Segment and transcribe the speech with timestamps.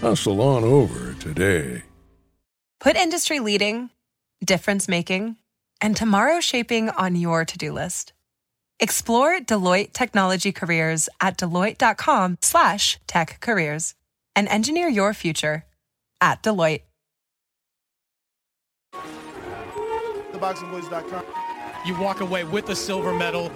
[0.00, 1.82] Hustle on over today.
[2.80, 3.88] Put industry leading,
[4.44, 5.36] difference making,
[5.80, 8.12] and tomorrow shaping on your to do list.
[8.78, 13.94] Explore Deloitte technology careers at deloitte.com slash tech careers
[14.36, 15.64] and engineer your future
[16.20, 16.82] at Deloitte.
[20.32, 21.24] TheBoxingVoice.com.
[21.86, 23.48] You walk away with a silver medal,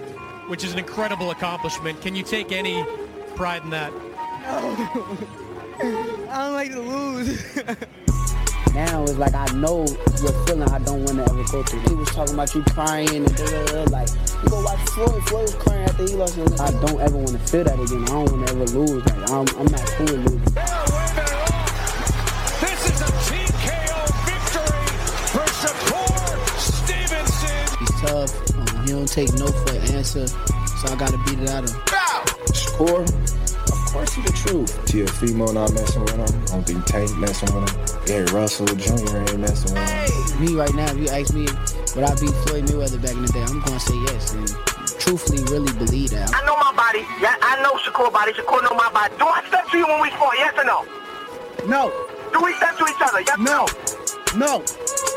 [0.47, 2.01] which is an incredible accomplishment.
[2.01, 2.83] Can you take any
[3.35, 3.93] pride in that?
[5.81, 7.57] I don't like to lose.
[8.75, 11.81] now it's like I know what feeling I don't want to ever go through.
[11.83, 14.09] He was talking about you crying and da, da, da, like
[14.43, 15.23] you go watch Floyd.
[15.29, 16.35] Floyd was crying after he lost.
[16.35, 18.03] His I don't ever want to feel that again.
[18.03, 19.07] I don't want to ever lose.
[19.07, 20.55] Like I'm, I'm not cool with losing.
[22.59, 24.91] This is a TKO victory
[25.31, 26.27] for Shakur
[26.59, 27.79] Stevenson.
[27.79, 28.35] He's tough.
[28.59, 31.71] Um, he don't take no for an answer, so I gotta beat it out of
[31.71, 31.83] him.
[32.53, 33.38] Score.
[33.99, 34.71] Of course, he's the truth.
[34.87, 36.21] Teofimo not messing with him.
[36.23, 38.07] I don't think Tank messing with him.
[38.07, 39.27] Gary Russell Jr.
[39.27, 40.39] ain't messing with him.
[40.39, 41.51] Me right now, if you ask me,
[41.99, 43.43] would I beat Floyd Mayweather back in the day?
[43.43, 44.35] I'm gonna say yes.
[44.39, 44.47] And
[45.03, 46.31] truthfully, really believe that.
[46.33, 47.03] I know my body.
[47.19, 48.31] Yeah, I know Shakur body.
[48.39, 49.19] Shakur know my body.
[49.19, 50.39] Do I step to you when we sport?
[50.39, 50.87] Yes or no?
[51.67, 51.91] No.
[52.33, 53.19] Do we step to each other?
[53.27, 53.67] Yes No.
[54.39, 54.63] No.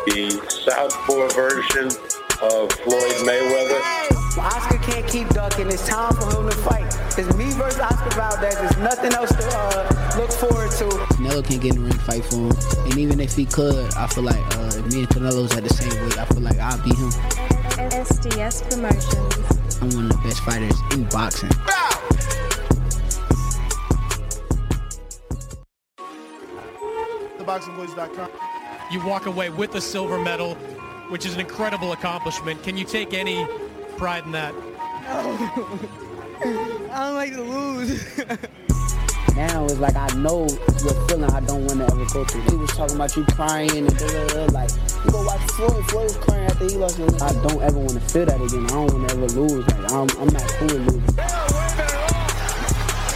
[0.10, 1.86] the southpaw version
[2.42, 4.21] of Floyd Mayweather.
[4.38, 5.68] Oscar can't keep ducking.
[5.68, 6.86] It's time for him to fight.
[7.18, 8.56] It's me versus Oscar Valdez.
[8.56, 10.86] There's nothing else to uh, look forward to.
[11.16, 12.52] Canelo can't get in the ring fight for him.
[12.86, 15.74] And even if he could, I feel like uh, if me and Canelo's at the
[15.74, 17.12] same weight, I feel like I'll beat him.
[17.12, 19.82] SDS Promotions.
[19.82, 21.50] I'm one of the best fighters in boxing.
[27.40, 28.30] TheBoxingVoice.com.
[28.92, 30.56] You walk away with a silver medal,
[31.10, 32.62] which is an incredible accomplishment.
[32.64, 33.48] Can you take any
[34.02, 34.52] pride in that?
[36.92, 38.18] I don't like to lose.
[39.36, 42.42] Now it's like I know what feeling I don't want to ever go through.
[42.42, 44.70] He was talking about you crying and da, da, da, like
[45.06, 45.86] you go watch Floyd.
[45.86, 46.98] Floyd was crying after he lost.
[46.98, 48.66] His I don't ever want to feel that again.
[48.66, 49.66] I don't want to ever lose.
[49.66, 51.16] Like I'm, I'm not cool with losing.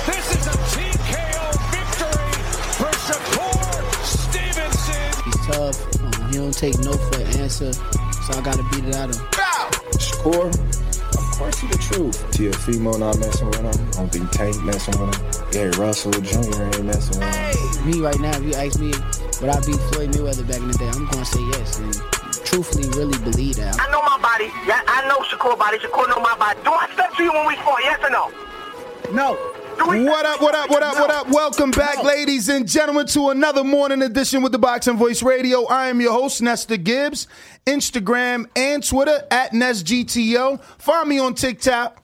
[0.07, 2.31] This is a TKO victory
[2.79, 3.75] for Shakur
[4.05, 5.11] Stevenson.
[5.25, 5.77] He's tough.
[5.99, 9.19] Um, he don't take no for an answer, so I gotta beat it out of
[9.19, 9.54] him.
[9.99, 10.47] Score.
[10.47, 12.17] Of course, he's the truth.
[12.31, 13.67] Teofimo not messing with him.
[13.67, 15.51] I don't think Tank messing with him.
[15.51, 16.63] Gary Russell Jr.
[16.63, 17.91] ain't messing with him.
[17.91, 18.93] Me right now, if you ask me,
[19.41, 20.87] would I beat Floyd Mayweather back in the day?
[20.87, 21.79] I'm gonna say yes.
[21.79, 21.93] And
[22.45, 23.79] truthfully, really believe that.
[23.79, 24.51] I know my body.
[24.67, 25.77] Yeah, I know Shakur body.
[25.79, 26.59] Shakur know my body.
[26.63, 27.81] Do I step to you when we sport?
[27.83, 28.31] Yes or no?
[29.11, 29.37] No.
[29.77, 31.29] What up, what up, what up, what up?
[31.29, 35.65] Welcome back, ladies and gentlemen, to another morning edition with the Boxing Voice Radio.
[35.65, 37.27] I am your host, Nestor Gibbs.
[37.65, 40.63] Instagram and Twitter at NestGTO.
[40.77, 42.01] Find me on TikTok,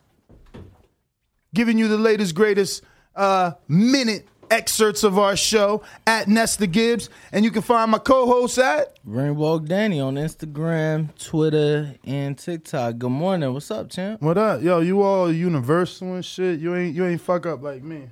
[1.53, 2.83] giving you the latest, greatest
[3.15, 7.09] uh, minute excerpts of our show at Nestor Gibbs.
[7.31, 12.99] And you can find my co host at Rainbow Danny on Instagram, Twitter, and TikTok.
[12.99, 13.51] Good morning.
[13.53, 14.21] What's up, champ?
[14.21, 14.61] What up?
[14.61, 16.59] Yo, you all universal and shit.
[16.59, 18.09] You ain't you ain't fuck up like me.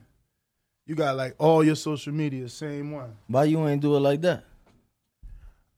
[0.88, 3.16] You got like all your social media, same one.
[3.28, 4.46] Why you ain't do it like that?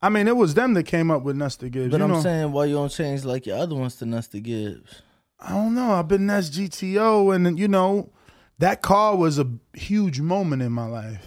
[0.00, 1.90] I mean, it was them that came up with Nestor Gibbs.
[1.90, 4.40] But you I'm know, saying why you don't change like your other ones to Nestor
[4.40, 5.02] Gibbs.
[5.38, 5.92] I don't know.
[5.92, 8.10] I've been Nest GTO, and you know,
[8.58, 11.26] that car was a huge moment in my life.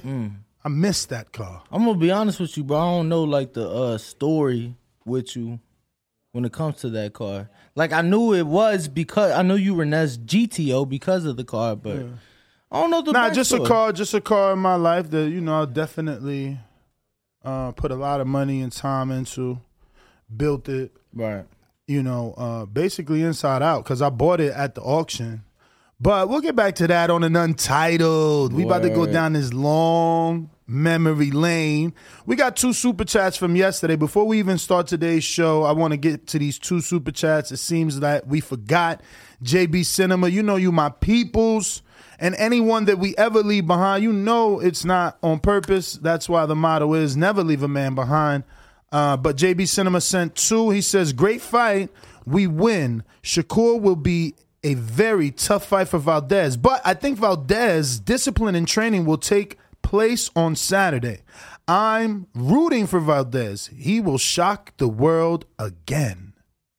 [0.64, 1.64] I missed that car.
[1.72, 2.78] I'm gonna be honest with you, bro.
[2.78, 4.76] I don't know like the uh story
[5.06, 5.60] with you
[6.32, 7.50] when it comes to that car.
[7.76, 11.44] Like I knew it was because I know you were Nest GTO because of the
[11.44, 12.04] car, but
[12.72, 15.30] I don't know the Nah, just a car, just a car in my life that
[15.30, 16.58] you know I definitely
[17.46, 19.60] uh, put a lot of money and time into,
[20.36, 20.92] built it.
[21.14, 21.46] Right.
[21.88, 25.44] You know, uh, basically inside out because I bought it at the auction.
[26.06, 28.54] But we'll get back to that on an untitled.
[28.54, 31.96] We about to go down this long memory lane.
[32.28, 33.96] We got two super chats from yesterday.
[33.96, 37.52] Before we even start today's show, I want to get to these two super chats.
[37.52, 39.02] It seems that we forgot
[39.44, 40.28] JB Cinema.
[40.28, 41.82] You know, you my peoples.
[42.20, 45.94] And anyone that we ever leave behind, you know it's not on purpose.
[45.94, 48.44] That's why the motto is never leave a man behind.
[48.92, 50.70] Uh, but JB Cinema sent two.
[50.70, 51.90] He says, Great fight.
[52.28, 53.04] We win.
[53.24, 56.58] Shakur will be a very tough fight for Valdez.
[56.58, 61.22] But I think Valdez discipline and training will take place on Saturday.
[61.68, 63.68] I'm rooting for Valdez.
[63.68, 66.34] He will shock the world again.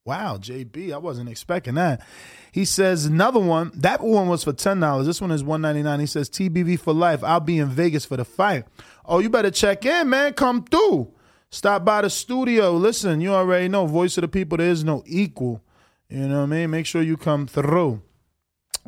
[0.05, 2.05] Wow, JB, I wasn't expecting that.
[2.51, 3.71] He says another one.
[3.75, 5.07] That one was for ten dollars.
[5.07, 6.01] This one is one ninety nine.
[6.01, 7.23] He says TBV for life.
[7.23, 8.65] I'll be in Vegas for the fight.
[9.05, 10.33] Oh, you better check in, man.
[10.33, 11.13] Come through.
[11.51, 12.73] Stop by the studio.
[12.73, 13.87] Listen, you already know.
[13.87, 14.59] Voice of the people.
[14.59, 15.63] There is no equal.
[16.09, 16.71] You know what I mean.
[16.71, 18.03] Make sure you come through.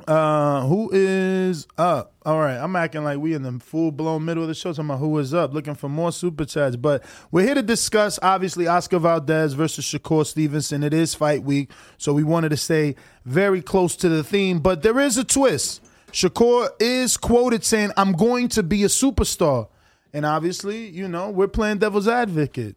[0.06, 2.14] Uh, who is up?
[2.24, 4.70] All right, I'm acting like we in the full blown middle of the show.
[4.70, 6.76] Talking about who is up, looking for more super chats.
[6.76, 10.84] But we're here to discuss, obviously, Oscar Valdez versus Shakur Stevenson.
[10.84, 12.94] It is fight week, so we wanted to stay
[13.24, 14.60] very close to the theme.
[14.60, 15.84] But there is a twist.
[16.12, 19.68] Shakur is quoted saying, "I'm going to be a superstar,"
[20.12, 22.76] and obviously, you know, we're playing devil's advocate.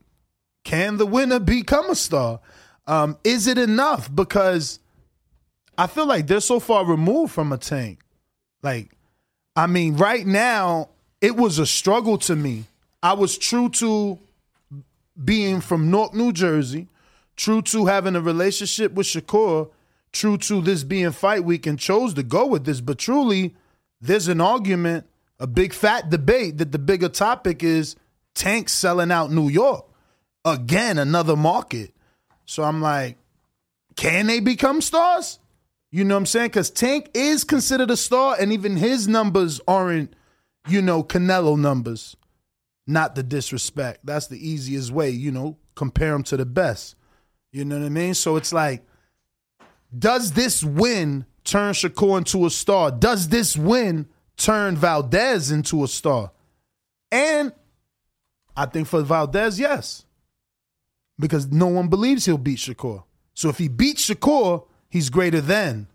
[0.64, 2.40] Can the winner become a star?
[2.88, 4.14] Um, is it enough?
[4.14, 4.80] Because
[5.78, 8.00] I feel like they're so far removed from a tank.
[8.62, 8.92] Like,
[9.56, 10.90] I mean, right now,
[11.20, 12.66] it was a struggle to me.
[13.04, 14.20] I was true to
[15.24, 16.88] being from Newark, New Jersey,
[17.36, 19.70] true to having a relationship with Shakur,
[20.12, 22.82] true to this being fight week, and chose to go with this.
[22.82, 23.56] But truly,
[24.00, 25.06] there's an argument,
[25.40, 27.96] a big fat debate that the bigger topic is
[28.34, 29.86] Tank selling out New York.
[30.46, 31.94] Again, another market.
[32.52, 33.18] So I'm like,
[33.96, 35.40] can they become stars?
[35.90, 36.50] You know what I'm saying?
[36.50, 40.14] Because Tank is considered a star, and even his numbers aren't,
[40.68, 42.18] you know, Canelo numbers.
[42.86, 44.06] Not the disrespect.
[44.06, 46.96] That's the easiest way, you know, compare him to the best.
[47.54, 48.16] You know what I mean?
[48.16, 48.86] So it's like,
[49.98, 52.92] does this win turn Shakur into a star?
[52.92, 56.32] Does this win turn Valdez into a star?
[57.14, 57.54] And
[58.58, 60.04] I think for Valdez, yes.
[61.22, 63.04] Because no one believes he'll beat Shakur.
[63.34, 65.88] So if he beats Shakur, he's greater than.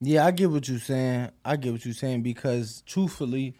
[0.00, 1.30] Yeah, I get what you're saying.
[1.44, 3.56] I get what you're saying because truthfully,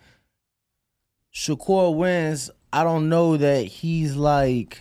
[1.32, 2.50] Shakur wins.
[2.72, 4.80] I don't know that he's like,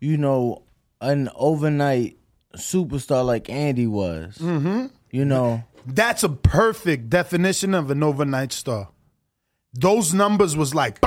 [0.00, 0.64] you know,
[1.00, 2.18] an overnight
[2.56, 4.38] superstar like Andy was.
[4.38, 4.86] Mm-hmm.
[5.12, 8.88] You know, That's a perfect definition of an overnight star.
[9.72, 10.98] Those numbers was like,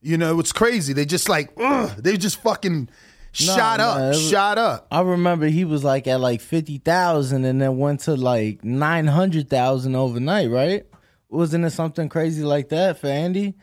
[0.00, 0.92] you know, it's crazy.
[0.92, 2.88] They just like, ugh, they just fucking
[3.32, 4.86] shot Nah, up, it was- shot up.
[4.90, 9.06] I remember he was like at like fifty thousand, and then went to like nine
[9.06, 10.50] hundred thousand overnight.
[10.50, 10.84] Right?
[11.28, 13.54] Wasn't it something crazy like that for Andy?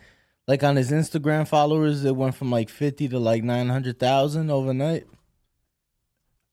[0.47, 4.49] Like on his Instagram followers, it went from like fifty to like nine hundred thousand
[4.49, 5.05] overnight.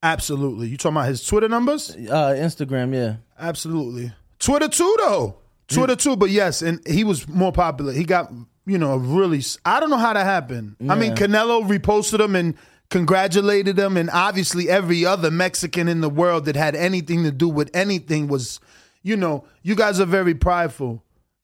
[0.03, 0.69] Absolutely.
[0.69, 1.91] You talking about his Twitter numbers?
[1.91, 3.17] Uh, Instagram, yeah.
[3.39, 4.13] Absolutely.
[4.39, 5.37] Twitter too, though.
[5.69, 7.93] Twitter too, but yes, and he was more popular.
[7.93, 8.31] He got,
[8.67, 9.43] you know, a really.
[9.65, 10.77] I don't know how that happened.
[10.89, 12.55] I mean, Canelo reposted him and
[12.91, 17.49] congratulated him, and obviously every other Mexican in the world that had anything to do
[17.49, 18.61] with anything was,
[19.03, 21.03] you know, you guys are very prideful,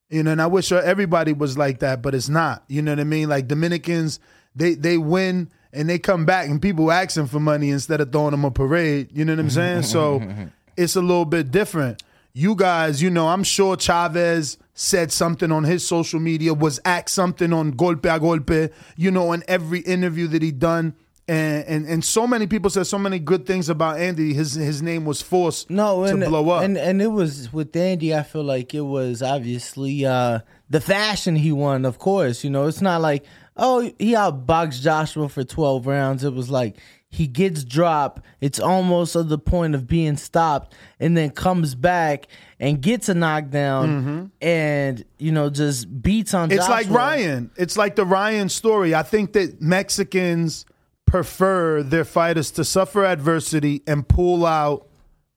[0.09, 2.63] you know, and I wish everybody was like that, but it's not.
[2.67, 3.29] You know what I mean?
[3.29, 4.19] Like Dominicans,
[4.55, 8.31] they they win and they come back, and people asking for money instead of throwing
[8.31, 9.09] them a parade.
[9.11, 9.83] You know what I'm saying?
[9.83, 10.21] so
[10.77, 12.03] it's a little bit different.
[12.35, 17.09] You guys, you know, I'm sure Chavez said something on his social media, was asked
[17.09, 20.95] something on Golpe a Golpe, you know, in every interview that he done.
[21.25, 24.33] And, and and so many people said so many good things about Andy.
[24.33, 26.63] His his name was forced No, and, to blow up.
[26.63, 28.13] and and it was with Andy.
[28.13, 30.39] I feel like it was obviously uh,
[30.69, 31.85] the fashion he won.
[31.85, 33.23] Of course, you know it's not like
[33.55, 36.25] oh he outboxed Joshua for twelve rounds.
[36.25, 36.75] It was like
[37.07, 38.25] he gets dropped.
[38.41, 42.27] It's almost at the point of being stopped, and then comes back
[42.59, 46.49] and gets a knockdown, and you know just beats on.
[46.49, 46.59] Mm-hmm.
[46.59, 47.49] It's like Ryan.
[47.55, 48.93] It's like the Ryan story.
[48.93, 50.65] I think that Mexicans
[51.13, 54.87] prefer their fighters to suffer adversity and pull out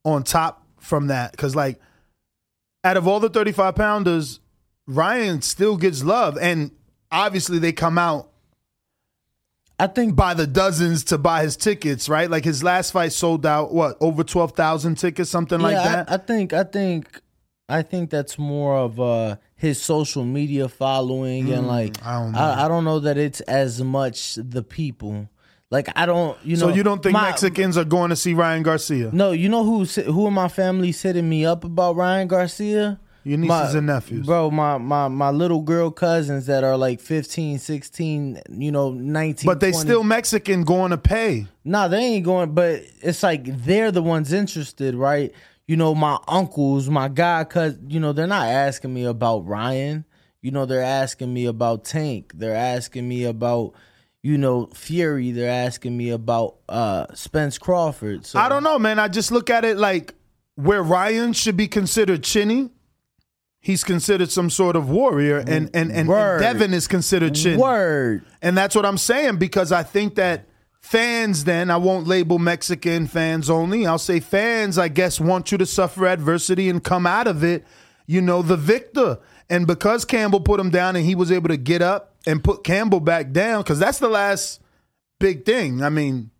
[0.06, 1.33] on top from that.
[1.33, 1.78] Because, like,
[2.83, 4.40] out of all the 35 pounders,
[4.87, 6.38] Ryan still gets love.
[6.40, 6.71] And
[7.12, 8.30] obviously, they come out.
[9.78, 12.30] I think by the dozens to buy his tickets, right?
[12.30, 16.11] Like his last fight sold out what over twelve thousand tickets, something like that.
[16.11, 17.21] I, I think I think
[17.68, 22.33] I think that's more of uh his social media following and Mm, like I don't
[22.33, 22.38] know.
[22.38, 25.28] I, I don't know that it's as much the people.
[25.76, 28.33] Like I don't you know so you don't think my- Mexicans are going to see
[28.33, 29.11] Ryan Garcia?
[29.12, 32.99] No, you know who who in my family setting me up about Ryan Garcia?
[33.25, 34.25] Your nieces My- and nephews.
[34.25, 39.47] Bro, my, my my little girl cousins that are like 15, 16, you know, 19.
[39.47, 39.87] But they 20.
[39.87, 41.47] still Mexican going to pay.
[41.62, 42.54] Nah, they ain't going.
[42.54, 45.30] But it's like they're the ones interested, right?
[45.66, 50.06] You know, my uncles, my god, cause you know they're not asking me about Ryan.
[50.40, 52.33] You know, they're asking me about Tank.
[52.35, 53.75] They're asking me about,
[54.26, 55.30] you know, Fury.
[55.30, 58.26] They're asking me about uh Spence Crawford.
[58.26, 58.99] So I don't know, man.
[58.99, 60.14] I just look at it like
[60.56, 62.71] where Ryan should be considered chinny.
[63.61, 67.61] he's considered some sort of warrior, and and and, and Devin is considered chin.
[67.61, 68.25] Word.
[68.42, 70.47] And that's what I'm saying because I think that
[70.80, 73.87] fans then I won't label Mexican fans only.
[73.87, 77.64] I'll say fans I guess want you to suffer adversity and come out of it,
[78.09, 79.18] you know, the victor.
[79.49, 82.64] And because Campbell put him down and he was able to get up and put
[82.64, 84.61] Campbell back down cuz that's the last
[85.21, 85.83] big thing.
[85.83, 86.30] I mean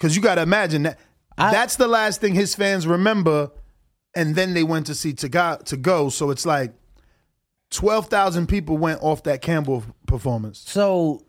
[0.00, 0.98] cuz you got to imagine that
[1.36, 3.50] that's the last thing his fans remember
[4.14, 6.72] and then they went to see to go, to go so it's like
[7.74, 10.62] 12,000 people went off that Campbell performance.
[10.64, 11.24] So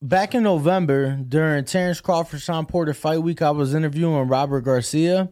[0.00, 5.30] back in November during Terence Crawford Shawn Porter fight week, I was interviewing Robert Garcia,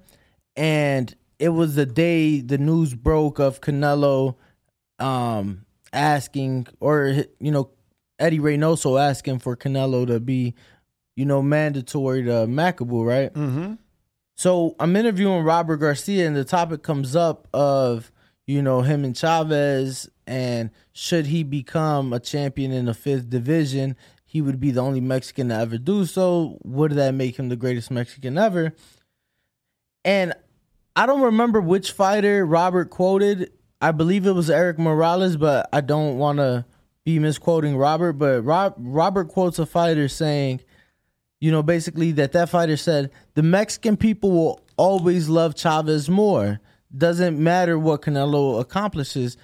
[0.56, 4.36] and it was the day the news broke of Canelo
[4.98, 7.70] um, asking, or you know,
[8.18, 10.54] Eddie Reynoso asking for Canelo to be,
[11.16, 13.32] you know, mandatory to Makabu, right?
[13.32, 13.74] Mm-hmm.
[14.36, 18.10] So I'm interviewing Robert Garcia, and the topic comes up of
[18.46, 23.96] you know him and Chavez, and should he become a champion in the fifth division,
[24.24, 26.58] he would be the only Mexican to ever do so.
[26.62, 28.74] Would that make him the greatest Mexican ever?
[30.04, 30.34] And
[30.94, 33.52] I don't remember which fighter Robert quoted.
[33.80, 36.64] I believe it was Erik Morales, but I don't want to
[37.04, 38.14] be misquoting Robert.
[38.14, 40.60] But Rob, Robert quotes a fighter saying,
[41.40, 46.60] you know, basically that that fighter said the Mexican people will always love Chavez more.
[46.96, 49.36] Doesn't matter what Canelo accomplishes.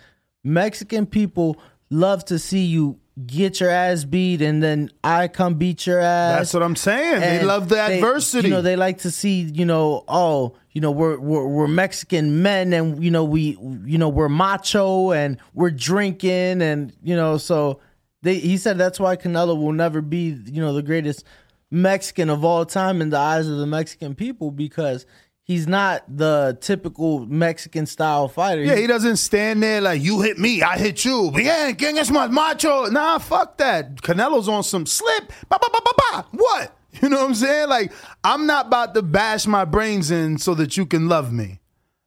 [0.44, 1.56] Mexican people
[1.90, 6.38] love to see you get your ass beat and then I come beat your ass.
[6.38, 7.20] That's what I'm saying.
[7.20, 8.48] They love the they- adversity.
[8.48, 12.42] You know, they like to see, you know, oh, you know, we're, we're we're Mexican
[12.42, 13.56] men and you know we
[13.86, 17.80] you know we're macho and we're drinking and you know so
[18.22, 21.24] they he said that's why Canelo will never be you know the greatest
[21.70, 25.06] Mexican of all time in the eyes of the Mexican people because
[25.46, 28.62] he's not the typical Mexican style fighter.
[28.64, 31.30] Yeah, he doesn't stand there like you hit me, I hit you.
[31.32, 32.86] Bien, ¿quién es más macho?
[32.90, 33.96] Nah, fuck that.
[34.02, 35.28] Canelo's on some slip.
[35.48, 36.26] Ba, ba, ba, ba, ba.
[36.32, 36.72] What?
[37.02, 37.68] You know what I'm saying?
[37.68, 37.92] Like,
[38.24, 41.60] I'm not about to bash my brains in so that you can love me.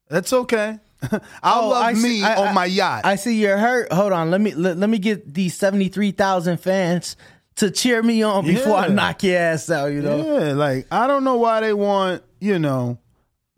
[0.09, 0.79] That's okay.
[1.43, 3.05] I'll Oh, love I see- me I- on I- my yacht.
[3.05, 3.93] I see you're hurt.
[3.93, 4.31] Hold on.
[4.31, 7.15] Let me let, let me get these seventy three thousand fans
[7.57, 9.87] to cheer me on before I knock your ass out.
[9.91, 10.17] You know.
[10.39, 12.97] Yeah, like I don't know why they want, you know,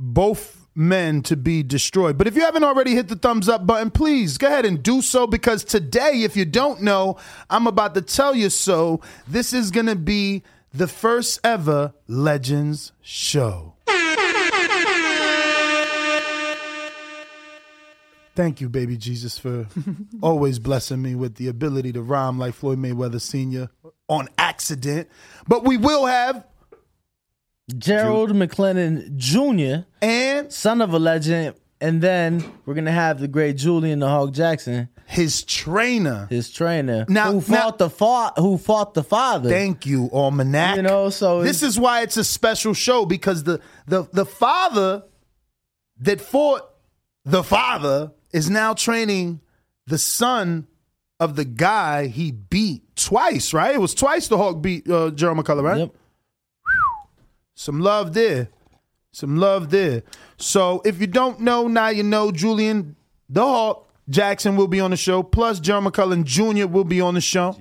[0.02, 2.18] both men to be destroyed.
[2.18, 5.02] But if you haven't already hit the thumbs up button, please go ahead and do
[5.02, 7.18] so because today, if you don't know,
[7.50, 9.02] I'm about to tell you so.
[9.28, 10.44] This is going to be
[10.74, 13.76] the first ever Legends show.
[18.34, 19.68] Thank you, baby Jesus, for
[20.22, 23.70] always blessing me with the ability to rhyme like Floyd Mayweather Sr.
[24.08, 25.10] on accident.
[25.48, 26.46] But we will have
[27.78, 29.84] Gerald McClellan Jr.
[30.02, 34.32] and son of a legend, and then we're gonna have the great Julian the Hawk
[34.32, 39.50] Jackson, his trainer, his trainer, Now- who fought the fa- who fought the father.
[39.50, 40.76] Thank you, Almanac.
[40.78, 45.04] You know, so this is why it's a special show because the the the father
[46.00, 46.62] that fought
[47.26, 49.42] the father is now training
[49.88, 50.68] the son
[51.20, 53.54] of the guy he beat twice.
[53.54, 53.76] Right?
[53.76, 55.66] It was twice the Hawk beat uh, Gerald McClellan.
[55.66, 55.78] Right?
[55.80, 55.96] Yep.
[57.62, 58.50] Some love there.
[59.12, 60.02] Some love there.
[60.38, 62.96] So if you don't know, now you know Julian
[63.30, 65.22] the Hawk Jackson will be on the show.
[65.22, 66.66] Plus Gerald McClellan Jr.
[66.66, 67.56] will be on the show.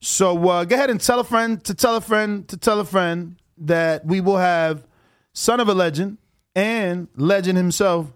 [0.00, 2.84] So uh, go ahead and tell a friend to tell a friend to tell a
[2.86, 4.86] friend that we will have
[5.34, 6.16] son of a legend
[6.56, 8.10] and legend himself,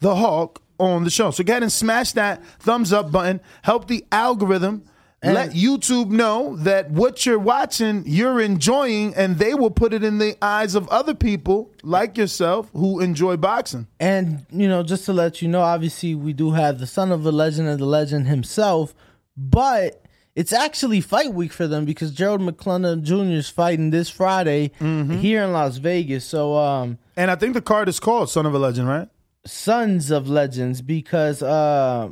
[0.00, 1.30] the Hawk, on the show.
[1.30, 3.40] So go ahead and smash that thumbs up button.
[3.62, 4.82] Help the algorithm.
[5.22, 10.18] Let YouTube know that what you're watching, you're enjoying, and they will put it in
[10.18, 13.86] the eyes of other people like yourself who enjoy boxing.
[13.98, 17.26] And you know, just to let you know, obviously we do have the son of
[17.26, 18.94] a legend and the legend himself,
[19.36, 20.04] but
[20.36, 23.14] it's actually fight week for them because Gerald McClellan Jr.
[23.24, 26.24] is fighting this Friday here in Las Vegas.
[26.24, 29.08] So, um, and I think the card is called "Son of a Legend," right?
[29.44, 32.10] Sons of Legends because uh,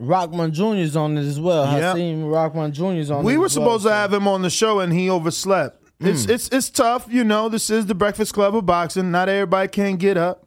[0.00, 0.74] Rahman Jr.
[0.76, 1.64] is on it as well.
[1.70, 1.96] Yep.
[1.96, 2.84] Hasim Rahman Jr.
[2.94, 3.22] is on.
[3.22, 5.76] we were as well, supposed to have him on the show and he overslept.
[6.00, 6.30] It's Hmm.
[6.30, 7.50] it's it's tough, you know.
[7.50, 9.10] This is the Breakfast Club of boxing.
[9.10, 10.46] Not everybody can get up.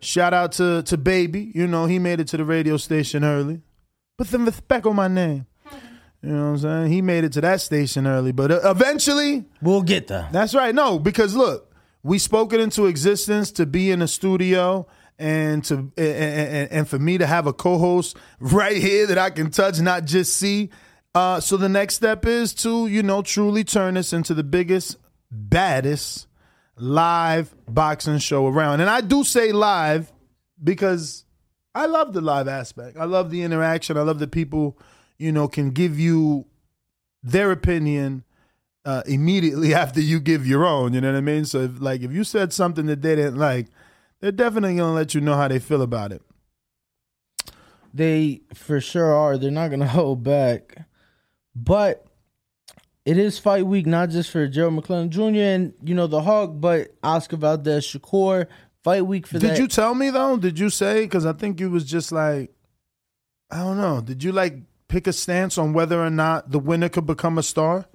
[0.00, 1.52] Shout out to to Baby.
[1.54, 3.60] You know he made it to the radio station early.
[4.18, 5.46] Put the respect on my name.
[6.20, 6.92] You know what I'm saying?
[6.92, 10.28] He made it to that station early, but uh, eventually we'll get there.
[10.32, 10.74] That's right.
[10.74, 15.92] No, because look, we spoke it into existence to be in a studio and to
[15.96, 20.04] and, and, for me to have a co-host right here that I can touch, not
[20.04, 20.70] just see.
[21.14, 24.96] Uh, so the next step is to you know truly turn this into the biggest,
[25.30, 26.28] baddest
[26.76, 28.80] live boxing show around.
[28.80, 30.12] And I do say live
[30.62, 31.24] because
[31.74, 32.96] I love the live aspect.
[32.96, 33.96] I love the interaction.
[33.96, 34.78] I love that people,
[35.18, 36.46] you know, can give you
[37.22, 38.24] their opinion
[38.84, 40.94] uh, immediately after you give your own.
[40.94, 41.44] You know what I mean?
[41.44, 43.66] So, if, like, if you said something that they didn't like,
[44.20, 46.22] they're definitely gonna let you know how they feel about it.
[47.94, 49.38] They for sure are.
[49.38, 50.86] They're not gonna hold back.
[51.54, 52.06] But
[53.04, 55.22] it is fight week, not just for Gerald McClellan Jr.
[55.22, 58.46] and you know the Hawk, but Oscar Valdez Shakur.
[58.84, 59.58] Fight week for Did that.
[59.58, 60.36] you tell me though?
[60.36, 61.02] Did you say?
[61.02, 62.52] Because I think you was just like,
[63.50, 64.00] I don't know.
[64.00, 64.54] Did you like
[64.86, 67.86] pick a stance on whether or not the winner could become a star?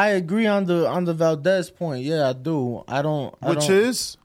[0.00, 2.04] I agree on the on the Valdez point.
[2.04, 2.84] Yeah, I do.
[2.88, 3.34] I don't.
[3.42, 4.16] I Which don't- is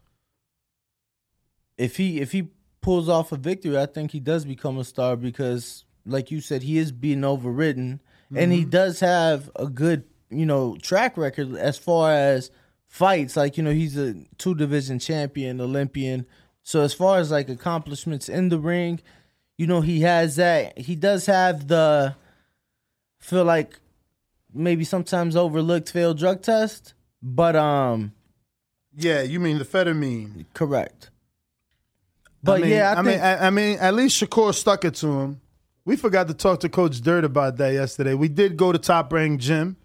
[1.78, 2.48] if he if he
[2.82, 6.64] pulls off a victory, I think he does become a star because, like you said,
[6.64, 8.02] he is being overridden,
[8.36, 8.70] and he Mhm.
[8.70, 12.52] does have a good you know track record as far as
[12.88, 13.36] fights.
[13.36, 16.26] Like you know, he's a two division champion, Olympian.
[16.64, 19.02] So as far as like accomplishments in the ring,
[19.58, 20.78] you know, he has that.
[20.78, 22.16] He does have the
[23.20, 23.80] feel like
[24.56, 28.14] maybe sometimes overlooked failed drug test, but um,
[28.96, 29.22] yeah.
[29.22, 30.46] You mean the phentermine?
[30.54, 31.12] correct.
[32.44, 34.86] But I mean, yeah, I, I, think, mean, I, I mean, at least Shakur stuck
[34.86, 35.42] it to him.
[35.84, 38.14] We forgot to talk to Coach Dirt about that yesterday.
[38.14, 39.78] We did go to Top Rank Gym,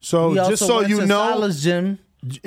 [0.00, 1.98] so just so you know, Salas gym.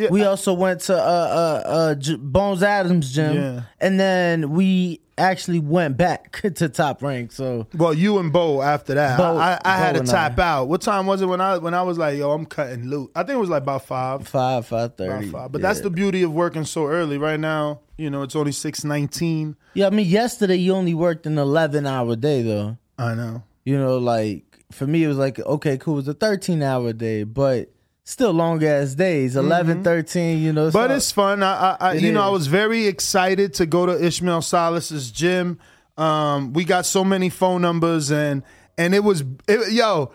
[0.09, 3.61] we also went to uh, uh, uh, J- Bones Adams gym, Yeah.
[3.79, 7.31] and then we actually went back to Top Rank.
[7.31, 9.17] So well, you and Bo after that.
[9.17, 10.43] Bo- I, I, I had to tap I.
[10.43, 10.67] out.
[10.67, 13.11] What time was it when I when I was like, yo, I'm cutting loot?
[13.15, 14.27] I think it was like about five.
[14.27, 15.51] five five About five.
[15.51, 17.17] But that's the beauty of working so early.
[17.17, 19.55] Right now, you know, it's only six nineteen.
[19.73, 19.87] yeah.
[19.87, 22.77] I mean, yesterday you only worked an eleven hour day though.
[22.97, 23.43] I know.
[23.63, 25.93] You know, like for me it was like okay, cool.
[25.95, 27.69] It was a thirteen hour day, but
[28.03, 29.35] still long ass days.
[29.35, 30.77] 11, 13, You know, Mm-hmm.
[30.77, 31.43] But it's fun.
[31.43, 35.11] I, I, I It you know, I was very excited to go to Ismael Salas's
[35.11, 35.59] gym.
[35.97, 38.43] Um, we got so many phone numbers, and
[38.77, 40.11] and it was, it, yo.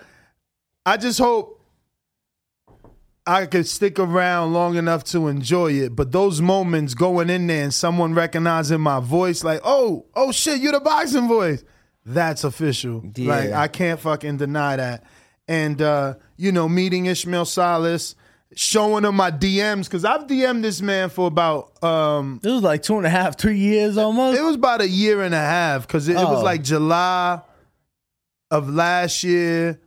[0.85, 1.61] I just hope
[3.26, 5.97] I could stick around long enough to enjoy it.
[5.97, 10.61] But those moments going in there and someone recognizing my voice, like, oh, oh shit,
[10.61, 11.65] you're the boxing voice.
[12.04, 13.02] That's official.
[13.17, 13.28] Yeah.
[13.28, 15.04] Like I can't fucking deny that.
[15.49, 18.15] And uh, you know, meeting Ismael Salas,
[18.55, 22.83] showing him my DMs because I've DM'd this man for about um it was like
[22.83, 24.39] two and a half, three years almost.
[24.39, 26.45] it was about a year and a half because it, it was Oh.
[26.45, 27.41] like July
[28.51, 29.81] of last year.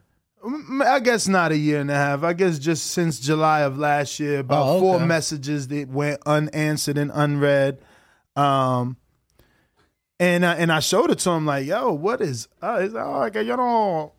[0.86, 2.24] I guess not a year and a half.
[2.24, 5.06] I guess just since July of last year, about Oh, four okay.
[5.06, 7.80] messages that went unanswered and unread.
[8.38, 8.96] Um,
[10.20, 12.48] and I, and I showed it to him like, "Yo, what is?
[12.62, 14.12] Uh, he's like, oh, you know,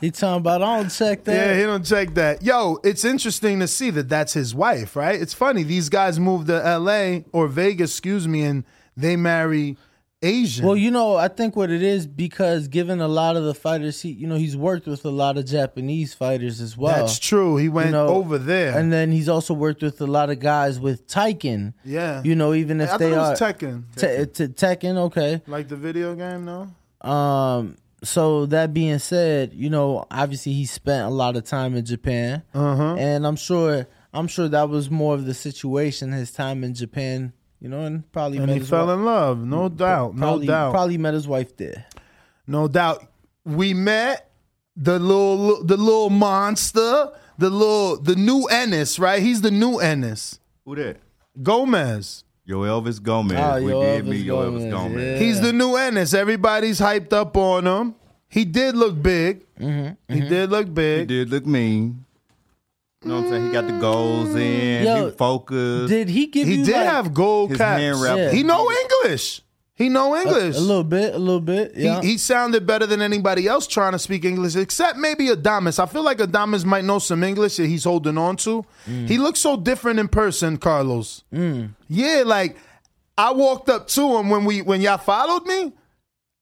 [0.00, 1.32] He talking about I don't check that.
[1.34, 2.42] yeah, he don't check that.
[2.42, 5.20] Yo, it's interesting to see that that's his wife, right?
[5.20, 7.24] It's funny these guys moved to L.A.
[7.32, 8.64] or Vegas, excuse me, and
[8.96, 9.76] they marry
[10.24, 10.66] Asian.
[10.66, 14.00] Well, you know, I think what it is because given a lot of the fighters,
[14.02, 16.96] he, you know, he's worked with a lot of Japanese fighters as well.
[16.96, 17.56] That's true.
[17.58, 18.76] He went you know, over there.
[18.78, 21.74] and then he's also worked with a lot of guys with Teiken.
[21.84, 22.22] Yeah.
[22.24, 23.84] you know, even if I they it are was Tekken.
[23.96, 25.42] Te- te- Tekken, okay.
[25.46, 26.70] Like the video game, no?
[27.08, 27.76] Um.
[28.02, 32.42] So that being said, you know, obviously he spent a lot of time in Japan,
[32.52, 32.96] Uh-huh.
[32.98, 36.12] and I'm sure, I'm sure that was more of the situation.
[36.12, 37.32] His time in Japan,
[37.64, 40.46] you know, and probably And met he his fell wife- in love, no doubt, probably,
[40.46, 41.86] no doubt, Probably met his wife there.
[42.46, 42.98] no doubt.
[43.46, 44.30] We met
[44.76, 49.22] the little, the little monster, the little, the new Ennis, right?
[49.22, 50.98] He's the new Ennis, Who that?
[51.42, 52.24] Gomez.
[52.46, 53.38] Yo Elvis Gomez.
[53.40, 55.20] Ah, we Yo did Elvis meet Yo Elvis Gomez, Gomez.
[55.20, 55.26] yeah.
[55.26, 56.12] He's the new Ennis.
[56.12, 57.94] Everybody's hyped up on him.
[58.28, 59.46] He did look big.
[59.58, 61.00] Mm-hmm, He did look big.
[61.00, 62.03] He did look mean.
[63.04, 63.46] You know what I'm saying?
[63.46, 64.84] He got the goals in.
[64.84, 65.88] Yo, he focused.
[65.90, 67.80] Did he give He you did like, have gold his caps.
[67.80, 68.30] hand wrap- Yeah.
[68.32, 69.42] He know English.
[69.76, 70.56] He know a, English.
[70.56, 71.72] a little bit, a little bit?
[71.74, 72.00] Yeah.
[72.00, 75.78] He, he sounded better than anybody else trying to speak English, except maybe Adames.
[75.82, 78.64] I feel like Adames might know some English that he's holding on to.
[78.88, 79.08] Mm.
[79.08, 81.24] He looks so different in person, Carlos.
[81.88, 82.56] Yeah, like
[83.18, 85.72] I walked up to him when we when y'all followed me.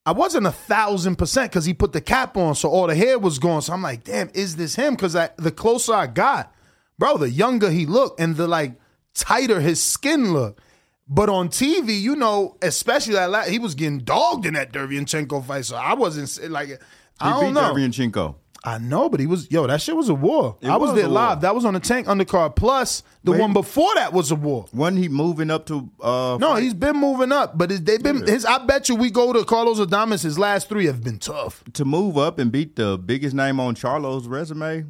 [0.05, 3.17] I wasn't a thousand percent because he put the cap on, so all the hair
[3.17, 3.61] was gone.
[3.61, 4.95] So I'm like, damn, is this him?
[4.95, 6.53] Because the closer I got,
[6.99, 8.73] bro, the younger he looked, and the like
[9.13, 10.61] tighter his skin looked.
[11.07, 15.45] But on TV, you know, especially that la- he was getting dogged in that Derevyanchenko
[15.45, 16.75] fight, so I wasn't like, He
[17.19, 17.73] I don't beat know.
[17.73, 18.35] Derevyanchenko.
[18.65, 19.67] I know, but he was yo.
[19.67, 20.57] That shit was a war.
[20.61, 21.15] It I was, was there a war.
[21.15, 21.41] live.
[21.41, 22.55] That was on the tank undercard.
[22.55, 24.67] Plus the he- one before that was a war.
[24.71, 26.63] Wasn't he moving up to uh No, fight?
[26.63, 28.45] he's been moving up, but they've been his.
[28.45, 30.23] I bet you we go to Carlos Adames.
[30.23, 31.61] His last three have been tough.
[31.73, 34.85] to move up and beat the biggest name on Charlo's resume.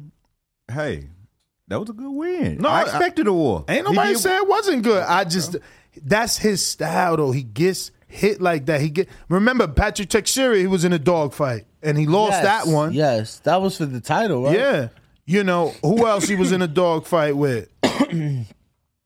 [0.70, 1.08] Hey,
[1.68, 2.58] that was a good win.
[2.58, 3.64] No, I I- expected a war.
[3.68, 5.02] Ain't nobody did- say it wasn't good.
[5.02, 5.56] I just
[6.02, 7.30] That's his style, though.
[7.32, 8.80] He gets hit like that.
[8.80, 9.08] He get.
[9.28, 10.56] Remember Patrick Teixeira?
[10.58, 12.92] He was in a dogfight and he lost Yes, that one.
[12.92, 14.56] Yes, that was for the title, right?
[14.58, 14.88] Yeah.
[15.26, 17.68] You know who else he was in a dogfight with?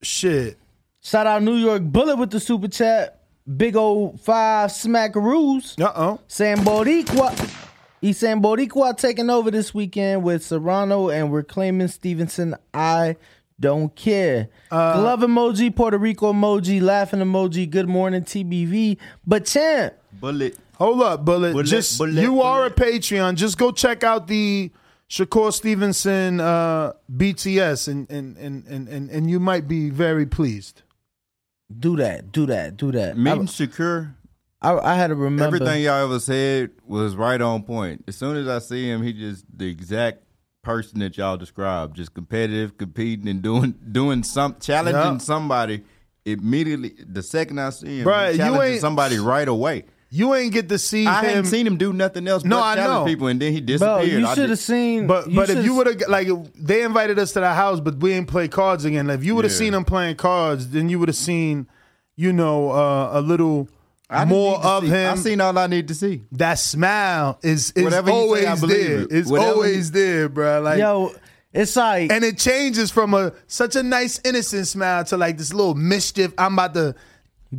[0.03, 0.59] Shit.
[1.01, 3.21] Shout out New York Bullet with the super chat.
[3.57, 5.81] Big old five smackaroos.
[5.81, 6.21] Uh oh.
[6.29, 7.65] San Boricua.
[8.01, 12.55] East San Boricua taking over this weekend with Serrano and we're claiming Stevenson.
[12.73, 13.17] I
[13.61, 14.49] don't care.
[14.71, 18.99] Uh, Glove emoji, Puerto Rico emoji, laughing emoji, good morning TBV.
[19.27, 20.57] But champ, Bullet.
[20.75, 21.53] Hold up, Bullet.
[21.53, 22.71] Bullet, Just bullet, you are a.
[22.71, 23.35] Patreon.
[23.35, 24.71] Just go check out the
[25.11, 30.83] Shakur Stevenson uh, BTS, and and, and and and and you might be very pleased.
[31.79, 33.17] do that, do that, do that.
[33.17, 34.15] Meeting I, secure.
[34.61, 38.05] I, I had to remember Everything y'all ever said was right on point.
[38.09, 40.23] As soon as I see him, he just the exact
[40.69, 41.97] person that y'all described.
[41.97, 45.19] Just competitive, competing, and doing doing some challenging Yeah.
[45.19, 45.83] somebody
[46.27, 46.95] immediately.
[47.11, 49.85] The second I see him, Bruh, you challenging ain't- somebody right away.
[50.11, 51.25] You ain't get to see I him.
[51.29, 53.05] hadn't seen him do nothing else No, but I challenge know.
[53.13, 54.21] people, and then he Bro, disappeared.
[54.23, 55.07] you I should have seen.
[55.07, 58.13] But but if you would have like they invited us to the house, but we
[58.15, 59.07] ain't play cards again.
[59.09, 59.59] Like, if you would have Yeah.
[59.59, 61.67] seen him playing cards, then you would have seen,
[62.17, 63.69] you know, uh, a little
[64.11, 65.13] I didn't more need to of see- him.
[65.13, 66.23] I seen all I need to see.
[66.33, 69.01] that smile is is Whatever you say, always there.
[69.03, 69.09] it.
[69.13, 70.61] It's Whatever always there, bro.
[70.63, 71.13] Like Yo,
[71.53, 75.53] it's like and it changes from a such a nice innocent smile to like this
[75.53, 76.33] little mischief.
[76.39, 76.95] I'm about to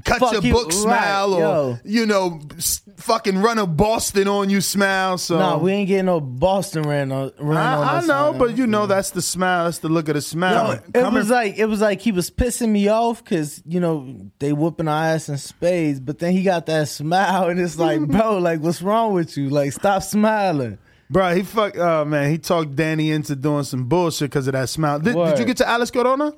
[0.06, 1.78] cut Fuck your you, book right, smile, or yo.
[1.84, 5.18] you know, s- fucking run a Boston on you smile.
[5.18, 7.32] So no, we ain't getting no Boston ran on.
[7.40, 9.66] Ran on I, I know, but you know that's the smile.
[9.66, 10.80] That's the look of the smile.
[10.94, 14.30] Yo, it was like it was like he was pissing me off because you know
[14.40, 18.00] they whooping our ass in spades, but then he got that smile and it's like,
[18.08, 19.50] bro, like what's wrong with you?
[19.50, 20.78] Like stop smiling.
[21.10, 21.76] Bro, he fuck.
[21.76, 25.00] Oh man, he talked Danny into doing some bullshit because of that smile.
[25.00, 26.34] Did, did you get to Alice Corona?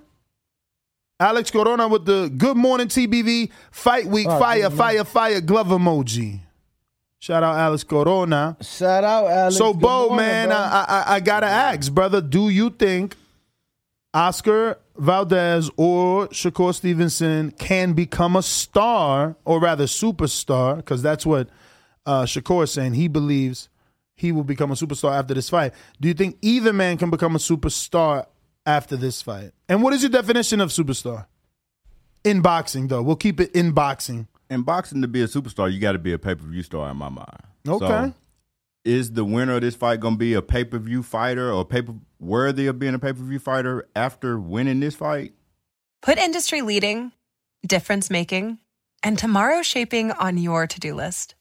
[1.21, 6.39] Alex Corona with the Good Morning TBV Fight Week Oh, Fire Fire Fire glove emoji.
[7.19, 8.57] Shout out Alex Corona.
[8.59, 9.55] Shout out Alex.
[9.55, 10.51] so, Good Bo, morning, man.
[10.51, 13.15] I, I I gotta ask, brother, do you think
[14.15, 20.77] Oscar Valdez or Shakur Stevenson can become a star, or rather superstar?
[20.77, 21.49] Because that's what
[22.07, 22.93] uh, Shakur is saying.
[22.93, 23.69] He believes
[24.15, 25.73] he will become a superstar after this fight.
[25.99, 28.25] Do you think either man can become a superstar
[28.65, 29.51] after this fight?
[29.67, 31.25] And what is your definition of superstar?
[32.23, 34.27] In boxing, though, we'll keep it in boxing.
[34.49, 36.89] in boxing to be a superstar, you got to be a pay per view star
[36.91, 37.43] in my mind.
[37.67, 37.85] Okay.
[37.87, 38.13] So,
[38.83, 41.65] is the winner of this fight going to be a pay per view fighter or
[41.65, 45.33] paper worthy of being a pay per view fighter after winning this fight?
[46.01, 47.11] Put industry leading,
[47.65, 48.57] difference making,
[49.03, 51.35] and tomorrow shaping on your to do list.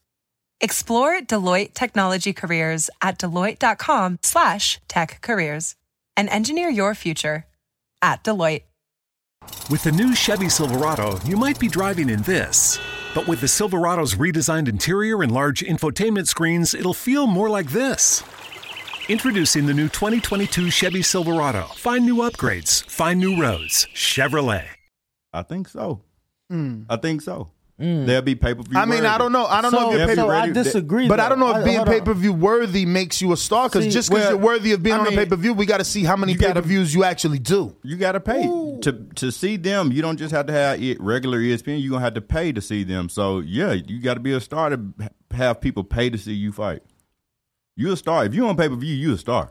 [0.61, 5.77] Explore Deloitte technology careers at deloitte.com slash tech careers
[6.21, 7.47] and engineer your future
[8.03, 8.65] at Deloitte.
[9.71, 12.79] With the new Chevy Silverado, you might be driving in this.
[13.15, 18.23] But with the Silverado's redesigned interior and large infotainment screens, it'll feel more like this.
[19.09, 21.63] Introducing the new 2022 Chevy Silverado.
[21.77, 23.89] Find new upgrades, find new roads.
[23.95, 24.67] Chevrolet.
[25.33, 26.03] I think so.
[26.51, 26.83] Hmm.
[26.91, 27.49] I think so.
[27.81, 28.05] Mm.
[28.05, 28.79] They'll be pay per view.
[28.79, 29.47] I mean, I don't know.
[29.47, 31.09] I don't know if you're so, pay so per I disagree.
[31.09, 31.95] But I don't know if being hold on.
[31.95, 33.69] pay per view worthy makes you a star.
[33.69, 35.55] Because See, just because well, you're worthy of being I on a pay per view,
[35.55, 37.75] we got to see how many You pay gotta- per views you actually do.
[37.83, 38.43] You got to pay
[38.83, 39.93] to to see them.
[39.93, 41.81] You don't just have to have it regular ESPN.
[41.83, 43.09] You're gonna have to pay to see them.
[43.09, 44.81] So yeah, you got to be a star to
[45.31, 46.83] have people pay to see you fight.
[47.77, 48.27] You a star.
[48.27, 49.51] If you on pay per view, you a star.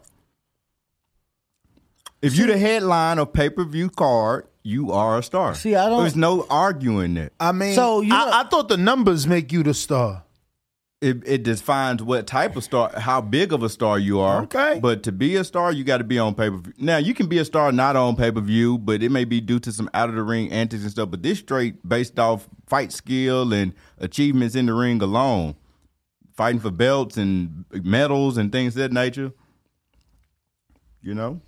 [2.21, 5.55] If you the headline of pay per view card, you are a star.
[5.55, 7.33] See, I don't- There's no arguing that.
[7.39, 10.23] I mean, So, you know- I, I thought the numbers make you the star.
[11.01, 14.41] it, it defines what type of star, how big of a star you are.
[14.43, 14.79] Okay.
[14.81, 16.73] But to be a star, you got to be on pay per view.
[16.77, 19.39] Now, you can be a star not on pay per view, but it may be
[19.39, 21.09] due to some out of the ring antics and stuff.
[21.09, 25.55] But this straight based off fight skill and achievements in the ring alone,
[26.35, 29.31] fighting for belts and medals and things of that nature.
[31.01, 31.39] You know,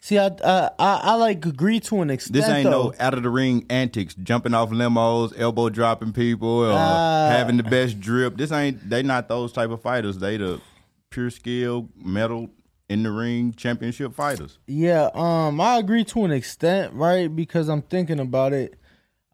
[0.00, 2.34] See, I, I I I like agree to an extent.
[2.34, 2.88] this ain't though.
[2.90, 7.28] no out of the ring antics, jumping off limos, elbow dropping people, or Ah.
[7.30, 8.36] having the best drip.
[8.36, 10.18] This ain't they not those type of fighters.
[10.18, 10.60] They the
[11.10, 12.48] pure skill, medal
[12.88, 14.58] in the ring championship fighters.
[14.66, 17.34] Yeah, um, I agree to an extent, right?
[17.34, 18.74] Because I'm thinking about it.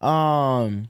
[0.01, 0.87] Um,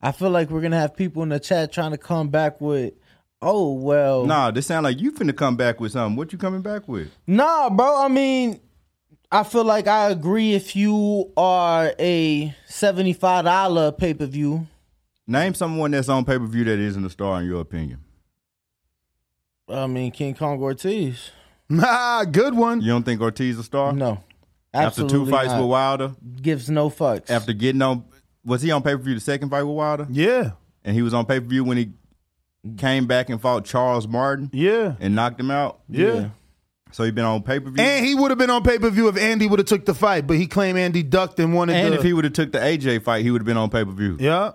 [0.00, 2.94] I feel like we're gonna have people in the chat trying to come back with,
[3.42, 6.16] oh well, Nah, this sound like you finna come back with something.
[6.16, 7.10] What you coming back with?
[7.26, 8.02] Nah, bro.
[8.04, 8.60] I mean,
[9.30, 14.66] I feel like I agree if you are a seventy-five dollar pay per view.
[15.26, 17.98] Name someone that's on pay per view that isn't a star in your opinion.
[19.68, 21.30] I mean, King Kong Ortiz.
[21.80, 22.82] Ah, good one.
[22.82, 23.94] You don't think Ortiz a star?
[23.94, 24.22] No,
[24.74, 25.60] After two fights not.
[25.62, 27.30] with Wilder, gives no fucks.
[27.30, 28.04] after getting on
[28.44, 30.06] Was he on pay per view the second fight with Wilder?
[30.10, 30.50] Yeah.
[30.84, 31.92] And he was on pay per view when he
[32.76, 34.50] came back and fought Charles Martin.
[34.52, 34.94] Yeah.
[35.00, 35.80] And knocked him out.
[35.88, 36.30] Yeah.
[36.92, 37.82] So he been on pay per view.
[37.82, 39.94] And he would have been on pay per view if Andy would have took the
[39.94, 41.76] fight, but he claimed Andy ducked and wanted.
[41.76, 43.70] And the, if he would have took the AJ fight, he would have been on
[43.70, 44.16] pay per view.
[44.20, 44.52] yeah,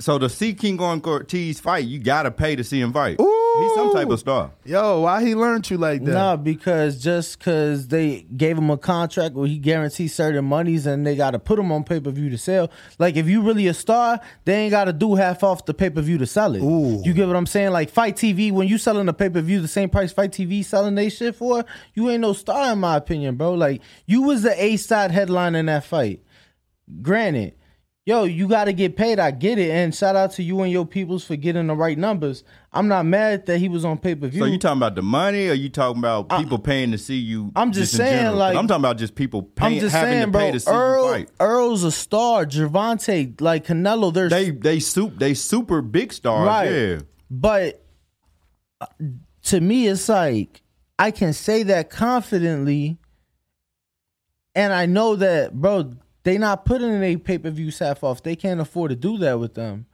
[0.00, 3.18] So to see King Ortiz fight, you gotta pay to see him fight.
[3.58, 4.52] He's some type of star.
[4.64, 6.12] yo, why he learned you like that?
[6.12, 11.06] Nah, because just because they gave him a contract where he guarantees certain monies and
[11.06, 12.70] they got to put him on pay per view to sell.
[12.98, 15.90] Like if you really a star, they ain't got to do half off the pay
[15.90, 16.62] per view to sell it.
[17.04, 17.70] You get what I'm saying?
[17.72, 20.64] Like FITE TV, when you selling a pay per view the same price FITE TV
[20.64, 23.54] selling they shit for, you ain't no star in my opinion, bro.
[23.54, 26.22] Like you was the A side headline in that fight.
[27.02, 27.54] Granted,
[28.06, 29.18] yo, you got to get paid.
[29.18, 31.96] I get it, and shout out to you and your peoples for getting the right
[31.98, 32.42] numbers.
[32.72, 34.40] I'm not mad that he was on pay per view.
[34.40, 37.50] So you talking about the money, or you talking about people paying to see you?
[37.56, 40.32] I'm just in saying, like- I'm talking about just people paying, I'm just having saying,
[40.32, 41.30] to pay to see Errol, you fight.
[41.40, 42.46] Errol's a star.
[42.46, 46.46] Gervonta, like Canelo, there's They they soup they super big stars.
[46.46, 46.70] right.
[46.70, 46.98] Yeah.
[47.28, 47.84] But
[48.80, 48.86] uh,
[49.44, 50.62] to me, it's like
[50.96, 52.98] I can say that confidently,
[54.54, 55.94] and I know that, bro.
[56.22, 58.22] They not putting in a pay per view half off.
[58.22, 59.86] They can't afford to do that with them.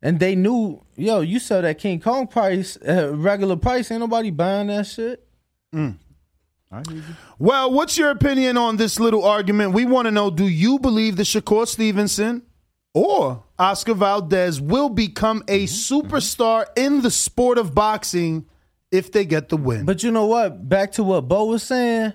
[0.00, 4.30] And they knew, yo, you sell that King Kong price, uh, regular price, ain't nobody
[4.30, 5.26] buying that shit.
[7.38, 9.72] Well, what's your opinion on this little argument?
[9.72, 12.42] We want to know: Do you believe that Shakur Stevenson
[12.94, 18.46] or Oscar Valdez will become a superstar in the sport of boxing
[18.90, 19.86] if they get the win?
[19.86, 20.68] But you know what?
[20.68, 22.12] Back to what Bo was saying.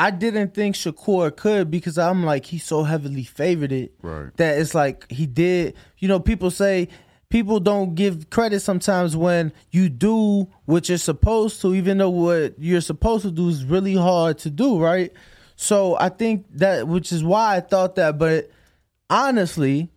[0.00, 4.34] I didn't think Shakur could because I'm like he's so heavily favored it Right.
[4.36, 5.74] that it's like he did.
[5.98, 6.88] You know, people say
[7.30, 12.54] people don't give credit sometimes when you do what you're supposed to, even though what
[12.58, 15.12] you're supposed to do is really hard to do, right?
[15.56, 18.16] So I think that, which is why I thought that.
[18.18, 18.50] But
[19.10, 19.90] honestly,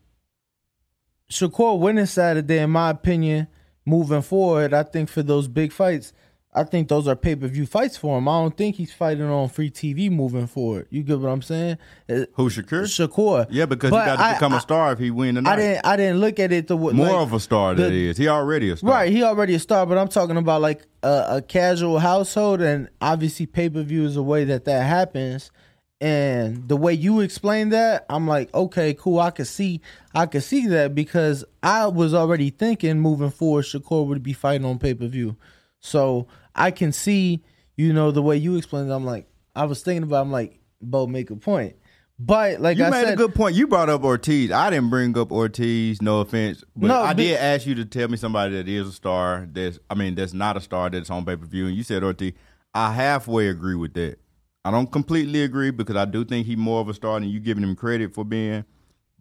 [1.30, 3.48] Shakur winning Saturday, in my opinion,
[3.86, 6.12] moving forward, I think for those big fights,
[6.54, 8.28] I think those are pay per view fights for him.
[8.28, 10.86] I don't think he's fighting on free TV moving forward.
[10.90, 11.78] You get what I'm saying?
[12.10, 12.84] Uh, Who Shakur?
[12.84, 13.48] Shakur.
[13.50, 15.54] Yeah, because But he got to I- become I- a star if he win tonight.
[15.54, 15.86] I didn't.
[15.86, 18.18] I didn't look at it the More like, of a star that he is.
[18.18, 18.90] He already a star.
[18.92, 22.90] Right, he already a star, but I'm talking about like a, a casual household, and
[23.00, 25.52] obviously pay per view is a way that that happens.
[26.02, 29.20] And the way you explain that, I'm like, okay, cool.
[29.20, 29.82] I could see,
[30.16, 34.66] I could see that because I was already thinking moving forward, Shakur would be fighting
[34.66, 35.38] on pay per view.
[35.80, 37.44] So I can see,
[37.76, 38.94] you know, the way you explained it.
[38.94, 40.22] I'm like, I was thinking about.
[40.22, 41.76] I'm like, Bo, make a point.
[42.24, 43.56] But like you I made said, a good point.
[43.56, 44.52] You brought up Ortiz.
[44.52, 46.02] I didn't bring up Ortiz.
[46.04, 48.92] No offense, but No, I did ask you to tell me somebody that is a
[48.92, 49.48] star.
[49.52, 50.90] That's I mean, that's not a star.
[50.92, 51.66] That's on pay per view.
[51.66, 52.34] And you said Ortiz.
[52.76, 54.18] I halfway agree with that.
[54.64, 57.40] I don't completely agree because I do think he's more of a star than you
[57.40, 58.66] giving him credit for being.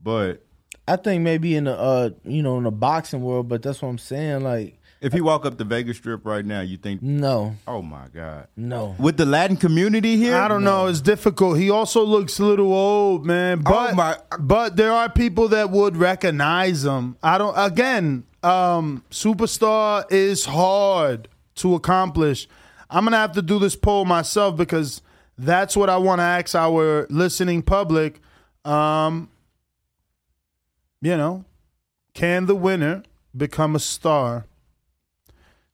[0.02, 0.44] But
[0.86, 3.88] I think maybe in the uh, you know, in the boxing world, but that's what
[3.88, 4.42] I'm saying.
[4.42, 7.02] Like, if he walk up the Vegas Strip right now, you think?
[7.02, 8.48] no, Oh my God!
[8.56, 8.94] no.
[8.98, 10.86] With the Latin community here, I don't know.
[10.86, 11.58] It's difficult.
[11.58, 13.60] He also looks a little old, man.
[13.62, 17.16] But Oh, my- but there are people that would recognize him.
[17.22, 17.54] I don't.
[17.56, 22.48] Again, um, superstar is hard to accomplish.
[22.90, 25.00] I'm gonna have to do this poll myself because
[25.38, 28.20] that's what I want to ask our listening public.
[28.64, 29.28] Um,
[31.00, 31.44] you know,
[32.14, 33.02] can the winner
[33.36, 34.44] become a star?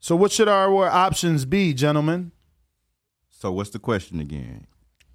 [0.01, 2.33] So, what should our options be, gentlemen?
[3.31, 4.67] So what's the question again?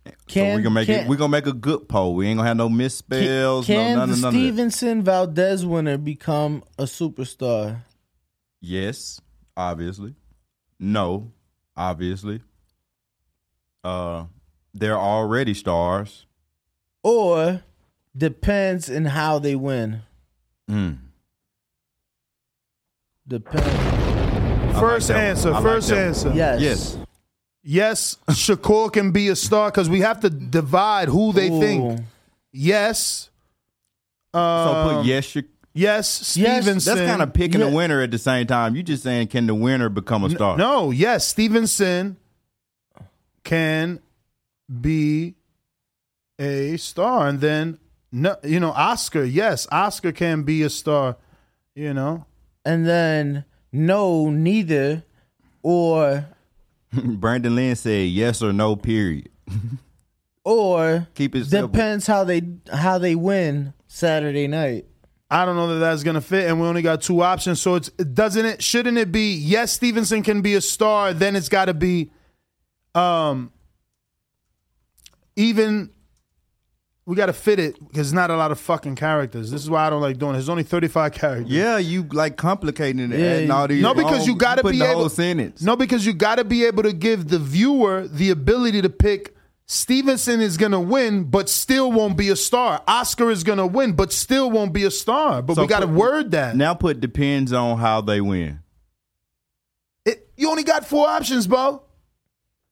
[0.06, 1.08] so Can- we're gonna make can- it.
[1.08, 2.15] We're gonna make a good poll.
[2.15, 3.65] We ain't gonna have no misspells.
[3.65, 4.39] Can no none, the of- none of.
[4.39, 7.82] Stevenson Valdez winner become a superstar?
[8.60, 9.22] Yes,
[9.58, 10.15] obviously.
[10.80, 11.32] No,
[11.76, 12.41] obviously.
[13.84, 14.26] Uh,
[14.74, 16.26] they're already stars.
[17.04, 17.63] Or
[18.15, 20.02] depends in how they win.
[20.70, 20.98] Mm.
[23.28, 24.01] Depends.
[24.80, 25.24] First that one.
[25.26, 25.50] answer.
[25.50, 26.32] I like first that answer.
[26.34, 26.62] Yes.
[26.62, 26.98] Yes.
[27.64, 31.60] Yes, Shakur can be a star because we have to divide who they Ooh.
[31.60, 32.00] think.
[32.52, 33.30] Yes.
[34.34, 35.26] So Um, put yes.
[35.26, 35.42] Sha-
[35.74, 36.98] Yes, Yes, Stevenson.
[36.98, 37.68] That's kind of picking Yeah.
[37.68, 38.76] a winner at the same time.
[38.76, 40.58] You just saying, can the winner become a star?
[40.58, 42.18] No, yes, Stevenson
[43.46, 44.00] can
[44.82, 45.36] be
[46.40, 47.78] a star, and then
[48.12, 49.24] no, you know, Oscar.
[49.24, 51.16] Yes, Oscar can be a star.
[51.74, 52.26] You know,
[52.66, 55.04] And then no, neither.
[55.64, 56.26] Or
[56.94, 58.76] Brandon Lynn said yes or no.
[58.76, 59.30] Period.
[60.44, 61.68] or Keep it simple.
[61.68, 64.86] depends how they how they win Saturday night.
[65.30, 67.62] I don't know that that's gonna fit, and we only got two options.
[67.62, 68.62] So it's doesn't it?
[68.64, 69.34] Shouldn't it be?
[69.34, 71.14] Yes, Stevenson can be a star.
[71.14, 72.12] Then it's got to be,
[72.96, 73.52] um,
[75.38, 75.92] even
[77.06, 79.50] We got to fit it because it's not a lot of fucking characters.
[79.50, 80.34] This is why I don't like doing it.
[80.34, 81.52] There's only 35 characters.
[81.52, 83.82] Yeah, you like complicating it, Yeah, adding all these.
[83.82, 85.10] no, because you got to be able.
[85.10, 85.62] sentence.
[85.64, 89.36] No, because you got to be able to give the viewer the ability to pick.
[89.66, 92.84] Stevenson is gonna win, but still won't be a star.
[92.90, 95.42] Oscar is gonna win, but still won't be a star.
[95.42, 96.58] But So we got to word that.
[96.58, 98.60] Now put depends on how they win.
[100.06, 101.84] It, you only got four options, bro.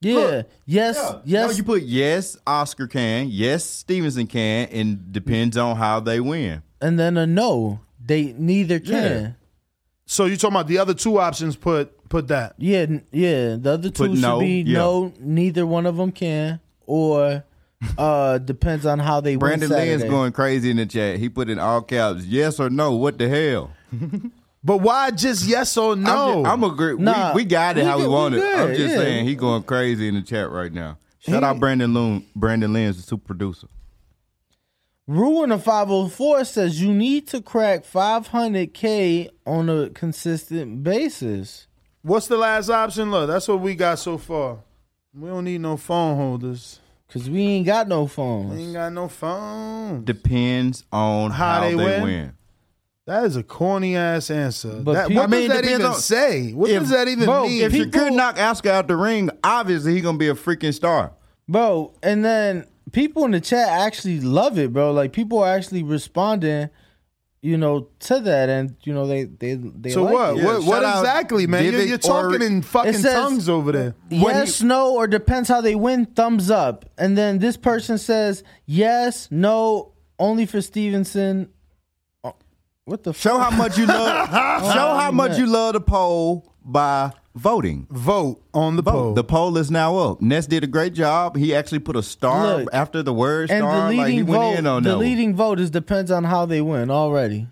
[0.01, 0.43] Yeah.
[0.65, 0.97] Yes.
[1.25, 1.49] Yes.
[1.51, 3.27] No, you put yes, Oscar can.
[3.29, 6.61] Yes, Stevenson can, and depends on how they win.
[6.81, 7.81] and then a no.
[8.03, 9.35] They neither can.
[10.05, 11.55] So you talking about the other two options?
[11.55, 12.55] Put put that.
[12.57, 13.57] Yeah, yeah.
[13.59, 14.77] The other two Put should no, be yeah.
[14.77, 15.13] no.
[15.19, 17.43] Neither one of them can, or
[17.97, 20.09] uh depends on how they Brandon win Lynn's Saturday.
[20.09, 21.17] going crazy in the chat.
[21.19, 22.93] He put in all caps, yes or no.
[22.95, 23.71] What the hell?
[24.63, 26.39] But why just yes or no?
[26.39, 26.95] I'm, just, I'm agree.
[26.97, 28.43] Nah, we, we got it we how we good- we want it.
[28.43, 28.97] I'm just yeah.
[28.99, 30.97] saying he going crazy in the chat right now.
[31.19, 33.67] Shout He- out Brandon Loon, Brandon Lynn's the super producer.
[35.07, 41.65] Ruin of 504 says you need to crack 500k on a consistent basis.
[42.03, 43.09] What's the last option?
[43.11, 44.59] Look, that's what we got so far.
[45.13, 46.79] We don't need no phone holders.
[47.11, 50.05] Cause we ain't got no We ain't got no phone.
[50.05, 52.03] Depends on How how, they they, win?
[52.03, 52.33] win.
[53.09, 54.81] That is a corny ass answer.
[54.83, 56.51] But That- people- what I mean, does that depends even on- say?
[56.53, 57.61] What if- does that even Bro, mean?
[57.63, 61.13] If People- Shakur knock Oscar out the ring, obviously he's gonna be a freaking star.
[61.47, 64.91] Bro, and then people in the chat actually love it, bro.
[64.91, 66.69] Like people are actually responding,
[67.41, 70.29] you know, to that and you know they they they so like what?
[70.29, 70.37] it.
[70.37, 70.63] Yeah, what?
[70.65, 71.63] What shout out exactly, man?
[71.65, 73.95] You're, you're talking or- in fucking says- tongues over there.
[74.11, 76.05] yes, no, or depends how they win.
[76.05, 81.49] Thumbs up, and then this person says yes, no, only for Stevenson.
[82.89, 83.13] What the?
[83.13, 84.29] Show how much you love.
[84.73, 87.87] show how much you love the poll by voting.
[87.91, 89.13] Vote on the poll.
[89.13, 90.21] The poll is now up.
[90.21, 91.37] Ness did a great job.
[91.37, 93.91] He actually put a star Look, after the word And star.
[93.91, 94.95] the like he leading went vote, in on the that.
[94.97, 95.05] one.
[95.05, 97.47] leading vote is depends on how they win already.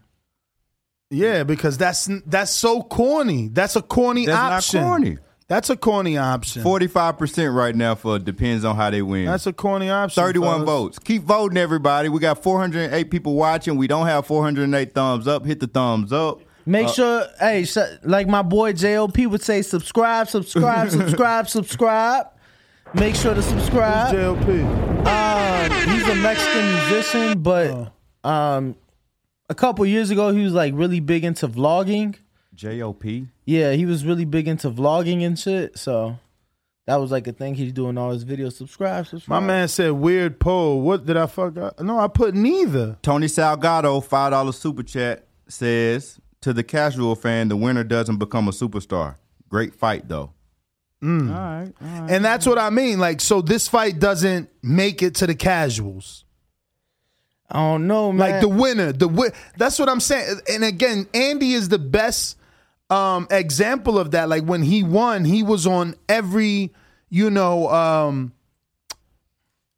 [1.10, 3.48] yeah, because that's that's so corny.
[3.50, 4.84] That's a corny That's not option.
[4.84, 5.18] corny.
[5.48, 6.62] That's a corny option.
[6.62, 9.26] Forty-five percent right now for depends on how they win.
[9.26, 10.22] That's a corny option.
[10.22, 10.66] Thirty-one fellas.
[10.66, 11.00] votes.
[11.00, 12.10] Keep voting, everybody.
[12.10, 13.78] We got four hundred and eight people watching.
[13.78, 15.46] We don't have four hundred and eight thumbs up.
[15.46, 16.42] Hit the thumbs up.
[16.66, 22.28] Make Uh, sure, hey, sh- like my boy JOP would say, subscribe, subscribe, subscribe, subscribe.
[22.94, 24.14] Make sure to subscribe.
[24.14, 25.08] JLP.
[25.08, 27.94] Um, he's a Mexican musician, but
[28.26, 28.76] um,
[29.50, 32.16] a couple years ago he was like really big into vlogging.
[32.54, 33.04] JOP.
[33.48, 35.80] Yeah, he was really big into vlogging and shit.
[35.80, 36.20] So
[36.86, 38.54] that was like a thing he's doing all his videos.
[38.54, 39.42] Subscribe, subscribe.
[39.42, 40.82] My man said weird poll.
[40.82, 41.80] What did I fuck up?
[41.80, 42.98] No, I put neither.
[43.02, 48.50] Tony Salgado, five dollar super chat says to the casual fan, the winner doesn't become
[48.50, 49.16] a superstar.
[49.50, 50.34] Great fight though.
[51.02, 51.30] Mm.
[51.30, 51.74] All right.
[51.82, 52.12] All right.
[52.12, 53.00] And that's what I mean.
[53.00, 56.26] Like, so this fight doesn't make it to the casuals.
[57.50, 58.32] I don't know, man.
[58.32, 60.42] Like the winner, the wi- That's what I'm saying.
[60.50, 62.37] And again, Andy is the best
[62.90, 64.30] um, example of that.
[64.30, 66.74] Like when he won, he was on every,
[67.10, 68.34] you know, um,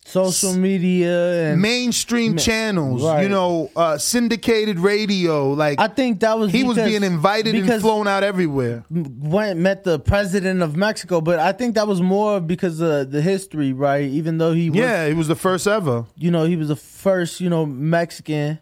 [0.06, 3.04] social media and mainstream Ma- channels.
[3.04, 3.22] right.
[3.24, 5.52] You know, uh, syndicated radio.
[5.54, 8.84] Like I think that was he was being invited and flown out everywhere.
[8.90, 13.22] went met the president of Mexico, but I think that was more because of the
[13.22, 14.04] history, right?
[14.10, 16.06] Even though he was, Yeah, he was the first ever.
[16.16, 18.60] you know, he was the first, you know, Mexican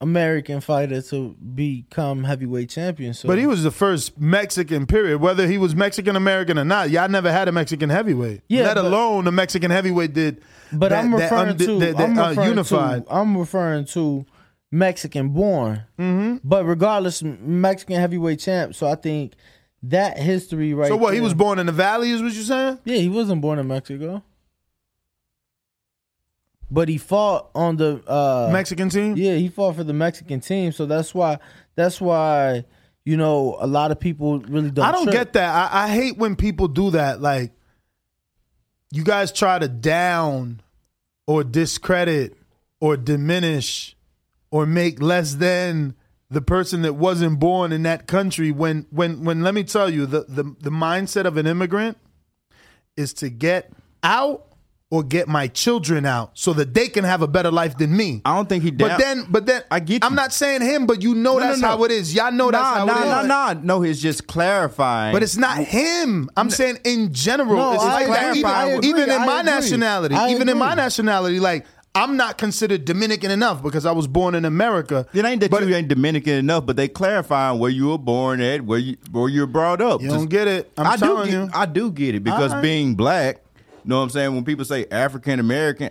[0.00, 3.14] American fighter to become heavyweight champion.
[3.14, 5.20] So, But he was the first Mexican, period.
[5.20, 8.42] Whether he was Mexican American or not, y'all never had a Mexican heavyweight.
[8.48, 10.42] Yeah, Let but- alone a Mexican heavyweight did.
[10.72, 13.06] but that- I'm that referring to, that- that, I'm uh, referring unified.
[13.06, 14.26] to, I'm referring to
[14.70, 15.82] Mexican born.
[15.98, 16.36] Mm-hmm.
[16.44, 18.74] But regardless, Mexican heavyweight champ.
[18.74, 19.34] So I think
[19.84, 20.88] that history, right?
[20.88, 21.12] so what?
[21.14, 22.78] He there- was born in the valley, is what you're saying?
[22.84, 24.22] Yeah, he wasn't born in Mexico.
[26.70, 29.16] But he fought on the uh Mexican team.
[29.16, 31.38] Yeah, he fought for the Mexican team, so that's why
[31.76, 32.64] that's why
[33.04, 34.84] you know a lot of people really don't.
[34.84, 35.14] I don't trip.
[35.14, 35.72] get that.
[35.72, 37.20] I, I hate when people do that.
[37.20, 37.52] Like,
[38.90, 40.62] you guys try to down
[41.26, 42.36] or discredit
[42.80, 43.96] or diminish
[44.50, 45.94] or make less than
[46.30, 48.50] the person that wasn't born in that country.
[48.50, 51.98] When when when let me tell you, the the, the mindset of an immigrant
[52.96, 53.72] is to get
[54.02, 54.53] out
[54.94, 58.22] or get my children out so that they can have a better life than me.
[58.24, 61.02] I don't think he But then, but then I get I'm not saying him, but
[61.02, 61.68] you know No, no, that's no.
[61.68, 62.14] how it is.
[62.14, 63.28] Y'all know that's nah, how nah, it is.
[63.28, 63.60] nah, nah.
[63.60, 65.12] No, he's just clarifying.
[65.12, 66.30] But it's not him.
[66.36, 67.56] I'm saying in general.
[67.56, 68.36] No, it's I like.
[68.36, 68.88] Even, I agree.
[68.88, 69.52] even in I my agree.
[69.52, 71.66] nationality, I even in my nationality, like
[71.96, 75.06] I'm not considered Dominican enough because I was born in America.
[75.14, 78.40] It ain't that But- you ain't Dominican enough, but they clarifying where you were born
[78.40, 80.02] at, where you where you were brought up.
[80.02, 80.72] You don't get it.
[80.76, 81.48] I'm I do get, you.
[81.54, 82.62] I do get it because right.
[82.62, 83.42] being black, you
[83.84, 84.34] know what I'm saying?
[84.34, 85.90] When people say African American,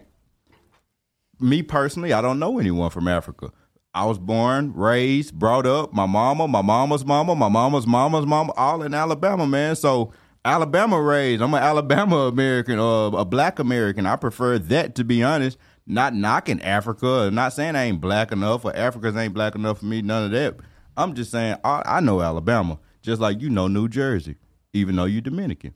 [1.40, 3.52] me personally, I don't know anyone from Africa.
[3.94, 5.94] I was born, raised, brought up.
[5.94, 9.76] My mama, my mama's mama, my mama's mama's mama, all in Alabama, man.
[9.76, 10.12] So
[10.44, 11.42] Alabama raised.
[11.44, 14.06] I'm an Alabama American, uh, a black American.
[14.06, 15.58] I prefer that to be honest.
[15.86, 19.86] Not knocking Africa, not saying I ain't black enough or Africans ain't black enough for
[19.86, 20.02] me.
[20.02, 20.56] None of that.
[20.96, 24.38] I'm just saying I, I know Alabama, just like you know New Jersey,
[24.74, 25.74] even though you're Dominican.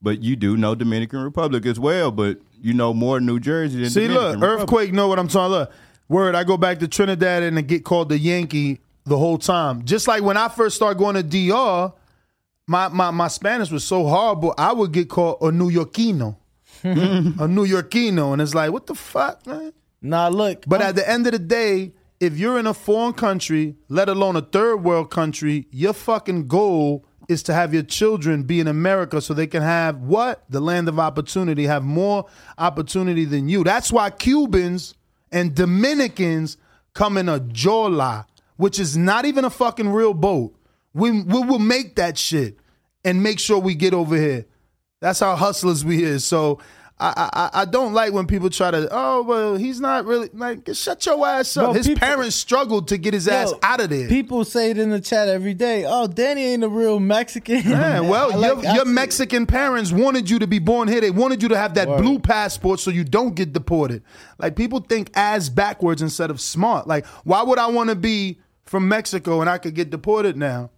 [0.00, 2.10] But you do know Dominican Republic as well.
[2.10, 4.60] But you know more New Jersey than See, Dominican look, Republic.
[4.62, 4.92] earthquake.
[4.92, 5.50] Know what I'm talking?
[5.52, 5.72] Look,
[6.08, 6.34] word.
[6.34, 9.84] I go back to Trinidad and I get called the Yankee the whole time.
[9.84, 11.92] Just like when I first started going to DR,
[12.66, 14.54] my my my Spanish was so horrible.
[14.56, 16.36] I would get called a New Yorkino,
[16.84, 19.72] a New Yorkino, and it's like, what the fuck, man?
[20.00, 20.64] Nah, look.
[20.66, 24.36] But at the end of the day, if you're in a foreign country, let alone
[24.36, 29.20] a third world country, your fucking goal is to have your children be in America
[29.20, 30.42] so they can have what?
[30.48, 32.26] The land of opportunity, have more
[32.56, 33.62] opportunity than you.
[33.62, 34.94] That's why Cubans
[35.30, 36.56] and Dominicans
[36.94, 38.24] come in a jola,
[38.56, 40.54] which is not even a fucking real boat.
[40.94, 42.58] We, we will make that shit
[43.04, 44.46] and make sure we get over here.
[45.00, 46.26] That's how hustlers we is.
[46.26, 46.58] So
[47.00, 50.68] I, I I don't like when people try to oh well he's not really like
[50.72, 51.66] shut your ass up.
[51.66, 54.08] Bro, his people- parents struggled to get his ass out of there.
[54.08, 55.84] People say it in the chat every day.
[55.86, 57.62] Oh, Danny ain't a real Mexican.
[57.64, 61.00] Yeah, well, I your, your Mexican parents wanted you to be born here.
[61.00, 64.02] They wanted you to have that blue passport so you don't get deported.
[64.38, 66.88] Like people think as backwards instead of smart.
[66.88, 70.70] Like, why would I want to be from Mexico and I could get deported now,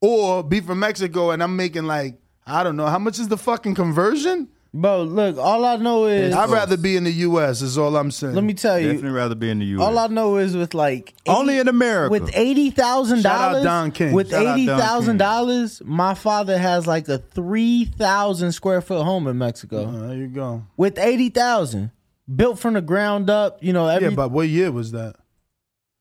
[0.00, 3.36] or be from Mexico and I'm making like I don't know how much is the
[3.36, 4.48] fucking conversion?
[4.74, 7.62] Bro, look, all I know is I'd rather be in the U.S.
[7.62, 8.34] Is all I'm saying.
[8.34, 8.88] Let me tell you.
[8.92, 9.82] Definitely rather be in the U.S.
[9.86, 12.10] All I know is with like 80 Only in America.
[12.10, 13.64] with eighty thousand Shout out dollars.
[13.64, 14.12] Don King.
[14.12, 18.80] With Shout out Don eighty thousand dollars, my father has like a three thousand square
[18.82, 19.86] foot home in Mexico.
[19.86, 20.64] Uh, there you go.
[20.76, 21.90] With eighty thousand,
[22.34, 23.62] built from the ground up.
[23.62, 25.16] You know, every yeah, but what year was that?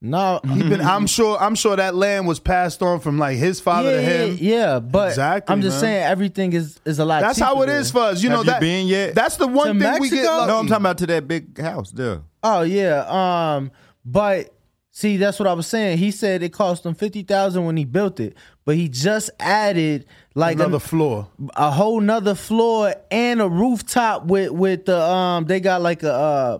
[0.10, 1.38] No, He been, I'm sure.
[1.40, 4.38] I'm sure that land was passed on from like his father yeah, to him.
[4.40, 5.82] yeah, yeah, but Exactly, I'm just man.
[5.82, 7.22] saying everything is is a lot.
[7.22, 8.02] That's how it is there.
[8.04, 8.24] for us.
[8.24, 8.62] You know Have that.
[8.62, 9.16] you been yet?
[9.16, 10.16] That's the one To thing we get.
[10.18, 10.32] Mexico?
[10.38, 10.48] Lucky.
[10.48, 12.22] no, I'm talking about to that big house there.
[12.44, 13.56] Oh yeah.
[13.56, 13.72] Um,
[14.06, 14.54] but
[14.92, 15.98] see, that's what I was saying.
[15.98, 18.36] He said it cost him fifty thousand when he built it,
[18.66, 21.28] but he just added like Another an- floor.
[21.56, 25.46] a whole nother floor and a rooftop with with the um.
[25.46, 26.58] They got like a uh,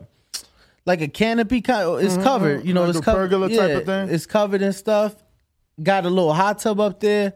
[0.86, 1.62] like a canopy.
[1.62, 2.66] Kind it's covered.
[2.66, 2.88] You know, Mm-hmm.
[2.88, 3.30] Like it's a covered.
[3.30, 4.10] pergola type of thing?
[4.10, 5.16] It's covered and stuff.
[5.82, 7.34] Got a little hot tub up there.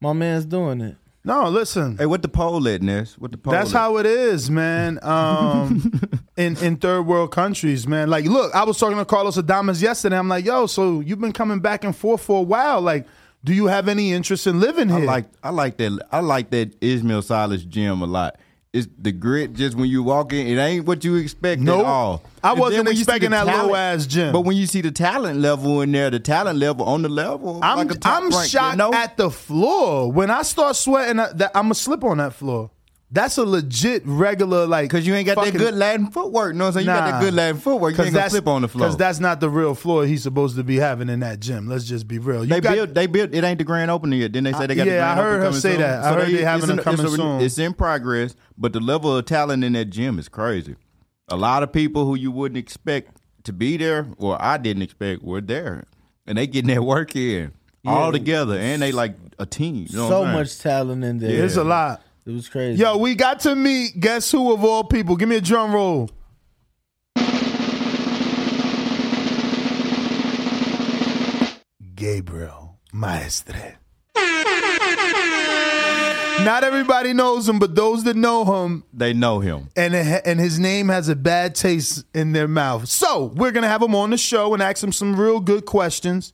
[0.00, 0.96] My man's doing it.
[1.24, 1.96] No, listen.
[1.98, 3.16] Hey, what the pole at, Ness?
[3.16, 3.52] What the pole?
[3.52, 3.78] That's at?
[3.78, 4.98] how it is, man.
[5.02, 6.00] Um,
[6.36, 8.10] in in third world countries, man.
[8.10, 10.18] Like, look, I was talking to Carlos Adames yesterday.
[10.18, 12.80] I'm like, yo, so you've been coming back and forth for a while.
[12.80, 13.06] Like,
[13.44, 15.06] do you have any interest in living I here?
[15.06, 18.36] like I like that I like that Ismael Salas gym a lot.
[18.72, 21.80] It's the grit just when you walk in, it ain't what you expect Nope.
[21.80, 22.22] at all.
[22.42, 24.32] I And wasn't when you see expecting that talent- low-ass gym.
[24.32, 27.60] But when you see the talent level in there, the talent level on the level,
[27.62, 28.94] I'm like I'm rank, shocked you know?
[28.94, 30.10] at the floor.
[30.10, 32.70] When I start sweating, that I'm gonna slip on that floor.
[33.14, 36.54] That's a legit regular like Cause you ain't got fucking- that good Latin footwork.
[36.54, 36.86] You know what I'm saying?
[36.86, 37.98] You got that good Latin footwork.
[37.98, 38.86] You ain't gonna slip on the floor.
[38.86, 41.68] Because that's not the real floor he's supposed to be having in that gym.
[41.68, 42.42] Let's just be real.
[42.42, 42.94] You They got- built.
[42.94, 43.34] They built.
[43.34, 44.32] It ain't the grand opening yet.
[44.32, 44.86] Then they say they got.
[44.86, 45.80] the Yeah, I heard opening her say soon.
[45.82, 46.04] that.
[46.04, 47.40] I heard they having it's them in- coming it's, soon.
[47.42, 50.76] It's in progress, but the level of talent in that gym is crazy.
[51.28, 55.22] A lot of people who you wouldn't expect to be there, or I didn't expect,
[55.22, 55.84] were there,
[56.26, 57.52] and they getting that work in
[57.84, 59.86] all together, and they like a team.
[59.90, 61.36] You know so what I'm much talent in there.
[61.36, 62.00] There's a lot.
[62.24, 62.80] It was crazy.
[62.80, 65.16] Yo, we got to meet guess who of all people.
[65.16, 66.08] Give me a drum roll.
[71.94, 73.76] Gabriel Maestre.
[76.44, 79.68] Not everybody knows him, but those that know him, They know him.
[79.76, 82.88] and and his name has a bad taste in their mouth.
[82.88, 86.32] So we're gonna have him on the show and ask him some real good questions.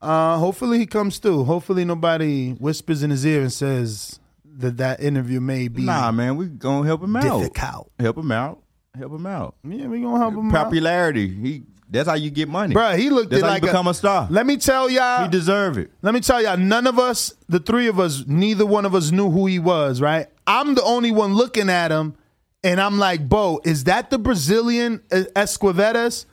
[0.00, 1.44] Uh, hopefully he comes through.
[1.44, 4.18] Hopefully nobody whispers in his ear and says
[4.58, 5.82] that that interview may be.
[5.82, 7.40] Nah, man, we gonna help him out.
[7.40, 7.92] Difficult.
[7.98, 8.62] Help him out.
[8.96, 9.56] Help him out.
[9.64, 10.64] Yeah, we gonna help him out.
[10.64, 11.28] Popularity.
[11.28, 11.62] He.
[11.88, 13.92] That's how you get money, Bruh, he looked That's at how like you become a,
[13.92, 14.26] star.
[14.30, 15.24] Let me tell y'all.
[15.24, 15.90] He deserve it.
[16.00, 19.10] Let me tell y'all, none of us, the three of us, neither one of us
[19.10, 20.26] knew who he was, right?
[20.46, 22.16] I'm the only one looking at him,
[22.64, 26.24] and I'm like, Bo, is that the Brazilian uh, Esquivedas?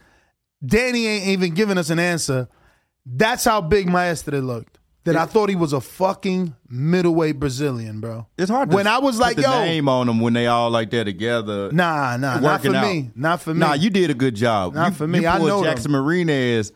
[0.65, 2.47] Danny ain't even giving us an answer.
[3.05, 4.78] That's how big Maestre looked.
[5.13, 8.27] That I thought he was a fucking middleweight Brazilian, bro.
[8.37, 10.69] It's hard to When I was like, the yo, name on them when they all
[10.69, 11.71] like that together.
[11.71, 12.83] Nah, nah, not for out.
[12.85, 13.11] me.
[13.15, 13.59] Not for me.
[13.59, 14.73] Nah, you did a good job.
[14.75, 15.21] Not You- for me.
[15.21, 16.71] You I know Jackson Marinez.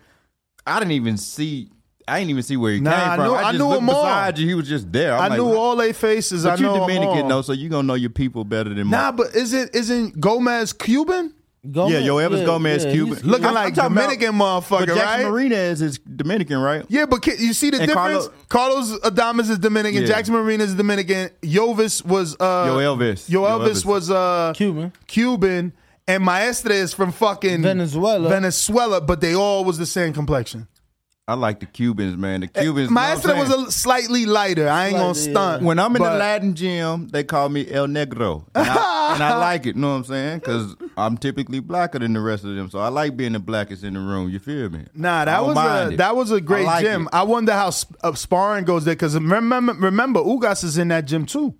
[0.65, 1.69] I didn't even see.
[2.07, 3.33] I didn't even see where he Nah, came I from.
[3.35, 4.31] I, I knew them all.
[4.31, 4.47] you.
[4.47, 5.13] He was just there.
[5.15, 6.43] I'm I like, knew all their faces.
[6.43, 7.29] But I you know 'em Dominican all.
[7.29, 11.33] though, so you gonna know your people better than Nah, but isn't isn't Gomez Cuban?
[11.65, 13.19] Yeah, Yoelvis Gomez, Cuban.
[13.23, 15.23] Looking I'm- like I'm talking about- Dominican motherfucker, but Jackson right?
[15.23, 16.85] Marinez is Dominican, right?
[16.89, 18.27] Yeah, but ki- you see the And difference?
[18.49, 20.01] Carlos, Adames is Dominican.
[20.01, 20.07] Yeah.
[20.07, 21.29] Jackson Marina is Dominican.
[21.41, 23.29] Yovis was uh, Yoelvis.
[23.29, 23.85] Yo Yo Elvis Elvis.
[23.85, 24.91] was uh, Cuban.
[25.07, 25.71] Cuban,
[26.05, 28.27] and Maestre is from fucking Venezuela.
[28.27, 30.67] Venezuela, but they all was the same complexion.
[31.25, 32.41] I like the Cubans, man.
[32.41, 32.89] The Cubans.
[32.89, 34.67] My you know what was a slightly lighter.
[34.67, 35.33] I ain't gonna saying?
[35.33, 35.63] stunt.
[35.63, 39.23] When I'm in the but- Latin gym, they call me El Negro, and I, and
[39.23, 39.75] I like it.
[39.75, 40.39] You know what I'm saying?
[40.39, 43.85] Because I'm typically blacker than the rest of them, so I like being the blackest
[43.85, 44.29] in the room.
[44.29, 44.85] You feel me?
[44.93, 45.97] Nah, I that don't was mind a it.
[45.97, 47.03] that was a great I like gym.
[47.03, 47.09] it.
[47.13, 51.05] I wonder how sp- uh, sparring goes there because remember remember Ugas is in that
[51.05, 51.55] gym too.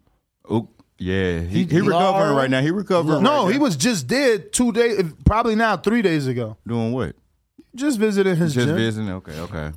[0.50, 2.60] Oh, yeah, he, he recovering right now.
[2.62, 3.24] He recovering.
[3.24, 3.64] No, right he now.
[3.64, 6.58] was just dead two days, probably now three days ago.
[6.68, 7.16] doing what?
[7.76, 8.76] Just visiting his Just gym.
[8.76, 9.10] visiting.
[9.12, 9.72] Okay, okay.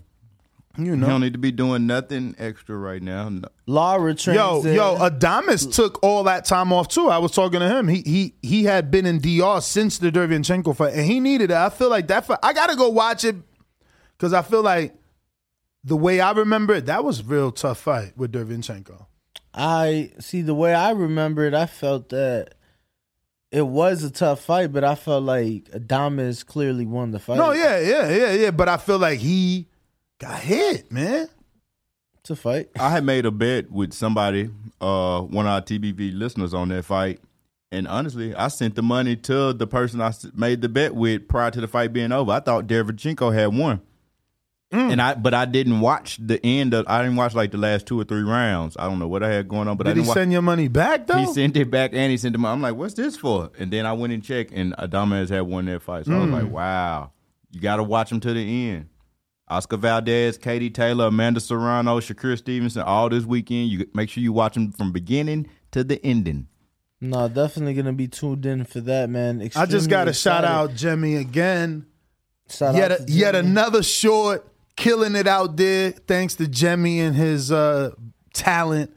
[0.78, 3.30] You know, He don't need to be doing nothing extra right now.
[3.30, 3.48] No.
[3.66, 4.74] Laura trains Yo, there.
[4.74, 7.08] yo, Adames took all that time off too.
[7.08, 7.88] I was talking to him.
[7.88, 11.56] He he he had been in DR since the Derevyanchenko fight, and he needed it.
[11.56, 12.40] I feel like that fight.
[12.42, 13.36] I gotta go watch it
[14.18, 14.94] because I feel like
[15.82, 19.06] the way I remember it, that was a real tough fight with Derevyanchenko.
[19.54, 21.54] I see the way I remember it.
[21.54, 22.52] I felt that
[23.50, 27.38] it was a tough fight, but I felt like Adames clearly won the fight.
[27.38, 28.50] No, yeah, yeah, yeah, yeah.
[28.50, 29.66] But I feel like he
[30.18, 31.28] got hit, man.
[32.20, 32.70] It's a fight.
[32.78, 36.84] I had made a bet with somebody, uh, one of our TBV listeners on that
[36.84, 37.20] fight.
[37.70, 41.50] And honestly, I sent the money to the person I made the bet with prior
[41.50, 42.32] to the fight being over.
[42.32, 43.80] I thought Derevchenko had won.
[44.76, 44.92] Mm.
[44.92, 46.84] And I, but I didn't watch the end of.
[46.88, 48.76] I didn't watch like the last two or three rounds.
[48.78, 50.32] I don't know what I had going on, but I Did he didn't wa- send
[50.32, 51.18] your money back though?
[51.18, 52.44] He sent it back and he sent it.
[52.44, 53.50] I'm like, what's this for?
[53.58, 56.06] And then I went and checked, and Adames had won that fight.
[56.06, 56.32] So I was Mm.
[56.42, 57.12] like, wow,
[57.52, 58.88] you got to watch him to the end.
[59.48, 63.68] Oscar Valdez, Katie Taylor, Amanda Serrano, Shakur Stevenson, all this weekend.
[63.70, 66.48] You make sure you watch them from beginning to the ending.
[67.00, 69.48] No, definitely gonna be tuned in for that, man.
[69.54, 71.86] I just got to shout out Jemmy again.
[72.48, 74.46] Shout yet out a- to yet another short,
[74.76, 75.90] killing it out there.
[75.92, 77.90] Thanks to Jemmy and his uh,
[78.32, 78.94] talent.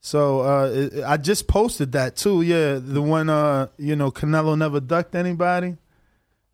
[0.00, 2.42] So uh, I just posted that too.
[2.42, 5.76] Yeah, the one uh, you know Canelo never ducked anybody.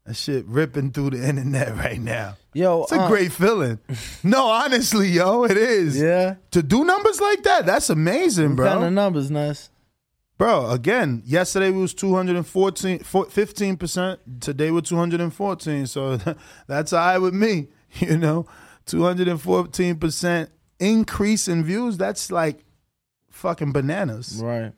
[0.04, 2.36] That shit ripping through the internet right now.
[2.54, 3.78] Yo, It's a uh, great feeling.
[4.24, 6.00] no, honestly, yo, it is.
[6.00, 6.36] Yeah.
[6.52, 8.72] To do numbers like that, that's amazing, What bro.
[8.72, 9.68] kind of numbers, nice.
[10.38, 14.18] Bro, again, yesterday we was 214, 15%.
[14.40, 15.86] Today we're 214.
[15.86, 16.16] So
[16.66, 17.68] that's all right with me.
[18.00, 18.46] You know,
[18.88, 20.48] 214%
[20.80, 21.96] increase in views.
[21.96, 22.64] That's like
[23.30, 24.40] fucking bananas.
[24.42, 24.72] Right.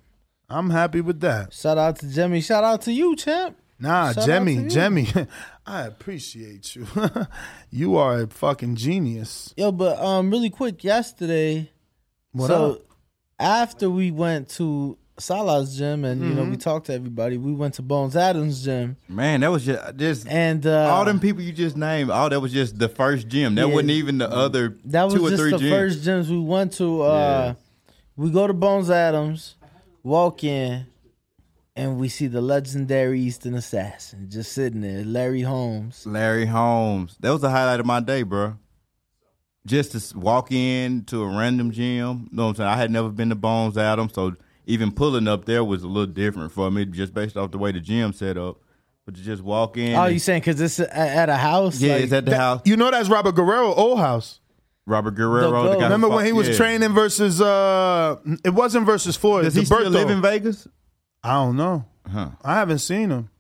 [0.49, 1.53] I'm happy with that.
[1.53, 2.41] Shout out to Jemmy.
[2.41, 3.57] Shout out to you, champ.
[3.79, 4.69] Nah, Shout out Jemmy.
[4.69, 5.09] Jemmy,
[5.67, 6.87] I appreciate you.
[7.71, 9.55] you are a fucking genius.
[9.57, 11.71] Yo, but um, really quick, yesterday.
[12.33, 12.81] What so up?
[13.39, 16.61] after we went to Salah's gym and you know we Mhm.
[16.61, 18.97] talked to everybody, we went to Bones Adams gym.
[19.09, 22.11] Man, that was just just and uh, all them people you just named.
[22.13, 23.55] Oh, that was just the first gym.
[23.55, 23.75] That Yeah.
[23.75, 25.71] wasn't even the other That was two or just three the gyms.
[25.71, 27.03] first gyms we went to.
[27.03, 27.55] Uh,
[28.17, 29.55] We go to Bones Adams,
[30.03, 30.85] walk in,
[31.75, 36.05] and we see the legendary Easton Assassin just sitting there, Larry Holmes.
[36.07, 37.17] Larry Holmes.
[37.21, 38.57] That was the highlight of my day, bro.
[39.67, 42.29] Just to s- walk in to a random gym.
[42.31, 42.69] You know what I'm saying?
[42.69, 44.35] I had never been to Bones Adams, so
[44.67, 47.73] even pulling up there was a little different for me, just based off the way
[47.73, 48.59] the gym set up.
[49.07, 49.95] But to just walk in.
[49.97, 51.81] Oh, and- you saying because it's a- at a house?
[51.81, 52.61] Yeah, Like- it's at the house.
[52.65, 54.41] You know that's Robert Guerrero, old house.
[54.87, 55.51] Robert Guerrero.
[55.65, 56.57] The the guy who Remember when he was yeah.
[56.57, 59.45] training versus uh it wasn't versus Floyd.
[59.45, 59.81] Does he Roberto.
[59.83, 60.67] still live in Vegas?
[61.23, 61.85] I don't know.
[62.11, 62.31] Huh.
[62.43, 63.31] I haven't seen him.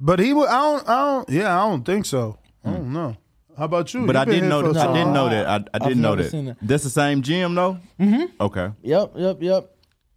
[0.00, 2.38] But he would I don't I don't yeah, I don't think so.
[2.64, 3.16] I don't know.
[3.58, 4.00] How about you?
[4.00, 4.06] Hmm.
[4.06, 4.66] But You I been didn't here know.
[4.68, 5.46] for That, so I didn't know that.
[5.46, 6.30] I, I I've didn't know never that.
[6.30, 6.56] seen that.
[6.62, 7.78] That's the same gym, though.
[8.00, 8.24] Mm-hmm.
[8.40, 8.70] Okay.
[8.82, 9.71] Yep, yep, yep.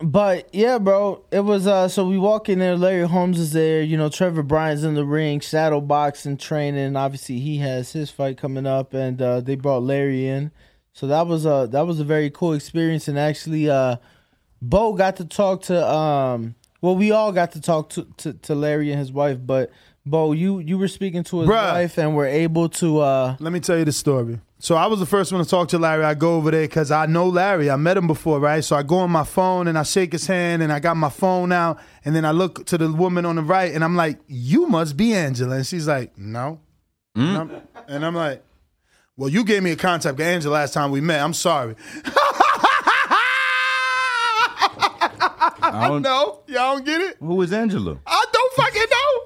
[0.05, 3.81] But yeah, bro, it was uh so we walk in there, Larry Holmes is there,
[3.81, 6.95] you know, Trevor Bryan's in the ring, shadow boxing training.
[6.95, 10.51] Obviously he has his fight coming up and uh they brought Larry in.
[10.93, 13.95] So that was a that was a very cool experience and actually uh
[14.61, 18.53] Bo got to talk to um well we all got to talk to to, to
[18.53, 19.71] Larry and his wife, but
[20.07, 21.73] Bo, you you were speaking to his Bruh.
[21.73, 24.39] wife and were able to uh Let me tell you the story.
[24.59, 26.03] So I was the first one to talk to Larry.
[26.03, 27.69] I go over there because I know Larry.
[27.71, 28.63] I met him before, right?
[28.63, 31.09] So I go on my phone and I shake his hand and I got my
[31.09, 34.19] phone out and then I look to the woman on the right and I'm like,
[34.27, 36.59] "You must be Angela." And she's like, "No."
[37.15, 38.43] And, I'm, and I'm like,
[39.17, 41.21] "Well, you gave me a contact with Angela last time we met.
[41.21, 41.75] I'm sorry."
[45.67, 46.41] I don't know.
[46.47, 47.17] Y'all don't get it?
[47.19, 47.97] Who is Angela?
[48.05, 49.24] I don't fucking know.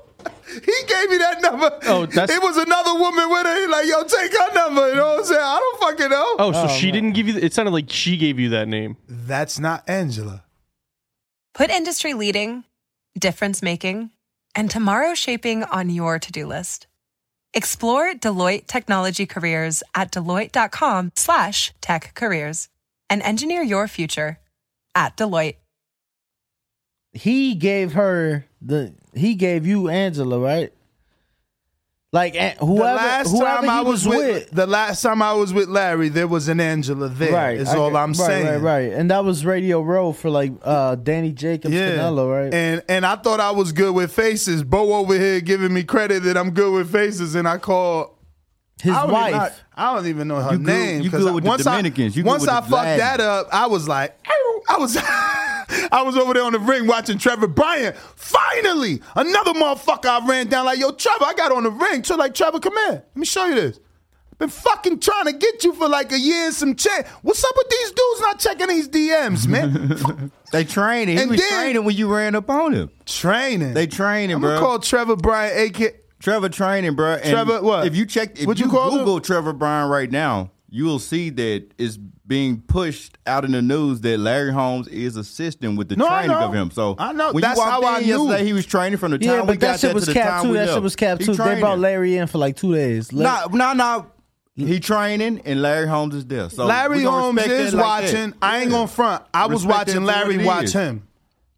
[0.52, 1.78] He gave me that number.
[1.86, 3.56] Oh, that's- it was another woman with her.
[3.62, 4.90] He like, yo, take her number.
[4.90, 5.42] You know what I'm saying?
[5.42, 6.36] I don't fucking know.
[6.40, 7.34] Oh, so oh, she didn't give you?
[7.34, 8.98] The, it sounded like she gave you that name.
[9.08, 10.44] That's not Angela.
[11.54, 12.64] Put industry leading,
[13.18, 14.12] difference making,
[14.56, 16.88] and tomorrow shaping on your to-do list.
[17.54, 22.70] Explore Deloitte technology careers at deloitte.com slash tech careers
[23.10, 24.40] and engineer your future
[24.96, 25.56] at Deloitte.
[27.14, 28.94] He gave her the.
[29.14, 30.72] He gave you Angela, right?
[32.12, 35.34] Like eh, the whoever, last whoever time he I was, with, the last time I
[35.34, 37.32] was with Larry, there was an Angela there.
[37.34, 37.58] right?
[37.60, 38.46] Is I all I'm right, saying.
[38.48, 38.58] Right,
[38.90, 42.52] right, and that was Radio Row for like uh Danny Jacobs, Yeah, Canelo, right?
[42.54, 44.64] And and I thought I was good with faces.
[44.64, 48.18] Bo over here giving me credit that I'm good with faces, and I call
[48.82, 49.64] His I don't wife.
[49.76, 51.02] I, I don't even know her You good- name.
[51.04, 52.18] you 'cause good with the once I- Dominicans.
[52.18, 52.98] You good once with I the fucked Latin.
[52.98, 54.18] that up, I was like,
[54.68, 54.98] I was.
[55.92, 57.94] I was over there on the ring watching Trevor Bryan.
[58.16, 62.04] Finally, another motherfucker I ran down like, yo, Trevor, I got on the ring.
[62.04, 63.04] So like, Trevor, come here.
[63.06, 63.80] Let me show you this.
[64.38, 67.08] Been fucking trying to get you for like a year and some check.
[67.24, 70.32] What's up with these dudes not checking these DMs, man?
[70.52, 71.18] They training.
[71.18, 72.90] He And was then- training when you ran up on him.
[73.06, 73.74] Training.
[73.76, 74.52] They training, I'm bro.
[74.52, 75.96] gonna call Trevor Bryan, AK.
[76.20, 77.14] Trevor training, bro.
[77.16, 77.86] And Trevor, what?
[77.86, 78.98] If you check, if you, you call him?
[79.00, 82.00] Google Trevor Bryan right now, you will see that it's
[82.30, 86.30] being pushed out in the news that Larry Holmes is assisting with the No, training
[86.32, 86.70] of him.
[86.72, 87.34] So I know.
[87.34, 88.28] When That's you walked how I in knew.
[88.28, 90.20] yesterday, he was training from the time yeah, we got that shit was to the
[90.22, 90.50] time too.
[90.52, 90.74] we That left.
[90.76, 91.32] shit was capped He too.
[91.34, 91.60] They training.
[91.62, 93.12] brought Larry in for like two days.
[93.12, 94.06] No, no, no.
[94.56, 96.50] He training and Larry Holmes is there.
[96.50, 98.14] So Larry we gonna Holmes respect is that like that.
[98.14, 98.34] watching.
[98.42, 98.78] I ain't Yeah.
[98.78, 99.24] gonna front.
[99.34, 100.74] I was Respect that watching for Larry it watch is.
[100.74, 101.04] him.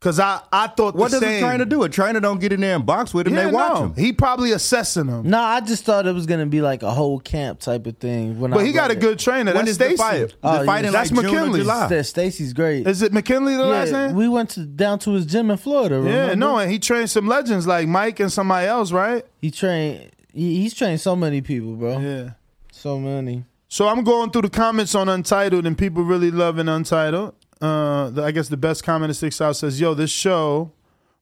[0.02, 1.44] Cause I, I thought What the does same.
[1.44, 1.84] a trainer do?
[1.84, 3.36] A trainer don't get in there and box with him.
[3.36, 3.84] Yeah, they watch no.
[3.86, 3.94] him.
[3.96, 5.30] He probably assessing him.
[5.30, 8.40] No, I just thought it was gonna be like a whole camp type of thing.
[8.40, 9.54] When But I he got read a good trainer.
[9.54, 9.98] When That's is the Stacy.
[9.98, 10.36] fight?
[10.42, 10.82] Oh, yeah.
[10.90, 11.60] That's like McKinley.
[11.60, 12.02] July.
[12.02, 12.88] Stacy's great.
[12.88, 14.16] Is it McKinley the last name?
[14.16, 16.02] we went to down to his gym in Florida.
[16.04, 19.24] yeah, no, and he trained some legends like Mike and somebody else, right?
[19.40, 20.10] he trained.
[20.34, 22.00] He, he's trained so many people, bro.
[22.00, 22.32] Yeah.
[22.72, 23.46] So many.
[23.68, 27.36] So I'm going through the comments on Untitled, and people really loving Untitled.
[27.62, 30.72] Uh, the, I guess the best comment is Six Out says, "Yo, this show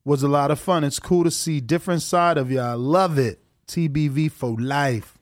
[0.05, 0.83] was a lot of fun.
[0.83, 2.59] It's cool to see different side of you.
[2.59, 3.39] I love it.
[3.67, 5.17] TBV for life."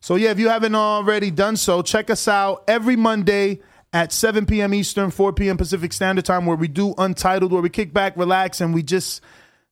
[0.00, 3.60] So yeah, if you haven't already done so, check us out every Monday
[3.92, 4.74] at 7 p.m.
[4.74, 5.56] Eastern, 4 p.m.
[5.56, 9.22] Pacific Standard Time, where we do Untitled, where we kick back, relax, and we just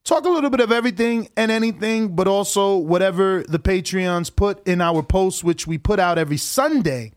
[0.03, 4.81] talk a little bit of everything and anything, but also whatever the Patreons put in
[4.81, 7.11] our posts, which we put out every Sunday.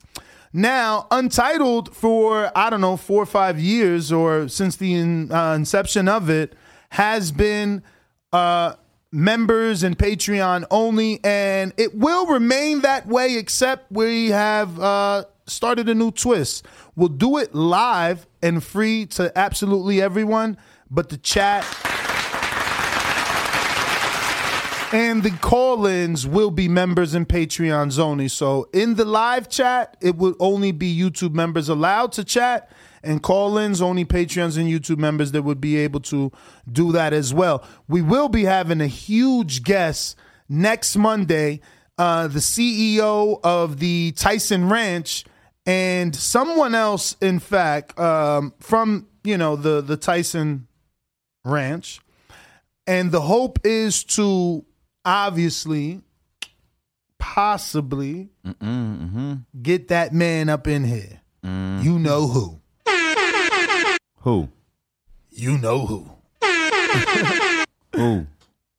[0.52, 5.54] Now, Untitled for, I don't know, four or five years or since the in, uh,
[5.54, 6.54] inception of it
[6.90, 7.82] has been
[8.32, 8.74] uh,
[9.12, 15.88] members and Patreon only, and it will remain that way, except we have uh, started
[15.88, 16.66] a new twist.
[16.96, 20.56] We'll do it live and free to absolutely everyone,
[20.90, 21.64] but the chat
[24.92, 28.28] and the call-ins will be members and Patreons only.
[28.28, 32.70] So in the live chat, it would only be YouTube members allowed to chat,
[33.02, 36.32] and call-ins only Patreons and YouTube members that would be able to
[36.70, 37.64] do that as well.
[37.88, 40.16] We will be having a huge guest
[40.48, 41.60] next Monday.
[41.96, 45.24] Uh, the CEO of the Tyson Ranch
[45.66, 50.66] and someone else, in fact, um, from you know the the Tyson
[51.44, 52.00] Ranch
[52.86, 54.64] and the hope is to
[55.04, 56.02] obviously
[57.18, 58.28] possibly
[59.62, 62.60] get that man up in here you know who
[64.20, 64.48] Who?
[65.30, 66.06] you know who
[67.94, 68.26] Who?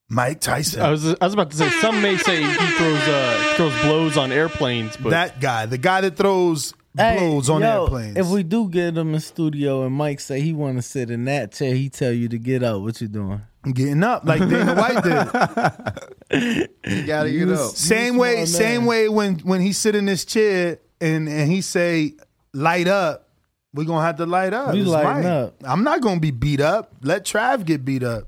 [0.08, 3.54] mike tyson I was I was about to say some may say he throws uh,
[3.56, 7.84] throws blows on airplanes, but that guy the guy that throws Hey, blows on yo,
[7.84, 11.10] airplanes If we do get him in studio and Mike say he want to sit
[11.10, 12.82] in that chair, he tell you to get up.
[12.82, 13.40] What you doing?
[13.72, 17.70] getting up like dana white did You gotta get up.
[17.76, 18.86] same way same man.
[18.88, 22.14] way when when he sit in this chair and and he say
[22.52, 23.28] light up
[23.72, 25.54] we're gonna have to light up We It's lighting up.
[25.64, 28.24] i'm not gonna be beat up let trav get beat up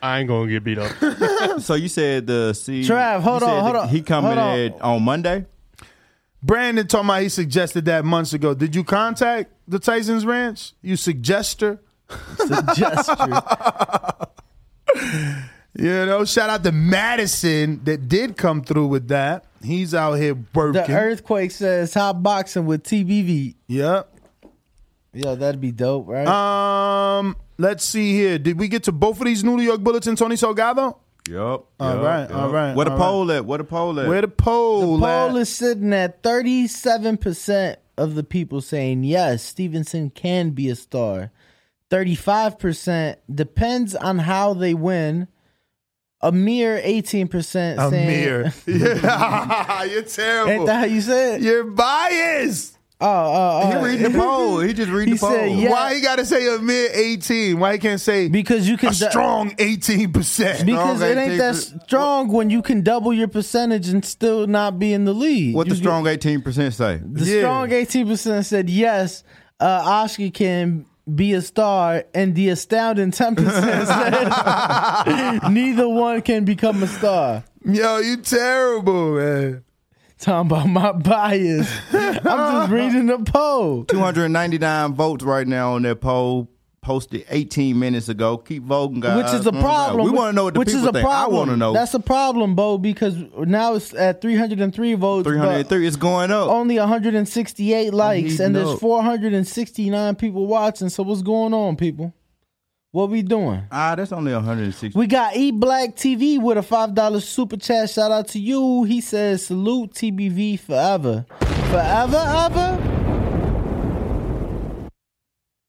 [0.00, 0.92] I ain't gonna get beat up.
[1.60, 2.82] So you said the C.
[2.82, 4.80] Trav, hold on, hold on, He coming hold on.
[4.80, 5.44] on Monday.
[6.42, 8.54] Brandon told me he suggested that months ago.
[8.54, 10.72] Did you contact the Tyson's Ranch?
[10.82, 11.80] You suggester?
[12.74, 13.42] Gesture.
[15.78, 19.44] You know, shout out to Madison that did come through with that.
[19.62, 20.82] He's out here working.
[20.82, 23.54] the earthquake says hot boxing with TBV.
[23.68, 24.12] Yep.
[25.12, 26.26] Yeah, that'd be dope, right?
[26.26, 28.38] Um, let's see here.
[28.40, 30.96] Did we get to both of these New York Bullets Tony Salgado?
[31.28, 31.68] Yup.
[31.78, 32.38] All yup, right, yup.
[32.38, 33.44] all right, Where the all poll at?
[33.44, 34.08] Where the poll at?
[34.08, 34.96] Where the poll?
[34.96, 35.36] the poll at?
[35.36, 41.30] is sitting at thirty-seven percent of the people saying yes, Stevenson can be a star.
[41.90, 45.28] Thirty-five percent depends on how they win.
[46.20, 47.78] A mere eighteen percent.
[47.78, 48.52] A saying, mere.
[48.66, 49.84] Yeah.
[49.84, 50.52] You're terrible.
[50.52, 51.42] Ain't that how you said?
[51.42, 52.77] You're biased.
[53.00, 53.82] Oh, oh, He oh.
[53.84, 54.58] reading the poll.
[54.66, 55.30] He just reading He the poll.
[55.30, 55.70] said, yeah.
[55.70, 57.58] Why he got to say a mid 18?
[57.60, 60.66] Why he can't say Because you can a strong 18%?
[60.66, 64.92] Because it ain't that strong when you can double your percentage and still not be
[64.92, 65.54] in the lead.
[65.54, 67.00] What You the strong eighteen percent say?
[67.04, 69.22] The strong 18% said yes,
[69.60, 70.84] uh, Oscar can
[71.14, 73.36] be a star, and the astounding 10%
[75.42, 77.44] said neither one can become a star.
[77.64, 79.64] Yo, you terrible, man.
[80.18, 81.72] Talking about my bias.
[81.92, 83.84] I'm just reading the poll.
[83.84, 86.48] 299 votes right now on that poll.
[86.80, 88.38] Posted 18 minutes ago.
[88.38, 89.22] Keep voting, guys.
[89.22, 90.06] Which is a problem.
[90.06, 91.04] We want to know what the Which people is a think.
[91.04, 91.34] problem.
[91.34, 91.72] I want to know.
[91.74, 95.26] That's a problem, Bo, because now it's at 303 votes.
[95.28, 95.86] 303.
[95.86, 96.48] It's going up.
[96.48, 98.80] Only 168 likes, and there's up.
[98.80, 100.88] 469 people watching.
[100.88, 102.14] So what's going on, people?
[102.90, 103.64] What we doing?
[103.70, 104.98] Ah, that's only 160.
[104.98, 107.90] We got E Black TV with a five dollar super chat.
[107.90, 108.84] Shout out to you.
[108.84, 111.26] He says salute TBV forever,
[111.70, 112.78] forever ever.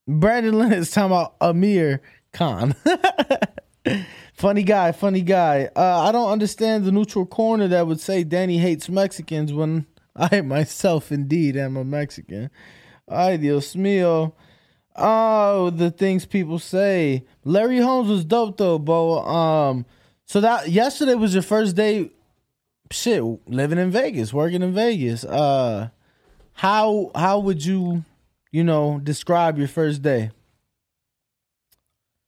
[0.08, 2.00] Brandon Lynn is talking about Amir
[2.32, 2.74] Khan.
[4.32, 5.68] funny guy, funny guy.
[5.76, 9.84] Uh, I don't understand the neutral corner that would say Danny hates Mexicans when
[10.16, 12.50] I myself indeed am a Mexican.
[13.06, 14.32] Ay, Dios mío.
[15.00, 17.24] Oh, the things people say.
[17.44, 19.20] Larry Holmes was dope though, Bo.
[19.20, 19.86] Um,
[20.26, 22.10] so that yesterday was your first day.
[22.92, 25.24] Shit, living in Vegas, working in Vegas.
[25.24, 25.90] Uh,
[26.54, 28.04] how how would you,
[28.50, 30.30] you know, describe your first day?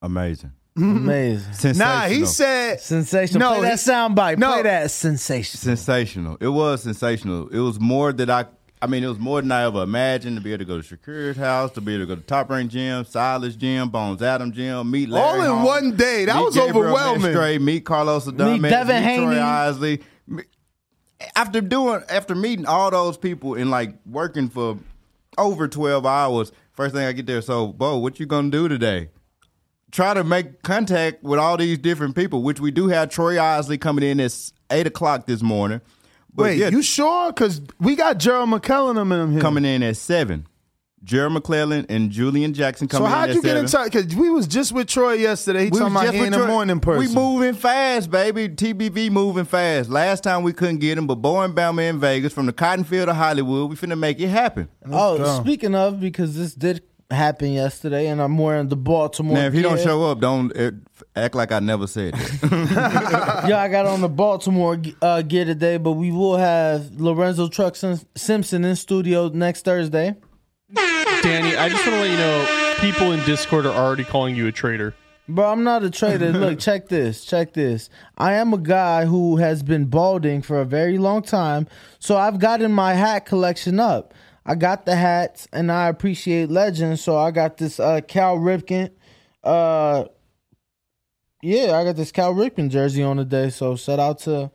[0.01, 0.53] Amazing.
[0.77, 1.53] Amazing.
[1.53, 1.87] Sensational.
[1.89, 3.41] Nah, he said sensational.
[3.41, 4.39] No, Play that he- sound bite.
[4.39, 4.53] no.
[4.53, 5.59] Play that sensation.
[5.59, 6.39] sensational.
[6.41, 7.49] It was sensational.
[7.49, 8.47] It was more that I.
[8.83, 10.97] I mean, it was more than I ever imagined to be able to go to
[10.97, 14.51] Shakur's house, to be able to go to Top Rank Gym, Salas Gym, Bones Adam
[14.51, 16.25] Gym, meet Larry All in Holmes, one day.
[16.25, 17.33] That was Gabriel overwhelming.
[17.33, 20.01] Straight, meet Carlos Adames, Meet Devin meet Troy Isley.
[21.37, 24.77] After doing, after meeting all those people and like working for
[25.39, 29.11] over twelve hours, first thing I get there, so Bo, what you gonna do today?
[29.93, 33.79] Try to make contact with all these different people, which we do have Troy Isley
[33.79, 34.37] coming in at
[34.73, 35.81] eight o'clock this morning.
[36.35, 37.33] But Wait, yeah, you sure?
[37.33, 39.41] Because we got Gerald McClellan and them here.
[39.41, 40.47] coming in at seven.
[41.05, 43.65] Gerald McClellan and Julian Jackson so coming in So how'd at you get seven.
[43.65, 43.93] in touch?
[43.93, 45.65] Because we was just with Troy yesterday.
[45.65, 46.47] He We talking was about just he with ain't a Troy.
[46.47, 47.09] morning person.
[47.09, 48.49] We moving fast, baby.
[48.49, 49.91] TBV moving fast.
[49.91, 52.85] Last time we couldn't get him, but Bo and Bama in Vegas from the cotton
[52.85, 54.69] field to Hollywood, we finna make it happen.
[54.91, 55.41] Oh, go.
[55.43, 59.35] speaking of, because this did happen yesterday, and I'm wearing the Baltimore.
[59.35, 59.85] Now, if he don't gear.
[59.85, 60.73] show up, don't uh,
[61.15, 63.45] act like I never said that.
[63.49, 67.77] yeah, I got on the Baltimore uh, gear today, but we will have Lorenzo Truck
[67.77, 70.17] Simpson in studio next Thursday.
[70.75, 74.47] Danny, I just want to let you know people in Discord are already calling you
[74.49, 74.95] a traitor.
[75.29, 76.33] Bro, I'm not a traitor.
[76.33, 77.25] Look, check this.
[77.25, 77.89] Check this.
[78.19, 82.39] I am a guy who has been balding for a very long time, so I've
[82.39, 84.15] gotten my hat collection up.
[84.45, 87.03] I got the hats, and I appreciate legends.
[87.03, 88.91] So I got this uh, Cal Ripken.
[89.43, 90.05] Uh,
[91.43, 93.51] yeah, I got this Cal Ripken jersey on today.
[93.51, 94.51] So shout out to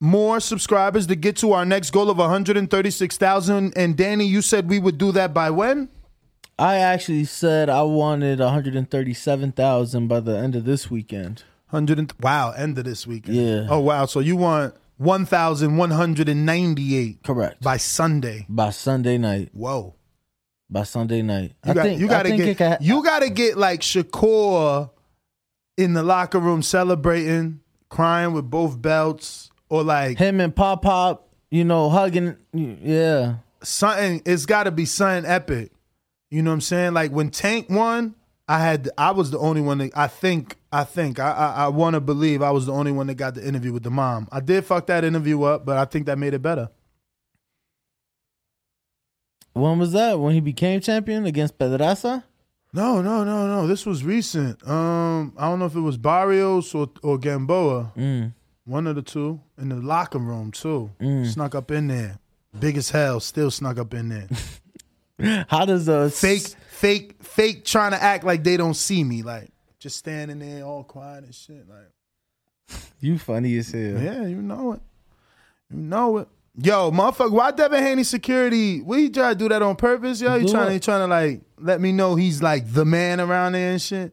[0.00, 3.72] more subscribers to get to our next goal of 136,000.
[3.76, 5.88] And Danny, you said we would do that by when?
[6.58, 11.44] I actually said I wanted 137,000 by the end of this weekend.
[11.70, 13.36] 100 and, wow, end of this weekend.
[13.36, 13.66] Yeah.
[13.68, 17.62] Oh wow, so you want 1,198 Correct.
[17.62, 18.46] by Sunday.
[18.48, 19.50] By Sunday night.
[19.52, 19.94] Whoa.
[20.70, 21.52] By Sunday night.
[21.64, 24.90] You I got think you got to get can, you got to get like Shakur
[25.76, 31.28] in the locker room celebrating, crying with both belts, or like him and Pop Pop,
[31.50, 32.36] you know, hugging.
[32.52, 33.36] Yeah.
[33.62, 34.22] something.
[34.24, 35.72] It's got to be something epic.
[36.30, 36.94] You know what I'm saying?
[36.94, 38.14] Like when Tank won,
[38.48, 41.68] I had I was the only one that I think I think I I, I
[41.68, 44.28] want to believe I was the only one that got the interview with the mom.
[44.32, 46.70] I did fuck that interview up, but I think that made it better.
[49.54, 50.18] When was that?
[50.20, 52.24] When he became champion against Pedraza?
[52.72, 53.66] No, no, no, no.
[53.66, 54.66] This was recent.
[54.68, 57.92] Um, I don't know if it was Barrios or or Gamboa.
[57.96, 58.34] Mm.
[58.68, 60.90] One of the two in the locker room too.
[61.00, 61.24] Mm.
[61.26, 62.18] Snuck up in there.
[62.60, 63.18] Big as hell.
[63.18, 65.46] Still snuck up in there.
[65.48, 69.22] How does a fake, fake, fake trying to act like they don't see me.
[69.22, 69.48] Like
[69.78, 71.64] just standing there all quiet and shit.
[71.66, 73.80] Like You funny as hell.
[74.02, 74.80] yeah, you know it.
[75.70, 76.28] You know it.
[76.60, 78.82] Yo, motherfucker, why Devin Haney security?
[78.82, 80.34] We try to do that on purpose, yo?
[80.34, 83.70] You trying to trying to like let me know he's like the man around there
[83.72, 84.12] and shit.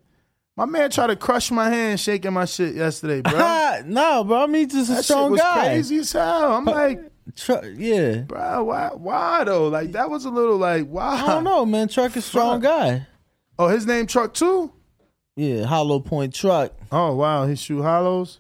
[0.58, 3.82] My man tried to crush my hand shaking my shit yesterday, bro.
[3.86, 4.44] no, bro.
[4.44, 5.66] I mean, just a that shit strong was guy.
[5.66, 6.54] crazy as hell.
[6.56, 7.02] I'm like,
[7.36, 8.18] Truck, yeah.
[8.20, 8.90] Bro, why?
[8.94, 9.68] Why though?
[9.68, 11.22] Like that was a little like why?
[11.24, 11.88] I don't know, man.
[11.88, 13.08] Truck is a strong guy.
[13.58, 14.72] Oh, his name Truck too.
[15.36, 16.74] Yeah, Hollow Point Truck.
[16.92, 18.40] Oh wow, he shoot hollows.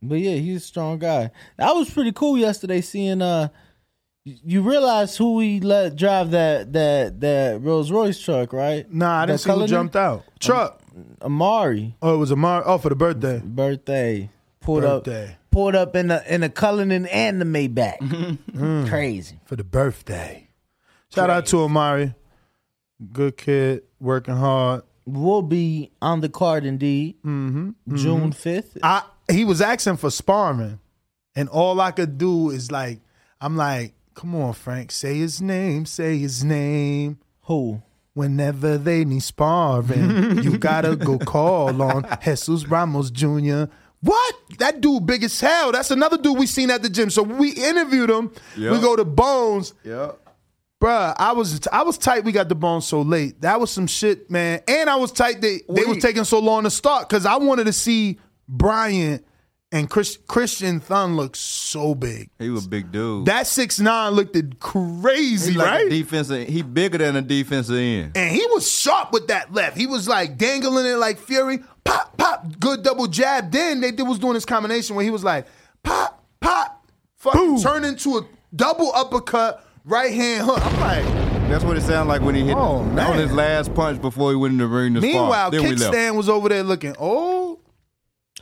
[0.00, 1.30] But yeah, he's a strong guy.
[1.56, 3.48] That was pretty cool yesterday seeing uh
[4.24, 8.90] you realize who he let drive that that that Rolls Royce truck, right?
[8.92, 10.24] Nah, I didn't That see who jumped out.
[10.38, 10.80] Truck.
[11.22, 11.96] Amari.
[12.02, 12.62] Oh, it was Amari.
[12.66, 13.40] Oh, for the birthday.
[13.44, 14.30] Birthday.
[14.60, 15.32] Pulled Birthday.
[15.32, 17.98] up pulled up in the in the Cullinan and the Maybach.
[17.98, 18.88] Mm.
[18.88, 19.40] Crazy.
[19.44, 20.48] for the birthday.
[21.14, 22.14] Shout out to Amari.
[23.12, 24.82] Good kid, working hard.
[25.06, 27.16] Will be on the card indeed.
[27.24, 27.96] Mm-hmm.
[27.96, 28.76] June fifth.
[28.82, 30.80] I he was asking for sparring,
[31.34, 33.00] and all I could do is like,
[33.40, 37.18] I'm like, come on, Frank, say his name, say his name.
[37.42, 37.82] Who?
[38.18, 43.66] Whenever they need sparring, you gotta go call on Jesus Ramos Jr.
[44.00, 44.34] What?
[44.58, 45.70] That dude big as hell.
[45.70, 47.10] That's another dude we seen at the gym.
[47.10, 48.32] So we interviewed him.
[48.56, 49.72] We go to Bones.
[49.84, 50.12] Yeah.
[50.80, 52.24] Bruh, I was I was tight.
[52.24, 53.40] We got the bones so late.
[53.40, 54.62] That was some shit, man.
[54.66, 55.40] And I was tight.
[55.40, 59.24] They they was taking so long to start because I wanted to see Bryant
[59.70, 62.30] and Chris, Christian Thun look so big.
[62.38, 63.26] He was a big dude.
[63.26, 65.90] That six nine looked crazy, like right?
[65.90, 66.48] defensive.
[66.48, 68.16] He bigger than a defensive end.
[68.16, 69.76] and he was sharp with that left.
[69.76, 71.58] He was like dangling it like Fury.
[71.84, 73.50] Pop, pop, good double jab.
[73.50, 75.46] Then they was doing this combination where he was like
[75.82, 78.22] pop, pop, fucking turn into a
[78.54, 80.64] double uppercut, right hand hook.
[80.64, 84.00] I'm like, That's what it sounded like when he hit Oh, on his last punch
[84.00, 87.37] before he went in the ring to meanwhile, kickstand was over there looking, oh,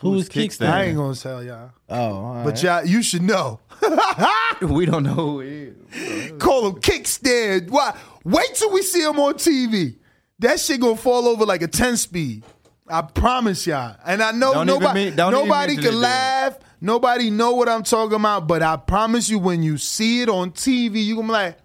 [0.01, 0.29] Who was Who's
[0.59, 0.69] kickstand?
[0.69, 1.71] I ain't gonna tell y'all.
[1.89, 2.63] Oh, all But right.
[2.63, 3.61] y'all, you should know.
[4.63, 6.33] We don't know who he is.
[6.39, 7.69] Call him kickstand.
[7.71, 7.95] Why?
[8.25, 9.97] Wait till we see him on TV.
[10.39, 12.43] That shit gonna fall over like a 10 speed.
[12.89, 13.97] I promise y'all.
[14.07, 16.59] And I know Don't nobody, mean- don't nobody can it, laugh.
[16.81, 18.47] Nobody know what I'm talking about.
[18.47, 21.59] But I promise you, when you see it on TV, you gonna be like,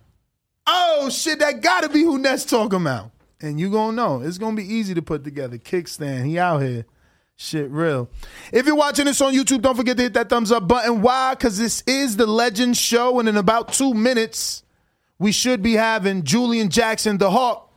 [0.67, 3.11] "Oh shit, that gotta be who Ness talking about."
[3.41, 4.21] And you gonna know.
[4.21, 5.57] It's gonna be easy to put together.
[5.57, 6.25] Kickstand.
[6.25, 6.85] He out here.
[7.43, 8.07] Shit, real.
[8.53, 11.01] If you're watching this on YouTube, don't forget to hit that thumbs up button.
[11.01, 11.33] Why?
[11.33, 14.61] Because this is the Legend Show, and in about two minutes,
[15.17, 17.67] we should be having Julian Jackson, the Hawk,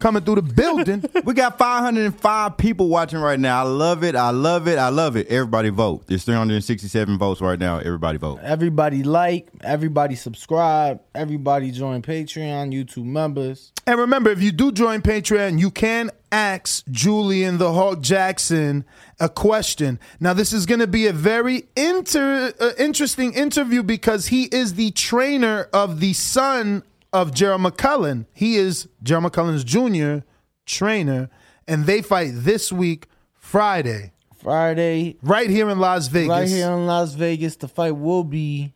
[0.00, 1.04] coming through the building.
[1.24, 3.60] We got 505 people watching right now.
[3.60, 4.16] I love it.
[4.16, 4.78] I love it.
[4.78, 5.28] I love it.
[5.28, 6.06] Everybody vote.
[6.06, 7.78] There's 367 votes right now.
[7.78, 8.40] Everybody vote.
[8.42, 13.72] Everybody like, everybody subscribe, everybody join Patreon, YouTube members.
[13.86, 18.84] And remember, if you do join Patreon, you can ask Julian the Hawk Jackson
[19.18, 19.98] a question.
[20.18, 24.74] Now, this is going to be a very inter, uh, interesting interview because he is
[24.74, 26.82] the trainer of the son
[27.12, 28.26] of Gerald McClellan.
[28.32, 30.24] He is Gerald McClellan's junior
[30.66, 31.28] trainer,
[31.66, 36.28] and they fight this week, Friday, Friday, right here in Las Vegas.
[36.30, 37.56] right here in Las Vegas.
[37.56, 38.74] The fight will be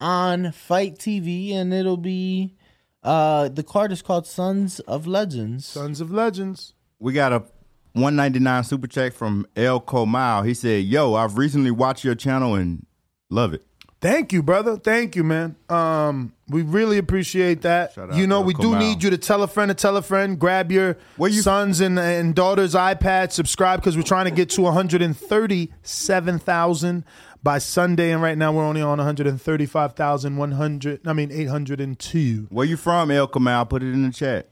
[0.00, 2.54] on FITE TV, and it'll be
[3.02, 5.66] uh the card is called Sons of Legends.
[5.66, 6.72] Sons of Legends.
[6.98, 7.44] We got a
[7.92, 10.44] 199 super check from El Comal.
[10.46, 12.86] He said, Yo, I've recently watched your channel and
[13.30, 13.64] love it.
[14.04, 14.76] Thank you, brother.
[14.76, 15.56] Thank you, man.
[15.70, 17.94] Um, we really appreciate that.
[17.94, 18.78] Shout out You know, we do Comal.
[18.78, 20.38] need you to tell a friend to tell a friend.
[20.38, 20.98] Grab your
[21.30, 23.32] sons and, and daughters' iPad.
[23.32, 27.04] Subscribe because we're trying to get to 137,000
[27.42, 31.08] by Sunday, and right now we're only on 135,100.
[31.08, 33.70] I mean, 802 Where you from, El Comal?
[33.70, 34.50] Put it in the chat.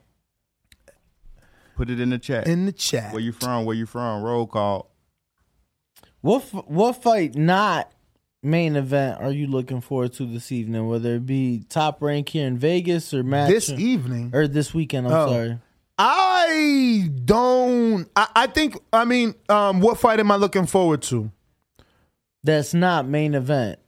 [1.76, 2.46] Put it in the chat.
[2.46, 3.12] in the chat.
[3.12, 3.66] Where you from?
[3.66, 4.22] Where you from?
[4.22, 4.94] Roll call.
[6.22, 7.92] What f- what fight not
[8.42, 10.88] main event are you looking forward to this evening?
[10.88, 14.30] Whether it be top rank here in Vegas or match This evening?
[14.34, 15.06] or this weekend?
[15.06, 15.28] I'm Oh.
[15.28, 15.58] sorry.
[15.98, 18.08] I don't.
[18.16, 18.76] I, I think.
[18.92, 21.30] I mean, um, what fight am I looking forward to?
[22.42, 23.78] That's not main event.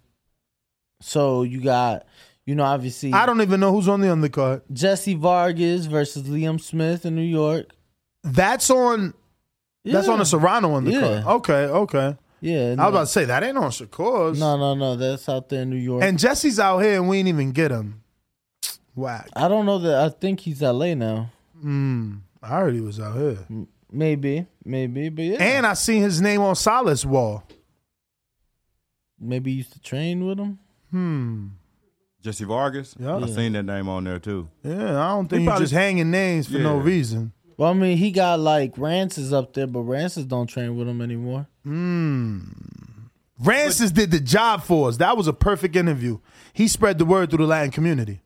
[1.01, 2.07] So you got,
[2.47, 4.63] you know, obviously I don't even know who's on the undercard.
[4.73, 7.71] Jesse Vargas versus Liam Smith in New York.
[8.23, 9.15] That's on.
[9.85, 11.25] That's on the Serrano undercard.
[11.25, 11.33] Yeah.
[11.33, 12.17] Okay, okay.
[12.45, 14.39] Yeah, I was about to say that ain't on Shakur's.
[14.39, 14.97] No, no, no.
[14.97, 16.03] That's out there in New York.
[16.05, 18.03] And Jesse's out here and we ain't even get him.
[18.95, 19.31] Whack.
[19.35, 19.95] I don't know that.
[20.05, 21.31] I think he's LA now.
[21.65, 23.39] Mm, I heard he was out here.
[23.91, 25.37] Maybe, maybe, but yeah.
[25.43, 27.45] And I seen his name on Salas wall.
[29.19, 30.59] maybe he used to train with him.
[30.91, 31.47] Hmm.
[32.23, 32.95] Jesse Vargas?
[32.99, 33.17] Yeah.
[33.17, 34.49] I seen that name on there too.
[34.63, 37.33] Yeah, I don't think He you probably- just hanging names for no reason.
[37.57, 41.01] Well, I mean, he got like Rances up there, but Rances don't train with him
[41.01, 41.47] anymore.
[41.65, 42.41] Hmm.
[43.41, 44.99] Rances did the job for us.
[44.99, 46.19] That was a perfect interview.
[46.53, 48.21] He spread the word through the Latin community.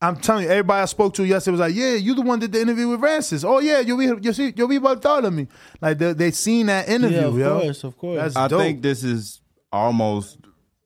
[0.00, 2.52] I'm telling you, everybody I spoke to yesterday was like, "Yeah, you the one that
[2.52, 3.44] did the interview with Rances.
[3.44, 5.46] Oh yeah, you be you see you be Bartholomew.
[5.80, 7.16] Like they, they seen that interview.
[7.18, 7.60] Yeah, of yo.
[7.60, 8.20] course, of course.
[8.20, 8.60] That's I dope.
[8.60, 9.40] think this is
[9.72, 10.38] almost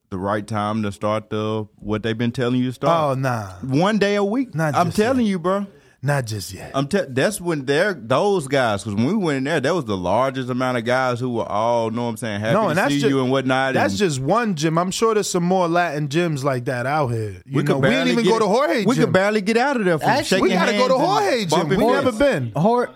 [0.08, 3.18] the right time to start the what they've been telling you to start.
[3.18, 4.54] Oh nah, one day a week.
[4.54, 5.66] Not I'm just telling you, bro.
[6.04, 6.72] Not just yet.
[6.74, 9.84] I'm te- that's when they're those guys because when we went in there, that was
[9.84, 12.68] the largest amount of guys who were all know what I'm saying happy no, to
[12.70, 13.74] and that's see just, you and whatnot.
[13.74, 14.78] That's and just one gym.
[14.78, 17.40] I'm sure there's some more Latin gyms like that out here.
[17.46, 19.04] You we know, could we barely didn't even get go to it- Jorge We gym.
[19.04, 21.48] could barely get out of there from Actually, we gotta go to hands Jorge gym.
[21.50, 22.52] bumping We never been.
[22.56, 22.90] Hor-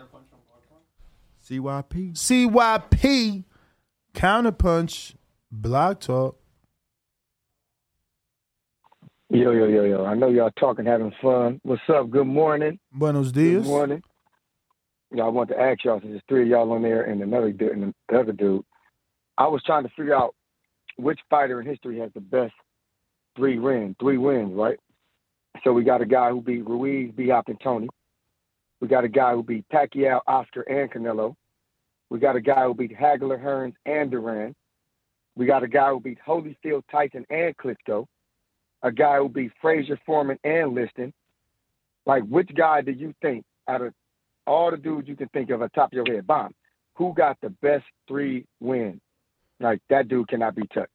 [1.48, 2.12] CYP.
[2.14, 3.44] CYP,
[4.14, 5.14] Counterpunch,
[5.52, 6.40] Block Talk.
[9.28, 10.04] Yo, yo, yo, yo.
[10.04, 11.60] I know y'all talking, having fun.
[11.64, 12.10] What's up?
[12.10, 12.78] Good morning.
[12.92, 13.64] Buenos dias.
[13.64, 14.02] Good morning.
[15.10, 17.72] Y'all want to ask y'all, since there's three of y'all on there and another dude,
[17.72, 18.64] and the other dude,
[19.36, 20.36] I was trying to figure out
[20.96, 22.52] which fighter in history has the best
[23.36, 24.78] three wins, three wins, right?
[25.64, 27.88] So we got a guy who beat Ruiz, B Hop, and Tony.
[28.80, 31.34] We got a guy who beat Pacquiao, Oscar, and Canelo.
[32.10, 34.54] We got a guy who beat Hagler, Hearns, and Duran.
[35.34, 38.06] We got a guy who beat Holyfield, Tyson, and Klitschko.
[38.82, 41.12] A guy who beat Frazier, Foreman, and Liston.
[42.04, 43.92] Like, which guy do you think out of
[44.46, 46.54] all the dudes you can think of at top of your head, bomb,
[46.94, 49.00] who got the best three wins?
[49.58, 50.90] Like, that dude cannot be touched.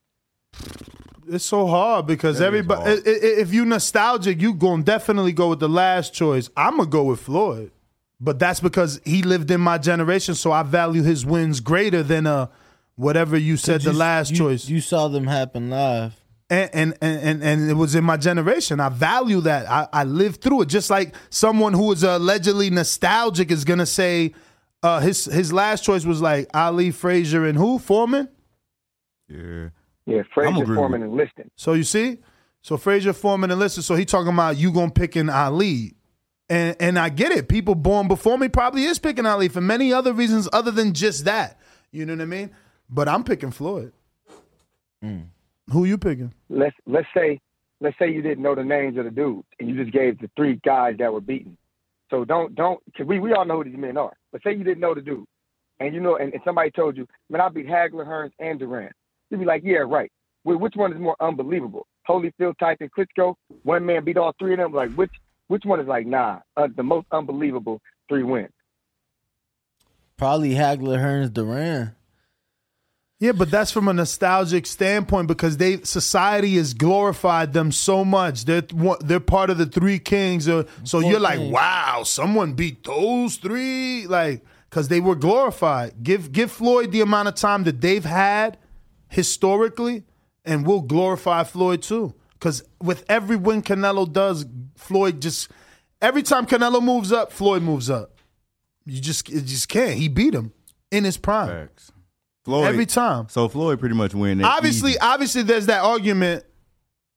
[1.28, 2.92] It's so hard because everybody.
[2.92, 6.50] i- i- If you nostalgic, you gonna definitely go with the last choice.
[6.58, 7.72] I'm gonna go with Floyd,
[8.20, 12.26] but that's because he lived in my generation, so I value his wins greater than
[12.28, 12.48] uh
[12.96, 14.68] whatever you said the you- last you- choice.
[14.68, 16.21] You saw them happen live.
[16.52, 18.80] And and, and and and it was in my generation.
[18.80, 19.70] I value that.
[19.70, 20.66] I, I lived through it.
[20.68, 24.34] Just like someone who is allegedly nostalgic is gonna say
[24.84, 28.28] uh, his his last choice was like Ali Frazier and who Foreman.
[29.30, 29.70] Yeah.
[30.06, 31.52] Yeah, Frazier, Foreman, and Liston.
[31.56, 32.18] So you see,
[32.62, 33.84] so Frazier Foreman and Liston.
[33.84, 35.96] So he talking about you gonna pick in Ali.
[36.50, 37.48] And, and I get it.
[37.48, 41.24] People born before me probably is picking Ali for many other reasons other than just
[41.24, 41.58] that.
[41.94, 42.52] You know what I mean?
[42.90, 43.94] But I'm picking Floyd.
[45.72, 46.34] Who you picking?
[46.50, 47.40] Let's let's say
[47.80, 50.30] let's say you didn't know the names of the dudes and you just gave the
[50.36, 51.58] three guys that were beaten.
[52.10, 54.14] So don't don't cause we, we all know who these men are.
[54.34, 55.26] But say you didn't know the dude.
[55.80, 58.94] And you know and, and somebody told you, man, I beat Hagler, Hearns, and Durant.
[59.30, 60.12] You'd be like, Yeah, right.
[60.44, 61.88] Well, which one is more unbelievable?
[62.08, 64.74] Holyfield, Tyson, Klitschko, one man beat all three of them.
[64.74, 65.12] Like which
[65.48, 68.50] which one is like, nah, uh, the most unbelievable three wins?
[70.18, 71.96] Probably Hagler, Hearns, Duran.
[73.22, 78.46] Yeah, but that's from a nostalgic standpoint because they society has glorified them so much.
[78.46, 78.64] They're
[79.02, 80.50] they're part of the three kings.
[80.50, 81.54] Or, so Four you're like, kings.
[81.54, 86.02] wow, someone beat those three, like because they were glorified.
[86.02, 88.58] Give give Floyd the amount of time that they've had
[89.08, 90.04] historically,
[90.44, 92.16] and we'll glorify Floyd too.
[92.34, 95.52] Because with every win Canelo does, Floyd just
[96.02, 98.16] every time Canelo moves up, Floyd moves up.
[98.84, 100.00] You just you just can't.
[100.00, 100.54] He beat him
[100.90, 101.70] in his prime.
[102.44, 103.28] Floyd Every time.
[103.30, 104.44] So Floyd pretty much win.
[104.44, 105.00] obviously, easy.
[105.00, 106.44] obviously, there's that argument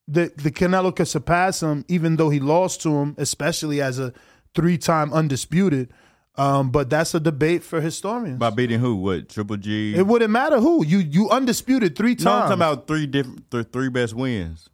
[0.08, 4.12] that the Canelo could surpass him, even though he lost to him, especially as a
[4.54, 5.90] three-time undisputed.
[6.36, 8.38] Um, but that's a debate for historians.
[8.38, 8.96] by beating who?
[8.96, 9.94] What Triple G?
[9.94, 12.42] It wouldn't matter who you you undisputed three No, I'm times.
[12.42, 14.68] talking about three different, th- three best wins.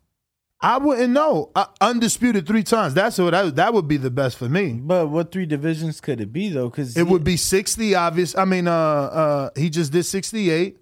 [0.62, 1.50] I wouldn't know.
[1.54, 2.92] Uh, undisputed three times.
[2.92, 4.74] That's what I, that would be the best for me.
[4.74, 6.68] But what three divisions could it be though?
[6.68, 7.94] Because It would be sixty.
[7.94, 8.36] Obvious.
[8.36, 10.76] I mean, uh, uh, he just did sixty-eight.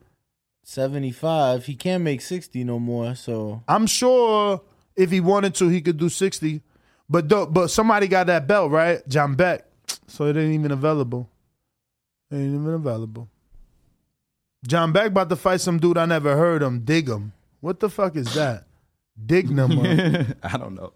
[0.65, 1.67] seventy-five.
[1.67, 3.15] He can't make sixty no more.
[3.15, 4.63] So I'm sure
[4.97, 6.61] if he wanted to, he could do 60.
[7.09, 9.09] But but somebody got that belt, right?
[9.09, 9.63] Janibek.
[10.09, 11.31] So it ain't even available.
[12.31, 13.29] It ain't even available.
[14.67, 16.81] Janibek about to fight some dude I never heard him.
[16.81, 17.33] Dignum.
[17.61, 18.65] What the fuck is that?
[19.27, 20.37] Dignum.
[20.43, 20.93] I don't know.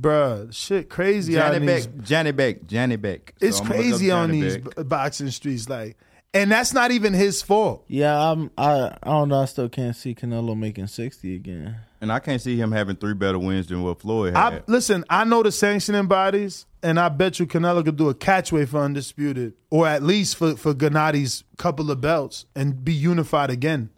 [0.00, 1.86] Bruh, shit crazy out Johnny in these.
[1.86, 3.34] Beck, Janibek, Johnny Beck.
[3.40, 4.76] So It's I'm gonna look up crazy on Johnny these Beck.
[4.76, 5.68] b- boxing streets.
[5.68, 5.96] Like,
[6.34, 7.84] and that's not even his fault.
[7.88, 8.50] yeah, I'm.
[8.58, 9.40] I I don't know.
[9.40, 11.76] I still can't see Canelo making sixty again.
[12.00, 14.54] And I can't see him having three better wins than what Floyd had.
[14.54, 15.04] I listen.
[15.08, 18.80] I know the sanctioning bodies, and I bet you Canelo could do a catchweight for
[18.80, 23.88] undisputed, or at least for for Gennadiy's couple of belts, and be unified again.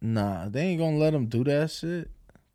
[0.00, 2.08] Nah, they ain't gonna let him do that shit.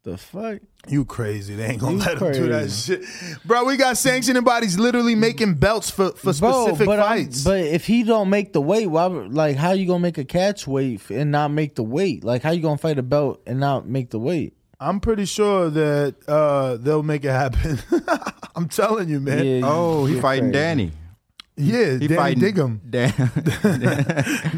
[0.04, 0.60] The fuck?
[0.89, 1.56] You crazy?
[1.56, 3.06] They ain't gonna You let him do that shit,
[3.45, 3.64] bro.
[3.64, 7.43] We got sanctioning bodies literally making belts for for specific but I'm- fights.
[7.45, 9.06] but if he don't make the weight, why?
[9.06, 12.26] Like, how you gonna make a catch weight and not make the weight?
[12.26, 14.54] Like, how you gonna fight a belt and not make the weight?
[14.78, 17.80] I'm pretty sure that uh, they'll make it happen.
[18.58, 19.45] I'm telling you, man.
[19.45, 20.51] Yeah, oh, he fighting crazy.
[20.66, 20.91] Danny.
[21.56, 22.82] Yeah, He Danny fighting Dignum.
[22.89, 23.14] Dan-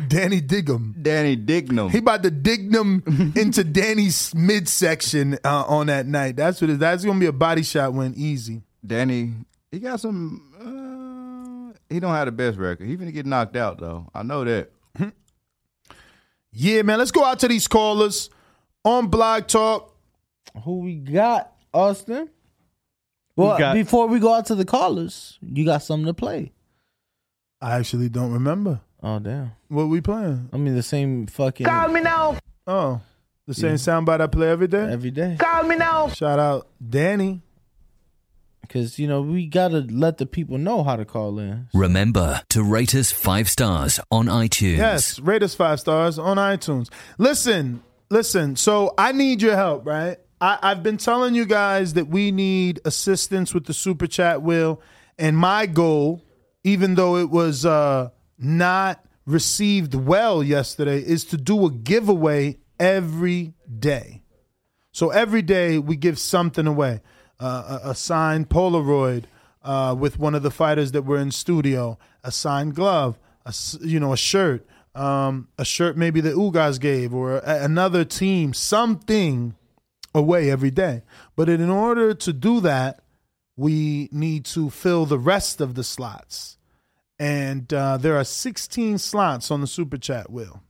[0.07, 0.95] Danny Dignum.
[1.01, 1.91] Danny Dignum.
[1.91, 3.03] He about to dig them
[3.35, 6.37] into Danny's midsection uh, on that night.
[6.37, 8.61] That's what it, that's gonna be a body shot win easy.
[8.85, 9.33] Danny,
[9.71, 10.41] he got some.
[10.57, 12.87] Uh, he don't have the best record.
[12.87, 14.09] He finna get knocked out though.
[14.15, 14.71] I know that.
[16.57, 16.99] Yeah, man.
[16.99, 18.29] Let's go out to these callers
[18.85, 19.93] on Blog Talk.
[20.63, 22.29] Who we got, Austin?
[23.35, 26.53] Well, got- before we go out to the callers, you got something to play.
[27.65, 28.79] I actually don't remember.
[29.01, 29.53] Oh damn!
[29.69, 30.49] What we playing?
[30.53, 32.37] I mean, the same fucking Call me now.
[32.67, 33.01] Oh,
[33.47, 34.87] the same soundbite I play every day.
[34.91, 35.35] every day.
[35.39, 36.09] Call me now.
[36.09, 37.41] Shout out Danny.
[38.61, 41.67] Because you know we gotta let the people know how to call in.
[41.73, 44.77] Remember to rate us five stars on iTunes.
[44.77, 46.91] Yes, rate us five stars on iTunes.
[47.17, 48.55] Listen, listen.
[48.57, 50.17] So I need your help, right?
[50.39, 54.81] I, I've been telling you guys that we need assistance with the super chat wheel,
[55.17, 56.21] and my goal,
[56.65, 58.09] even though it was uh,
[58.39, 64.23] not received well yesterday, is to do a giveaway every day.
[64.91, 67.01] So every day we give something away
[67.39, 69.25] uh, a, signed Polaroid
[69.63, 73.99] uh, with one of the fighters that were in studio, a signed glove, a, you
[73.99, 79.53] know, a shirt, um, a shirt maybe that Ugas gave, or a, another team, something
[80.15, 81.03] away every day.
[81.35, 83.01] But in order to do that,
[83.57, 86.57] we need to fill the rest of the slots.
[87.17, 90.61] And uh, there are 16 slots on the super chat wheel.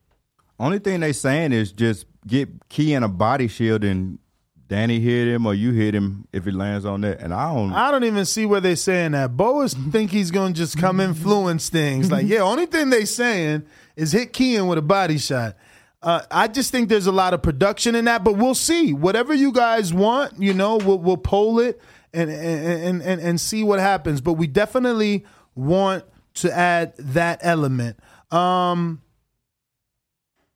[0.59, 4.19] Only thing they saying is just get Key in a body shield and
[4.67, 7.19] Danny hit him or you hit him if it lands on that.
[7.19, 7.73] And I don't.
[7.73, 9.35] I don't even see where they're saying that.
[9.35, 12.09] Boas think he's gonna just come influence things.
[12.11, 13.63] Like, yeah, only thing they saying
[13.95, 15.55] is hit key Kean with a body shot.
[16.01, 18.93] Uh, I just think there's a lot of production in that, but we'll see.
[18.93, 21.81] Whatever you guys want, you know, we'll, we'll poll it
[22.15, 24.21] and, and and and see what happens.
[24.21, 26.05] But we definitely want
[26.35, 27.97] to add that element.
[28.31, 29.01] Um,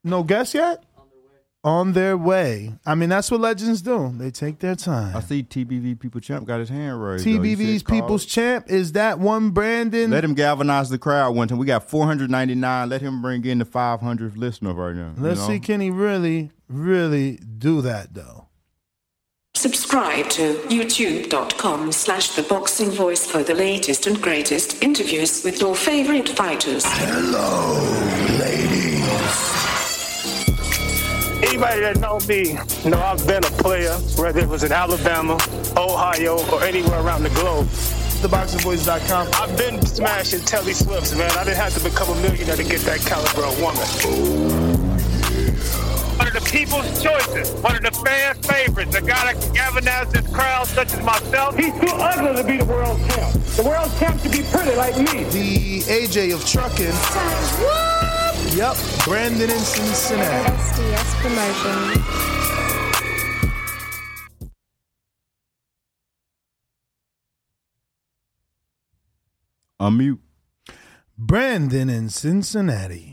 [0.04, 0.84] no guess yet.
[1.62, 2.74] On their way.
[2.86, 4.14] I mean, that's what legends do.
[4.18, 5.14] They take their time.
[5.14, 7.26] I see TBV People Champ got his hand raised.
[7.26, 7.84] TBV's.
[7.84, 10.10] People's Champ is that one Brandon?
[10.10, 11.58] Let him galvanize the crowd one time.
[11.58, 12.90] We got 499.
[12.90, 15.14] Let him bring in the 500th listener right now.
[15.18, 15.48] Let's know?
[15.48, 18.49] see, can he really, really do that though?
[19.60, 25.76] Subscribe to youtube.com slash the boxing voice for the latest and greatest interviews with your
[25.76, 26.86] favorite fighters.
[26.86, 27.74] Hello,
[28.40, 29.04] ladies.
[31.44, 32.54] Anybody that know me
[32.90, 35.38] know I've been a player, whether it was in Alabama,
[35.76, 37.68] Ohio, or anywhere around the globe.
[37.68, 39.28] TheBoxingVoice.com.
[39.34, 41.32] I've been smashing Telly Swifts, man.
[41.32, 43.84] I didn't have to become a millionaire to get that caliber of woman.
[44.06, 49.54] Oh, One of the people's choices, one of the fans' favorites, a guy that can
[49.54, 51.56] galvanize this crowd, such as myself.
[51.56, 53.34] He's too ugly to be the world champ.
[53.56, 55.24] The world champ should be pretty like me.
[55.32, 56.94] The AJ of trucking.
[58.54, 60.52] Yep, Brandon in Cincinnati.
[60.52, 62.30] SDS Promotions.
[69.80, 70.20] Unmute.
[71.18, 73.09] Brandon in Cincinnati.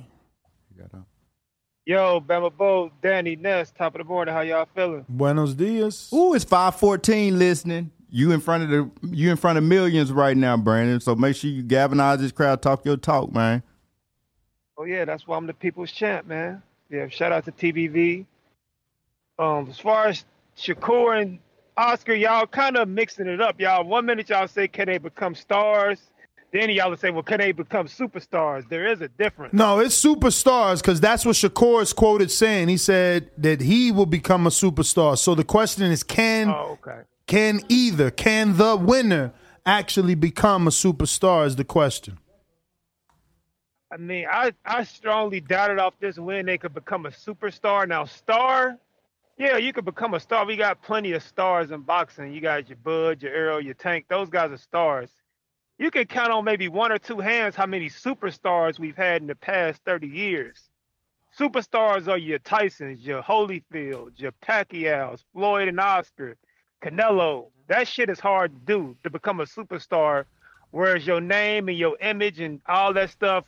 [1.88, 4.34] Yo, Bama Bo, Danny Ness, top of the morning.
[4.34, 5.04] How y'all feeling?
[5.08, 6.12] Buenos dias.
[6.12, 7.92] Ooh, it's 514 listening.
[8.10, 10.98] You in front of the you in front of millions right now, Brandon.
[11.00, 13.62] So make sure you galvanize this crowd, talk your talk, man.
[14.76, 16.60] Oh yeah, that's why I'm the people's champ, man.
[16.90, 18.26] Yeah, shout out to TBV.
[19.38, 20.24] Um, as far as
[20.58, 21.38] Shakur and
[21.76, 23.84] Oscar, y'all kind of mixing it up, y'all.
[23.84, 26.00] One minute y'all say can they become stars,
[26.52, 28.68] then y'all will say, well, can they become superstars?
[28.68, 29.52] There is a difference.
[29.52, 32.68] No, it's superstars because that's what Shakur is quoted saying.
[32.68, 35.18] He said that he will become a superstar.
[35.18, 37.02] So the question is, can Oh, okay.
[37.26, 39.32] can either can the winner
[39.66, 41.46] actually become a superstar?
[41.46, 42.18] Is the question.
[43.92, 47.86] I mean, I, I strongly doubted off this win they could become a superstar.
[47.88, 48.78] Now, star,
[49.38, 50.44] yeah, you could become a star.
[50.44, 52.32] We got plenty of stars in boxing.
[52.32, 54.06] You got your Bud, your Errol, your Tank.
[54.08, 55.10] Those guys are stars.
[55.78, 59.28] You can count on maybe one or two hands how many superstars we've had in
[59.28, 60.70] the past 30 years.
[61.38, 66.38] Superstars are your Tysons, your Holyfields, your Pacquiao's, Floyd and Oscar,
[66.82, 67.50] Canelo.
[67.68, 70.24] That shit is hard to do to become a superstar,
[70.70, 73.44] whereas your name and your image and all that stuff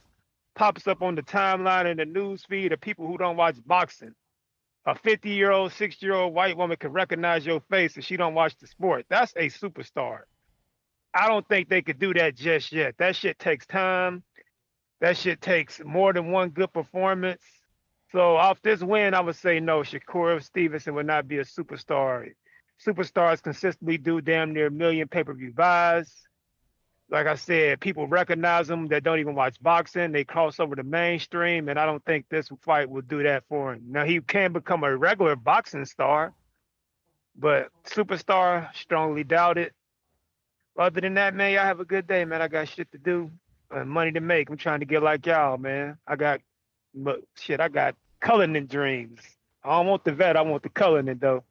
[0.55, 4.15] pops up on the timeline and the news feed of people who don't watch boxing.
[4.85, 8.19] A 50 year old, 60 year old white woman can recognize your face if she
[8.19, 9.07] don't watch the sport.
[9.09, 10.25] That's a superstar.
[11.19, 12.95] I don't think they could do that just yet.
[12.99, 14.23] That shit takes time.
[15.01, 17.43] That shit takes more than one good performance.
[18.13, 19.81] So off this win, I would say no.
[19.81, 22.31] Shakur Stevenson would not be a superstar.
[22.87, 26.15] Superstars consistently do damn near a million pay-per-view buys.
[27.11, 30.13] Like I said, people recognize them that don't even watch boxing.
[30.13, 33.73] They cross over to mainstream, and I don't think this fight will do that for
[33.73, 33.83] him.
[33.89, 36.33] Now he can become a regular boxing star,
[37.37, 39.73] but superstar, strongly doubt it.
[40.79, 42.41] Other than that, man, y'all have a good day, man.
[42.41, 43.31] I got shit to do
[43.71, 44.49] and money to make.
[44.49, 45.99] I'm trying to get like y'all, man.
[46.07, 46.41] I got,
[46.95, 49.21] but shit, I got Cullinan dreams.
[49.65, 50.37] I don't want the vet.
[50.37, 51.43] I want the Cullinan though.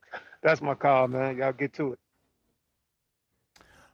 [0.41, 1.37] that's my call, man.
[1.37, 1.99] Y'all get to it.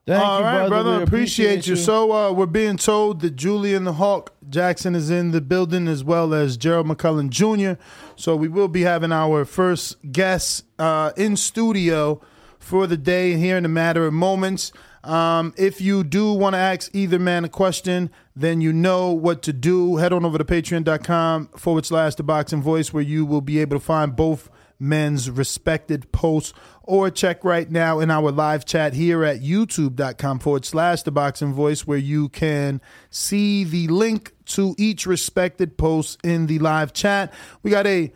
[0.05, 0.97] Thank All you, right, brother.
[0.97, 1.75] We appreciate, you.
[1.75, 1.81] you.
[1.81, 6.03] So uh, we're being told that Julian the Hawk Jackson is in the building as
[6.03, 7.73] well as Gerald McClellan Jr.
[8.17, 12.21] So we will be having our first guest uh, in studio
[12.59, 14.73] for the day here in a matter of moments.
[15.03, 19.41] Um, if you do want to ask either man a question, then you know what
[19.43, 19.97] to do.
[19.97, 23.77] Head on over to patreon.com forward slash the boxing voice where you will be able
[23.77, 24.49] to find both
[24.79, 26.53] men's respected posts
[26.83, 31.53] or check right now in our live chat here at youtube.com forward slash the boxing
[31.53, 37.33] voice where you can see the link to each respected post in the live chat.
[37.61, 38.11] We got a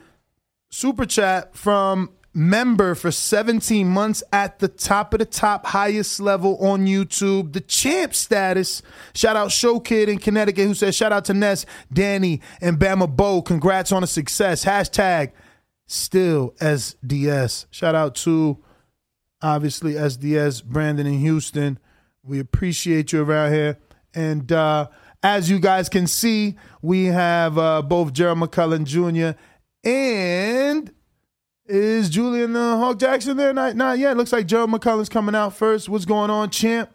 [0.70, 6.56] super chat from member for 17 months at the top of the top highest level
[6.64, 8.84] on YouTube, the champ status.
[9.16, 13.14] Shout out Show Kid in Connecticut who says shout out to Ness, Danny, and Bama
[13.14, 13.42] Bo.
[13.42, 14.64] Congrats on the success.
[14.64, 15.32] Hashtag
[15.88, 17.66] still SDS.
[17.72, 18.64] Shout out to
[19.42, 21.80] obviously SDS, Brandon in Houston.
[22.24, 23.80] We appreciate you around here.
[24.14, 24.90] And uh,
[25.24, 29.32] as you guys can see, we have uh, both Gerald McClellan Jr.
[29.84, 30.92] and
[31.68, 33.54] is Julian uh, Hawk Jackson there?
[33.54, 34.18] Not, not yet.
[34.18, 35.90] Looks like Gerald McClellan's coming out first.
[35.90, 36.90] What's going on, champ?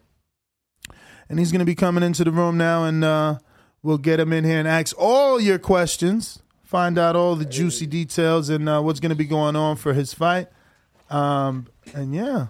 [1.29, 3.39] And he's going to be coming into the room now, and uh,
[3.83, 7.87] we'll get him in here and ask all your questions, find out all the juicy
[7.87, 10.49] details and uh, what's going to be going on for his fight.
[11.09, 12.49] Um, and yeah.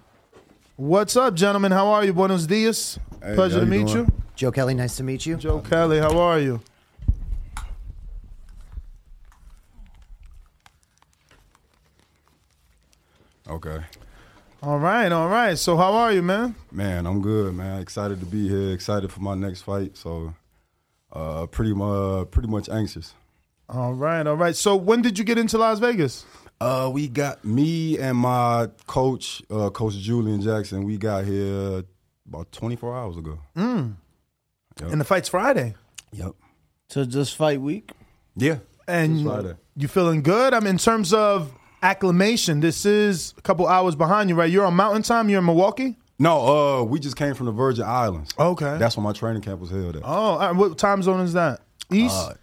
[0.76, 1.70] What's up, gentlemen?
[1.70, 2.12] How are you?
[2.12, 2.98] Buenos dias.
[3.22, 4.06] Hey, Pleasure to meet doing?
[4.06, 4.12] you.
[4.34, 5.36] Joe Kelly, nice to meet you.
[5.36, 6.60] Joe Kelly, how are you?
[13.52, 13.80] Okay.
[14.62, 15.58] All right, all right.
[15.58, 16.54] So how are you, man?
[16.70, 17.80] Man, I'm good, man.
[17.80, 18.72] Excited to be here.
[18.72, 19.96] Excited for my next fight.
[19.96, 20.34] So,
[21.12, 23.12] uh, pretty much, pretty much anxious.
[23.68, 24.56] All right, all right.
[24.56, 26.24] So when did you get into Las Vegas?
[26.60, 30.84] Uh, we got me and my coach, uh, Coach Julian Jackson.
[30.84, 31.82] We got here
[32.28, 33.38] about 24 hours ago.
[33.56, 33.96] Mm.
[34.80, 34.92] Yep.
[34.92, 35.74] And the fight's Friday.
[36.12, 36.32] Yep.
[36.88, 37.90] So just fight week.
[38.36, 38.58] Yeah.
[38.86, 39.54] And It's Friday.
[39.76, 40.54] you feeling good?
[40.54, 41.52] I mean, in terms of
[41.82, 44.50] acclimation, this is a couple hours behind you, right?
[44.50, 45.28] You're on Mountain Time.
[45.28, 45.96] You're in Milwaukee.
[46.18, 48.32] No, uh, we just came from the Virgin Islands.
[48.38, 48.78] Okay.
[48.78, 50.02] That's where my training camp was held at.
[50.04, 50.52] Oh, all right.
[50.54, 51.60] what time zone is that?
[51.90, 52.14] East.
[52.14, 52.34] Uh,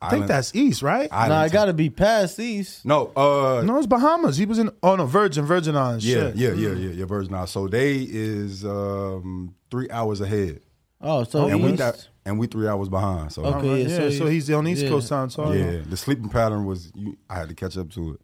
[0.00, 1.08] I think that's East, right?
[1.10, 2.84] Island Nah, I got to be past East.
[2.84, 4.36] No, uh, No, it's Bahamas.
[4.36, 4.70] He was in.
[4.82, 6.06] Oh no, Virgin, Virgin Islands.
[6.06, 6.36] yeah, Shit.
[6.36, 7.50] yeah, yeah, yeah, yeah, Virgin Islands.
[7.50, 10.60] So they is um, three hours ahead.
[11.00, 13.32] Oh, so and we got, and we three hours behind.
[13.32, 14.88] So Okay, All right, yeah, yeah, so so, he's on East yeah.
[14.90, 15.30] Coast time.
[15.30, 18.20] So yeah, the sleeping pattern was you, I had to catch up to it.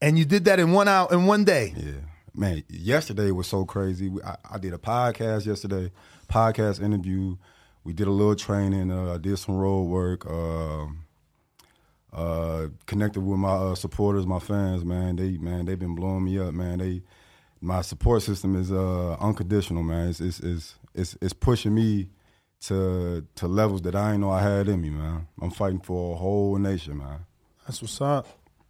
[0.00, 1.74] and you did that in one hour in one day.
[1.76, 1.92] Yeah,
[2.34, 2.62] man.
[2.68, 4.08] Yesterday was so crazy.
[4.08, 5.90] We- I, I did a podcast yesterday,
[6.28, 7.36] podcast interview.
[7.82, 8.90] We did a little training.
[8.92, 10.26] Uh, I did some road work.
[10.30, 11.04] Um,
[12.12, 14.84] uh, connected with my uh, supporters, my fans.
[14.84, 16.52] Man, they man they've been blowing me up.
[16.52, 17.02] Man, they
[17.60, 19.82] my support system is uh, unconditional.
[19.82, 22.08] Man, it's it's, it's it's it's pushing me
[22.62, 24.90] to to levels that I didn't know I had in me.
[24.90, 26.98] Man, I'm fighting for a whole nation.
[26.98, 27.24] Man.
[27.66, 28.26] That's what's up.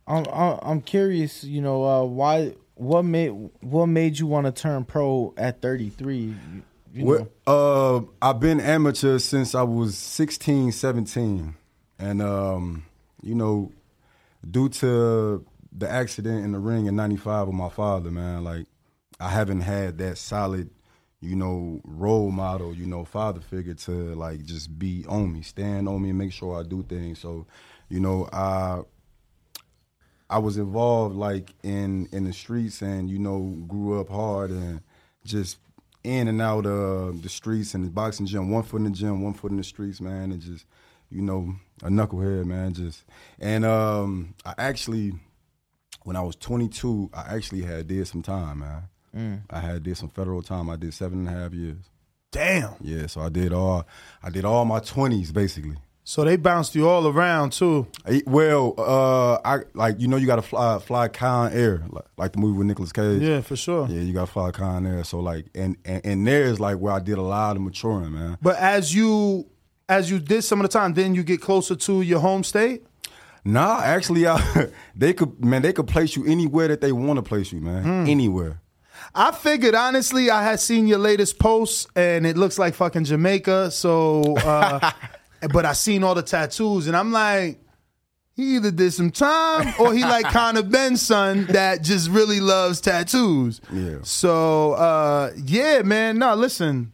[0.06, 1.44] I'm I'm curious.
[1.44, 2.54] You know, uh, why?
[2.74, 3.30] What made
[3.60, 6.16] what made you want to turn pro at 33?
[6.16, 6.34] You,
[6.92, 7.28] you know.
[7.46, 11.54] Well, uh, I've been amateur since I was 16, 17.
[11.98, 12.84] And, um,
[13.22, 13.72] you know,
[14.48, 18.66] due to the accident in the ring in 95 with my father, man, like,
[19.20, 20.70] I haven't had that solid,
[21.20, 25.88] you know, role model, you know, father figure to, like, just be on me, stand
[25.88, 27.18] on me and make sure I do things.
[27.18, 27.46] So,
[27.88, 28.80] you know, I
[30.30, 34.80] I was involved like in in the streets and you know grew up hard and
[35.24, 35.58] just
[36.04, 39.22] in and out of the streets and the boxing gym, one foot in the gym,
[39.22, 40.64] one foot in the streets, man, and just
[41.10, 41.52] you know
[41.82, 43.04] a knucklehead, man, just
[43.40, 45.14] and um I actually
[46.04, 48.84] when I was 22, I actually had did some time, man.
[49.16, 49.40] Mm.
[49.50, 50.70] I had did some federal time.
[50.70, 51.78] I did seven and a half years.
[52.32, 52.74] Damn.
[52.80, 53.86] Yeah, so I did all
[54.22, 55.76] I did all my 20s basically.
[56.04, 57.86] So they bounced you all around too.
[58.06, 62.04] Eh, Well, uh, I like you know you got to fly fly Con Air like,
[62.16, 63.20] like the movie with Nicolas Cage.
[63.22, 63.86] Yeah, for sure.
[63.88, 65.04] Yeah, you got to fly Con Air.
[65.04, 68.12] So like, and, and and there is like where I did a lot of maturing,
[68.12, 68.38] man.
[68.42, 69.46] But as you
[69.88, 72.84] as you did some of the time, then you get closer to your home state.
[73.44, 77.22] Nah, actually, I, they could man, they could place you anywhere that they want to
[77.22, 77.82] place you, man.
[77.82, 78.04] Hmm.
[78.08, 78.60] Anywhere.
[79.14, 83.70] I figured honestly, I had seen your latest post, and it looks like fucking Jamaica.
[83.70, 84.92] So, uh,
[85.52, 87.58] but I seen all the tattoos, and I'm like,
[88.34, 92.80] he either did some time or he like Conor Benn's son that just really loves
[92.80, 93.60] tattoos.
[93.72, 93.98] Yeah.
[94.02, 96.18] So, uh, yeah, man.
[96.18, 96.92] No, listen.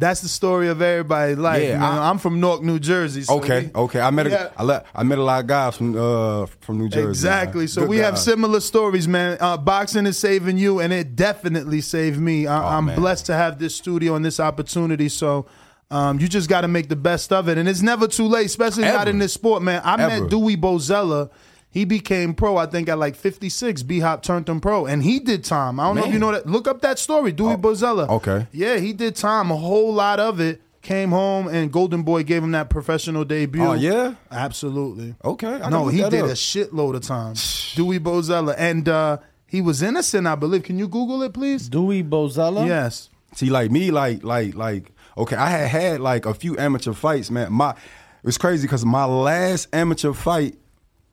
[0.00, 1.62] That's the story of everybody's life.
[1.62, 1.84] Yeah, you know?
[1.84, 3.22] I- I'm from Newark, New Jersey.
[3.22, 4.00] so okay, we- okay.
[4.00, 4.48] I met a, Yeah.
[4.56, 7.08] I, le- I met a lot of guys from uh from New Jersey.
[7.10, 7.60] Exactly.
[7.60, 7.68] man.
[7.68, 9.36] So Good we have similar stories, man.
[9.40, 12.48] Uh, boxing is saving you, and it definitely saved me.
[12.48, 15.08] Oh, I, I'm blessed to have this studio and this opportunity.
[15.08, 15.46] So.
[15.92, 18.46] Um, you just got to make the best of it, and it's never too late,
[18.46, 19.82] especially not in this sport, man.
[19.84, 20.20] I Ever.
[20.20, 21.30] met Dewey Bozella.
[21.72, 23.84] He became pro, I think, at like 56.
[23.84, 25.78] B Hop turned him pro, and he did time.
[25.78, 26.46] I don't know if you know that.
[26.46, 28.08] Look up that story, Dewey Bozella.
[28.08, 28.48] Okay.
[28.50, 30.60] Yeah, he did time, a whole lot of it.
[30.82, 33.62] Came home, and Golden Boy gave him that professional debut.
[33.62, 34.14] Oh, yeah?
[34.30, 35.14] Absolutely.
[35.22, 35.60] Okay.
[35.60, 36.30] I no, he did up.
[36.30, 37.34] a shitload of time.
[37.74, 38.54] Dewey Bozella.
[38.56, 40.62] And uh, he was innocent, I believe.
[40.62, 41.68] Can you Google it, please?
[41.68, 42.66] Dewey Bozella?
[42.66, 43.10] Yes.
[43.34, 47.30] See, like me, like like like okay, I had had like a few amateur fights,
[47.30, 47.52] man.
[47.52, 47.76] My it
[48.24, 50.56] was crazy because my last amateur fight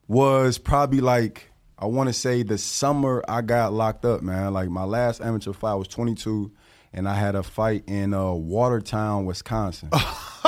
[0.08, 4.54] was probably like I want to say the summer I got locked up, man.
[4.54, 6.52] Like my last amateur fight was 22,
[6.94, 9.90] and I had a fight in uh, Watertown, Wisconsin.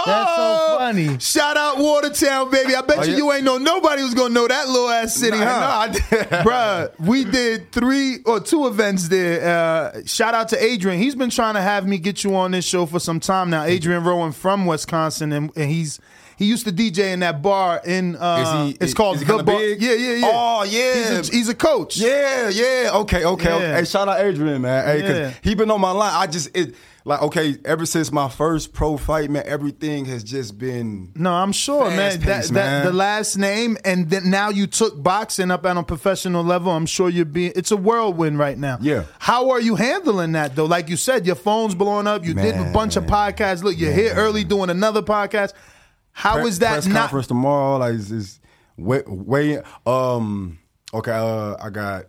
[0.05, 1.19] That's so funny.
[1.19, 2.73] Shout out Watertown, baby.
[2.73, 3.17] I bet Oh, you yeah?
[3.17, 5.59] you ain't know nobody was gonna know that little ass city, Nah, huh?
[5.59, 6.01] nah, I did.
[6.47, 9.45] Bruh, we did three or two events there.
[9.93, 10.99] Uh, shout out to Adrian.
[10.99, 13.63] He's been trying to have me get you on this show for some time now.
[13.65, 15.99] Adrian Rowan from Wisconsin, and, and he's
[16.39, 18.15] he used to DJ in that bar in.
[18.15, 19.43] Uh, he- it's called the bar.
[19.43, 19.81] big?
[19.81, 20.31] Yeah, yeah, yeah.
[20.33, 20.93] Oh, yeah.
[21.17, 21.97] He's a, he's a coach.
[21.97, 22.91] Yeah, yeah.
[22.93, 23.51] Okay, okay.
[23.51, 23.73] okay.
[23.73, 24.85] Hey, shout out Adrian, man.
[24.87, 25.33] Hey, Yeah.
[25.43, 26.13] he been on my line.
[26.15, 27.57] I just it like okay.
[27.65, 31.11] Ever since my first pro fight, man, everything has just been.
[31.13, 32.19] No, I'm sure, man.
[32.21, 32.85] That, that man.
[32.85, 36.71] the last name, and then now you took boxing up at a professional level.
[36.71, 37.51] I'm sure you're being.
[37.57, 38.77] It's a whirlwind right now.
[38.79, 39.03] Yeah.
[39.19, 40.65] How are you handling that though?
[40.65, 42.23] Like you said, your phone's blowing up.
[42.23, 43.61] You did a bunch of podcasts.
[43.61, 45.51] Look, you're here early doing another podcast.
[46.19, 46.99] How is Pre- that press not?
[46.99, 47.77] conference tomorrow?
[47.77, 48.39] Like is, is
[48.77, 50.59] way, way um
[50.93, 51.11] okay.
[51.11, 52.05] Uh, I got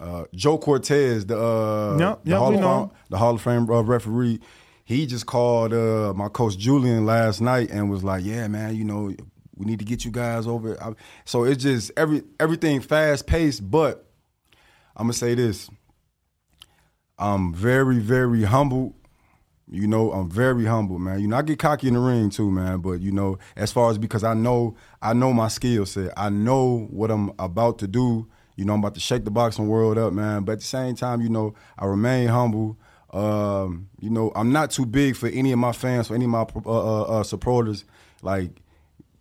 [0.00, 3.70] uh, Joe Cortez, the uh, Yep, the, yep, Hall of Fame, the Hall of Fame
[3.70, 4.40] uh, referee.
[4.84, 8.82] He just called uh, my coach Julian last night and was like, "Yeah, man, you
[8.84, 9.14] know,
[9.56, 10.94] we need to get you guys over." I,
[11.24, 14.04] so it's just every everything fast paced, but
[14.96, 15.70] I'm gonna say this:
[17.18, 18.94] I'm very, very humbled
[19.72, 21.20] you know, I'm very humble, man.
[21.20, 22.80] You know, I get cocky in the ring too, man.
[22.80, 26.12] But you know, as far as because I know, I know my skill set.
[26.16, 28.28] I know what I'm about to do.
[28.56, 30.44] You know, I'm about to shake the boxing world up, man.
[30.44, 32.76] But at the same time, you know, I remain humble.
[33.12, 36.30] Um, you know, I'm not too big for any of my fans, for any of
[36.30, 37.84] my uh, uh, uh, supporters.
[38.22, 38.61] Like,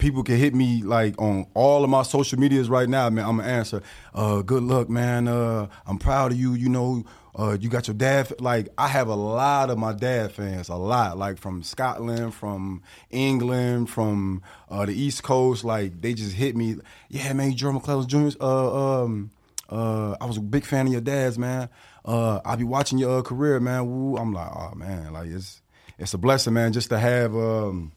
[0.01, 3.23] people can hit me like on all of my social medias right now, man.
[3.23, 3.81] I'm gonna answer.
[4.13, 5.27] Uh, good luck, man.
[5.27, 6.53] Uh, I'm proud of you.
[6.53, 7.05] You know,
[7.35, 8.33] uh, you got your dad.
[8.41, 11.17] Like, I have a lot of my dad fans, a lot.
[11.17, 15.63] Like from Scotland, from England, from uh, the East Coast.
[15.63, 16.77] Like, they just hit me.
[17.07, 18.29] Yeah, man, Joe McClellan Jr.
[18.41, 19.31] Uh, um,
[19.69, 21.69] uh, I was a big fan of your dad's, man.
[22.03, 23.85] I'll be watching your career, man.
[23.85, 24.17] Woo.
[24.17, 25.61] I'm like, oh man, like it's
[25.99, 27.35] it's a blessing, man, just to have.
[27.35, 27.91] Um,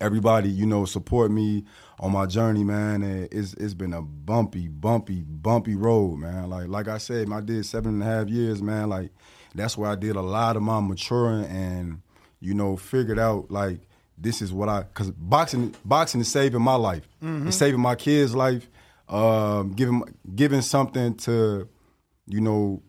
[0.00, 1.64] everybody, you know, support me
[2.00, 3.02] on my journey, man.
[3.02, 6.48] And it's it's been a bumpy, bumpy, bumpy road, man.
[6.50, 8.88] Like like I said, I did seven and a half years, man.
[8.88, 9.10] Like
[9.54, 12.00] that's where I did a lot of my maturing and
[12.40, 13.80] you know figured out like
[14.16, 17.08] this is what I because boxing boxing is saving my life.
[17.22, 17.48] Mhm.
[17.48, 18.68] It's saving my kids' life.
[19.08, 20.02] Um, giving
[20.34, 21.68] giving something to
[22.26, 22.82] you know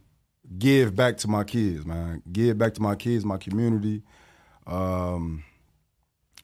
[0.58, 2.22] give back to my kids, man.
[2.32, 4.02] Give back to my kids, my community.
[4.68, 5.44] Um,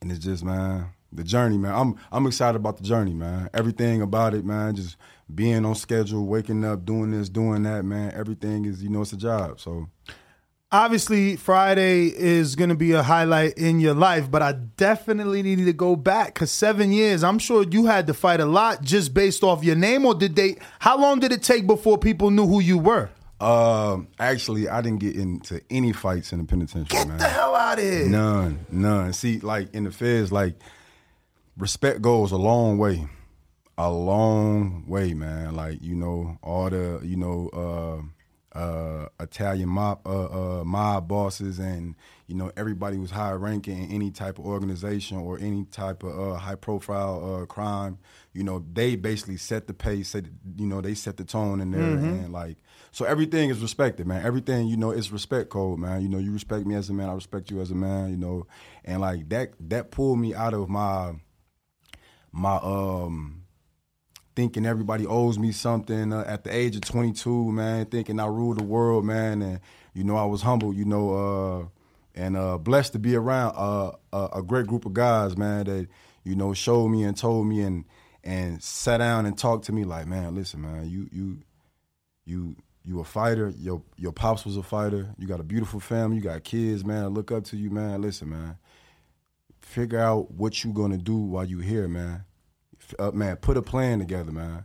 [0.00, 1.74] and it's just, man, the journey, man.
[1.74, 3.50] I'm I'm excited about the journey, man.
[3.54, 4.74] Everything about it, man.
[4.74, 4.96] Just
[5.34, 8.12] being on schedule, waking up, doing this, doing that, man.
[8.14, 9.60] Everything is, you know, it's a job.
[9.60, 9.88] So
[10.72, 15.64] Obviously, Friday is going to be a highlight in your life, but I definitely need
[15.64, 17.22] to go back because seven years.
[17.22, 20.34] I'm sure you had to fight a lot just based off your name, or did
[20.34, 20.56] they?
[20.80, 23.10] How long did it take before people knew who you were?
[23.40, 27.18] Um, actually, I didn't get into any fights in the penitentiary, man.
[27.18, 28.06] Get the hell out of here!
[28.08, 29.12] None, none.
[29.12, 30.54] See, like in the feds, like
[31.58, 33.06] respect goes a long way,
[33.76, 35.54] a long way, man.
[35.54, 37.50] Like you know, all the you know
[38.54, 41.94] uh, uh, Italian mob uh, uh, mob bosses, and
[42.28, 46.18] you know everybody was high ranking in any type of organization or any type of
[46.18, 47.98] uh, high profile uh, crime.
[48.32, 50.08] You know, they basically set the pace.
[50.08, 50.24] Set,
[50.56, 52.24] you know, they set the tone in there, Mhm.
[52.24, 52.56] and like
[52.96, 54.24] so everything is respected, man.
[54.24, 56.00] Everything, you know, is respect code, man.
[56.00, 58.16] You know, you respect me as a man, I respect you as a man, you
[58.16, 58.46] know.
[58.86, 61.12] And like that that pulled me out of my
[62.32, 63.42] my um
[64.34, 68.54] thinking everybody owes me something uh, at the age of 22, man, thinking I rule
[68.54, 69.60] the world, man, and
[69.92, 71.68] you know, I was humble, you know, uh
[72.14, 75.86] and uh blessed to be around uh, a, a great group of guys, man, that
[76.24, 77.84] you know showed me and told me and
[78.24, 81.42] and sat down and talked to me like, man, listen, man, you you
[82.24, 82.56] you
[82.86, 83.52] you a fighter.
[83.58, 85.08] Your your pops was a fighter.
[85.18, 86.16] You got a beautiful family.
[86.16, 87.04] You got kids, man.
[87.04, 88.00] I look up to you, man.
[88.00, 88.56] Listen, man.
[89.60, 92.24] Figure out what you gonna do while you here, man.
[92.98, 94.64] Uh, man, put a plan together, man.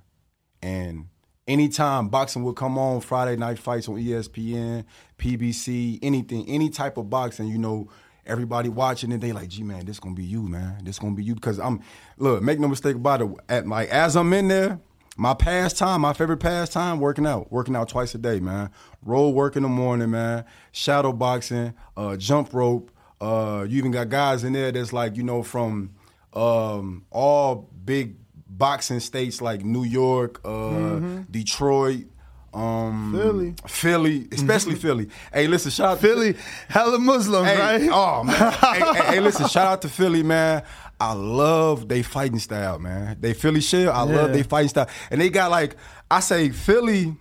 [0.62, 1.08] And
[1.48, 4.86] anytime boxing will come on, Friday night fights on ESPN,
[5.18, 7.90] PBC, anything, any type of boxing, you know,
[8.28, 10.84] everybody watching it, they like, gee man, this gonna be you, man.
[10.84, 11.36] This gonna be you.
[11.36, 11.82] Cause I'm
[12.18, 13.30] look, make no mistake about it.
[13.50, 14.80] At like as I'm in there,
[15.22, 17.52] my pastime, my favorite pastime, working out.
[17.52, 18.72] Working out twice a day, man.
[19.04, 20.46] Roll work in the morning, man.
[20.72, 22.90] Shadow boxing, uh, jump rope.
[23.22, 25.92] Uh, you even got guys in there that's like, you know, from
[26.34, 28.16] um, all big
[28.50, 30.50] boxing states like New York, uh,
[30.98, 31.32] Mhm.
[31.32, 32.06] Detroit,
[32.54, 33.54] um, Philly.
[33.68, 35.08] Philly, especially Philly.
[35.32, 36.36] Hey, listen, shout out Philly,
[36.68, 37.90] hella Muslims, hey, right?
[37.94, 38.36] Oh man.
[38.54, 40.64] hey, hey, hey, listen, shout out to Philly, man.
[41.02, 43.18] I love they fighting style, man.
[43.20, 43.88] They Philly shit.
[43.88, 44.36] I love Yeah.
[44.36, 45.76] they fighting style, and they got like
[46.12, 47.16] I say Philly.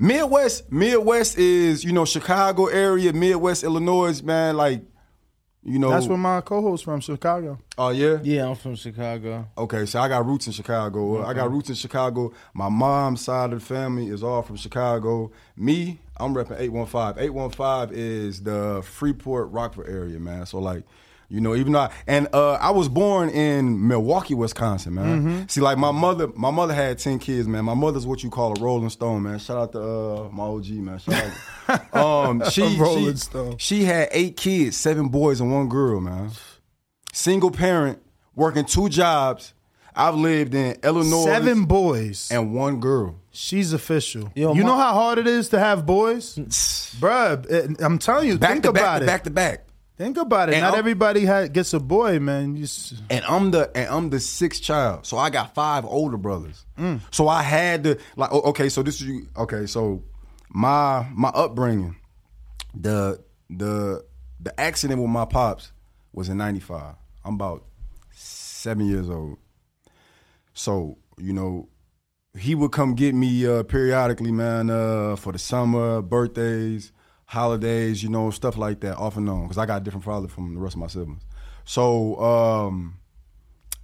[0.00, 4.56] Midwest, Midwest is you know Chicago area, Midwest Illinois, man.
[4.56, 4.82] Like,
[5.64, 7.58] you know, That's where my co-host from Chicago.
[7.76, 8.48] Oh yeah, yeah.
[8.48, 9.46] I'm from Chicago.
[9.56, 11.24] Okay, so I got roots in Chicago.
[11.24, 12.32] I got roots in Chicago.
[12.54, 15.32] My mom's side of the family is all from Chicago.
[15.56, 17.22] Me, I'm repping 815.
[17.24, 20.46] 815 is the Freeport Rockford area, man.
[20.46, 20.84] So like,
[21.28, 25.22] you know, even though I, and uh, I was born in Milwaukee, Wisconsin, man.
[25.44, 25.50] Mhm.
[25.50, 27.64] See, like my mother, my mother had ten kids, man.
[27.64, 29.38] My mother's what you call a Rolling Stone, man.
[29.38, 30.98] Shout out to uh, my OG, man.
[30.98, 31.32] Shout
[31.68, 31.94] out.
[32.28, 33.58] um, she, A Rolling she, Stone.
[33.58, 36.30] she had eight kids, seven boys and one girl, man.
[37.12, 38.00] Single parent,
[38.34, 39.52] working two jobs.
[39.94, 41.24] I've lived in Illinois.
[41.24, 43.16] Seven boys and one girl.
[43.32, 44.30] She's official.
[44.36, 46.36] Yo, you my- know how hard it is to have boys,
[47.00, 47.80] bruh.
[47.82, 49.06] I'm telling you, Back think to about to it.
[49.06, 49.64] back to back.
[49.98, 50.54] Think about it.
[50.54, 52.56] And Not I'm- everybody gets a boy, man.
[52.56, 56.16] You s- And I'm the and I'm the sixth child, so I got five older
[56.16, 56.64] brothers.
[56.78, 57.00] Mm.
[57.10, 60.04] So I had to like okay, so this is you okay, so
[60.50, 61.96] my my upbringing,
[62.74, 63.20] the
[63.50, 64.04] the
[64.40, 65.72] the accident with my pops
[66.12, 66.94] was in '95.
[67.24, 67.64] I'm about
[68.12, 69.36] seven years old.
[70.54, 71.68] So you know,
[72.38, 76.92] he would come get me uh, periodically, man, uh, for the summer, birthdays,
[77.28, 80.28] holidays, you know, stuff like that, off and on, because I got a different father
[80.28, 81.22] from the rest of my siblings.
[81.66, 82.98] So um,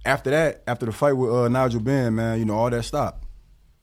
[0.03, 3.23] after that, after the fight with uh, Nigel Benn, man, you know, all that stopped.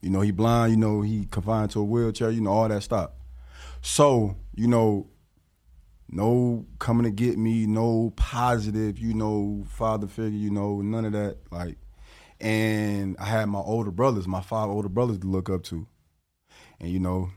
[0.01, 2.82] You know, he blind, you know, he confined to a wheelchair, you know, all that
[2.82, 3.22] stopped.
[3.82, 5.06] So, you know,
[6.09, 11.12] no coming to get me, no positive, you know, father figure, you know, none of
[11.12, 11.36] that.
[11.52, 11.78] Like,
[12.40, 15.86] and I had my older brothers, my five older brothers to look up to.
[16.80, 17.30] And, you know,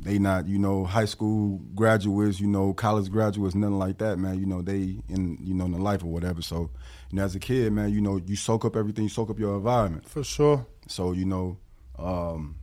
[0.00, 4.38] they not, you know, high school graduates, you know, college graduates, nothing like that, man.
[4.38, 6.42] You know, they in, you know, in the life or whatever.
[6.42, 6.70] So,
[7.10, 9.38] you know, as a kid, man, you know, you soak up everything, you soak up
[9.38, 10.08] your environment.
[10.08, 10.66] For sure.
[10.88, 11.58] So, you know,
[11.98, 12.56] um,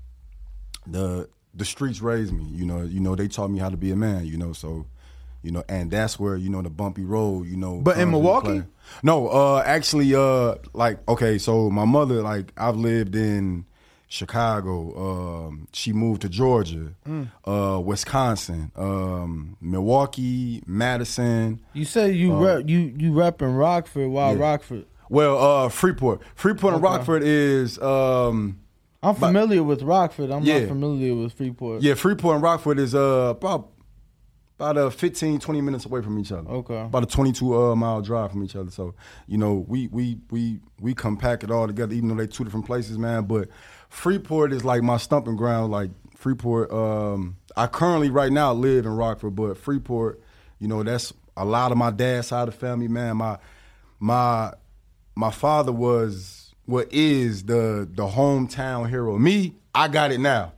[0.88, 2.46] the the streets raised me.
[2.46, 4.26] You know, you know, they taught me how to be a man.
[4.26, 4.86] You know, so
[5.42, 7.48] you know, and that's where you know the bumpy road.
[7.48, 8.64] You know, But in Milwaukee?
[9.02, 13.66] No, uh, actually, uh, like okay, so my mother, like, I've lived in
[14.14, 15.48] Chicago.
[15.48, 17.30] Um, she moved to Georgia, Mm.
[17.46, 21.60] uh, Wisconsin, um, Milwaukee, Madison.
[21.74, 24.10] You say you Uh, rep you you repping Rockford.
[24.12, 24.40] Why Yeah.
[24.40, 24.86] Rockford?
[25.10, 27.80] Well, uh, Freeport, Freeport and Rockford is.
[27.80, 28.58] Um,
[29.02, 30.30] I'm familiar with Rockford.
[30.30, 30.60] I'm Yeah.
[30.60, 31.82] not familiar with Freeport.
[31.82, 33.70] Yeah, Freeport and Rockford is uh about
[34.60, 36.48] about uh 15, 20 minutes away from each other.
[36.50, 36.80] Okay.
[36.82, 38.70] About a 22 uh, mile drive from each other.
[38.70, 38.94] So,
[39.28, 42.68] you know, we we we we compact it all together, even though they two different
[42.68, 43.26] places, man.
[43.26, 43.50] But
[43.94, 45.72] Freeport is like my stumping ground.
[45.72, 50.20] Like Freeport, um, I currently right now live in Rockford, but Freeport,
[50.60, 53.18] you know, that's a lot of my dad's side of the family, man.
[53.18, 53.38] My
[54.00, 54.52] my
[55.16, 59.18] my father was what is the the hometown hero.
[59.20, 60.54] Me, I got it now.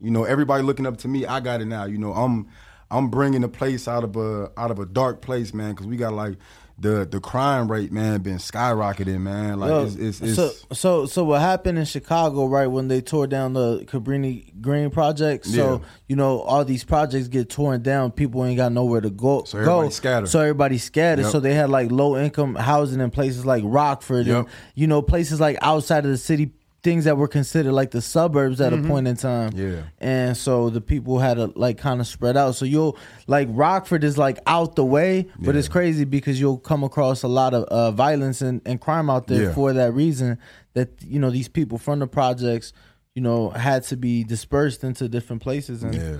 [0.00, 1.26] You know, everybody looking up to me.
[1.26, 1.84] I got it now.
[1.84, 2.48] You know, I'm
[2.90, 5.72] I'm bringing the place out of a out of a dark place, man.
[5.72, 6.38] Because we got like
[6.80, 9.58] the the crime rate, man, been skyrocketing, man.
[9.58, 13.00] Like Yo, it's, it's, it's so so so what happened in Chicago, right when they
[13.00, 15.46] tore down the Cabrini Green project?
[15.46, 15.88] So Yeah.
[16.08, 19.42] you know all these projects get torn down, people ain't got nowhere to go.
[19.44, 20.28] So everybody scattered.
[20.28, 21.22] So everybody scattered.
[21.22, 21.32] Yep.
[21.32, 24.48] So they had like low income housing in places like Rockford and Yep.
[24.76, 26.52] you know places like outside of the city,
[26.82, 28.84] things that were considered like the suburbs at Mhm.
[28.84, 29.50] a point in time.
[29.54, 29.82] Yeah.
[29.98, 32.54] And so the people had to like kind of spread out.
[32.54, 32.96] So you'll
[33.26, 37.28] like Rockford is like out the way, but it's crazy because you'll come across a
[37.28, 39.52] lot of uh, violence and, and crime out there Yeah.
[39.54, 40.38] for that reason.
[40.74, 42.72] That you know these people from the projects,
[43.14, 45.82] you know, had to be dispersed into different places.
[45.82, 46.16] And yeah,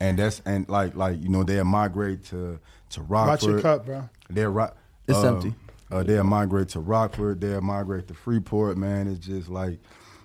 [0.00, 2.60] and that's and like like you know they'll migrate to
[2.90, 3.28] to Rockford.
[3.28, 4.08] Watch your cup, bro.
[4.30, 4.70] They're ro-
[5.08, 5.54] It's uh, empty.
[5.90, 7.40] Uh, they'll migrate to Rockford.
[7.40, 8.76] They'll migrate to Freeport.
[8.76, 9.78] Man, it's just like,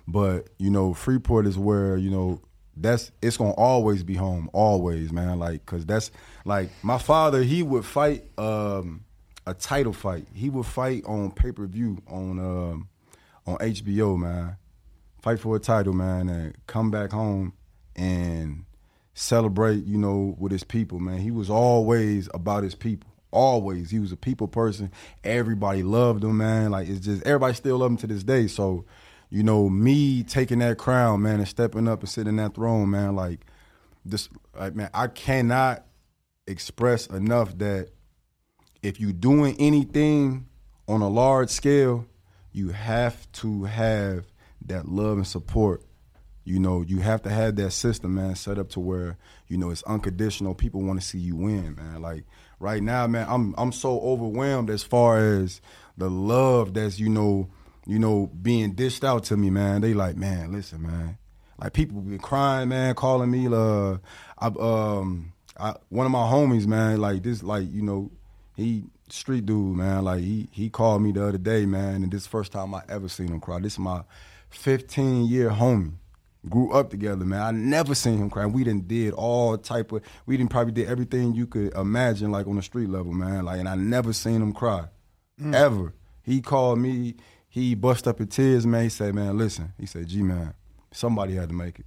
[0.06, 2.40] but you know, Freeport is where you know
[2.76, 5.38] that's it's gonna always be home, always, man.
[5.38, 6.10] Like, cause that's
[6.44, 7.42] like my father.
[7.42, 9.04] He would fight um,
[9.46, 10.26] a title fight.
[10.34, 12.88] He would fight on pay per view on um,
[13.46, 14.56] on HBO, man.
[15.20, 17.52] Fight for a title, man, and come back home
[17.94, 18.64] and
[19.14, 21.18] celebrate, you know, with his people, man.
[21.18, 23.10] He was always about his people.
[23.30, 23.90] Always.
[23.90, 24.90] He was a people person.
[25.24, 26.70] Everybody loved him, man.
[26.70, 28.46] Like it's just everybody still love him to this day.
[28.46, 28.84] So,
[29.32, 32.90] you know, me taking that crown, man, and stepping up and sitting in that throne,
[32.90, 33.40] man, like
[34.04, 34.28] this
[34.58, 35.86] like man, I cannot
[36.46, 37.88] express enough that
[38.82, 40.48] if you're doing anything
[40.86, 42.06] on a large scale,
[42.52, 44.26] you have to have
[44.66, 45.82] that love and support
[46.44, 49.70] you know, you have to have that system, man, set up to where you know
[49.70, 50.54] it's unconditional.
[50.54, 52.02] People want to see you win, man.
[52.02, 52.24] Like
[52.58, 55.60] right now, man, I'm I'm so overwhelmed as far as
[55.96, 57.48] the love that's you know,
[57.86, 59.80] you know, being dished out to me, man.
[59.80, 61.18] They like, man, listen, man.
[61.60, 63.46] Like people been crying, man, calling me.
[63.46, 63.98] Uh,
[64.38, 68.10] I, um, I, one of my homies, man, like this, like you know,
[68.56, 70.04] he street dude, man.
[70.04, 73.08] Like he he called me the other day, man, and this first time I ever
[73.08, 73.60] seen him cry.
[73.60, 74.02] This is my
[74.50, 75.94] 15 year homie
[76.48, 77.42] grew up together, man.
[77.42, 78.46] I never seen him cry.
[78.46, 82.46] We didn't did all type of we didn't probably did everything you could imagine like
[82.46, 83.44] on the street level, man.
[83.44, 84.86] Like and I never seen him cry.
[85.40, 85.54] Mm.
[85.54, 85.94] Ever.
[86.24, 87.16] He called me,
[87.52, 88.84] he bust up in tears, man.
[88.84, 89.74] He said, Man, listen.
[89.78, 90.54] He said, G man,
[90.90, 91.84] somebody had to make it.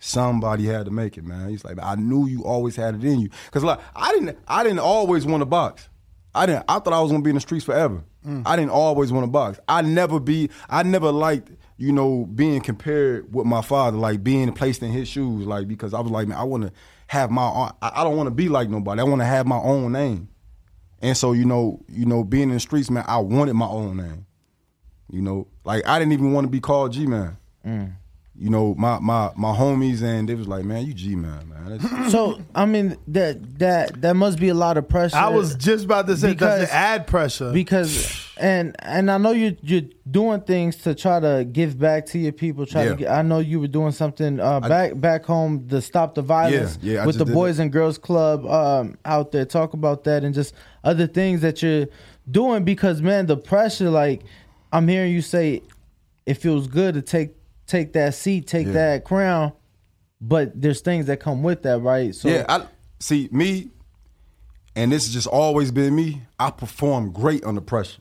[0.00, 1.48] Somebody had to make it, man.
[1.48, 3.30] He's like, I knew you always had it in you.
[3.52, 5.88] Cause like I didn't I didn't always want to box.
[6.34, 8.02] I didn't I thought I was gonna be in the streets forever.
[8.26, 8.42] Mm.
[8.44, 9.60] I didn't always want to box.
[9.68, 14.52] I never be I never liked you know, being compared with my father, like being
[14.52, 16.72] placed in his shoes, like because I was like, man, I want to
[17.06, 19.00] have my, own, I I don't want to be like nobody.
[19.00, 20.28] I want to have my own name,
[21.00, 23.96] and so you know, you know, being in the streets, man, I wanted my own
[23.96, 24.26] name.
[25.12, 27.36] You know, like I didn't even want to be called G man.
[27.66, 27.92] Mm.
[28.38, 31.78] You know, my my my homies and they was like, man, you G man, man.
[31.78, 35.16] That's- So I mean that that that must be a lot of pressure.
[35.16, 37.52] I was just about to say, does it add pressure?
[37.52, 42.18] Because and and I know you you're doing things to try to give back to
[42.18, 42.64] your people.
[42.64, 42.88] Try Yeah.
[42.90, 46.22] to get, I know you were doing something uh, back back home to stop the
[46.22, 47.64] violence Yeah, yeah, I with the did Boys it.
[47.64, 49.44] and Girls Club um, out there.
[49.44, 51.88] Talk about that and just other things that you're
[52.30, 53.90] doing because man, the pressure.
[53.90, 54.22] Like
[54.72, 55.62] I'm hearing you say,
[56.26, 57.34] it feels good to take
[57.66, 58.72] take that seat, take Yeah.
[58.72, 59.52] that crown,
[60.20, 62.14] but there's things that come with that, right?
[62.14, 62.66] So yeah, I
[62.98, 63.70] see me,
[64.74, 66.22] and this has just always been me.
[66.38, 68.00] I perform great under pressure,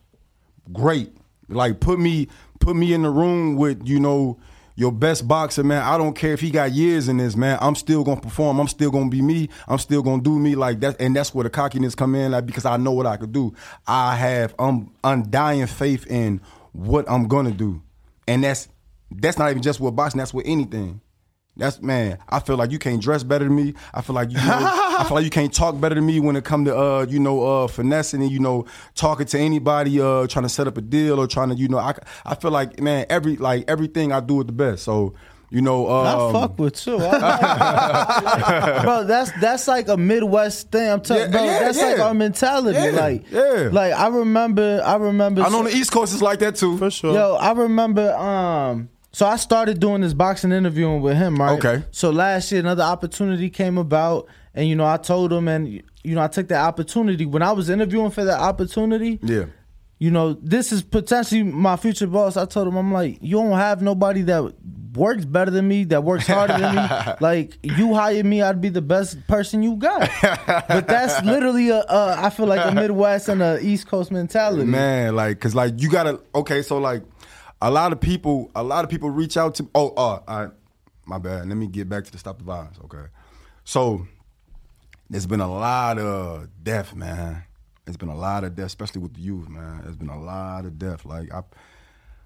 [0.73, 1.11] great.
[1.47, 2.27] Like put me
[2.59, 4.39] put me in the room with you know
[4.75, 5.81] your best boxer, man.
[5.83, 7.57] I don't care if he got years in this, man.
[7.61, 8.59] I'm still gonna perform.
[8.59, 9.49] I'm still gonna be me.
[9.67, 12.45] I'm still gonna do me like that, and that's where the cockiness come in, like
[12.45, 13.53] because I know what I could do.
[13.87, 16.39] I have um, undying faith in
[16.79, 17.81] what I'm gonna do,
[18.27, 18.67] and that's
[19.11, 20.19] that's not even just with boxing.
[20.19, 21.01] That's with anything.
[21.57, 22.19] That's man.
[22.29, 23.73] I feel like you can't dress better than me.
[23.93, 24.37] I feel like you.
[24.37, 24.43] Know,
[24.99, 27.19] I feel like you can't talk better than me when it come to uh, you
[27.19, 28.65] know, uh, finessing and you know,
[28.95, 31.77] talking to anybody, uh, trying to set up a deal or trying to, you know,
[31.77, 31.95] I,
[32.25, 34.83] I feel like man, every like everything I do is the best.
[34.83, 35.13] So
[35.51, 39.03] you know, um, I fuck with you, I bro.
[39.03, 40.89] That's that's like a Midwest thing.
[40.89, 41.43] I'm telling, Yeah, bro.
[41.43, 42.77] yeah, that's like our mentality.
[42.77, 43.69] Yeah, like, yeah.
[43.71, 45.41] like I remember, I remember.
[45.41, 46.77] I know on the East Coast is like that too.
[46.77, 47.13] For sure.
[47.13, 48.13] Yo, I remember.
[48.15, 51.57] Um, so I started doing this boxing interviewing with him, right?
[51.57, 51.83] Okay.
[51.91, 56.15] So last year, another opportunity came about, and you know, I told him, and you
[56.15, 59.19] know, I took that opportunity when I was interviewing for that opportunity.
[59.23, 59.45] Yeah.
[59.99, 62.37] You know, this is potentially my future boss.
[62.37, 64.53] I told him, I'm like, you don't have nobody that
[64.95, 66.81] works better than me, that works harder than me.
[67.19, 70.09] Like, you hired me, I'd be the best person you got.
[70.69, 74.63] but that's literally a, a, I feel like a Midwest and a East Coast mentality.
[74.63, 76.21] Man, like, cause like you gotta.
[76.33, 77.03] Okay, so like,
[77.61, 79.69] a lot of people, a lot of people reach out to.
[79.75, 80.47] Oh, uh, I,
[81.05, 81.47] my bad.
[81.49, 82.77] Let me get back to the stop the violence.
[82.85, 83.05] Okay,
[83.65, 84.07] so
[85.09, 87.43] there's been a lot of death, man.
[87.89, 89.81] There's been a lot of death, especially with the youth, man.
[89.87, 91.05] It's been a lot of death.
[91.05, 91.41] Like I.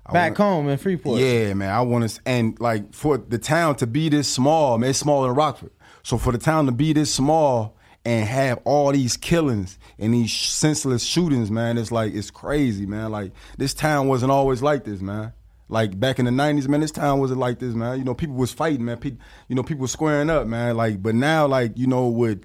[0.05, 1.21] I Back wanna- home in Freeport.
[1.21, 1.69] Yeah, man.
[1.73, 5.27] I want to, and like for the town to be this small, man, it's smaller
[5.29, 5.71] than Rockford.
[6.03, 10.33] So for the town to be this small and have all these killings and these
[10.33, 13.09] senseless shootings, man, it's like it's crazy, man.
[13.13, 15.31] Like this town wasn't always like this, man.
[15.69, 17.97] Like back in the '90s, man, this town wasn't like this, man.
[17.97, 18.97] You know, people was fighting, man.
[18.97, 20.75] People, you know, people squaring up, man.
[20.75, 22.43] Like, but now, like, you know, with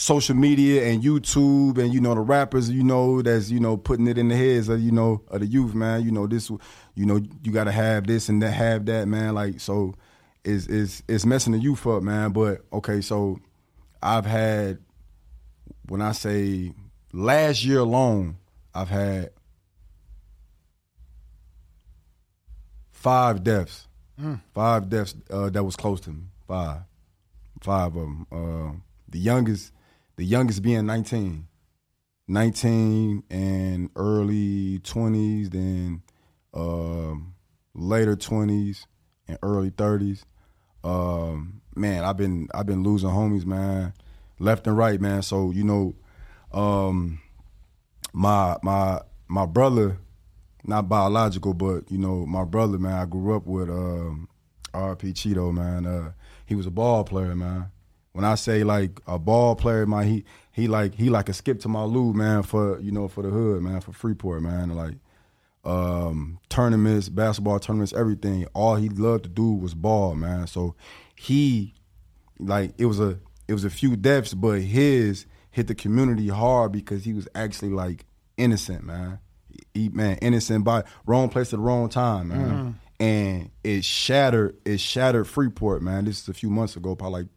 [0.00, 4.06] social media and YouTube and you know the rappers you know that's you know putting
[4.06, 6.02] it in the heads of you know of the youth man.
[6.02, 9.34] You know this you know you got to have this and that have that man.
[9.34, 9.94] Like so
[10.42, 12.32] it's it's it's messing the youth up man.
[12.32, 13.38] But okay so
[14.02, 14.78] I've had
[15.88, 16.72] when I say
[17.12, 18.38] last year alone
[18.74, 19.30] I've had
[22.90, 23.86] five deaths.
[24.20, 24.40] Mm.
[24.54, 26.22] five deaths uh, that was close to me.
[26.46, 26.82] Five,
[27.62, 28.26] five of them.
[28.30, 28.78] Uh,
[29.08, 29.72] the youngest,
[30.20, 31.46] the youngest being 19,
[32.28, 36.02] 19 and early 20s, then
[36.52, 37.32] um,
[37.72, 38.84] later 20s
[39.26, 40.24] and early 30s.
[40.84, 43.94] Um, man, I've been I've been losing homies, man,
[44.38, 45.22] left and right, man.
[45.22, 45.94] So you know,
[46.52, 47.22] um,
[48.12, 49.96] my my my brother,
[50.64, 52.92] not biological, but you know, my brother, man.
[52.92, 54.28] I grew up with um,
[54.74, 55.14] R.P.
[55.14, 55.86] Cheeto, man.
[55.86, 56.12] Uh,
[56.44, 57.70] he was a ball player, man.
[58.12, 61.60] When I say like a ball player, man, he he like he like a skip
[61.60, 64.70] to my loo, man, for you know for the hood, man, for Freeport, man.
[64.70, 64.96] Like
[65.64, 68.46] um, tournaments, basketball tournaments, everything.
[68.54, 70.46] All he loved to do was ball, man.
[70.46, 70.74] So
[71.14, 71.74] he
[72.38, 76.72] like it was a it was a few deaths, but his hit the community hard
[76.72, 78.06] because he was actually like
[78.36, 79.18] innocent, man.
[79.74, 82.48] He man, innocent by wrong place at the wrong time, man.
[82.48, 82.68] Mm-hmm.
[82.68, 82.74] Mhm.
[83.00, 86.04] And it shattered it shattered Freeport, man.
[86.04, 87.28] This is a few months ago, probably like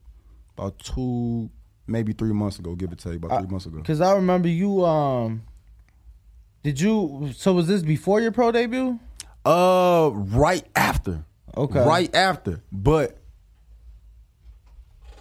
[0.57, 1.49] about two,
[1.87, 3.77] maybe three months ago, give or take, about three months ago.
[3.77, 4.85] Because I remember you.
[4.85, 5.43] Um,
[6.63, 7.31] did you?
[7.35, 8.99] So was this before your pro debut?
[9.45, 11.25] Uh, right after.
[11.55, 11.85] Okay.
[11.85, 13.17] Right after, but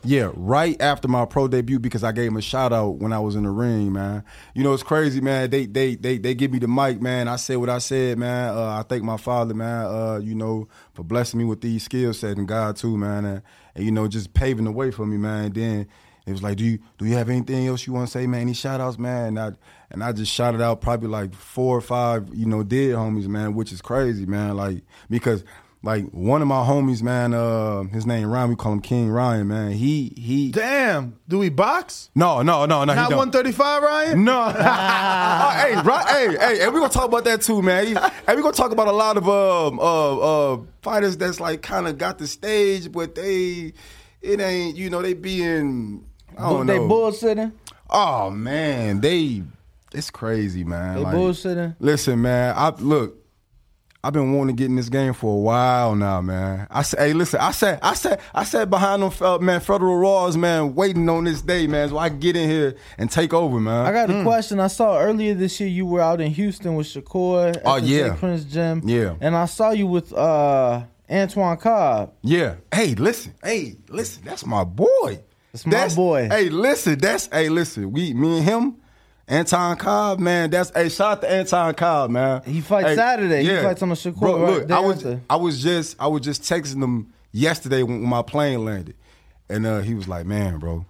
[0.04, 3.20] yeah, right after my pro debut because I gave him a shout out when I
[3.20, 4.24] was in the ring, man.
[4.54, 5.50] You know it's crazy, man.
[5.50, 7.28] They they they they give me the mic, man.
[7.28, 8.54] I said what I said, man.
[8.54, 9.86] Uh, I thank my father, man.
[9.86, 13.24] Uh, you know for blessing me with these skill sets and God too, man.
[13.24, 13.42] And,
[13.74, 15.46] and you know just paving the way for me, man.
[15.46, 15.88] And then
[16.26, 18.42] it was like, do you do you have anything else you want to say, man?
[18.42, 19.28] Any shout outs, man?
[19.28, 19.52] And I
[19.90, 23.54] and I just shouted out probably like four or five, you know, dead homies, man,
[23.54, 24.56] which is crazy, man.
[24.56, 25.44] Like because
[25.84, 29.48] like one of my homies, man, uh, his name Ryan, we call him King Ryan,
[29.48, 29.72] man.
[29.72, 32.10] He he Damn, do we box?
[32.14, 32.92] No, no, no, no.
[32.92, 33.18] he Not don't.
[33.18, 34.24] 135, Ryan?
[34.24, 34.42] No.
[34.54, 37.86] Oh, hey, right, hey, hey, and we're gonna talk about that too, man.
[37.86, 40.18] He- and we're gonna talk about a lot of um uh
[40.54, 43.72] uh fighters that's like kind of got the stage, but they
[44.20, 46.04] it ain't, you know, they being
[46.38, 46.88] I don't they know.
[46.88, 47.52] bullshitting.
[47.90, 49.42] Oh man, they
[49.92, 50.94] it's crazy, man.
[50.96, 51.76] They Like, bullshitting.
[51.80, 53.18] Listen, man, I look.
[54.04, 56.66] I've been wanting to get in this game for a while now, man.
[56.72, 60.00] I said, hey, listen, I said, I said, I sat behind them, uh, man, federal
[60.00, 63.32] laws, man, waiting on this day, man, so I can get in here and take
[63.32, 63.86] over, man.
[63.86, 64.22] I got Mm.
[64.22, 64.58] a question.
[64.58, 67.86] I saw earlier this year you were out in Houston with Shakur at Oh, the
[67.86, 68.14] yeah.
[68.16, 68.82] Prince Gym.
[68.84, 69.14] Yeah.
[69.20, 72.12] And I saw you with uh, Antoine Cobb.
[72.22, 72.56] Yeah.
[72.74, 73.34] Hey, listen.
[73.40, 74.22] Hey, listen.
[74.24, 75.20] That's my boy.
[75.52, 76.26] That's my boy.
[76.28, 76.98] Hey, listen.
[76.98, 77.92] That's hey, listen.
[77.92, 78.76] We, me and him,
[79.28, 80.50] Anton Cobb, man.
[80.50, 80.88] That's hey.
[80.88, 82.42] Shout out to Anton Cobb, man.
[82.44, 83.42] He fights Hey, Saturday.
[83.44, 85.20] He fights on the Shakur Bro, right look, I was after.
[85.30, 88.96] I was just I was just texting him yesterday when, when my plane landed,
[89.48, 90.84] and uh, he was like, "Man, bro,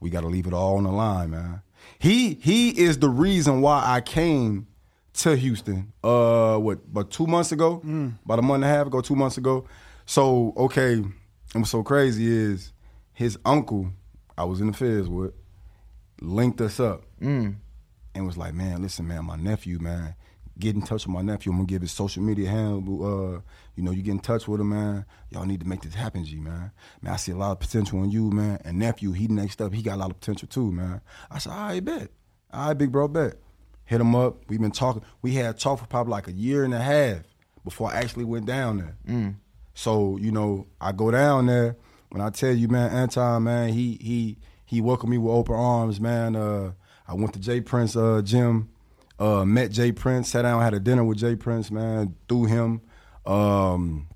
[0.00, 1.62] we got to leave it all on the line, man."
[1.98, 4.66] He he is the reason why I came
[5.14, 5.92] to Houston.
[6.02, 6.92] Uh, what?
[6.92, 7.80] But two months ago,
[8.24, 9.66] about a month and a half ago, two months ago.
[10.06, 11.12] So okay, and
[11.54, 12.72] what's so crazy is
[13.12, 13.90] his uncle.
[14.38, 15.34] I was in the feds with
[16.20, 17.56] linked us up Mm.
[18.14, 20.14] and was like, man, listen, man, my nephew, man,
[20.58, 21.52] get in touch with my nephew.
[21.52, 23.04] I'm gonna give his social media handle.
[23.36, 23.40] Uh,
[23.76, 25.06] you know, you get in touch with him, man.
[25.30, 26.70] Y'all need to make this happen, G, man.
[27.00, 28.58] Man, I see a lot of potential in you, man.
[28.64, 31.00] And nephew, he next up, he got a lot of potential too, man.
[31.30, 32.10] I said, all right, bet.
[32.52, 33.34] All right, big bro, bet.
[33.84, 34.38] Hit him up.
[34.48, 35.02] We've been talking.
[35.22, 37.22] We had talk for probably like a year and a half
[37.64, 38.96] before I actually went down there.
[39.08, 39.34] Mm.
[39.74, 41.76] So you know, I go down there.
[42.10, 44.38] When I tell you, man, Anton, man, he he
[44.70, 46.36] he welcomed me with open arms, man.
[46.36, 46.72] Uh,
[47.06, 48.68] I went to Jay Prince uh, gym,
[49.18, 52.14] uh, met Jay Prince, sat down, had a dinner with Jay Prince, man.
[52.28, 52.80] Through him,
[53.26, 54.06] um,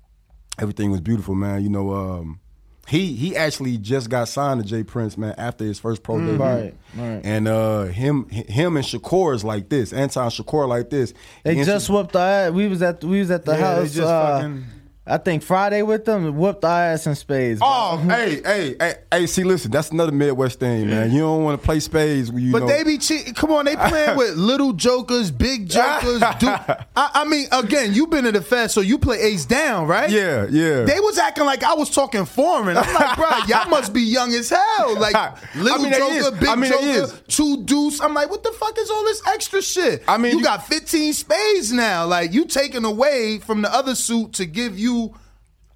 [0.59, 1.61] everything was beautiful, man.
[1.63, 2.39] You know, um,
[2.87, 6.25] he he actually just got signed to Jay Prince, man, after his first pro Mm.
[6.27, 6.39] debut.
[6.45, 7.21] Right, right.
[7.25, 9.91] And uh, him him and Shakur is like this.
[9.91, 11.13] Anton Shakur like this.
[11.43, 12.51] They He just whooped our.
[12.51, 13.93] We was at we was at the Yeah, they house.
[13.93, 14.65] just uh, fucking-
[15.07, 17.59] I think Friday with them and whooped our ass in spades.
[17.63, 21.11] Oh, hey, hey, hey, hey, see, listen, that's another Midwest thing, man.
[21.11, 22.67] You don't want to play spades when you But know.
[22.67, 23.35] they be cheating.
[23.35, 26.21] Come on, they playing with little jokers, big jokers.
[26.21, 29.85] Du- I, I mean, again, you've been in the fest, so you play ace down,
[29.85, 30.09] right?
[30.09, 30.85] Yeah, yeah.
[30.85, 32.75] They was acting like I was talking foreign.
[32.75, 34.99] I'm like, bro, y'all must be young as hell.
[34.99, 35.13] Like
[35.55, 38.01] little I mean, joker, big I mean, joker, two deuce.
[38.01, 40.03] I'm like, what the fuck is all this extra shit?
[40.07, 42.07] I mean, you, got 15 spades now.
[42.07, 44.94] Like you taking away from the other suit to give you.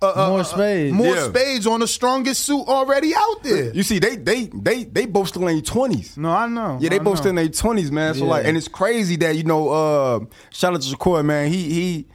[0.02, 0.94] Uh, uh, More uh, spades.
[0.96, 1.28] more Yeah.
[1.30, 3.74] spades on the strongest suit already out there.
[3.74, 6.16] You see, they they they they both still in their twenties.
[6.16, 6.78] No, I know.
[6.80, 7.22] Yeah, they I both know.
[7.22, 8.14] still in their twenties, man.
[8.14, 8.30] So Yeah.
[8.32, 10.20] like, and it's crazy that you know, uh,
[10.52, 11.52] shout out to Shakur, man.
[11.52, 12.08] He he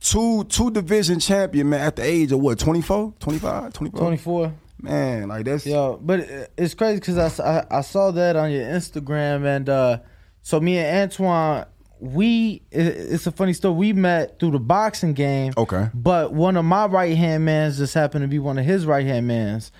[0.00, 4.00] two two division champion, man, at the age of what 24, 25, 24?
[4.00, 4.52] 24.
[4.80, 6.20] Man, like that's Yo, but
[6.56, 9.98] it's crazy because I I saw that on your Instagram and uh,
[10.42, 11.66] so me and Antoine
[12.00, 13.74] we it's a funny story.
[13.74, 15.52] We met through the boxing game.
[15.56, 15.88] Okay.
[15.94, 19.06] But one of my right hand mans just happened to be one of his right
[19.06, 19.72] hand mans.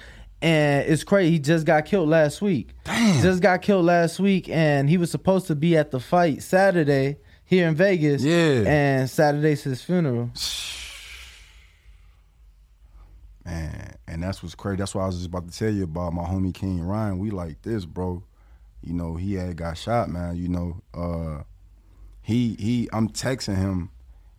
[0.43, 1.31] And it's crazy.
[1.33, 2.75] He just got killed last week.
[2.85, 3.23] Damn.
[3.23, 7.17] Just got killed last week and he was supposed to be at the fight Saturday
[7.45, 8.23] here in Vegas.
[8.23, 8.65] Yeah.
[8.67, 10.31] And Saturday's his funeral.
[13.45, 14.77] Man, and that's what's crazy.
[14.79, 17.19] That's what I was just about to tell you about my homie King Ryan.
[17.19, 18.25] We like this, bro.
[18.83, 20.37] You know, he had got shot, man.
[20.37, 21.45] You know, uh,
[22.27, 22.89] he he.
[22.93, 23.89] I'm texting him,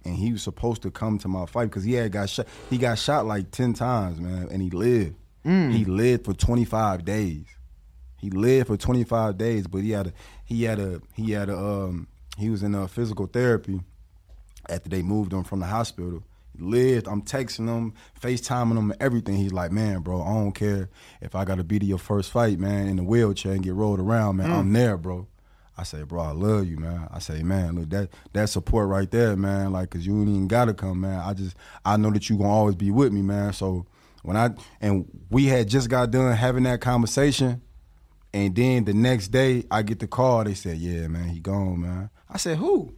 [0.04, 2.46] and he was supposed to come to my fight because he had got shot.
[2.70, 5.16] He got shot like ten times, man, and he lived.
[5.46, 5.72] Mm.
[5.72, 7.46] He lived for 25 days.
[8.18, 11.58] He lived for 25 days, but he had a he had a he had a
[11.58, 13.80] um he was in a physical therapy
[14.68, 16.22] after they moved him from the hospital.
[16.58, 17.08] He lived.
[17.08, 19.38] I'm texting him, FaceTiming him, everything.
[19.38, 20.90] He's like, man, bro, I don't care
[21.22, 24.02] if I gotta be to your first fight, man, in the wheelchair and get rolled
[24.02, 24.50] around, man.
[24.50, 24.58] Mm.
[24.58, 25.26] I'm there, bro.
[25.78, 27.08] I say, bro, I love you, man.
[27.12, 30.48] I say, man, look, that that support right there, man, like, cause you ain't even
[30.48, 31.20] gotta come, man.
[31.20, 31.56] I just
[31.86, 33.54] I know that you gonna always be with me, man.
[33.54, 33.86] So
[34.24, 34.50] when I
[34.82, 37.62] and we had just got done having that conversation,
[38.34, 40.44] and then the next day I get the call.
[40.44, 42.94] They said, "Yeah, man, he gone, man." I said, "Who?"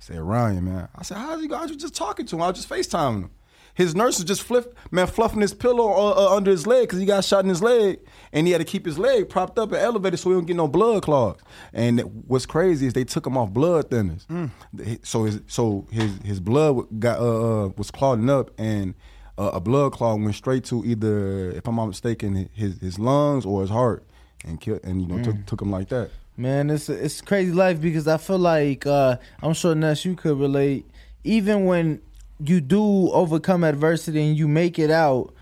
[0.00, 2.42] I said, "Ryan, man." I said, "How's he go?" I was just talking to him.
[2.42, 3.30] I was just FaceTiming him.
[3.74, 7.00] His nurse was just flip, man, fluffing his pillow uh, uh, under his leg because
[7.00, 7.98] he got shot in his leg,
[8.32, 10.56] and he had to keep his leg propped up and elevated so he don't get
[10.56, 11.42] no blood clots.
[11.72, 14.24] And what's crazy is they took him off blood thinners,
[15.02, 18.94] so his so his his blood got uh, uh, was clogging up, and
[19.36, 23.44] uh, a blood clot went straight to either, if I'm not mistaken, his his lungs
[23.44, 24.06] or his heart,
[24.44, 26.10] and killed, and you know took took him like that.
[26.36, 30.38] Man, it's it's crazy life because I feel like uh, I'm sure Ness you could
[30.38, 30.86] relate.
[31.24, 32.02] Even when
[32.38, 35.34] you do overcome adversity and you make it out,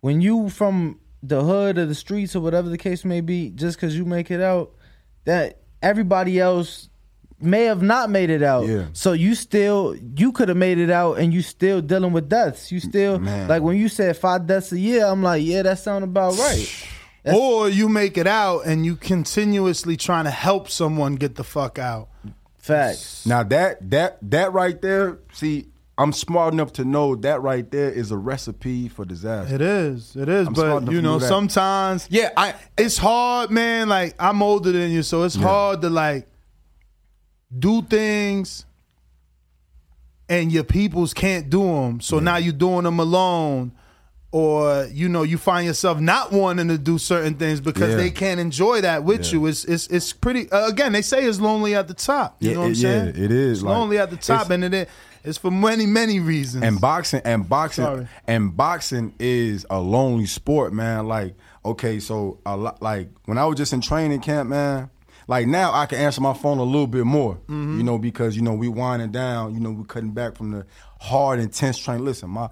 [0.00, 3.76] when you from the hood or the streets or whatever the case may be, just
[3.76, 4.72] because you make it out,
[5.24, 6.88] that everybody else
[7.40, 8.66] may have not made it out.
[8.66, 8.86] Yeah.
[8.92, 12.72] So you still you could have made it out and you still dealing with deaths.
[12.72, 13.48] You still Man.
[13.48, 16.88] like when you said five deaths a year, I'm like, yeah, that sound about right.
[17.24, 21.78] or you make it out and you continuously trying to help someone get the fuck
[21.78, 22.08] out.
[22.58, 23.24] Facts.
[23.24, 25.68] Now that that that right there, see,
[25.98, 29.52] I'm smart enough to know that right there is a recipe for disaster.
[29.56, 30.14] It is.
[30.14, 30.46] It is.
[30.46, 33.88] I'm but you know know, sometimes Yeah, I it's hard, man.
[33.88, 36.28] Like I'm older than you, so it's hard to like
[37.58, 38.64] do things
[40.28, 42.00] and your peoples can't do them.
[42.00, 43.72] So now you're doing them alone.
[44.30, 47.96] Or you know you find yourself not wanting to do certain things because Yeah.
[47.96, 49.32] they can't enjoy that with Yeah.
[49.32, 49.46] you.
[49.46, 50.52] It's it's it's pretty.
[50.52, 52.36] Uh, again, they say it's lonely at the top.
[52.40, 53.04] You Yeah, know what I'm saying?
[53.16, 54.86] yeah, it is, It's like, lonely at the top, and it is,
[55.24, 56.64] it's for many many reasons.
[56.64, 58.08] and boxing and boxing Sorry.
[58.26, 61.06] and boxing is a lonely sport, man.
[61.08, 61.34] Like,
[61.64, 64.90] okay, so a lot, like when I was just in training camp, man.
[65.30, 67.76] Like now, I can answer my phone a little bit more, Mm-hmm.
[67.76, 70.64] you know, because you know we winding down, you know, we cutting back from the
[71.00, 72.06] hard, intense training.
[72.06, 72.48] Listen, my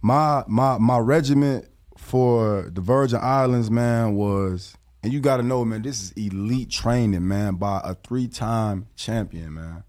[0.00, 1.66] my my my regiment
[1.98, 6.70] for the Virgin Islands, man, was and you got to know, man, this is elite
[6.70, 9.82] training, man, by a three-time champion, man,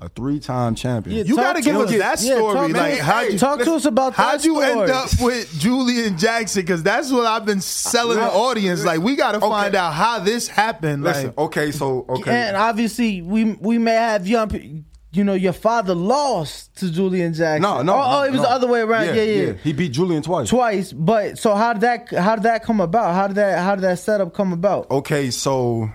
[0.00, 1.16] a three-time champion.
[1.18, 1.90] Yeah, You got to to give us.
[1.92, 2.54] us that Yeah, story.
[2.54, 6.16] talk- like, how'd you talk to us about that How'd you end up with Julian
[6.16, 6.62] Jackson?
[6.62, 8.84] Because that's what I've been selling the audience.
[8.84, 11.02] Like, we got to find out how this happened.
[11.04, 14.84] Listen, like, okay, so okay, And obviously, we we may have young.
[15.12, 17.62] You know, your father lost to Julian Jackson.
[17.62, 17.94] No, no.
[17.96, 18.46] Oh, oh, it was no.
[18.46, 19.06] the other way around.
[19.06, 19.52] Yeah, yeah.
[19.54, 20.48] He beat Julian twice.
[20.48, 23.12] Twice, but so how did that how did that come about?
[23.12, 24.88] How did that how did that setup come about?
[24.88, 25.90] Okay, so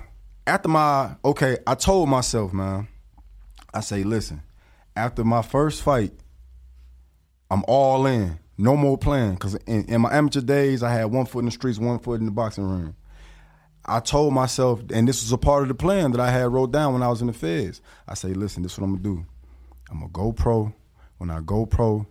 [0.45, 2.89] after my okay, I told myself, man,
[3.75, 4.41] I say, listen,
[4.95, 6.13] after my first fight,
[7.51, 8.39] I'm all in.
[8.57, 9.35] No more playing.
[9.35, 12.21] Cause in, in my amateur days, I had one foot in the streets, one foot
[12.21, 12.95] in the boxing ring.
[13.85, 16.71] I told myself, and this was a part of the plan that I had wrote
[16.71, 17.81] down when I was in the feds.
[18.07, 19.25] I say, listen, this is what I'm gonna do.
[19.91, 20.73] I'm gonna go pro.
[21.17, 22.07] When I go pro,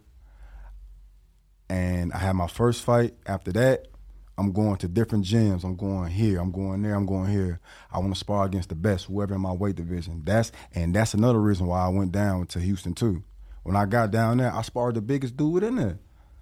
[1.69, 3.15] and I had my first fight.
[3.27, 3.89] After that,
[4.37, 5.65] I'm going to different gyms.
[5.65, 6.41] I'm going here.
[6.41, 6.95] I'm going there.
[6.95, 7.61] I'm going here.
[7.93, 10.23] I want to spar against the best, whoever in my weight division.
[10.25, 13.23] That's and that's another reason why I went down to Houston too.
[13.63, 15.99] When I got down there, I sparred the biggest dude in there.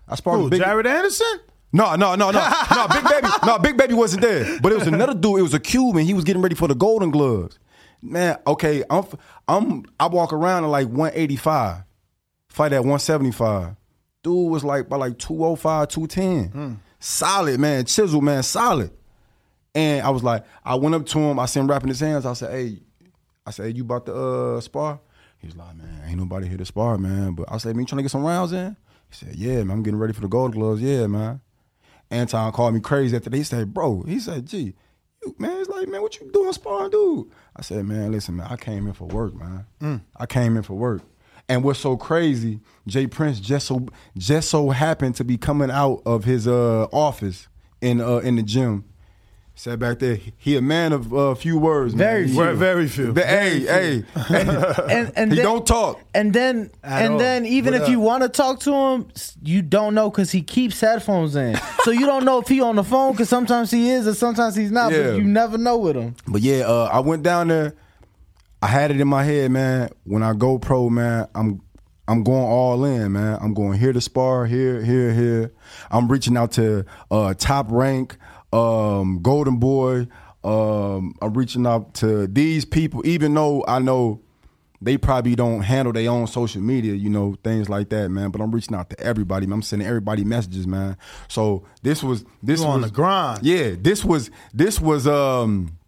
[0.09, 0.69] I sparred Who, the biggest.
[0.69, 1.41] Jared Anderson?
[1.73, 2.89] No, no, no, no, no.
[2.89, 4.59] Big baby, no, big baby wasn't there.
[4.61, 5.39] But it was another dude.
[5.39, 6.05] It was a Cuban.
[6.05, 7.59] He was getting ready for the Golden Gloves.
[8.03, 9.05] Man, okay, I'm,
[9.47, 11.85] I'm, I walk around at like 185,
[12.49, 13.77] fight at 175.
[14.25, 16.49] Dude was like by like 205, 210.
[16.49, 16.75] Hmm.
[17.03, 17.85] Solid, man.
[17.85, 18.93] Chisel, man, solid.
[19.75, 21.39] And I was like, I went up to him.
[21.39, 22.25] I seen him wrapping his hands.
[22.25, 22.79] I said, "Hey,
[23.45, 25.01] I said, hey, you about to uh, spar?"
[25.39, 27.87] He was like, "Man, ain't nobody here to spar, man." But I said, "Man, you
[27.87, 28.77] trying to get some rounds in?"
[29.11, 30.81] He said, "Yeah, man, I'm getting ready for the gold Gloves.
[30.81, 31.41] Yeah, man."
[32.11, 33.37] Anton called me crazy after that.
[33.37, 34.75] He said, "Bro," he said, "Gee, you
[35.25, 37.31] you, man, it's like, man, what you doing sparring, dude?
[37.57, 39.67] I said, man, listen, man, I came in for work, man.
[39.81, 40.01] Mm.
[40.17, 41.03] I came in for work.
[41.53, 46.01] And what's so crazy, Jay Prince just so just so happened to be coming out
[46.07, 47.47] of his uh, office
[47.83, 48.87] in uh, in the gym.
[49.55, 50.19] Sat back there.
[50.39, 51.93] He a man of a uh, few words.
[51.93, 52.35] Very man.
[52.35, 52.55] few.
[52.55, 53.13] Very few.
[53.13, 56.01] But, hey, hey, and and he then, don't talk.
[56.15, 57.19] And then At and all.
[57.19, 59.09] then even What if you want to talk to him,
[59.43, 61.61] you don't know because he keeps headphones in.
[61.83, 64.57] so you don't know if he on the phone because sometimes he is and sometimes
[64.57, 64.91] he's not.
[64.91, 65.03] Yeah.
[65.03, 66.15] But you never know with him.
[66.27, 67.75] But yeah, uh, I went down there.
[68.63, 69.91] I had it in my head, man.
[70.05, 71.61] When I go pro, man, I'm
[72.09, 73.39] I'm going all in, man.
[73.41, 75.53] I'm going here to spar, here, here, here.
[75.91, 78.17] I'm reaching out to uh, top rank,
[78.53, 80.07] um, Golden Boy.
[80.45, 84.21] Um, I'm reaching out to these people, even though I know
[84.81, 88.31] they probably don't handle their own social media, you know, things like that, man.
[88.31, 89.47] But I'm reaching out to everybody.
[89.47, 89.55] man.
[89.55, 90.97] I'm sending everybody messages, man.
[91.29, 93.45] So this was this You was on the grind.
[93.45, 95.79] Yeah, this was this was um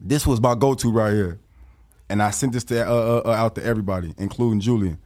[0.00, 1.40] this was my go-to right here,
[2.08, 4.98] and I sent this to uh, uh, uh, out to everybody, including Julian.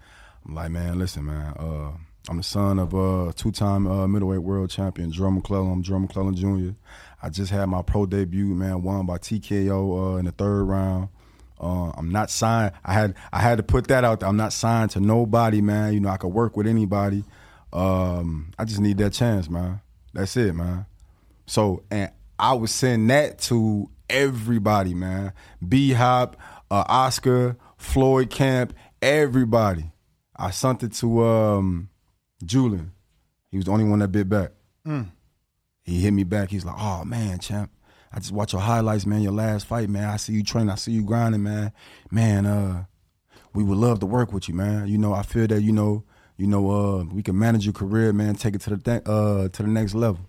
[0.47, 1.55] I'm like, man, listen, man.
[1.59, 1.93] Uh,
[2.29, 5.73] I'm the son of a two-time uh, middleweight world champion Gerald McClellan.
[5.73, 6.77] I'm Gerald McClellan Jr.
[7.23, 8.83] I just had my pro debut, man.
[8.83, 11.09] Won by TKO uh, in the third round.
[11.61, 12.73] I'm not signed.
[12.85, 14.29] I had I had to put that out there.
[14.29, 15.93] I'm not signed to nobody, man.
[15.93, 17.23] You know, I could work with anybody.
[17.73, 19.83] Um, I just need that chance, man.
[20.15, 20.87] That's it, man.
[21.47, 25.33] So, and I would send that to everybody, man.
[25.67, 26.37] B Hop,
[26.71, 29.91] uh, Oscar, Floyd Camp, everybody.
[30.37, 31.91] I sent it to um,
[32.45, 32.93] Julian.
[33.51, 34.53] He was the only one that bit back.
[34.87, 35.11] Mm.
[35.83, 36.51] He hit me back.
[36.51, 37.71] He's like, "Oh man, champ,
[38.13, 39.23] I just watch your highlights, man.
[39.23, 40.09] Your last fight, man.
[40.09, 40.71] I see you training.
[40.71, 41.73] I see you grinding, man.
[42.11, 42.85] Man, uh,
[43.55, 44.87] we would love to work with you, man.
[44.89, 46.05] You know, I feel that you know,
[46.37, 48.37] you know, uh, we can manage your career, man.
[48.37, 50.25] Take it to the th- uh to the next level."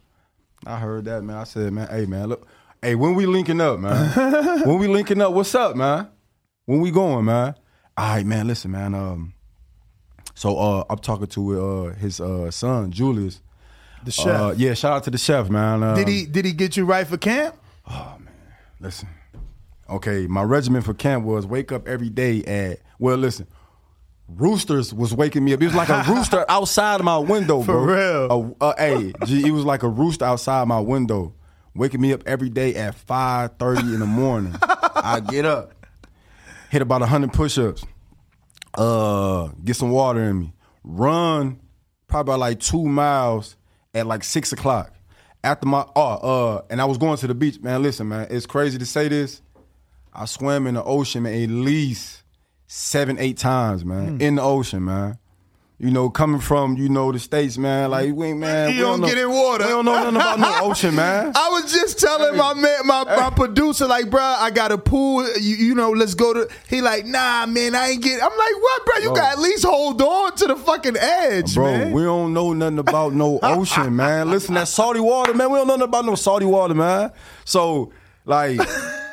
[0.66, 1.38] I heard that, man.
[1.38, 2.48] I said, man, hey, man, look,
[2.82, 4.62] hey, when we linking up, man?
[4.68, 6.08] when we linking up, what's up, man?
[6.72, 7.56] When we going, man?
[7.98, 8.48] All right, man.
[8.48, 8.96] Listen, man.
[8.96, 9.34] Um,
[10.36, 13.42] so uh, I'm talking to uh his uh son Julius,
[14.06, 14.28] The chef.
[14.28, 15.84] Uh, yeah, shout out to the chef, man.
[15.84, 17.58] Um, did he did he get you right for camp?
[17.90, 18.34] Oh man,
[18.80, 19.10] listen,
[19.90, 23.48] okay, my regimen for camp was wake up every day at well, listen.
[24.30, 25.62] Roosters was waking me up.
[25.62, 27.84] It was like a rooster outside my window, For bro.
[27.84, 28.56] real?
[28.62, 31.34] A, uh, hey, G, it was like a rooster outside my window,
[31.76, 34.56] waking me up every day at five thirty in the morning.
[34.64, 35.74] I get up,
[36.72, 37.84] hit about hundred push-ups,
[38.76, 40.54] uh, get some water in me,
[40.86, 41.60] run
[42.08, 43.58] probably about like two miles
[43.94, 44.94] at like six o'clock.
[45.44, 46.02] After my oh
[46.56, 47.84] uh, and I was going to the beach, man.
[47.84, 49.42] Listen, man, it's crazy to say this.
[50.14, 52.24] I swam in the ocean man, at least
[52.68, 54.16] seven, eight times, man.
[54.16, 54.22] Hmm.
[54.22, 55.18] In the ocean, man.
[55.82, 57.90] You know, coming from you know the states, man.
[57.90, 58.70] Like we ain't man.
[58.70, 59.64] You we don't know, get in water.
[59.64, 61.32] We don't know nothing about no ocean, man.
[61.36, 65.28] I was just telling my man, my, my producer, like, bro, I got a pool.
[65.40, 66.48] You, you know, let's go to.
[66.70, 68.22] He like, nah, man, I ain't get.
[68.22, 68.98] I'm like, what, bro?
[68.98, 69.16] You Bro.
[69.16, 71.92] got at least hold on to the fucking edge, Bro, man.
[71.94, 74.30] we don't know nothing about no ocean, man.
[74.30, 75.50] Listen, that salty water, man.
[75.52, 77.12] We don't know nothing about no salty water, man.
[77.44, 77.92] So,
[78.26, 78.60] like,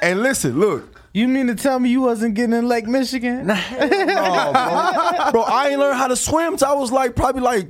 [0.03, 0.98] and listen, look.
[1.12, 3.47] You mean to tell me you wasn't getting in Lake Michigan?
[3.47, 5.30] No, bro.
[5.32, 7.68] bro, I ain't learned how to swim till I was like probably like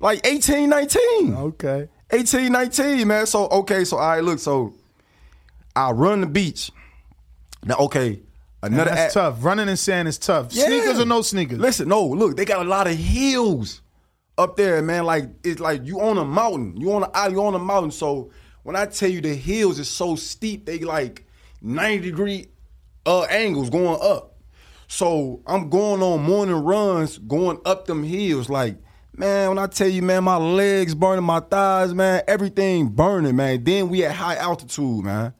[0.00, 1.34] like 18, 19.
[1.34, 1.88] Okay.
[2.10, 3.26] 18, 19, man.
[3.26, 4.74] So okay, so all right, look, so
[5.76, 6.70] I run the beach.
[7.64, 8.20] Now, okay,
[8.62, 9.44] And another that's tough.
[9.44, 10.52] Running in sand is tough.
[10.52, 10.66] Yeah.
[10.66, 11.58] Sneakers or no sneakers?
[11.58, 13.82] Listen, no, look, they got a lot of hills
[14.38, 15.04] up there, man.
[15.04, 17.90] Like it's like you on a mountain, you on a island, you on a mountain.
[17.90, 18.30] So
[18.62, 21.26] when I tell you the hills is so steep, they like
[21.60, 22.48] ninety degree
[23.10, 24.36] uh, angles going up.
[24.86, 28.48] So I'm going on morning runs, going up them hills.
[28.48, 28.76] Like
[29.14, 33.64] man, when I tell you, man, my legs burning, my thighs, man, everything burning, man.
[33.64, 35.34] Then we at high altitude, man.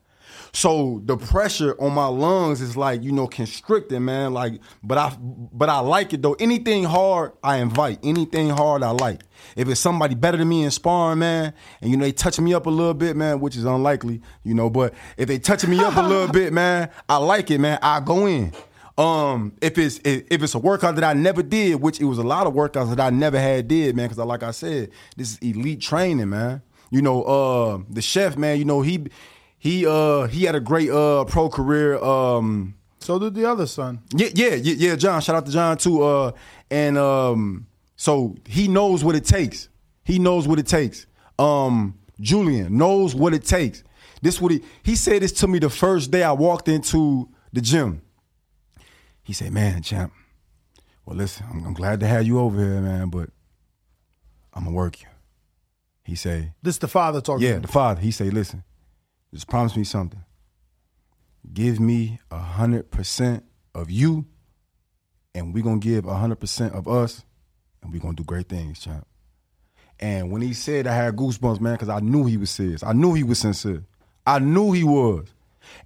[0.53, 4.33] So the pressure on my lungs is like, you know, constricting, man.
[4.33, 6.35] Like, but I but I like it though.
[6.35, 8.01] Anything hard, I invite.
[8.03, 9.23] Anything hard, I like.
[9.57, 12.53] If it's somebody better than me in sparring, man, and you know they touch me
[12.53, 15.79] up a little bit, man, which is unlikely, you know, but if they touch me
[15.81, 17.79] up a little bit, man, I like it, man.
[17.83, 18.53] I go in.
[18.99, 22.23] Um, if it's if it's a workout that I never did, which it was a
[22.23, 25.39] lot of workouts that I never had did, man, because like I said, this is
[25.39, 26.63] elite training, man.
[26.91, 29.07] You know, uh, the chef, man, you know he
[29.61, 32.03] he uh he had a great uh pro career.
[32.03, 34.01] Um, so did the other son.
[34.15, 34.97] Yeah, yeah, yeah, yeah.
[34.97, 36.03] John, shout out to John too.
[36.03, 36.33] Uh,
[36.71, 39.69] and um, so he knows what it takes.
[40.03, 41.07] He knows what it takes.
[41.39, 43.85] Um, Julian knows what it takes.
[44.23, 47.61] This what he he said this to me the first day I walked into the
[47.61, 48.01] gym.
[49.23, 50.13] He said, "Man, champ,
[51.05, 53.29] well, listen, I'm, I'm glad to have you over here, man, but
[54.55, 55.07] I'm gonna work you."
[56.03, 57.47] He say, This the father talking.
[57.47, 58.65] "Yeah, the father." He say, "Listen,
[59.33, 60.23] just promise me something.
[61.53, 63.45] give me a hundred percent
[63.75, 64.27] of you,
[65.35, 67.25] and we gonna give a hundred percent of us,
[67.83, 69.07] and we gonna do great things, champ.
[69.99, 72.83] And when he said, I had goosebumps, man, because I knew he was serious.
[72.83, 73.85] I knew he was sincere.
[74.27, 75.29] I knew he was.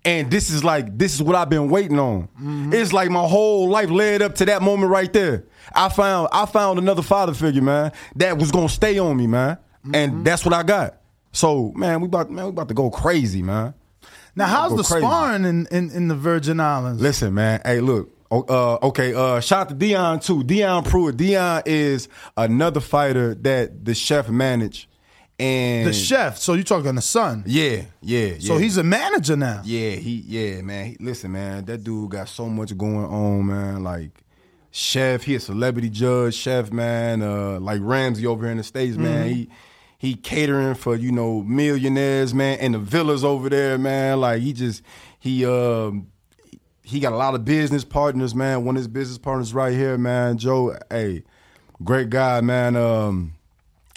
[0.05, 2.29] And this is like, this is what I've been waiting on.
[2.41, 2.73] Mm-hmm.
[2.73, 5.45] It's like my whole life led up to that moment right there.
[5.75, 9.59] I found, I found another father figure, man, that was gonna stay on me, man.
[9.93, 10.23] And mm-hmm.
[10.23, 11.01] that's what I got.
[11.35, 13.75] So, man, we about, man, we about to go crazy, man.
[14.37, 15.05] Now, how's the crazy.
[15.05, 17.03] sparring in, in, in the Virgin Islands?
[17.03, 17.61] Listen, man.
[17.65, 18.11] Hey, look.
[18.31, 19.15] Uh, okay.
[19.15, 20.43] Uh, shout out to Dion too.
[20.43, 21.17] Dion Pruitt.
[21.17, 24.87] Dion is another fighter that the chef managed.
[25.39, 26.39] And The chef.
[26.39, 27.43] So you talking the son?
[27.47, 28.35] Yeah, yeah.
[28.39, 28.61] So yeah.
[28.61, 29.63] he's a manager now.
[29.65, 30.87] Yeah, he yeah, man.
[30.87, 33.83] He- listen, man, that dude got so much going on, man.
[33.83, 34.23] Like
[34.71, 37.23] chef, he a celebrity judge, chef, man.
[37.23, 39.29] Uh, like Ramsay over here in the states, man.
[39.29, 39.33] Mhm.
[39.33, 39.49] He
[40.05, 44.21] he catering for you know millionaires, man, and the villas over there, man.
[44.21, 44.83] Like he just
[45.19, 46.09] he um
[46.83, 48.65] he got a lot of business partners, man.
[48.65, 50.37] One of his business partners right here, man.
[50.37, 51.25] Joe, hey,
[51.83, 52.77] great guy, man.
[52.77, 53.35] Um,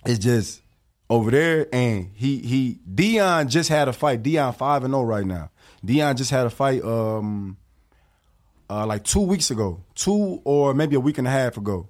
[0.06, 0.62] it's just
[1.10, 4.24] over there, and he he Dion just had a fight.
[4.24, 5.52] Dion five and zero right now.
[5.84, 7.58] Dion just had a fight, um,
[8.70, 11.90] uh, like two weeks ago, two or maybe a week and a half ago.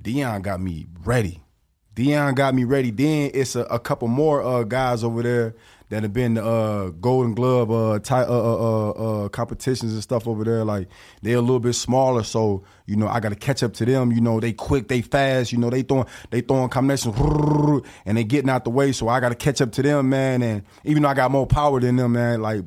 [0.00, 1.42] Dion got me ready.
[1.96, 2.90] Dion got me ready.
[2.90, 5.54] Then it's a, a couple more uh, guys over there
[5.88, 10.28] that have been uh, Golden Glove uh, ti- uh, uh, uh, uh, competitions and stuff
[10.28, 10.62] over there.
[10.62, 10.88] Like
[11.22, 14.12] they're a little bit smaller, so you know I got to catch up to them.
[14.12, 15.52] You know they quick, they fast.
[15.52, 17.16] You know they throwing they throwing combinations
[18.04, 18.92] and they getting out the way.
[18.92, 20.42] So I got to catch up to them, man.
[20.42, 22.62] And even though I got more power than them, man, like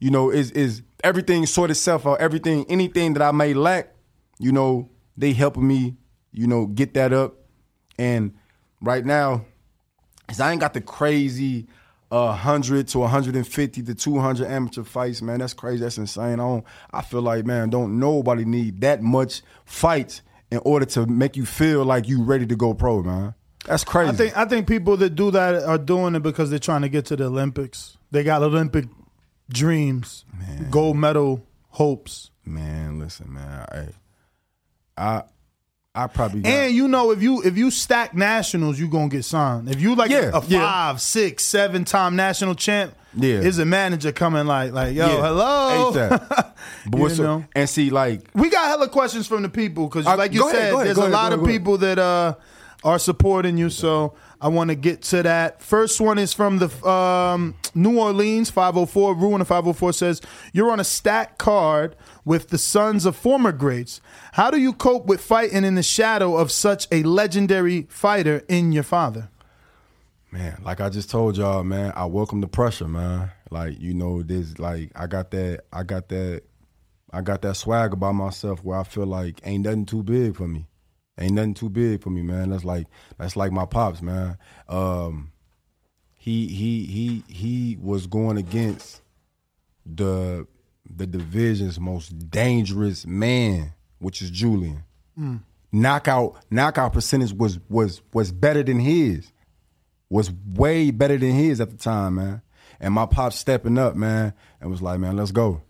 [0.00, 2.20] you know is is everything sort itself out.
[2.20, 3.92] Everything, anything that I may lack,
[4.38, 4.88] you know
[5.18, 5.96] they helping me.
[6.32, 7.34] You know get that up.
[7.98, 8.32] And
[8.82, 9.44] right now,
[10.28, 11.66] cause I ain't got the crazy
[12.10, 15.38] uh, 100 to 150 to 200 amateur fights, man.
[15.38, 15.82] That's crazy.
[15.82, 16.34] That's insane.
[16.34, 16.64] I don't.
[16.92, 21.46] I feel like, man, don't nobody need that much fights in order to make you
[21.46, 23.34] feel like you ready to go pro, man.
[23.64, 24.10] That's crazy.
[24.10, 26.90] I think I think people that do that are doing it because they're trying to
[26.90, 27.96] get to the Olympics.
[28.10, 28.86] They got Olympic
[29.48, 30.26] dreams,
[30.70, 32.30] gold medal hopes.
[32.44, 33.64] Man, listen, man.
[33.72, 33.88] Hey,
[34.98, 35.22] I
[35.94, 39.24] I probably got, And you know, if you if you stack nationals, you gonna get
[39.26, 39.68] signed.
[39.68, 40.60] If you like Yeah, a yeah.
[40.60, 43.40] five, six, seven time national champ, Yeah.
[43.40, 45.20] is a manager coming like like yo, Yeah.
[45.20, 45.92] hello.
[45.92, 46.28] ASAP.
[46.86, 47.24] But You what's up?
[47.24, 47.44] know?
[47.54, 50.48] And see, like We got hella questions from the people because, Uh, like you go
[50.48, 51.58] ahead, said, go ahead, there's go a ahead, lot go of ahead, go ahead.
[51.60, 52.34] people that uh,
[52.84, 53.68] are supporting you.
[53.68, 55.60] So I want to get to that.
[55.62, 59.14] First one is from the um, New Orleans 504.
[59.14, 60.20] Ruin of 504 says
[60.54, 64.00] you're on a stack card with the sons of former greats.
[64.32, 68.72] How do you cope with fighting in the shadow of such a legendary fighter in
[68.72, 69.28] your father?
[70.30, 73.30] Man, like I just told y'all, man, I welcome the pressure, man.
[73.50, 76.42] Like, you know, this like I got that I got that
[77.12, 80.48] I got that swag about myself where I feel like ain't nothing too big for
[80.48, 80.68] me.
[81.18, 82.48] Ain't nothing too big for me, man.
[82.48, 82.86] That's like
[83.18, 84.38] that's like my pops, man.
[84.68, 85.32] Um
[86.16, 89.02] he he he he was going against
[89.84, 90.46] the
[90.88, 94.84] the division's most dangerous man, which is Julian.
[95.18, 95.40] Mm.
[95.70, 99.32] Knockout knockout percentage was was was better than his
[100.12, 102.42] was way better than his at the time, man.
[102.78, 105.62] And my pop stepping up, man, and was like, man, let's go.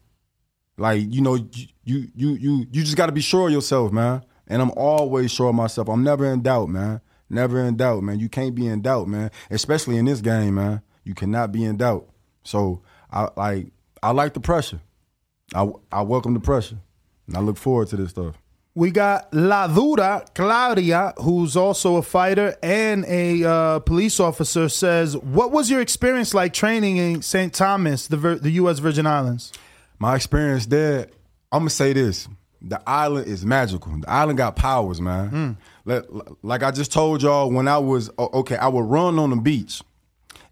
[0.77, 4.25] Like, you know, you you you you, just gotta be sure of yourself, man.
[4.49, 5.89] And I'm always sure of myself.
[5.89, 7.01] I'm never in doubt, man.
[7.31, 8.19] Never in doubt, man.
[8.19, 9.31] You can't be in doubt, man.
[9.51, 10.83] Especially in this game, man.
[11.05, 12.09] You cannot be in doubt.
[12.43, 12.83] So
[13.13, 13.69] I like
[14.03, 14.81] I like the pressure.
[15.55, 16.79] I I welcome the pressure.
[17.27, 18.37] And I look forward to this stuff.
[18.75, 25.17] We got La Dura Claudia, who's also a fighter and a uh, police officer, says,
[25.17, 27.53] "What was your experience like training in St.
[27.53, 28.79] Thomas, the Vir- the U.S.
[28.79, 29.53] Virgin Islands?"
[29.99, 31.09] My experience there,
[31.53, 32.29] I'm gonna say this:
[32.63, 33.93] the island is magical.
[33.99, 35.59] The island got powers, man.
[35.85, 36.05] Like,
[36.43, 39.83] like I just told y'all, when I was okay, I would run on the beach,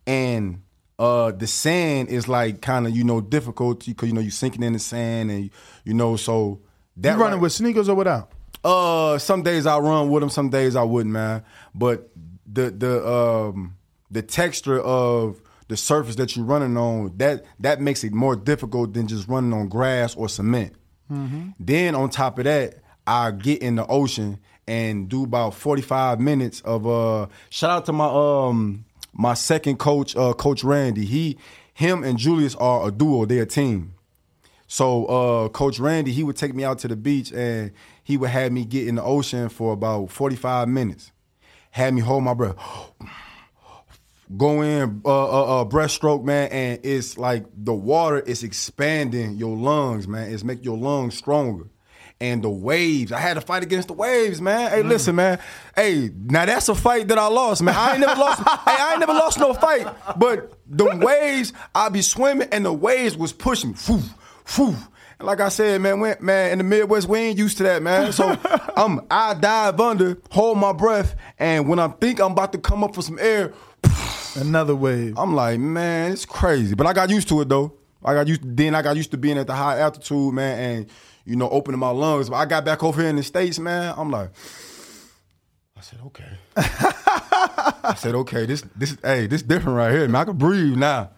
[0.07, 0.61] and
[1.01, 4.63] uh, the sand is like kind of you know difficult because you know you sinking
[4.63, 5.51] in the sand, and
[5.85, 6.61] you know so
[6.99, 8.31] that you running with sneakers or without?
[8.63, 11.43] uh, some days I run with them, some days I wouldn't, man.
[11.75, 12.11] But
[12.53, 13.77] the the um
[14.11, 18.93] the texture of the surface that you're running on that that makes it more difficult
[18.93, 20.75] than just running on grass or cement.
[21.59, 26.61] Then on top of that, I get in the ocean and do about 45 minutes
[26.61, 28.85] of uh shout out to my um
[29.21, 31.05] my second coach, uh Coach Randy.
[31.05, 31.37] He
[31.75, 33.95] him and Julius are a duo, they're a team.
[34.67, 37.73] So uh, Coach Randy, he would take me out to the beach and
[38.05, 41.13] he would have me get in the ocean for about 45 minutes.
[41.71, 42.57] Had me hold my breath.
[44.37, 49.57] go in uh, uh, uh, breaststroke, man, and it's like the water is expanding your
[49.57, 50.33] lungs, man.
[50.33, 51.67] It's making your lungs stronger.
[52.21, 54.71] And the waves, I had to fight against the waves, man.
[54.71, 54.89] Hey, mm.
[54.89, 55.39] listen, man.
[55.75, 57.75] Hey, now that's a fight that I lost, man.
[57.75, 58.41] I ain't never lost.
[58.45, 59.87] hey, I ain't never lost no fight.
[60.19, 63.77] But the waves, I be swimming, and the waves was pushing me.
[63.87, 64.03] Whew,
[64.55, 64.77] whew.
[65.19, 67.83] And like I said, man, we, man, in the Midwest, we ain't used to that,
[67.83, 68.13] man.
[68.13, 68.39] So
[68.77, 72.85] I'm, I dive under, hold my breath, and when I think I'm about to come
[72.85, 73.53] up for some air,
[74.37, 75.19] another wave.
[75.19, 76.75] I'm like, man, it's crazy.
[76.75, 77.73] But I got used to it though.
[78.05, 78.41] I got used.
[78.45, 80.87] Then I got used to being at the high altitude, man, and
[81.31, 82.29] you know, opening my lungs.
[82.29, 83.95] But I got back over here in the states, man.
[83.97, 84.31] I'm like,
[85.77, 86.29] I said, okay.
[86.57, 90.23] I said, okay, this, this, hey, this different right here, man.
[90.23, 91.11] I can breathe now.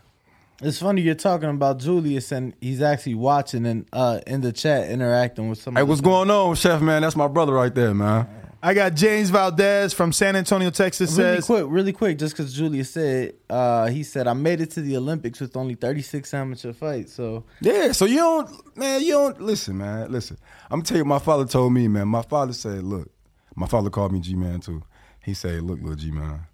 [0.60, 4.88] It's funny you're talking about Julius and he's actually watching and uh, in the chat
[4.90, 5.74] interacting with some.
[5.74, 6.80] Hey, what's going on, Chef?
[6.80, 8.28] Man, that's my brother right there, man.
[8.64, 11.18] I got James Valdez from San Antonio, Texas.
[11.18, 14.70] Really says, quick, really quick, just because Julius said, uh, he said, I made it
[14.72, 17.12] to the Olympics with only 36 amateur fights.
[17.12, 20.12] So Yeah, so you don't, man, you don't listen, man.
[20.12, 20.38] Listen,
[20.70, 22.06] I'm gonna tell you, what my father told me, man.
[22.06, 23.10] My father said, look,
[23.56, 24.82] my father called me G man too.
[25.24, 26.46] He said, look, little G man,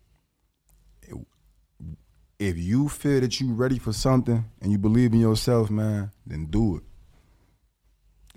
[2.38, 6.46] if you feel that you're ready for something and you believe in yourself, man, then
[6.46, 6.82] do it.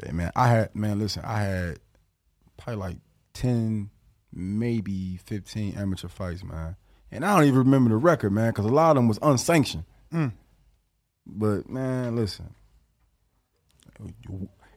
[0.04, 1.80] Hey, man, I had, man, listen, I had
[2.58, 2.98] probably like
[3.34, 3.90] 10,
[4.34, 6.76] maybe 15 amateur fights, man.
[7.12, 9.84] And I don't even remember the record, man, because a lot of them was unsanctioned.
[10.14, 10.32] Mm.
[11.26, 12.54] But man, listen.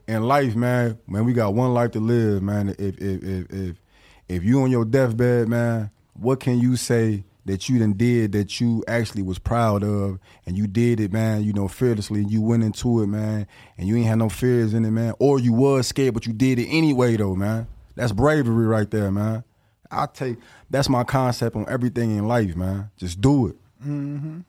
[0.07, 2.69] In life, man, man, we got one life to live, man.
[2.77, 3.81] If if if if
[4.27, 8.59] if you on your deathbed, man, what can you say that you done did that
[8.59, 12.41] you actually was proud of and you did it, man, you know, fearlessly and you
[12.41, 15.13] went into it, man, and you ain't had no fears in it, man.
[15.19, 17.67] Or you was scared, but you did it anyway though, man.
[17.95, 19.43] That's bravery right there, man.
[19.91, 20.37] I take
[20.69, 22.91] that's my concept on everything in life, man.
[22.97, 23.55] Just do it.
[23.81, 24.39] Mm-hmm.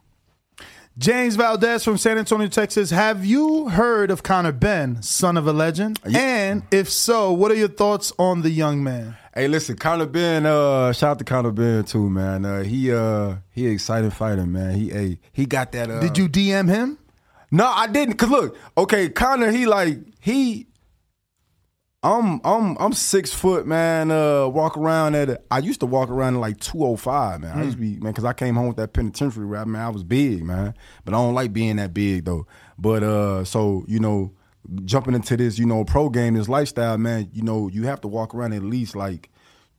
[0.99, 2.89] James Valdez from San Antonio, Texas.
[2.89, 6.01] Have you heard of Conor Benn, son of a legend?
[6.05, 9.15] And if so, what are your thoughts on the young man?
[9.35, 12.47] Hey, listen, Conor Benn, uh, shout out to Conor Benn too, man.
[12.47, 14.75] Uh, he uh he excited fighter, man.
[14.75, 16.99] He hey, he got that uh Did you DM him?
[17.51, 18.15] No, I didn't.
[18.15, 20.67] Cause look, okay, Conor, he like he
[22.07, 24.13] I'm I'm I'm six foot, man.
[24.13, 27.59] Uh, walk around at I used to walk around at like two oh five, man.
[27.59, 29.83] I used to be man, cause I came home with that penitentiary rap, man.
[29.83, 30.75] I was big, man.
[31.05, 32.47] But I don't like being that big though.
[32.79, 34.31] But uh, so you know,
[34.85, 37.29] jumping into this, you know, pro game, this lifestyle, man.
[37.33, 39.29] You know, you have to walk around at least like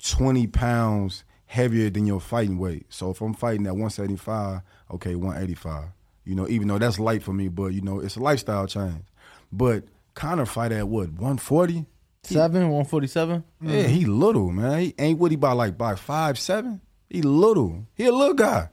[0.03, 2.87] twenty pounds heavier than your fighting weight.
[2.89, 5.91] So if I'm fighting at one seventy five, okay, one eighty five.
[6.25, 9.05] You know, even though that's light for me, but you know, it's a lifestyle change.
[9.49, 11.85] But Conor fight at what one forty.
[12.33, 13.43] Seven, one forty seven.
[13.61, 14.79] Yeah, he little man.
[14.79, 16.81] He ain't what he by like by five seven.
[17.09, 17.85] He little.
[17.95, 18.69] He a little guy.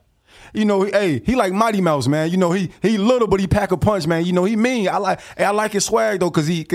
[0.53, 2.29] You know, hey, he like Mighty Mouse, man.
[2.29, 4.25] You know, he he little, but he pack a punch, man.
[4.25, 4.89] You know, he mean.
[4.89, 6.65] I like, hey, I like his swag though, cause he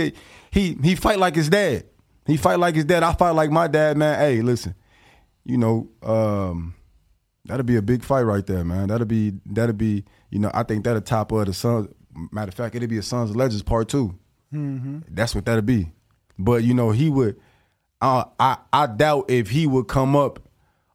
[0.50, 1.84] he he fight like his dad.
[2.26, 3.02] He fight like his dad.
[3.02, 4.18] I fight like my dad, man.
[4.18, 4.74] Hey, listen,
[5.44, 6.74] you know, um,
[7.44, 8.88] that'll be a big fight right there, man.
[8.88, 11.88] That'll be that'll be, you know, I think that'll top of the Sons.
[12.32, 14.18] Matter of fact, it'll be a Sons of Legends part 2
[14.52, 14.98] Mm-hmm.
[15.08, 15.86] That's what that'll be.
[16.44, 17.40] But you know, he would.
[18.00, 20.40] Uh, I I doubt if he would come up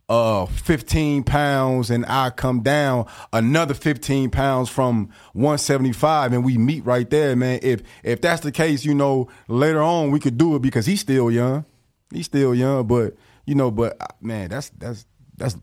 [0.08, 6.86] uh 15 pounds and I come down another 15 pounds from 175 and we meet
[6.86, 7.60] right there, man.
[7.64, 11.02] If if that's the case, you know, later on we could do it because he's
[11.02, 11.66] still young.
[12.14, 13.16] He's still young, but
[13.46, 15.06] you know, but uh, man, that's that's
[15.38, 15.58] that's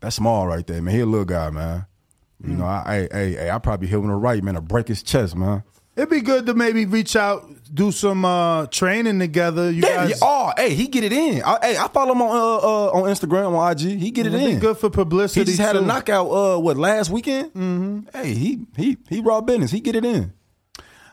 [0.00, 0.94] that's small right there, man.
[0.94, 1.86] He a little guy, man.
[2.42, 5.02] You know, I I I, I probably hit him the right, man, to break his
[5.02, 5.62] chest, man.
[5.96, 7.44] It'd be good to maybe reach out,
[7.74, 9.70] do some uh, training together.
[9.70, 10.18] You Yeah, guys.
[10.22, 11.42] Oh, hey, he get it in.
[11.42, 13.98] I, hey, I follow him on uh, uh, on Instagram on IG.
[13.98, 14.58] He get it It'd be in.
[14.60, 15.40] good for publicity.
[15.40, 16.28] He just had a knockout.
[16.30, 17.52] Uh, what last weekend?
[17.54, 18.00] Mm-hmm.
[18.16, 19.70] Hey, he he he raw business.
[19.72, 20.32] He get it in.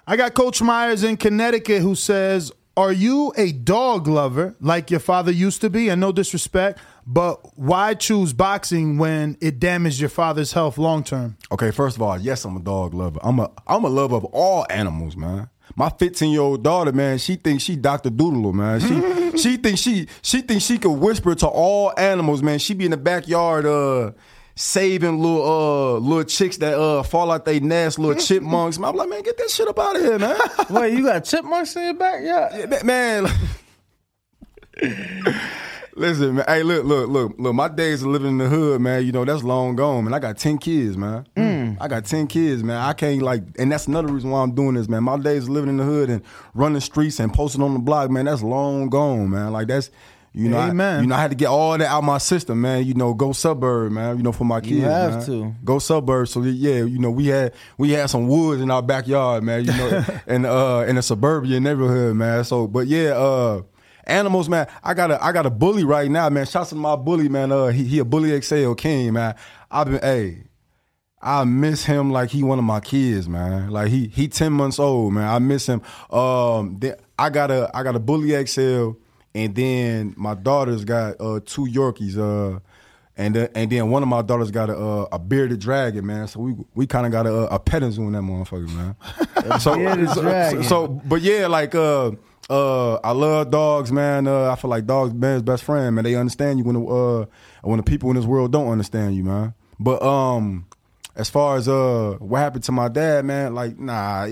[0.06, 5.02] I got Coach Myers in Connecticut who says, Are you a dog lover like your
[5.02, 5.90] father used to be?
[5.90, 6.80] And no disrespect,
[7.10, 11.38] but why choose boxing when it damaged your father's health long term?
[11.50, 13.20] Okay, first of all, yes, I'm a dog lover.
[13.24, 15.50] I'm a I'm a lover of all animals, man.
[15.78, 18.10] My 15 year old daughter, man, she thinks she Dr.
[18.10, 18.82] Doodle, man.
[18.82, 22.60] She she thinks she she thinks she could whisper to all animals, man.
[22.60, 24.12] She be in the backyard, uh,
[24.56, 28.80] saving little uh little chicks that uh fall out they nest, little chipmunks.
[28.80, 30.38] Man, I'm like, man, get that shit up out of here, man.
[30.70, 32.22] Wait, you got chipmunks in your back?
[32.22, 33.28] Yeah, yeah man.
[35.98, 36.46] Listen, man.
[36.48, 37.56] Hey, look, look, look, look.
[37.56, 39.06] My days of living in the hood, man.
[39.06, 40.14] You know that's long gone, man.
[40.14, 41.26] I got ten kids, man.
[41.80, 42.78] I got ten kids, man.
[42.78, 45.04] I can't like, and that's another reason why I'm doing this, man.
[45.04, 46.22] My days of living in the hood and
[46.54, 48.26] running streets and posting on the block, man.
[48.26, 49.52] That's long gone, man.
[49.52, 49.90] Like that's,
[50.34, 52.86] You know, I, you know, I had to get all that out my system, man.
[52.86, 54.18] You know, go suburb, man.
[54.18, 55.26] You know, for my You kids, have man.
[55.26, 55.56] to.
[55.64, 56.28] go suburb.
[56.28, 59.66] So yeah, you know, we had we had some woods in our backyard, man.
[59.66, 62.44] You know, in uh in a suburban neighborhood, man.
[62.44, 63.62] So, but yeah, uh.
[64.08, 64.68] Animals, man.
[64.84, 66.46] I got a I got a bully right now, man.
[66.46, 67.52] Shouts to my bully, man.
[67.52, 69.36] Uh, he he a bully XL king, man.
[69.70, 70.44] I've been, hey,
[71.22, 73.70] I miss him like he one of my kids, man.
[73.70, 75.28] Like he he ten months old, man.
[75.28, 75.82] I miss him.
[76.10, 78.92] Um, then I got a I got a bully XL,
[79.36, 82.18] and then my daughter's got uh two Yorkies.
[82.18, 82.60] Uh,
[83.18, 86.28] and then and then one of my daughters got a uh, a bearded dragon, man.
[86.28, 89.60] So we we kind of got a, a petting zoo in that motherfucker, man.
[89.60, 90.64] so, bearded so, dragon.
[90.64, 92.12] so but yeah, like uh
[92.50, 94.28] uh I love dogs, man.
[94.28, 96.04] Uh, I feel like dogs man's best friend, man.
[96.04, 97.26] They understand you when the uh
[97.62, 99.54] when the people in this world don't understand you, man.
[99.80, 100.68] But um
[101.16, 104.28] as far as uh what happened to my dad, man, like nah,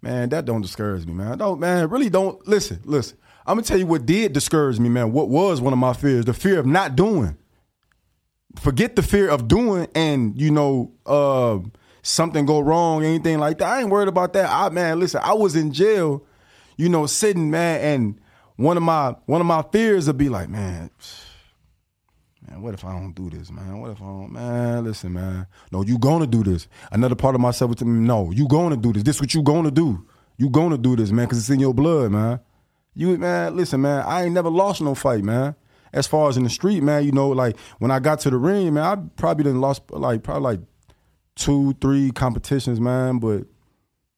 [0.00, 1.38] man, that don't discourage me, man.
[1.38, 3.18] Don't man, really don't listen, listen.
[3.46, 5.12] I'm gonna tell you what did discourage me, man.
[5.12, 6.24] What was one of my fears?
[6.24, 7.36] The fear of not doing.
[8.60, 11.58] Forget the fear of doing and you know, uh
[12.02, 13.68] something go wrong, anything like that.
[13.68, 14.48] I ain't worried about that.
[14.48, 16.24] I man, listen, I was in jail,
[16.76, 18.20] you know, sitting, man, and
[18.56, 20.90] one of my one of my fears would be like, man,
[22.48, 23.80] man, what if I don't do this, man?
[23.80, 24.84] What if I don't, man?
[24.84, 26.68] Listen, man, no, you gonna do this.
[26.90, 29.02] Another part of myself would tell me, no, you gonna do this.
[29.02, 30.06] This what you gonna do.
[30.38, 32.40] You gonna do this, man, because it's in your blood, man.
[32.94, 35.54] You, man, listen, man, I ain't never lost no fight, man.
[35.92, 38.38] As far as in the street, man, you know, like when I got to the
[38.38, 40.60] ring, man, I probably didn't lost like probably like
[41.36, 43.18] two, three competitions, man.
[43.18, 43.44] But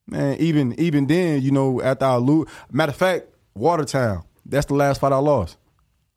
[0.06, 4.74] man, even even then, you know, after I lose, matter of fact, Watertown, that's the
[4.74, 5.56] last fight I lost.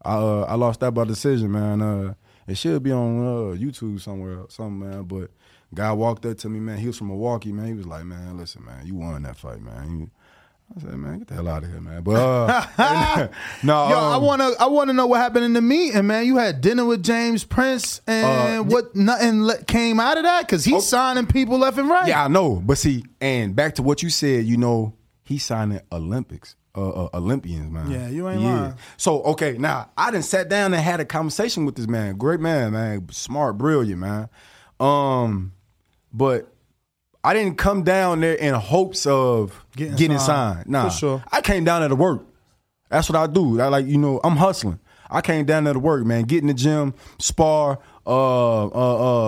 [0.04, 1.82] I uh, I lost that by decision, man.
[1.82, 2.14] Uh,
[2.48, 5.04] it should be on uh, YouTube somewhere, something, man.
[5.04, 5.32] But
[5.74, 6.78] guy walked up to me, man.
[6.78, 7.68] He was from Milwaukee, man.
[7.68, 10.10] He was like, man, listen, man, you won that fight, man.
[10.76, 12.04] I said, man, get the hell out of here, man.
[12.04, 12.68] But uh,
[13.64, 16.26] no, Yo, I um, wanna I wanna know what happened in the meeting, man.
[16.26, 20.42] You had dinner with James Prince, and Uh, what nothing le- came out of that
[20.42, 22.08] because he's signing people left and right.
[22.08, 22.56] Yeah, I know.
[22.56, 27.10] But see, and back to what you said, you know, he's signing Olympics, uh, uh,
[27.14, 27.90] Olympians, man.
[27.90, 28.76] Yeah, you ain't He lying.
[28.98, 32.18] So okay, now I didn't sat down and had a conversation with this man.
[32.18, 34.30] Great man, man, smart, brilliant, man.
[34.82, 35.54] Um,
[36.14, 36.54] but
[37.24, 40.58] I didn't come down there in hopes of Getting getting, signed.
[40.60, 40.70] signed.
[40.70, 41.24] Nah, For sure.
[41.32, 42.26] I came down there to work.
[42.90, 43.60] That's what I do.
[43.60, 44.80] I like, you know, I'm hustling.
[45.10, 46.24] I came down there to work, man.
[46.24, 48.68] Get in the gym, spar, uh, uh,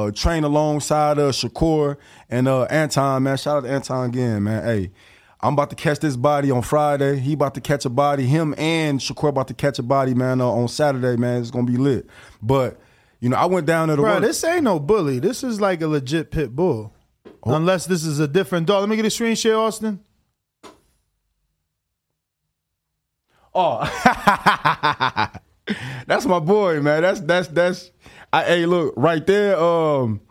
[0.05, 1.97] uh, train alongside uh, Shakur
[2.29, 3.37] and uh, Anton, man.
[3.37, 4.63] Shout out to Anton again, man.
[4.63, 4.91] Hey,
[5.41, 7.17] I'm about to catch this body on Friday.
[7.19, 8.25] He about to catch a body.
[8.25, 11.41] Him and Shakur about to catch a body, man, uh, on Saturday, man.
[11.41, 12.07] It's gonna be lit.
[12.41, 12.77] But
[13.21, 14.21] you know, I went down there to Bro, work.
[14.21, 15.19] this ain't no bully.
[15.19, 16.93] This is like a legit pit bull.
[17.49, 17.55] Oh.
[17.55, 18.81] Unless this is a different dog.
[18.81, 19.99] Let me get a screen share, Austin.
[23.53, 23.79] Oh,
[26.07, 27.01] that's my boy, man.
[27.01, 27.91] That's that's that's.
[28.31, 29.57] I, hey, look right there.
[29.59, 30.21] Um,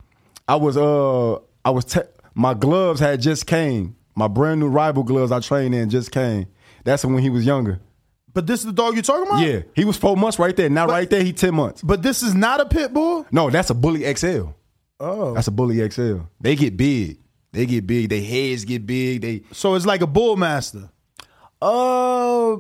[0.47, 1.35] I was uh,
[1.65, 2.01] I was te-
[2.35, 3.97] my gloves had just came.
[4.15, 6.47] My brand new rival gloves I trained in just came.
[6.85, 7.81] That's when he was younger.
[8.33, 9.41] But this is the dog you're talking about?
[9.45, 10.71] Yeah, he was four months right there.
[10.71, 11.83] Now right there, he ten months.
[11.83, 13.27] But this is not a pit bull.
[13.33, 14.51] No, that's a bully XL.
[15.01, 16.19] Oh, That's a bully XL.
[16.41, 17.19] They get big.
[17.53, 18.09] They get big.
[18.09, 19.21] They heads get big.
[19.23, 20.91] They so it's like a bull master.
[21.63, 22.57] uh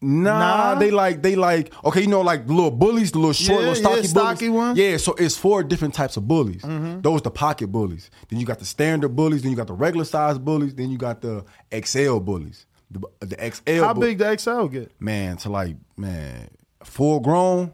[0.00, 0.74] Nah, Nah?
[0.78, 3.74] they like they like okay, you know, like little bullies, the little short, Yeah, little
[3.74, 4.56] stocky, yeah, stocky bullies.
[4.58, 4.78] ones.
[4.78, 6.60] Yeah, so it's four different types of bullies.
[6.62, 7.02] Mhm.
[7.02, 8.10] Those the pocket bullies.
[8.28, 9.42] Then you got the standard bullies.
[9.42, 10.74] Then you got the regular size bullies.
[10.74, 12.66] Then you got the XL bullies.
[12.90, 13.82] The, the XL.
[13.82, 14.92] How bu- big the XL get?
[15.00, 16.48] Man, to like man,
[16.84, 17.72] full grown.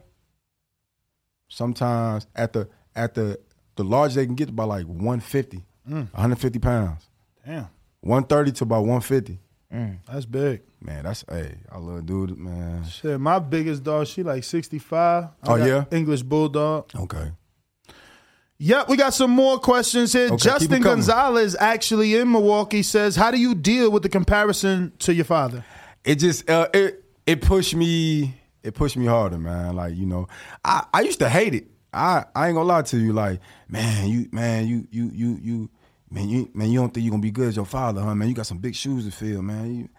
[1.49, 3.39] Sometimes at the at the
[3.75, 6.11] the largest they can get to about like 150, Mm.
[6.13, 7.07] 150 pounds.
[7.45, 7.67] Damn,
[8.01, 9.39] 130 to about 150.
[10.07, 10.61] that's big.
[10.83, 12.83] Man, that's hey, I love dude, man.
[12.85, 15.23] Shit, my biggest dog, she like 65.
[15.23, 15.85] I Oh, yeah?
[15.91, 16.89] English Bulldog.
[16.95, 17.31] Okay.
[18.57, 20.25] Yep, we got some more questions here.
[20.27, 20.95] Okay, keep Justin 'em coming.
[20.97, 25.65] Gonzalez, actually in Milwaukee, says, How do you deal with the comparison to your father?
[26.03, 29.75] It just uh, it it pushed me it pushed me harder, man.
[29.75, 30.27] Like, you know,
[30.63, 31.70] I, I used to hate it.
[31.93, 35.69] I, I ain't gonna lie to you, like, man, you man, you you you you
[36.09, 38.15] man, you man, you don't think you gonna be good as your father, huh?
[38.15, 39.75] Man, you got some big shoes to fill, man.
[39.75, 39.89] You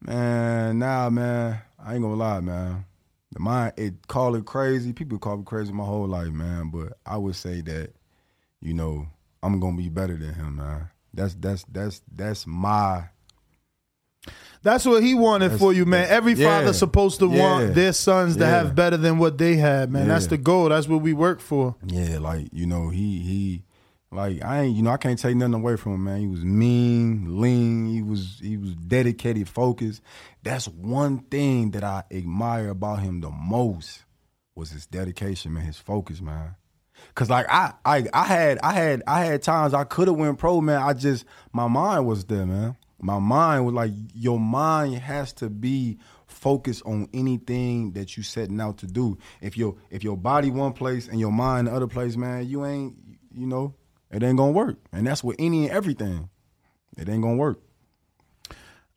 [0.00, 2.84] man, nah, man, I ain't gonna lie, man.
[3.32, 4.92] The mind it call it crazy.
[4.92, 6.70] People call me crazy my whole life, man.
[6.70, 7.92] But I would say that,
[8.60, 9.06] you know,
[9.42, 10.88] I'm gonna be better than him, man.
[11.14, 13.04] That's that's that's that's my
[14.62, 16.06] That's what he wanted That's- for you, man.
[16.08, 16.58] Every yeah.
[16.58, 17.40] father's supposed to Yeah.
[17.42, 18.50] want their sons to Yeah.
[18.50, 20.08] have better than what they had, man.
[20.08, 20.68] That's the goal.
[20.70, 21.76] That's what we work for.
[21.86, 23.62] Yeah, like you know, he he
[24.10, 26.20] Like I ain't, you know, I can't take nothing away from him, man.
[26.20, 27.88] He was mean, lean.
[27.92, 30.00] He was, he was dedicated, focused.
[30.42, 34.04] That's one thing that I admire about him the most
[34.54, 35.64] was his dedication, man.
[35.66, 36.54] His focus, man.
[37.14, 40.38] Cause like I, I, I had, I had, I had times I could have went
[40.38, 40.80] pro, man.
[40.82, 42.76] I just my mind was there, man.
[43.00, 48.60] My mind was like, your mind has to be focused on anything that you setting
[48.60, 49.18] out to do.
[49.40, 52.64] If your if your body one place and your mind the other place, man, you
[52.64, 52.96] ain't,
[53.32, 53.74] you know,
[54.10, 54.78] it ain't gonna work.
[54.92, 56.28] And that's with any and everything.
[56.96, 57.60] It ain't gonna work.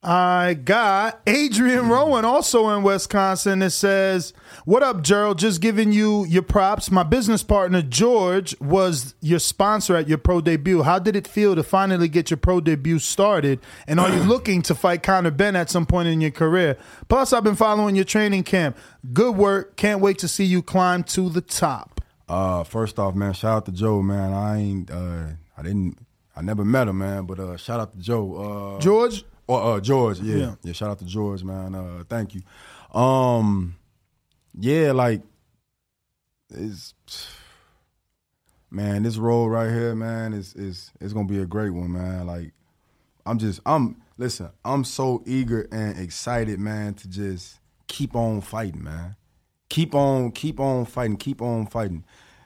[0.04, 3.62] I got Adrian Rowan, also in Wisconsin.
[3.62, 4.34] It says,
[4.66, 5.38] What up, Gerald?
[5.38, 6.90] Just giving you your props.
[6.90, 10.82] My business partner, George, was your sponsor at your pro debut.
[10.82, 13.60] How did it feel to finally get your pro debut started?
[13.86, 16.78] And are you looking to fight Conor Benn at some point in your career?
[17.08, 18.80] Plus, I've been following your training camp.
[19.14, 19.76] Good work.
[19.76, 22.02] Can't wait to see you climb to the top.
[22.28, 24.34] Uh, first off, man, shout out to Joe, man.
[24.34, 25.26] I ain't, uh,
[25.56, 26.00] I didn't,
[26.36, 28.78] I never met him, man, but uh, shout out to Joe.
[28.78, 29.26] Uh, George?
[29.52, 30.36] Or uh, George, yeah.
[30.36, 30.56] Yeah.
[30.64, 31.76] yeah, Shout out to George, man.
[31.76, 32.42] Uh, thank you.
[32.98, 33.76] Um,
[34.58, 35.22] yeah, like
[36.50, 36.94] it's
[38.70, 42.28] man, this role right here, man, is is is gonna be a great one, man.
[42.28, 42.54] Like
[43.26, 48.84] I'm just I'm listen, I'm so eager and excited, man, to just keep on fighting,
[48.84, 49.18] man.
[49.70, 52.06] Keep on, keep on fighting, keep on fighting.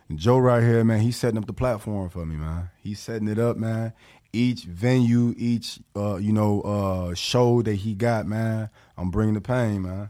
[0.09, 2.69] And Joe right here, man, he's setting up the platform for me, man.
[2.81, 3.93] He's setting it up, man.
[4.35, 9.41] Each venue, each uh, you know, uh, show that he got, man, I'm bringing the
[9.41, 10.09] pain, man.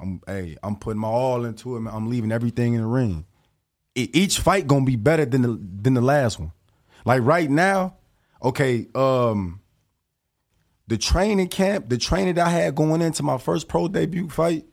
[0.00, 1.94] I'm, hey, I'm putting my all into it, man.
[1.94, 3.26] I'm leaving everything in the ring.
[3.94, 6.52] E- each fight gonna be better than the than the last one.
[7.04, 7.96] Like right now,
[8.42, 9.60] okay, um,
[10.86, 14.64] the training camp, the training that I had going into my first pro debut fight,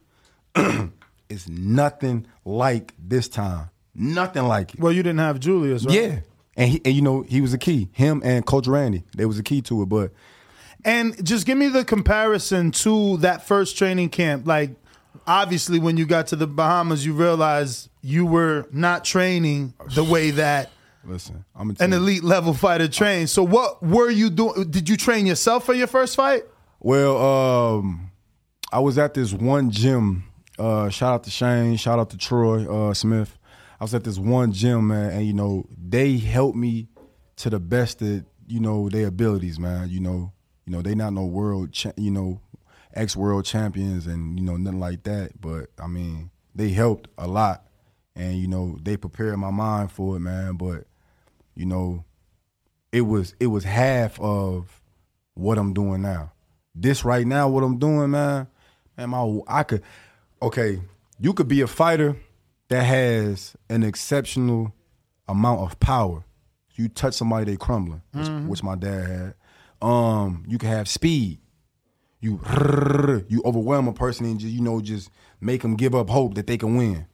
[1.29, 3.69] is nothing like this time.
[3.93, 4.79] Nothing like it.
[4.79, 5.95] Well, you didn't have Julius, right?
[5.95, 6.19] Yeah.
[6.57, 7.89] And, he, and you know, he was a key.
[7.91, 9.87] Him and Coach Randy, they was a key to it.
[9.87, 10.11] But
[10.83, 14.47] And just give me the comparison to that first training camp.
[14.47, 14.71] Like,
[15.27, 20.31] obviously, when you got to the Bahamas, you realized you were not training the way
[20.31, 20.69] that
[21.05, 23.31] listen, I'm an elite level fighter trains.
[23.31, 24.69] So, what were you doing?
[24.69, 26.43] Did you train yourself for your first fight?
[26.79, 28.11] Well, um,
[28.71, 30.25] I was at this one gym.
[30.57, 31.75] Uh, shout out to Shane.
[31.77, 33.37] Shout out to Troy uh, Smith.
[33.79, 36.87] I was at this one gym, man, and you know they helped me
[37.37, 39.89] to the best of you know their abilities, man.
[39.89, 40.31] You know,
[40.65, 42.39] you know they not no world, cha- you know,
[42.93, 45.39] ex world champions and you know nothing like that.
[45.39, 47.65] But I mean, they helped a lot,
[48.15, 50.55] and you know they prepared my mind for it, man.
[50.55, 50.85] But
[51.55, 52.05] you know,
[52.91, 54.81] it was it was half of
[55.33, 56.31] what I'm doing now.
[56.73, 58.47] This right now, what I'm doing, man,
[58.97, 59.83] man, my I could
[60.41, 60.81] okay,
[61.19, 62.15] you could be a fighter
[62.69, 64.73] that has an exceptional
[65.27, 66.23] amount of power.
[66.75, 68.47] You touch somebody, they crumbling, which, Mhm.
[68.47, 69.35] which my dad had.
[69.87, 71.39] Um, you can have speed.
[72.21, 72.39] You
[73.29, 76.47] you overwhelm a person and just you know just make them give up hope that
[76.47, 77.05] they can win.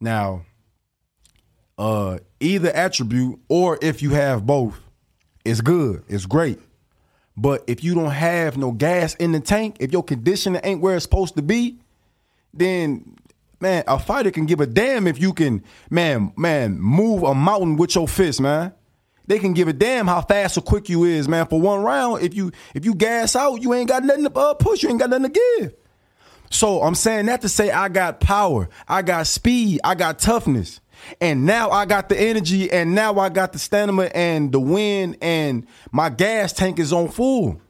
[0.00, 0.42] Now,
[1.78, 4.80] uh, either attribute or if you have both,
[5.44, 6.02] it's good.
[6.08, 6.58] It's great.
[7.36, 10.96] But if you don't have no gas in the tank, if your conditioning ain't where
[10.96, 11.78] it's supposed to be,
[12.54, 13.16] then
[13.60, 17.76] man, a fighter can give a damn if you can, man, man, move a mountain
[17.76, 18.72] with your fist, man.
[19.26, 21.46] They can give a damn how fast or quick you is, man.
[21.46, 24.54] For one round, if you if you gas out, you ain't got nothing to uh,
[24.54, 24.82] push.
[24.82, 25.74] You ain't got nothing to give.
[26.48, 30.80] So I'm saying that to say I got power, I got speed, I got toughness.
[31.20, 35.18] And now I got the energy, and now I got the stamina and the wind,
[35.20, 37.60] and my gas tank is on full.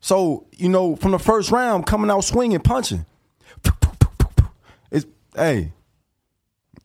[0.00, 3.04] So, you know, from the first round, coming out swinging, punching.
[5.34, 5.72] Hey,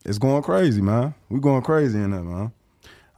[0.03, 1.15] it's going crazy, man.
[1.29, 2.51] we going crazy in there, man.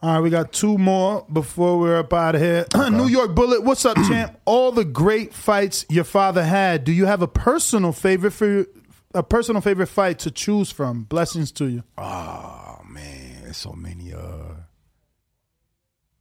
[0.01, 2.65] All right, we got two more before we're up out of here.
[2.91, 4.39] New York Bullet, what's up, champ?
[4.45, 6.83] All the great fights your father had.
[6.83, 8.65] Do you have a personal favorite for
[9.13, 11.03] a personal favorite fight to choose from?
[11.03, 11.83] Blessings to you.
[11.97, 14.13] Oh man, there's so many.
[14.13, 14.53] Uh,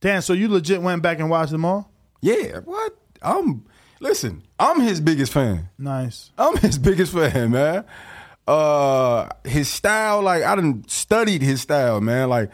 [0.01, 0.23] damn.
[0.23, 1.93] So you legit went back and watched them all?
[2.23, 2.61] Yeah.
[2.65, 2.97] What?
[3.21, 3.67] I'm
[4.01, 4.43] listen.
[4.59, 5.69] I'm his biggest fan.
[5.79, 6.31] Nice.
[6.39, 7.85] I'm his biggest fan, man.
[8.47, 12.29] Uh, his style, like I didn't studied his style, man.
[12.29, 12.51] Like,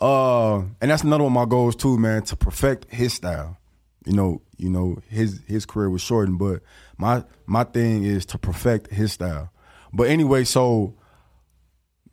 [0.00, 3.58] uh, and that's another one of my goals too, man, to perfect his style.
[4.06, 6.60] You know, you know, his his career was shortened, but
[6.96, 9.50] my my thing is to perfect his style.
[9.92, 10.94] But anyway, so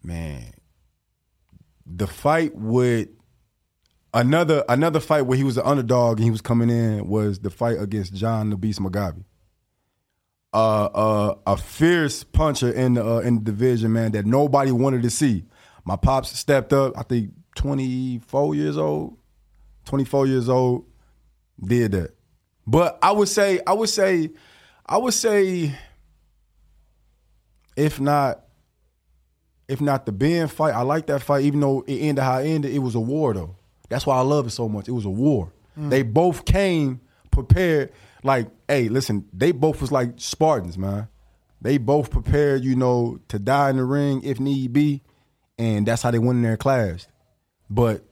[0.03, 0.53] man,
[1.86, 3.10] the fight with
[4.14, 7.49] another another fight where he was an underdog and he was coming in was the
[7.49, 9.24] fight against John the Beast Mugabi.
[10.53, 15.02] Uh, uh, a fierce puncher in the uh, in the division, man, that nobody wanted
[15.02, 15.45] to see.
[15.86, 16.98] My pops stepped up.
[16.98, 19.18] I think twenty four years old,
[19.86, 20.86] 24 years old,
[21.64, 22.15] did that.
[22.68, 24.32] But I would say, I would say,
[24.86, 25.73] I would say,
[27.76, 28.44] if not,
[29.68, 32.48] if not the Benn fight, I like that fight, even though it ended how it
[32.48, 32.73] ended.
[32.73, 33.56] It was a war though.
[33.90, 34.88] That's why I love it so much.
[34.88, 35.52] It was a war.
[35.78, 35.90] Mm.
[35.90, 37.02] They both came
[37.32, 37.91] prepared.
[38.23, 41.07] Like, hey, listen, they both was like Spartans, man.
[41.61, 45.02] They both prepared, you know, to die in the ring if need be,
[45.57, 47.07] and that's how they went in and clashed.
[47.69, 48.03] But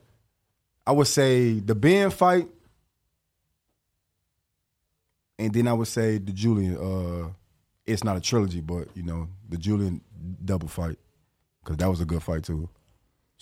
[0.86, 2.48] I would say the Benn fight,
[5.38, 6.76] and then I would say the Julian.
[6.76, 7.30] Uh,
[7.86, 10.00] it's not a trilogy, but you know, the Julian
[10.44, 10.98] double fight
[11.62, 12.68] because that was a good fight too.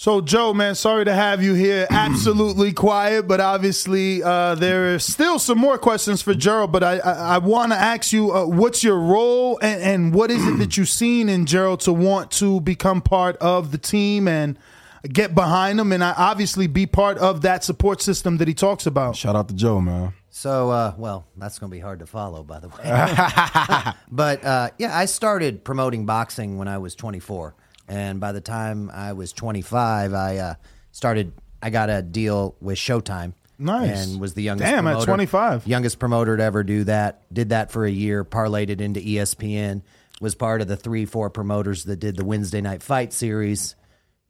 [0.01, 1.89] So, Joe, man, sorry to have you here.
[1.91, 6.71] Absolutely quiet, but obviously uh, there are still some more questions for Gerald.
[6.71, 10.31] But I, I, I want to ask you, uh, what's your role and, and what
[10.31, 14.29] is it that you've seen in Gerald to want to become part of the team
[14.29, 14.57] and
[15.03, 18.87] get behind him and uh, obviously be part of that support system that he talks
[18.87, 19.17] about?
[19.17, 20.13] Shout out to Joe, man.
[20.31, 22.85] So, uh, well, that's going to be hard to follow, by the way.
[24.13, 27.57] but uh, yeah, I started promoting boxing when I was 24,
[27.89, 30.55] and by the time I was 25, I uh,
[30.93, 31.33] started.
[31.63, 33.33] I got a deal with Showtime.
[33.61, 34.07] Nice.
[34.07, 34.71] and was the youngest.
[34.71, 35.67] Damn, at promoter, 25.
[35.67, 37.23] youngest promoter to ever do that.
[37.33, 38.25] Did that for a year.
[38.25, 39.83] Parlayed it into ESPN.
[40.21, 43.75] Was part of the three, four promoters that did the Wednesday night fight series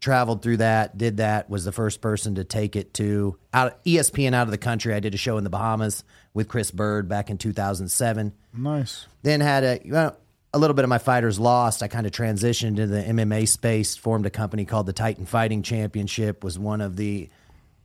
[0.00, 4.34] traveled through that, did that, was the first person to take it to out ESPN
[4.34, 4.94] out of the country.
[4.94, 6.04] I did a show in the Bahamas
[6.34, 8.32] with Chris Byrd back in 2007.
[8.54, 9.06] Nice.
[9.22, 10.16] Then had a well,
[10.54, 11.82] a little bit of my fighters lost.
[11.82, 15.62] I kind of transitioned into the MMA space, formed a company called the Titan Fighting
[15.62, 17.28] Championship, was one of the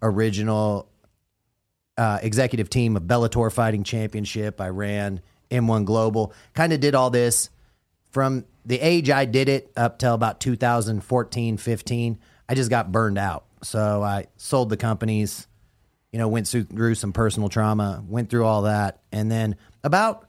[0.02, 0.90] original
[1.98, 4.61] uh, executive team of Bellator Fighting Championship.
[4.61, 5.22] I ran
[5.52, 7.49] M1 Global, kind of did all this
[8.11, 12.19] from the age I did it up till about 2014, 15.
[12.48, 13.45] I just got burned out.
[13.61, 15.48] So I sold the companies,
[16.11, 19.02] you know, went through, through some personal trauma, went through all that.
[19.11, 20.27] And then about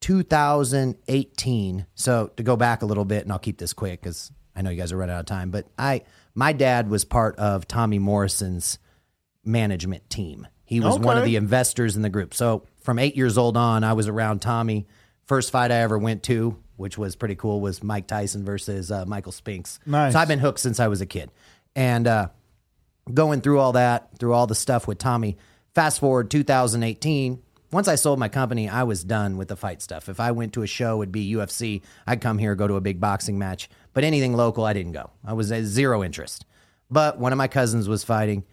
[0.00, 1.86] 2018.
[1.94, 4.70] So to go back a little bit, and I'll keep this quick because I know
[4.70, 5.50] you guys are running out of time.
[5.50, 6.02] But I,
[6.34, 8.78] my dad was part of Tommy Morrison's
[9.44, 10.46] management team.
[10.64, 12.32] He was one of the investors in the group.
[12.32, 14.86] So from eight years old on, I was around Tommy.
[15.26, 19.04] First fight I ever went to, which was pretty cool, was Mike Tyson versus uh,
[19.04, 19.80] Michael Spinks.
[19.84, 20.12] Nice.
[20.12, 21.30] So I've been hooked since I was a kid,
[21.74, 22.28] and uh,
[23.12, 25.38] going through all that, through all the stuff with Tommy.
[25.74, 27.42] Fast forward 2018.
[27.72, 30.08] Once I sold my company, I was done with the fight stuff.
[30.08, 31.82] If I went to a show, it'd be UFC.
[32.04, 33.70] I'd come here, go to a big boxing match.
[33.92, 35.10] But anything local, I didn't go.
[35.24, 36.44] I was at zero interest.
[36.90, 38.44] But one of my cousins was fighting,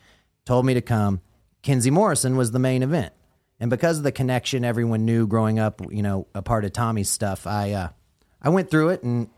[0.45, 1.21] told me to come.
[1.63, 3.13] Kinsey Morrison was the main event.
[3.59, 7.09] And because of the connection everyone knew growing up, you know, a part of Tommy's
[7.09, 7.89] stuff, I uh,
[8.39, 9.29] I went through it and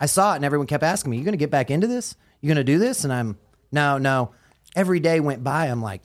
[0.00, 2.16] I saw it and everyone kept asking me, You gonna get back into this?
[2.40, 3.04] You gonna do this?
[3.04, 3.38] And I'm
[3.70, 4.32] no, no.
[4.74, 6.02] Every day went by, I'm like,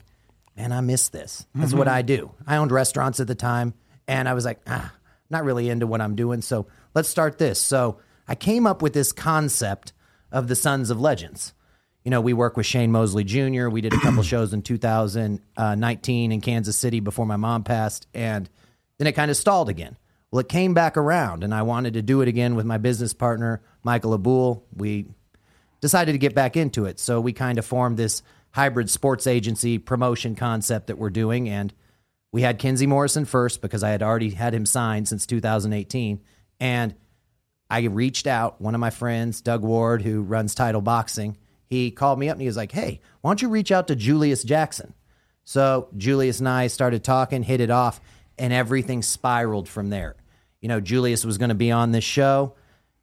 [0.56, 1.46] man, I miss this.
[1.54, 1.92] That's what Mhm.
[1.92, 2.30] I do.
[2.46, 3.74] I owned restaurants at the time,
[4.06, 4.92] and I was like, ah,
[5.30, 6.42] not really into what I'm doing.
[6.42, 7.60] So let's start this.
[7.60, 7.98] So
[8.28, 9.92] I came up with this concept
[10.30, 11.54] of the Sons of Legends.
[12.04, 13.68] You know, we work with Shane Mosley Jr.
[13.68, 18.48] We did a couple shows in 2019 in Kansas City before my mom passed, and
[18.98, 19.96] then it kind of stalled again.
[20.30, 23.12] Well, it came back around, and I wanted to do it again with my business
[23.14, 24.64] partner, Michael Abul.
[24.76, 25.06] We
[25.80, 26.98] decided to get back into it.
[26.98, 28.22] So we kind of formed this
[28.54, 31.48] hybrid sports agency promotion concept that we're doing.
[31.48, 31.74] And
[32.30, 36.20] we had Kinsey Morrison first because I had already had him signed since 2018.
[36.60, 36.94] And
[37.68, 41.36] I reached out, one of my friends, Doug Ward, who runs Title Boxing,
[41.66, 43.96] he called me up and he was like, Hey, why don't you reach out to
[43.96, 44.94] Julius Jackson?
[45.42, 48.00] So Julius and I started talking, hit it off,
[48.38, 50.14] and everything spiraled from there.
[50.60, 52.54] You know, Julius was going to be on this show,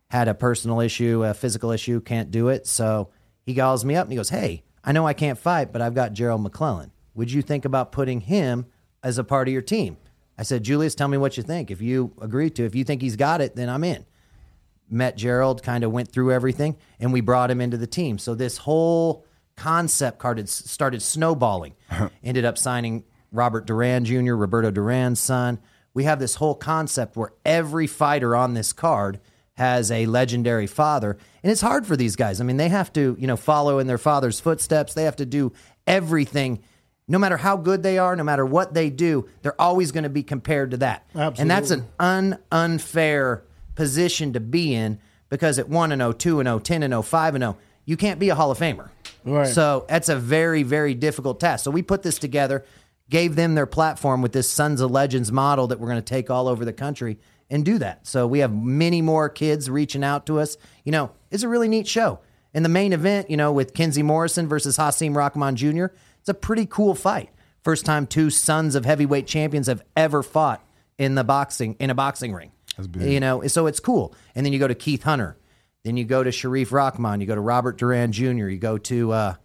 [0.10, 2.68] had a personal issue, a physical issue, can't do it.
[2.68, 3.10] So
[3.45, 5.94] he calls me up and he goes, Hey, I know I can't fight, but I've
[5.94, 6.91] got Gerald McClellan.
[7.14, 8.66] Would you think about putting him
[9.03, 9.98] as a part of your team?
[10.38, 11.70] I said, Julius, tell me what you think.
[11.70, 14.06] If you agree to, if you think he's got it, then I'm in.
[14.90, 18.18] Met Gerald, kind of went through everything, and we brought him into the team.
[18.18, 19.26] So this whole
[19.56, 21.76] concept carded, started snowballing.
[22.24, 25.60] Ended up signing Robert Duran Jr., Roberto Duran's son.
[25.94, 29.20] We have this whole concept where every fighter on this card
[29.56, 32.40] has a legendary father, and it's hard for these guys.
[32.41, 34.94] I mean, they have to, you know, follow in their father's footsteps.
[34.94, 35.53] They have to do
[35.86, 36.64] everything.
[37.07, 40.10] No matter how good they are, no matter what they do, they're always going to
[40.10, 41.06] be compared to that.
[41.14, 43.44] And that's an un unfair
[43.76, 44.99] position to be in
[45.30, 47.98] because at 1 and 0, 2 and 0, 10 and 0, 5 and 0, you
[47.98, 48.90] can't be a Hall of Famer.
[49.26, 49.48] Right.
[49.48, 51.64] So that's a very, very difficult task.
[51.64, 52.64] So we put this together,
[53.10, 56.30] gave them their platform with this Sons of Legends model that we're going to take
[56.30, 57.19] all over the country
[57.52, 58.07] and do that.
[58.07, 60.57] So we have many more kids reaching out to us.
[60.84, 62.19] You know, it's a really neat show.
[62.53, 65.86] And the main event, you know, with Kinsey Morrison versus Hasim Rahman Jr.,
[66.19, 67.30] it's a pretty cool fight.
[67.64, 70.65] First time two sons of heavyweight champions have ever fought
[70.98, 72.52] in the boxing in a boxing ring.
[72.76, 73.11] That's big.
[73.11, 74.15] You know, so it's cool.
[74.34, 75.38] And then you go to Keith Hunter,
[75.84, 79.11] then you go to Sharif Rahman, you go to Robert Duran Jr., you go to
[79.11, 79.36] uh,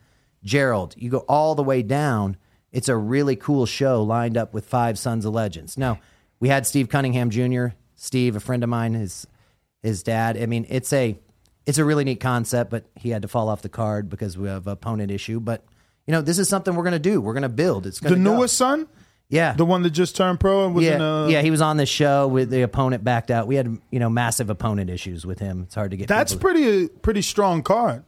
[0.44, 2.36] Gerald, you go all the way down.
[2.72, 5.76] It's a really cool show lined up with five sons of legends.
[5.78, 5.98] Now,
[6.40, 9.26] we had Steve Cunningham Jr., Steve, a friend of mine, his
[9.82, 10.36] his dad.
[10.40, 11.18] I mean, it's a
[11.66, 14.48] it's a really neat concept, but he had to fall off the card because we
[14.48, 15.40] have opponent issue.
[15.40, 15.64] But
[16.06, 17.20] you know, this is something we're gonna do.
[17.20, 17.86] We're gonna build.
[17.86, 18.36] It's The gonna go.
[18.36, 18.86] newest son?
[19.28, 19.54] Yeah.
[19.54, 21.28] The one that just turned pro and was yeah, in a.
[21.28, 23.48] yeah, he was on the show with the opponent backed out.
[23.48, 25.62] We had you know massive opponent issues with him.
[25.62, 26.06] It's hard to get.
[26.06, 28.04] That's people- pretty pretty strong card.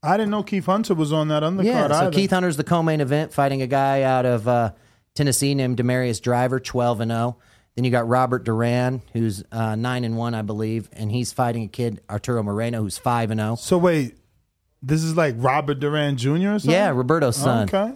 [0.00, 1.88] I didn't know Keith Hunter was on that undercard yeah.
[1.88, 2.10] So either.
[2.12, 4.70] Keith Hunter's the co-main event, fighting a guy out of uh,
[5.14, 7.36] Tennessee named Demarius Driver, twelve and zero.
[7.78, 11.62] Then you got Robert Duran, who's uh, nine and one, I believe, and he's fighting
[11.62, 13.44] a kid Arturo Moreno, who's five and oh.
[13.44, 13.54] zero.
[13.54, 14.16] So wait,
[14.82, 16.28] this is like Robert Duran Jr.
[16.30, 16.70] or something?
[16.72, 17.68] Yeah, Roberto's son.
[17.72, 17.94] Okay.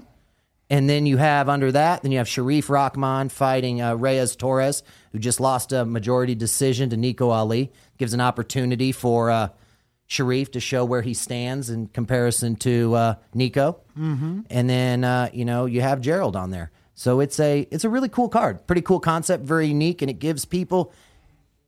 [0.71, 4.85] And then you have under that, then you have Sharif Rahman fighting uh, Reyes Torres,
[5.11, 7.73] who just lost a majority decision to Nico Ali.
[7.99, 9.49] Gives an opportunity for uh,
[10.07, 13.81] Sharif to show where he stands in comparison to uh, Nico.
[13.99, 14.45] Mhm.
[14.49, 17.89] And then uh, you know you have Gerald on there, so it's a it's a
[17.89, 20.93] really cool card, pretty cool concept, very unique, and it gives people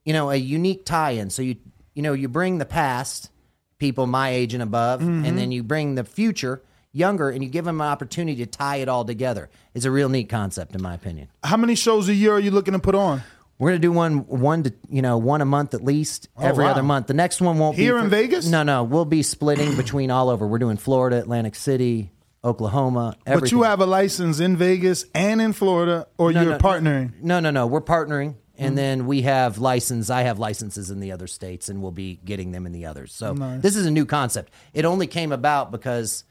[0.05, 1.31] you know a unique tie-in.
[1.31, 1.57] So you
[1.95, 3.31] you know you bring the past,
[3.79, 5.27] people my age and above, Mhm.
[5.27, 8.77] and then you bring the future younger, and you give them an opportunity to tie
[8.77, 9.49] it all together.
[9.75, 11.29] It's a real neat concept, in my opinion.
[11.43, 13.23] How many shows a year are you looking to put on?
[13.59, 16.65] We're gonna do one one to you know one a month at least Oh, every
[16.65, 16.73] wow.
[16.73, 17.07] other month.
[17.07, 18.47] The next one won't Here be Here in Vegas?
[18.49, 20.47] No, no, we'll be splitting between all over.
[20.47, 22.11] We're doing Florida, Atlantic City,
[22.45, 23.17] Oklahoma.
[23.25, 27.13] But you have a license in Vegas and in Florida, or No, you're no, partnering.
[27.23, 27.67] No, no, no.
[27.67, 28.77] We're partnering, and Mhm.
[28.77, 30.11] then we have license.
[30.11, 33.13] I have licenses in the other states, and we'll be getting them in the others.
[33.15, 33.63] So Nice.
[33.63, 34.53] this is a new concept.
[34.75, 36.25] It only came about because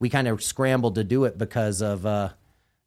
[0.00, 2.30] we kind of scrambled to do it because of uh,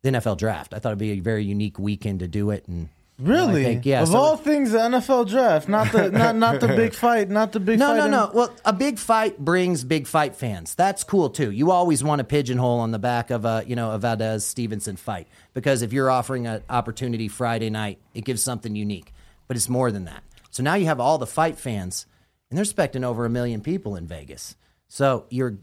[0.01, 0.73] the NFL draft.
[0.73, 2.89] I thought it'd be a very unique weekend to do it, and
[3.21, 3.63] Really?
[3.63, 4.01] Think, yeah.
[4.01, 7.51] Of so- all things, the NFL draft, not the not not the big fight, not
[7.51, 7.97] the big no, fight.
[7.97, 8.31] no, in- no.
[8.33, 10.75] Well, a big fight brings big fight fans.
[10.75, 11.51] That's cool too.
[11.51, 14.95] You always want a pigeonhole on the back of a you know a Valdez Stevenson
[14.95, 19.13] fight because if you're offering an opportunity Friday night, it gives something unique.
[19.47, 20.23] But it's more than that.
[20.49, 22.05] So now you have all the fight fans,
[22.49, 24.55] and they're expecting over a million people in Vegas.
[24.87, 25.57] So you're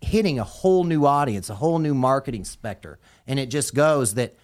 [0.00, 4.34] hitting a whole new audience, a whole new marketing specter, and it just goes that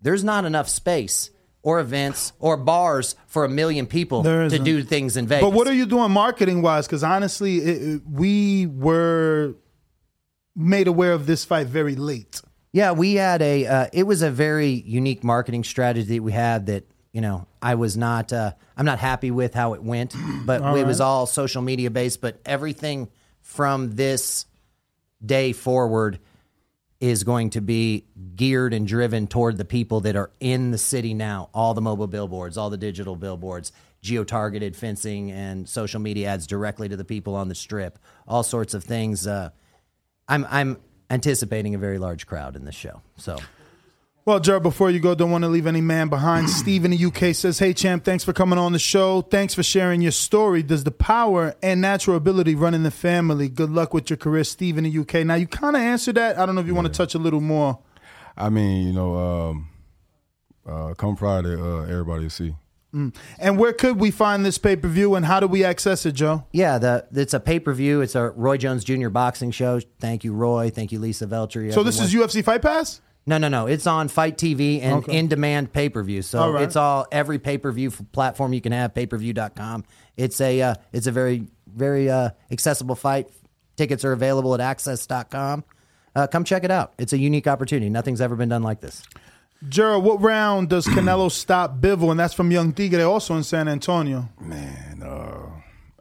[0.00, 1.30] there's not enough space.
[1.62, 5.42] Or events or bars for a million people to do things in Vegas.
[5.44, 6.86] But what are you doing marketing wise?
[6.86, 9.56] Because honestly, it, it- we were
[10.56, 12.40] made aware of this fight very late.
[12.72, 13.66] Yeah, we had a.
[13.66, 17.74] Uh, it was a very unique marketing strategy that we had that you know I
[17.74, 18.32] was not.
[18.32, 20.14] Uh, I'm not happy with how it went,
[20.46, 22.20] but it was all social media based.
[22.22, 23.08] But everything
[23.42, 24.46] from this
[25.24, 26.20] day forward
[27.00, 28.04] is going to be
[28.36, 31.48] geared and driven toward the people that are in the city now.
[31.54, 33.72] All the mobile billboards, all the digital billboards,
[34.02, 37.98] geo targeted fencing, and social media ads directly to the people on the strip.
[38.28, 39.26] All sorts of things.
[39.26, 39.50] Uh,
[40.28, 40.76] I'm I'm
[41.08, 43.00] anticipating a very large crowd in this show.
[43.16, 43.38] So
[44.26, 46.50] Well, Jared, before you go, don't want to leave any man behind.
[46.50, 49.22] Steve in the UK says, Hey, champ, thanks for coming on the show.
[49.22, 50.62] Thanks for sharing your story.
[50.62, 53.48] Does the power and natural ability run in the family?
[53.48, 55.26] Good luck with your career, Steve in the UK.
[55.26, 56.38] Now, you kind of answered that.
[56.38, 57.78] I don't know if you want to touch a little more.
[58.36, 59.68] I mean, you know, um,
[60.66, 62.54] uh, come Friday, uh, everybody will see.
[62.94, 63.14] Mm.
[63.38, 66.12] And where could we find this pay per view and how do we access it,
[66.12, 66.44] Joe?
[66.52, 68.00] yeah, the it's a pay per view.
[68.00, 69.08] It's a Roy Jones Jr.
[69.08, 69.80] boxing show.
[70.00, 70.70] Thank you, Roy.
[70.70, 71.72] Thank you, Lisa Veltri.
[71.72, 72.12] So, this is.
[72.12, 73.00] UFC Fight Pass?
[73.26, 73.66] No, no, no.
[73.66, 75.16] It's on FITE TV and Okay.
[75.18, 76.22] in demand pay per view.
[76.22, 76.62] So All right.
[76.64, 78.94] it's all every pay per view platform you can have.
[78.94, 79.84] Payperview.com.
[80.16, 83.28] It's a uh, it's a very very uh, accessible fight.
[83.76, 85.64] Tickets are available at access.com.
[86.16, 86.92] Uh, come check it out.
[86.98, 87.88] It's a unique opportunity.
[87.88, 89.02] Nothing's ever been done like this.
[89.68, 92.10] Gerald, what round does Canelo stop Bivol?
[92.10, 94.28] And that's from Young Tigre, also in San Antonio.
[94.40, 95.46] Man, uh,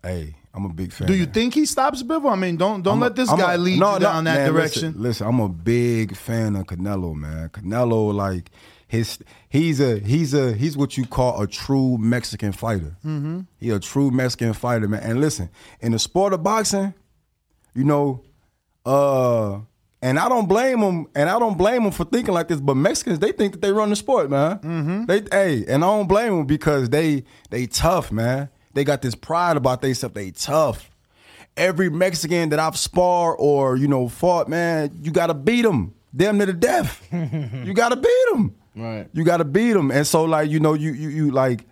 [0.02, 1.08] hey, I'm a big fan.
[1.08, 2.32] Do you think he stops Bivol?
[2.32, 4.24] I mean, don't don't I'm let this I'm guy a- lead no, you no, down
[4.24, 4.88] that man, direction.
[4.90, 7.50] Listen, listen, I'm a big fan of Canelo, man.
[7.50, 8.50] Canelo, like
[8.88, 9.20] his,
[9.50, 12.96] he's a he's a he's what you call a true Mexican fighter.
[13.06, 13.46] Mhm.
[13.60, 15.04] He a true Mexican fighter, man.
[15.04, 15.50] And listen,
[15.82, 16.96] in the sport of boxing,
[17.76, 18.24] you know,
[18.86, 19.60] uh,
[20.02, 22.60] and I don't blame him, and I don't blame him for thinking like this.
[22.60, 24.58] But Mexicans, they think that they run the sport, man.
[24.60, 25.06] Mm-hmm.
[25.06, 28.50] They, hey, and I don't blame them because they they tough, man.
[28.74, 30.14] They got this pride about they themselves.
[30.16, 30.90] They tough.
[31.58, 35.94] Every Mexican that I've sparred or you know fought, man, you got to beat them,
[36.16, 37.06] damn to death.
[37.12, 38.56] you got to beat them.
[38.76, 39.08] Right.
[39.12, 39.92] You got to beat them.
[39.92, 41.66] And so like you know you you you like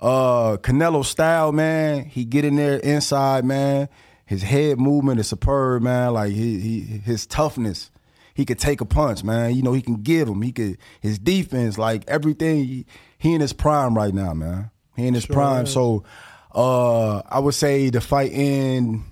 [0.00, 2.04] uh Canelo style, man.
[2.04, 3.88] He get in there inside, man.
[4.26, 6.12] His head movement is superb, man.
[6.12, 7.90] Like he, he his toughness.
[8.34, 9.54] he could take a punch, man.
[9.54, 10.42] You know, he can give him.
[10.42, 12.64] He could his defense, like everything.
[12.64, 12.86] He,
[13.18, 14.70] he in his prime right now, man.
[14.96, 15.64] He in his Sure prime.
[15.64, 15.72] is.
[15.72, 16.04] So
[16.56, 19.04] uh I would say the fight in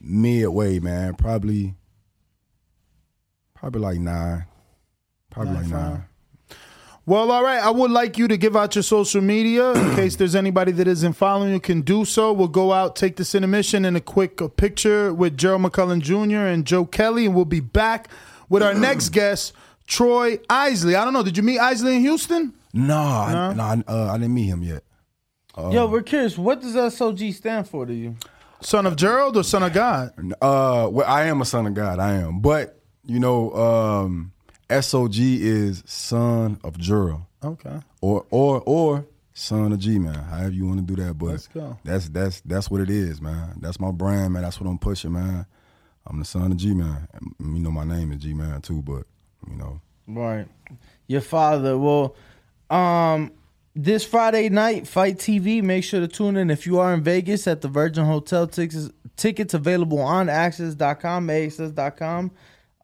[0.00, 1.14] midway, man.
[1.14, 1.74] Probably
[3.54, 4.44] probably like nine.
[5.30, 6.04] Probably like Nine, nine.
[7.04, 7.60] Well, all right.
[7.60, 10.86] I would like you to give out your social media in case there's anybody that
[10.86, 12.32] isn't following you can do so.
[12.32, 16.46] We'll go out, take this intermission, and a quick uh, picture with Gerald McClellan Jr.
[16.46, 18.08] and Joe Kelly, and we'll be back
[18.48, 19.52] with our next guest,
[19.86, 20.94] Troy Isley.
[20.94, 21.22] I don't know.
[21.24, 22.54] Did you meet Isley in Houston?
[22.72, 24.82] No, I, no, I, uh, I didn't meet him yet.
[25.56, 26.38] Uh, Yo, we're curious.
[26.38, 28.16] What does SOG stand for to you?
[28.60, 30.12] Son of Gerald or son of God?
[30.40, 31.98] Uh, well, I am a son of God.
[31.98, 34.32] I am, but you know, um,
[34.70, 37.80] SOG is son of Gerald, Okay.
[38.00, 39.04] or or or
[39.34, 40.14] son of G man.
[40.14, 41.76] However you want to do that, but Let's go.
[41.84, 43.58] that's that's that's what it is, man.
[43.60, 44.42] That's my brand, man.
[44.44, 45.44] That's what I'm pushing, man.
[46.06, 47.08] I'm the son of G man.
[47.40, 49.04] You know, my name is G man too, but
[49.50, 50.46] you know, Right.
[51.08, 51.76] Your father.
[51.76, 52.14] Well,
[52.72, 53.32] um,
[53.74, 55.62] this Friday night, FITE TV.
[55.62, 58.46] Make sure to tune in if you are in Vegas at the Virgin Hotel.
[58.46, 62.30] Tickets tickets available on access.com, access.com.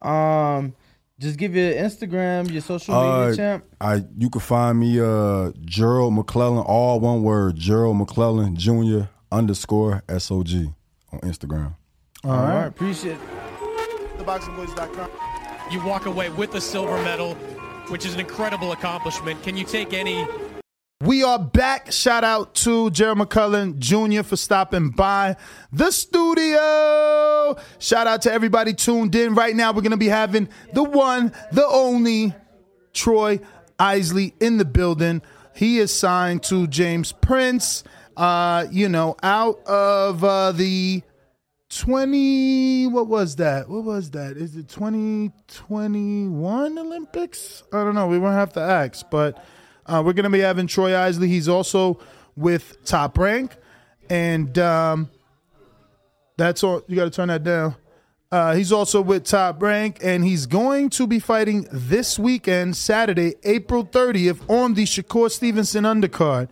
[0.01, 0.75] Um,
[1.19, 3.65] just give your Instagram, your social media Uh, champ.
[3.81, 9.09] I you can find me uh Gerald McClellan, all one word, Gerald McClellan Jr.
[9.31, 10.73] underscore SOG
[11.11, 11.75] on Instagram.
[12.23, 12.65] All right.
[12.65, 13.19] Appreciate it.
[14.17, 15.09] TheBoxingVoice.com.
[15.71, 17.35] You walk away with a silver medal,
[17.89, 19.41] which is an incredible accomplishment.
[19.43, 20.27] Can you take any
[21.01, 21.91] We are back.
[21.91, 24.21] Shout out to Gerald McClellan Jr.
[24.23, 25.37] for stopping by
[25.71, 27.55] the studio.
[27.79, 29.33] Shout out to everybody tuned in.
[29.33, 32.33] Right now, we're going to be having the one, the only
[32.93, 33.39] Troy
[33.79, 35.21] Isley in the building.
[35.55, 37.83] He is signed to James Prince,
[38.17, 41.01] uh, you know, out of uh, the
[41.69, 43.69] 20 what was that?
[43.69, 44.37] What was that?
[44.37, 47.63] Is it 2021 olympics?
[47.71, 48.07] I don't know.
[48.07, 49.43] We won't have to ask but
[49.85, 51.27] uh, we're gonna be having troy isley.
[51.27, 51.99] He's also
[52.35, 53.55] with top rank.
[54.09, 55.09] And um,
[56.37, 56.81] that's all.
[56.87, 57.75] You gotta turn that down.
[58.31, 63.33] Uh, he's also with top rank and he's going to be fighting this weekend saturday
[63.43, 66.47] april 30th on the shakur stevenson undercard.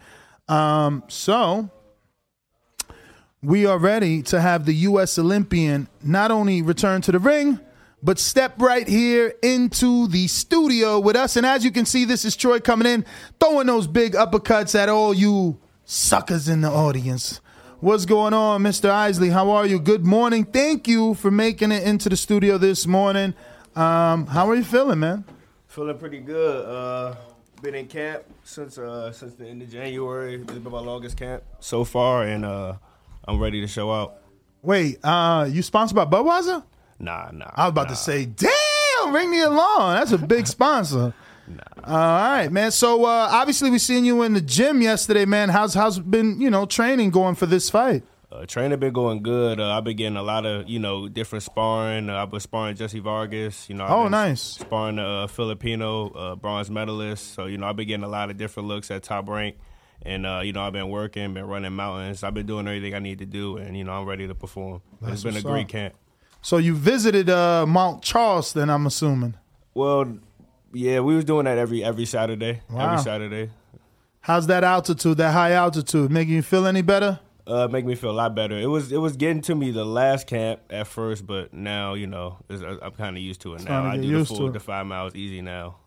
[0.47, 1.69] Um, so
[3.47, 5.17] we are ready to have the U.S.
[5.17, 7.61] Olympian not only return to the ring,
[8.03, 11.37] but step right here into the studio with us.
[11.37, 13.05] And as you can see, this is Troy coming in,
[13.39, 17.39] throwing those big uppercuts at all you suckers in the audience.
[17.79, 18.89] What's going on, Mr.
[18.89, 19.29] Isley?
[19.29, 19.79] How are you?
[19.79, 20.43] Good morning.
[20.43, 23.33] Thank you for making it into the studio this morning.
[23.77, 25.23] Um, how are you feeling, man?
[25.67, 26.65] Feeling pretty good.
[26.65, 27.15] Uh,
[27.61, 30.35] been in camp since uh, since the end of January.
[30.35, 32.73] This has been my longest camp so far, and uh,
[33.27, 34.17] I'm ready to show out.
[34.61, 36.63] Wait, uh, you sponsored by Budweiser?
[36.99, 37.49] Nah, nah.
[37.53, 39.95] I was about to say, damn, ring me along.
[39.95, 41.13] That's a big sponsor.
[41.49, 41.63] Nah.
[41.85, 42.71] All right, man.
[42.71, 45.47] So uh, obviously we seen you in the gym yesterday, man.
[45.47, 48.03] How's how's been you know training going for this fight?
[48.29, 49.57] Uh, training been going good.
[49.57, 52.09] Uh, I've been getting a lot of you know different sparring.
[52.09, 53.69] Uh, I've been sparring Jesse Vargas.
[53.69, 53.85] You know.
[53.85, 54.41] I've Oh, been nice.
[54.41, 57.33] Sparring a uh, Filipino uh, bronze medalist.
[57.33, 59.55] So you know I've been getting a lot of different looks at top rank,
[60.03, 62.23] and uh, you know I've been working, been running mountains.
[62.23, 64.81] I've been doing everything I need to do, and you know I'm ready to perform.
[65.01, 65.69] That's it's been a great up.
[65.69, 65.95] camp.
[66.41, 69.35] So you visited uh, Mount Charleston, I'm assuming.
[69.73, 70.17] Well,
[70.73, 72.61] yeah, we was doing that every every Saturday.
[72.69, 72.91] Wow.
[72.91, 73.49] Every Saturday.
[74.21, 77.19] How's that altitude, that high altitude, making you feel any better?
[77.47, 78.57] uh, make me feel a lot better.
[78.57, 82.07] It was it was getting to me the last camp at first, but now you
[82.07, 83.85] know I'm kind of used to it now.
[83.85, 85.77] I do the full the five miles easy now.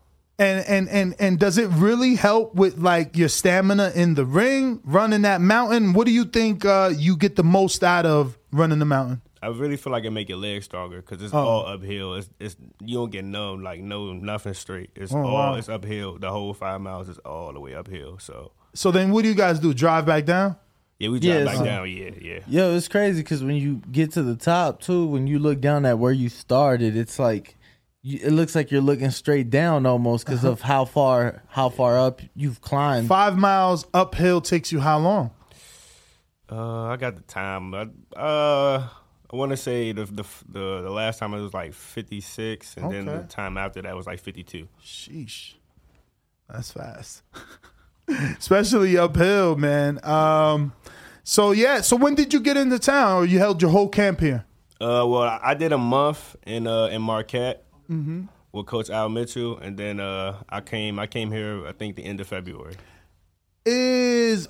[0.41, 4.79] And and and and does it really help with like your stamina in the ring,
[4.83, 5.93] running that mountain?
[5.93, 9.21] What do you think uh, you get the most out of running the mountain?
[9.43, 11.37] I really feel like it make your legs stronger because it's Oh.
[11.39, 12.15] all uphill.
[12.15, 14.89] It's, it's you don't get numb like no nothing straight.
[14.95, 15.55] It's Oh, all wow.
[15.55, 16.17] it's uphill.
[16.17, 18.17] The whole five miles is all the way uphill.
[18.19, 19.73] So So then, what do you guys do?
[19.75, 20.55] Drive back down?
[20.99, 21.89] yeah, we drive Yeah, back so- down.
[21.89, 22.39] Yeah, yeah.
[22.47, 25.85] Yo, it's crazy because when you get to the top too, when you look down
[25.85, 27.55] at where you started, it's like you,
[28.03, 32.21] it looks like you're looking straight down almost because of how far how far up
[32.35, 33.07] you've climbed.
[33.07, 35.31] Five miles uphill takes you how long?
[36.51, 37.73] Uh, I got the time.
[37.73, 38.87] I, uh,
[39.31, 42.91] I want to say the, the the the last time it was like 56, and
[42.91, 44.67] then the time after that was like 52.
[44.83, 45.53] Sheesh,
[46.49, 47.21] that's fast,
[48.09, 50.03] especially uphill, man.
[50.03, 50.73] Um,
[51.23, 54.19] so yeah, so when did you get into town, or you held your whole camp
[54.19, 54.43] here?
[54.81, 58.23] Uh, well, I, I did a month in uh in Marquette Mm-hmm.
[58.53, 62.03] with Coach Al Mitchell, and then uh I came I came here I think the
[62.05, 62.75] end of February.
[63.65, 64.47] Is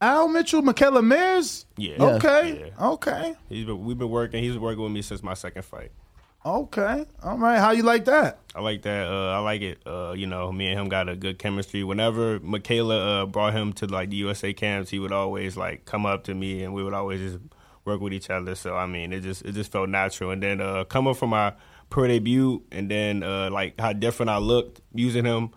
[0.00, 1.66] Al Mitchell, Michaela Mears?
[1.76, 1.96] Yeah.
[2.02, 2.66] Okay.
[2.66, 2.88] Yeah.
[2.88, 3.34] Okay.
[3.48, 4.42] He's been, we've been working.
[4.42, 5.92] He's been working with me since my second fight.
[6.44, 7.06] Okay.
[7.22, 7.58] All right.
[7.58, 8.38] How you like that?
[8.54, 9.08] I like that.
[9.08, 9.78] Uh, I like it.
[9.86, 11.84] Uh, you know, me and him got a good chemistry.
[11.84, 16.04] Whenever Michaela uh, brought him to like the USA camps, he would always like come
[16.04, 17.42] up to me, and we would always just
[17.86, 18.54] work with each other.
[18.54, 20.32] So I mean, it just it just felt natural.
[20.32, 21.54] And then uh, coming from my
[21.94, 25.50] pro debut, and then uh, like how different I looked using him,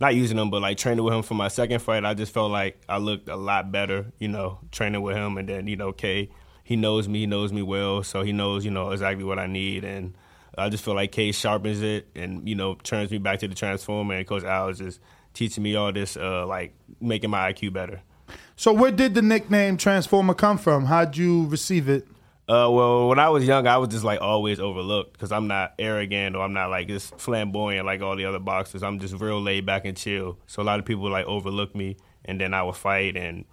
[0.00, 2.50] not using him, but like training with him for my second fight, I just felt
[2.50, 4.10] like I looked a lot better.
[4.18, 6.30] You know, training with him, and then you know, Kay,
[6.64, 9.46] he knows me, he knows me well, so he knows you know exactly what I
[9.46, 10.14] need and.
[10.58, 13.54] I just feel like Kay sharpens it and you know turns me back to the
[13.54, 15.00] transformer, and Coach Al is just
[15.32, 18.02] teaching me all this, uh, like making my IQ better.
[18.54, 20.84] So where did the nickname Transformer come from?
[20.84, 22.06] How'd you receive it?
[22.48, 25.74] Uh, well, when I was young, I was just like always overlooked because I'm not
[25.78, 28.82] arrogant or I'm not like just flamboyant like all the other boxers.
[28.82, 30.38] I'm just real laid back and chill.
[30.46, 33.44] So a lot of people like overlook me, and then I would fight and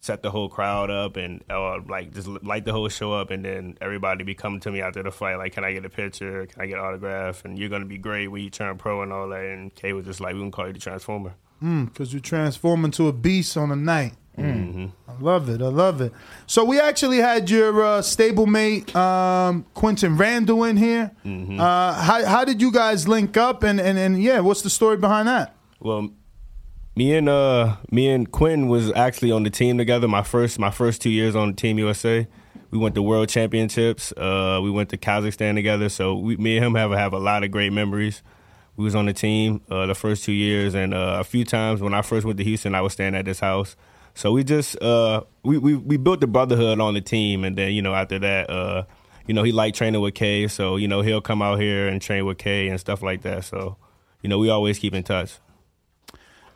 [0.00, 3.44] set the whole crowd up and uh, like just light the whole show up, and
[3.44, 6.46] then everybody be coming to me after the fight like, "Can I get a picture?
[6.46, 9.12] Can I get an autograph?" And you're gonna be great when you turn pro and
[9.12, 9.44] all that.
[9.44, 13.08] And Kay was just like, "We can call you the Transformer." Because you transform into
[13.08, 14.14] a beast on a night.
[14.42, 14.86] Mm-hmm.
[15.08, 15.60] I love it.
[15.60, 16.12] I love it.
[16.46, 21.10] So we actually had your uh, stablemate um, Quinton Randall in here.
[21.24, 21.58] Mhm.
[21.58, 23.62] Uh, how how did you guys link up?
[23.62, 25.54] And, and and yeah, what's the story behind that?
[25.80, 26.10] Well,
[26.96, 30.08] me and uh me and Quinn was actually on the team together.
[30.08, 32.26] My first my first two years on Team USA.
[32.70, 34.12] We went to World Championships.
[34.12, 35.88] Uh, we went to Kazakhstan together.
[35.88, 38.22] So we, me and him have have a lot of great memories.
[38.76, 41.80] We was on the team uh, the first two years, and uh, a few times
[41.80, 43.74] when I first went to Houston, I was staying at this house.
[44.18, 47.70] So we just uh, we, we we built the brotherhood on the team, and then
[47.70, 48.82] you know after that, uh,
[49.28, 52.02] you know he liked training with Kay, so you know he'll come out here and
[52.02, 53.44] train with Kay and stuff like that.
[53.44, 53.76] So
[54.20, 55.38] you know we always keep in touch.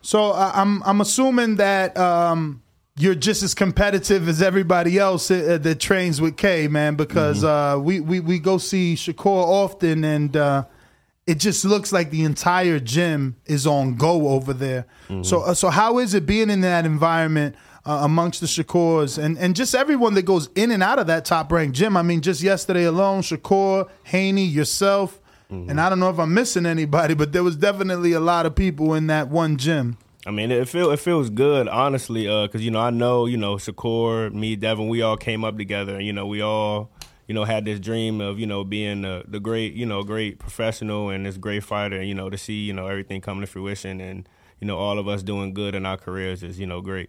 [0.01, 2.65] So uh, I'm I'm assuming that um,
[2.97, 6.97] you're just as competitive as everybody else uh, that trains with K, man.
[6.97, 10.65] Because uh, we, we we go see Shakur often, and uh,
[11.27, 14.87] it just looks like the entire gym is on go over there.
[15.23, 17.57] So uh, so how is it being in that environment?
[17.85, 21.25] Uh, amongst the Shakurs and, and just everyone that goes in and out of that
[21.25, 21.97] top ranked gym.
[21.97, 25.21] I mean, just yesterday alone, Shakur, Haney, yourself,
[25.51, 28.55] and I don't know if I'm missing anybody, but there was definitely a lot of
[28.55, 29.99] people in that one gym.
[30.25, 33.57] I mean, it feel it feels good, honestly, because you know I know you know
[33.57, 36.89] Shakur, me, Devin, we all came up together, and you know we all
[37.33, 40.39] you know had this dream of you know being the, the great you know great
[40.39, 44.03] professional and this great fighter, you know to see you know everything come to fruition,
[44.03, 44.29] and
[44.61, 47.09] you know all of us doing good in our careers is you know great.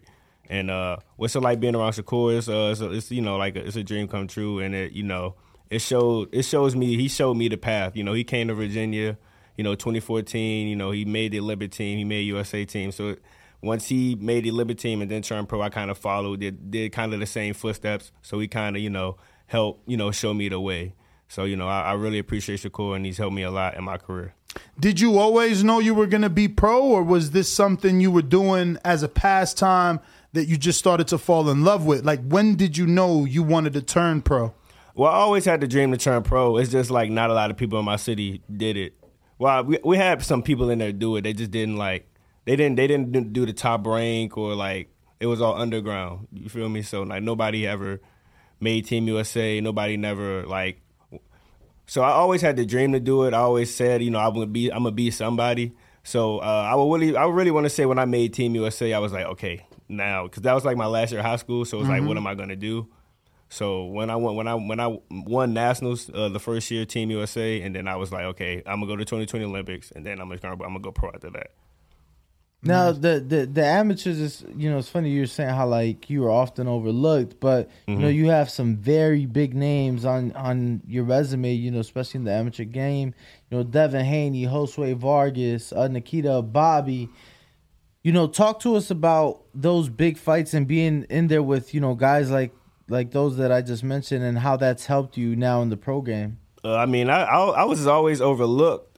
[0.50, 2.38] And uh, what's it like being around Shakur?
[2.38, 4.74] It's, uh, it's, a, it's you know like a, it's a dream come true, and
[4.74, 5.36] it you know
[5.70, 7.98] it showed it shows me he showed me the path.
[7.98, 9.18] You know he came to Virginia
[9.58, 12.92] you know, 2014, you know, he made the Olympic team, he made USA team.
[12.92, 13.16] So
[13.62, 16.72] once he made the Olympic team and then turned pro, I kind of followed, did,
[16.72, 18.12] did kind of the same footsteps.
[18.22, 20.96] So he kind of, you know, helped, you know, show me the way.
[21.28, 23.84] So, you know, I, I really appreciate Shakur and he's helped me a lot in
[23.84, 24.36] my career.
[24.80, 28.12] Did you always know you were going to be pro, or was this something you
[28.12, 30.00] were doing as a pastime
[30.34, 32.06] that you just started to fall in love with?
[32.06, 34.54] Like, when did you know you wanted to turn pro?
[34.96, 36.58] Well, I always had the dream to turn pro.
[36.58, 38.94] It's just like not a lot of people in my city did it.
[39.40, 41.24] Well, we, we had some people in there do it.
[41.24, 42.08] They just didn't like
[42.46, 44.90] they didn't they didn't do the top rank or like
[45.20, 46.28] it was all underground.
[46.32, 46.84] You feel me?
[46.84, 48.02] So like nobody ever
[48.64, 49.62] made Team USA.
[49.62, 50.82] Nobody never like.
[51.86, 53.34] So I always had the dream to do it.
[53.34, 55.74] I always said, you know, I'm gonna be I'm gonna be somebody.
[56.04, 58.56] So uh, I would really I would really want to say when I made Team
[58.56, 61.36] USA, I was like, okay, now because that was like my last year of high
[61.36, 61.66] school.
[61.66, 62.88] So it was like, what am I gonna do?
[63.50, 67.12] So when I went when I when I won nationals uh, the first year Team
[67.12, 70.20] USA, and then I was like, okay, I'm gonna go to 2020 Olympics, and then
[70.20, 71.52] I'm gonna I'm gonna go pro after that.
[72.66, 76.24] Now the, the the amateurs is you know it's funny you're saying how like you
[76.26, 78.16] are often overlooked, but you know Mhm.
[78.16, 81.54] you have some very big names on on your resume.
[81.54, 83.14] You know especially in the amateur game.
[83.50, 87.10] You know Devin Haney, Josue Vargas, uh, Nikita Bobby.
[88.04, 91.82] You know talk to us about those big fights and being in there with you
[91.82, 92.54] know guys like
[92.90, 96.02] like those that I just mentioned and how that's helped you now in the pro
[96.02, 96.38] game.
[96.66, 98.93] Uh, I mean, I, I I was always overlooked.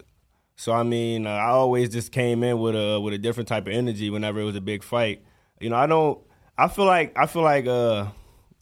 [0.55, 3.67] So I mean, uh, I always just came in with a with a different type
[3.67, 5.23] of energy whenever it was a big fight.
[5.59, 6.19] You know, I don't.
[6.57, 8.07] I feel like I feel like uh,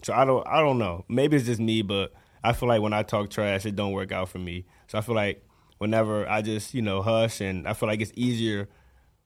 [0.04, 1.06] so I don't I don't know.
[1.08, 2.14] Maybe it's just me, but
[2.44, 4.66] I feel like when I talk trash, it don't work out for me.
[4.88, 5.46] So I feel like
[5.78, 8.70] whenever I just you know hush, and I feel like it's easier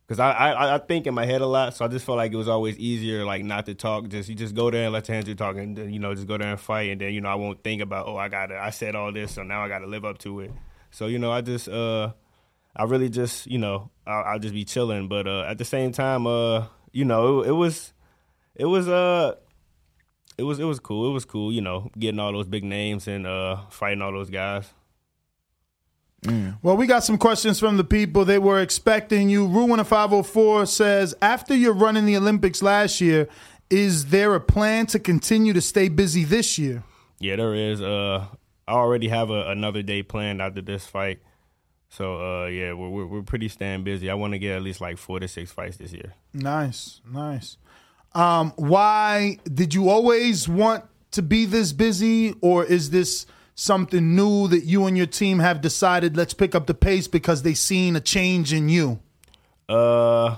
[0.05, 1.73] because I, I I think in my head a lot.
[1.73, 4.09] So I just felt like it was always easier like not to talk.
[4.09, 5.79] Just you just go there and let your hands do talking.
[5.79, 7.81] And you know, just go there and fight, and then you know I won't think
[7.81, 10.03] about oh I got to I said all this, so now I got to live
[10.03, 10.51] up to it.
[10.91, 12.11] So you know I just uh
[12.77, 15.91] I really just you know I'll, I'll just be chilling, but uh at the same
[15.91, 17.93] time uh you know it, it was
[18.55, 19.35] it was uh
[20.37, 21.09] it was it was cool.
[21.09, 24.29] It was cool, you know, getting all those big names and uh fighting all those
[24.29, 24.71] guys.
[26.61, 28.25] Well, we got some questions from the people.
[28.25, 29.47] They were expecting you.
[29.47, 33.29] Ruin 504 says, after you're running the Olympics last year,
[33.69, 36.83] is there a plan to continue to stay busy this year?
[37.19, 37.81] Yeah, there is.
[37.81, 38.25] Uh,
[38.67, 41.19] I already have a, another day planned after this fight.
[41.89, 44.09] So uh, yeah, we're, we're we're pretty staying busy.
[44.09, 46.13] I want to get at least like four to six fights this year.
[46.33, 47.57] Nice, nice.
[48.13, 53.25] Um, why did you always want to be this busy, or is this
[53.55, 56.17] something new that you and your team have decided?
[56.17, 58.99] Let's pick up the pace because they seen a change in you.
[59.69, 60.35] Uh,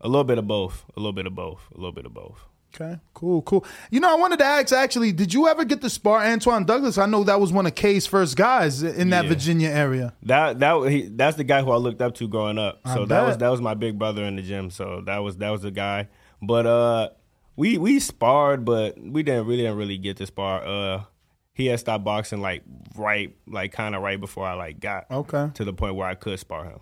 [0.00, 0.84] a little bit of both.
[0.96, 1.60] A little bit of both.
[1.74, 2.46] A little bit of both.
[2.74, 3.64] Okay, cool, cool.
[3.92, 6.98] You know, I wanted to ask actually, did you ever get to spar Antoine Douglas?
[6.98, 9.28] I know that was one of K's first guys in that Yeah.
[9.30, 10.12] Virginia area.
[10.24, 12.80] That that he, that's the guy who I looked up to growing up.
[12.84, 14.70] I So that was that was my big brother in the gym.
[14.70, 16.08] So that was that was the guy.
[16.42, 17.08] But uh,
[17.54, 20.64] we we sparred, but we didn't really didn't really get to spar.
[20.66, 21.04] Uh,
[21.52, 22.64] he had stopped boxing like
[22.96, 25.48] right like kind of right before I like got Okay.
[25.54, 26.80] to the point where I could spar him.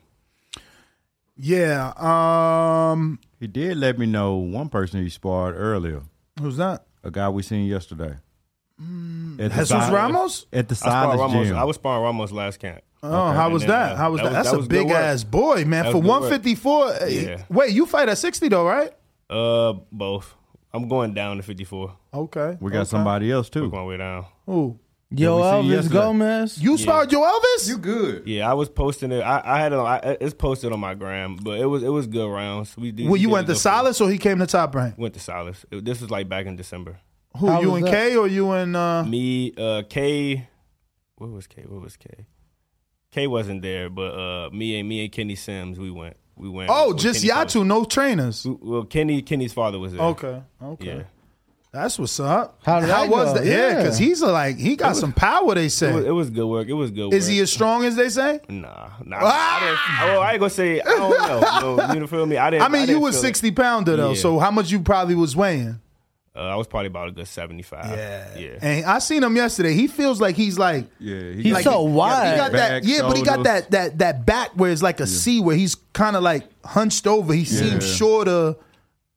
[1.36, 1.92] Yeah.
[1.96, 6.02] Um, He did let me know one person he sparred earlier.
[6.40, 6.84] who's that?
[7.02, 8.14] A guy we seen yesterday.
[8.80, 10.46] Mm, At the Jesus side- Ramos?
[10.52, 11.48] At the I sparred Silas Ramos.
[11.48, 11.56] gym.
[11.56, 12.82] I was sparring Ramos last camp.
[13.02, 13.92] Oh, how was then, that?
[13.92, 14.30] uh, How was that?
[14.32, 15.86] That's that a was good big ass boy, man.
[15.86, 16.20] That For was good work.
[16.30, 16.86] 154.
[16.86, 17.42] uh, Yeah.
[17.50, 18.92] Wait, you fight at 60 though, right?
[19.28, 20.36] Uh, both.
[20.72, 21.92] I'm going down to 54.
[22.14, 22.56] Okay.
[22.60, 22.90] We got okay.
[22.90, 23.62] somebody else too.
[23.64, 24.24] We're going way down.
[24.46, 24.78] Who?
[25.16, 25.90] Yoelvis.
[25.90, 26.58] Gomez.
[26.62, 27.68] You sparred Yoelvis?
[27.68, 28.26] You good?
[28.26, 29.20] Yeah, I was posting it.
[29.20, 29.78] I, I had it.
[29.78, 32.76] On, I, it's posted on my gram, but it was it was good rounds.
[32.76, 33.06] We did.
[33.08, 34.96] Well, you did went to good Silas or he came to Top Rank?
[34.98, 35.64] Went to Silas.
[35.70, 36.98] It- this was like back in December.
[37.38, 37.90] Who, How you was and that?
[37.92, 40.48] K or you and uh Me, uh, K.
[41.16, 41.64] What was K?
[41.66, 42.26] What was K?
[43.10, 46.16] K wasn't there, but uh, me and me and Kenny Sims, we went.
[46.36, 46.70] We went.
[46.72, 47.50] Oh, with just Kenny's y'all father.
[47.50, 48.46] two, no trainers.
[48.46, 50.00] Well, Kenny Kenny's father was there.
[50.02, 50.42] Okay.
[50.62, 50.86] Okay.
[50.86, 51.02] Yeah.
[51.72, 52.58] That's what's up.
[52.66, 53.34] How did that was go?
[53.38, 53.46] that?
[53.46, 53.76] Yeah, Yeah.
[53.78, 55.54] because he's a, like he got was- some power.
[55.54, 55.90] They It say.
[55.92, 56.68] was, it was good work.
[56.68, 57.06] It was good.
[57.06, 57.14] Work.
[57.14, 57.32] Is work.
[57.32, 58.40] he as strong as they say?
[58.50, 59.18] Nah, nah.
[59.22, 60.80] I, didn't, well, I ain't gonna say.
[60.82, 61.86] I don't know.
[61.86, 62.36] No, you feel me?
[62.36, 62.62] I didn't.
[62.64, 63.26] I mean, you didn't was feel it.
[63.28, 64.10] sixty pounder though.
[64.10, 64.16] Yeah.
[64.16, 65.80] So how much you probably was weighing?
[66.36, 67.86] Uh, I was probably about a good seventy-five.
[67.86, 68.38] Yeah.
[68.38, 68.58] yeah.
[68.60, 69.72] And I seen him yesterday.
[69.72, 72.32] He feels like he's like Yeah, he He's got- so wide.
[72.32, 75.00] he got that Back, yeah, but he got that that that back where it's like
[75.00, 77.32] a C where he's kind of like hunched over.
[77.32, 78.56] He seems shorter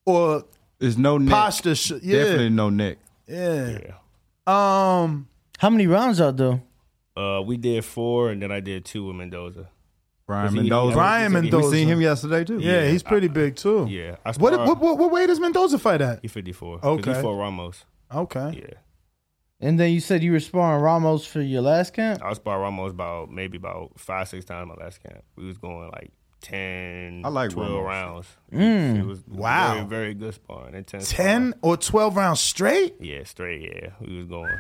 [0.06, 0.46] or
[0.80, 1.32] There's no neck.
[1.32, 1.76] posture.
[1.76, 2.98] Sh- yeah, Definitely no neck.
[3.28, 3.78] yeah.
[3.80, 3.94] Yeah.
[4.48, 6.62] Um, How many rounds y'all do?
[7.16, 9.70] Uh, we did four, and then I did two with Mendoza.
[10.28, 10.96] Brian Was he- Mendoza.
[10.96, 11.72] Brian We Mendoza.
[11.72, 12.60] seen him yesterday too.
[12.60, 13.86] yeah, he's pretty big too.
[13.90, 14.18] Yeah.
[14.26, 16.20] I What, sparred- what what what weight does Mendoza fight at?
[16.22, 16.80] He fifty-four.
[16.84, 17.14] Okay.
[17.16, 17.86] He fought Ramos.
[18.14, 18.62] Okay.
[18.64, 18.74] Yeah.
[19.62, 22.22] And then you said you were sparring Ramos for your last camp.
[22.22, 25.24] I was sparring Ramos about maybe about five six times my last camp.
[25.38, 26.12] We was going like
[26.46, 27.86] 10, I like 12 Ramos.
[27.86, 28.28] rounds.
[28.54, 29.00] Mm.
[29.00, 29.74] It was Wow.
[29.76, 30.76] very, very good sparring.
[30.76, 32.96] Intense Ten or twelve rounds straight?
[33.00, 33.62] Yeah, straight.
[33.62, 34.52] Yeah, we was going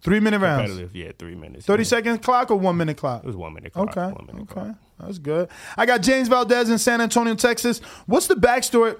[0.00, 0.80] Three minute rounds.
[0.94, 1.66] Yeah, three minutes.
[1.66, 1.88] Thirty yeah.
[1.88, 3.24] second clock or one minute clock?
[3.24, 3.72] It was one minute.
[3.72, 4.00] Clock, Okay.
[4.12, 4.52] One minute Okay.
[4.52, 4.76] clock.
[5.00, 5.48] That's good.
[5.76, 7.80] I got James Valdez in San Antonio, Texas.
[8.06, 8.96] What's the backstory?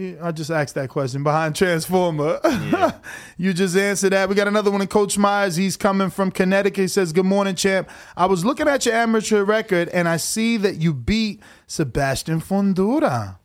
[0.00, 2.40] Yeah, I just asked that question behind Transformer.
[3.36, 4.30] you just answered that.
[4.30, 5.56] We got another one in Coach Myers.
[5.56, 6.80] He's coming from Connecticut.
[6.80, 7.90] He says, Good morning, champ.
[8.16, 13.36] I was looking at your amateur record and I see that you beat Sebastian Fundura.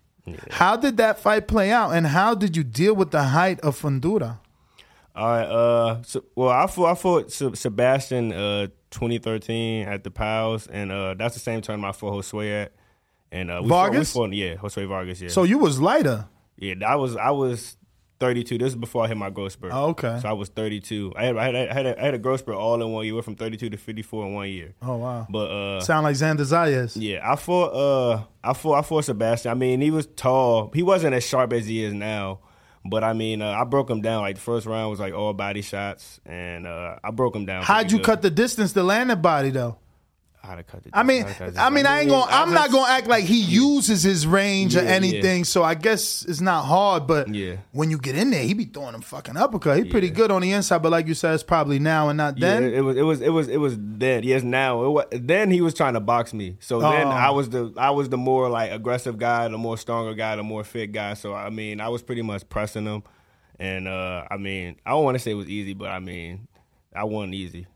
[0.51, 3.77] How did that fight play out and how did you deal with the height of
[3.77, 4.39] Fundura?
[5.13, 5.43] All right.
[5.43, 11.15] Uh, so, well, I fought, I fought Sebastian uh 2013 at the Pals, and uh
[11.15, 12.71] that's the same tournament I fought Josue at.
[13.29, 14.13] And uh, we Vargas?
[14.13, 15.21] Fought, we fought, yeah, Josue Vargas.
[15.21, 15.27] Yeah.
[15.27, 16.29] So you was lighter.
[16.57, 17.77] Yeah, I was I was
[18.19, 18.57] 32.
[18.57, 19.71] This is before I hit my growth spurt.
[19.73, 20.19] Oh, okay.
[20.21, 21.13] So I was 32.
[21.15, 23.05] I had I had, I had, a, I had a growth spurt all in one
[23.05, 23.13] year.
[23.13, 24.73] Went from 32 to 54 in one year.
[24.81, 25.27] Oh wow.
[25.29, 26.93] But uh, Sound like Xander Zayas.
[26.95, 29.51] yeah, I fought uh I fought I fought Sebastian.
[29.51, 30.71] I mean, he was tall.
[30.73, 32.39] He wasn't as sharp as he is now.
[32.87, 34.21] But I mean, uh, I broke him down.
[34.21, 37.63] Like the first round was like all body shots, and uh, I broke him down.
[37.63, 38.05] How'd you good.
[38.05, 39.77] cut the distance to land the body though?
[40.55, 42.29] To cut I mean, how to cut the- I mean, I ain't gonna.
[42.29, 45.43] I'm not gonna act like he uses his range or Yeah, anything.
[45.45, 47.07] So I guess it's not hard.
[47.07, 47.55] But Yeah.
[47.71, 49.77] when you get in there, he be throwing them fucking uppercut.
[49.77, 52.37] He pretty good on the inside, but like you said, it's probably now and not
[52.37, 52.73] Yeah, then.
[52.73, 54.23] it was it was it was it was then.
[54.23, 56.57] Yes, now it was, then he was trying to box me.
[56.59, 57.11] So then Oh.
[57.11, 60.43] I was the I was the more like aggressive guy, the more stronger guy, the
[60.43, 61.15] more fit guy.
[61.15, 63.01] So I mean, I was pretty much pressing him,
[63.59, 66.47] and uh, I mean, I don't want to say it was easy, but I mean,
[66.95, 67.67] I won easy.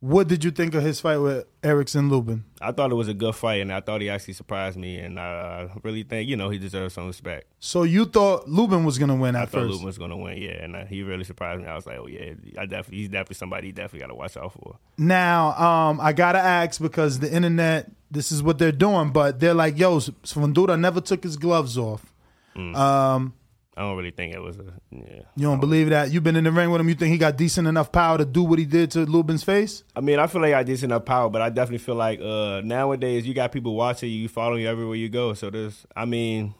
[0.00, 2.44] What did you think of his fight with Erickson Lubin?
[2.60, 5.18] I thought it was a good fight, and I thought he actually surprised me, and
[5.18, 7.46] I really think you know he deserves some respect.
[7.58, 9.72] So you thought Lubin was gonna win I at thought first?
[9.72, 11.66] Lubin was going to win, yeah, and uh, he really surprised me.
[11.66, 14.36] I was like, oh yeah, I definitely he's definitely somebody you definitely got to watch
[14.36, 14.78] out for.
[14.98, 19.52] Now, um, I gotta ask because the internet, this is what they're doing, but they're
[19.52, 22.14] like, "Yo, Fundura never took his gloves off."
[22.54, 22.76] Mm.
[22.76, 23.34] Um,
[23.78, 25.22] I don't really think it was a yeah.
[25.36, 26.10] You don't believe that?
[26.10, 26.88] You've been in the ring with him.
[26.88, 29.84] You think he got decent enough power to do what he did to Lubin's face?
[29.94, 32.60] I mean, I feel like I did enough power, but I definitely feel like uh,
[32.64, 35.32] nowadays you got people watching you, following you everywhere you go.
[35.34, 36.54] So there's, I mean,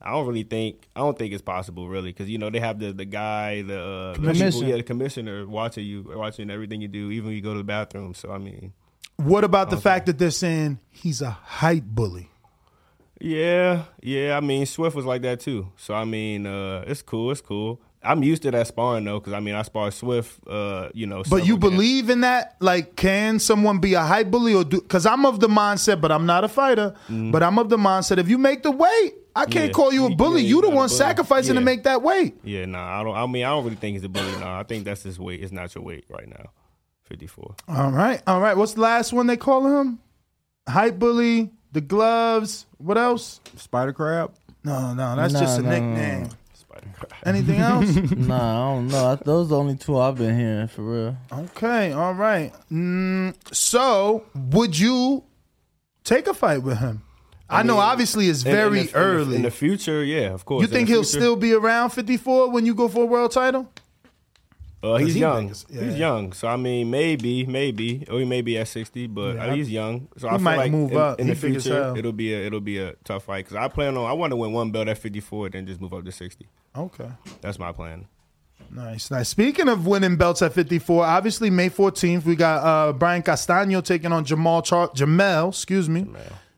[0.00, 2.78] I don't really think, I don't think it's possible really, because you know they have
[2.78, 4.68] the the guy, the, uh, the people, Commissioner.
[4.68, 7.64] yeah, the commissioner watching you, watching everything you do, even when you go to the
[7.64, 8.14] bathroom.
[8.14, 8.72] So I mean,
[9.16, 12.30] What about the fact that they're saying he's a height bully?
[13.24, 14.36] Yeah, yeah.
[14.36, 15.72] I mean, Swift was like that too.
[15.76, 17.80] So I mean, uh, it's cool, it's cool.
[18.02, 21.22] I'm used to that sparring though, because I mean, I spar Swift, uh, you know.
[21.28, 22.56] But you believe in that?
[22.60, 24.80] Like, can someone be a height bully or do?
[24.80, 26.94] Because I'm of the mindset, but I'm not a fighter.
[27.08, 29.68] But I'm of the mindset if you make the weight, I can't.
[29.68, 29.72] Yeah.
[29.72, 30.42] call you a bully.
[30.42, 32.36] yeah, you the one sacrificing to make that weight.
[32.44, 33.16] Yeah, nah, I don't.
[33.16, 34.32] I mean, I don't really think he's a bully.
[34.38, 35.42] Nah, I think that's his weight.
[35.42, 36.50] It's not your weight right now.
[37.04, 37.54] Fifty four.
[37.68, 38.56] All right, all right.
[38.56, 39.98] What's the last one they call him?
[40.68, 41.50] Hype bully.
[41.72, 42.66] The gloves.
[42.84, 43.40] What else?
[43.56, 44.34] Spider crab.
[44.62, 46.28] No, no, that's Nah, just a nah, nickname.
[46.54, 47.12] Spider crab.
[47.26, 47.94] Anything else?
[47.94, 49.16] nah, I don't know.
[49.16, 51.16] Those are the only two I've been hearing for real.
[51.32, 52.52] Okay, all right.
[52.70, 55.24] Mm, so, would you
[56.04, 57.02] take a fight with him?
[57.48, 59.36] I, know, mean, obviously, it's in- in very the- in the- early.
[59.36, 60.02] in the future.
[60.04, 60.62] Yeah, of course.
[60.62, 61.20] you in think the he'll future.
[61.20, 63.70] still be around 54 when you go for a world title?
[64.84, 65.44] Uh, he's he young.
[65.44, 66.32] big as- He's young.
[66.32, 70.08] So I mean, maybe, maybe, or he may be at sixty, but Yeah, he's young.
[70.18, 71.18] So I feel might like move in, up.
[71.20, 71.94] in He the future.
[71.96, 74.04] It'll be a it'll be a tough fight because I plan on.
[74.08, 76.46] I want to win one belt at fifty four, then just move up to sixty.
[76.76, 77.08] Okay.
[77.40, 78.06] That's my plan.
[78.70, 79.28] Nice, nice.
[79.28, 84.10] Speaking of winning belts at 54, obviously May 14th we got uh, Brian Castano taking
[84.10, 86.06] on Jamal Char- Jamel, excuse me,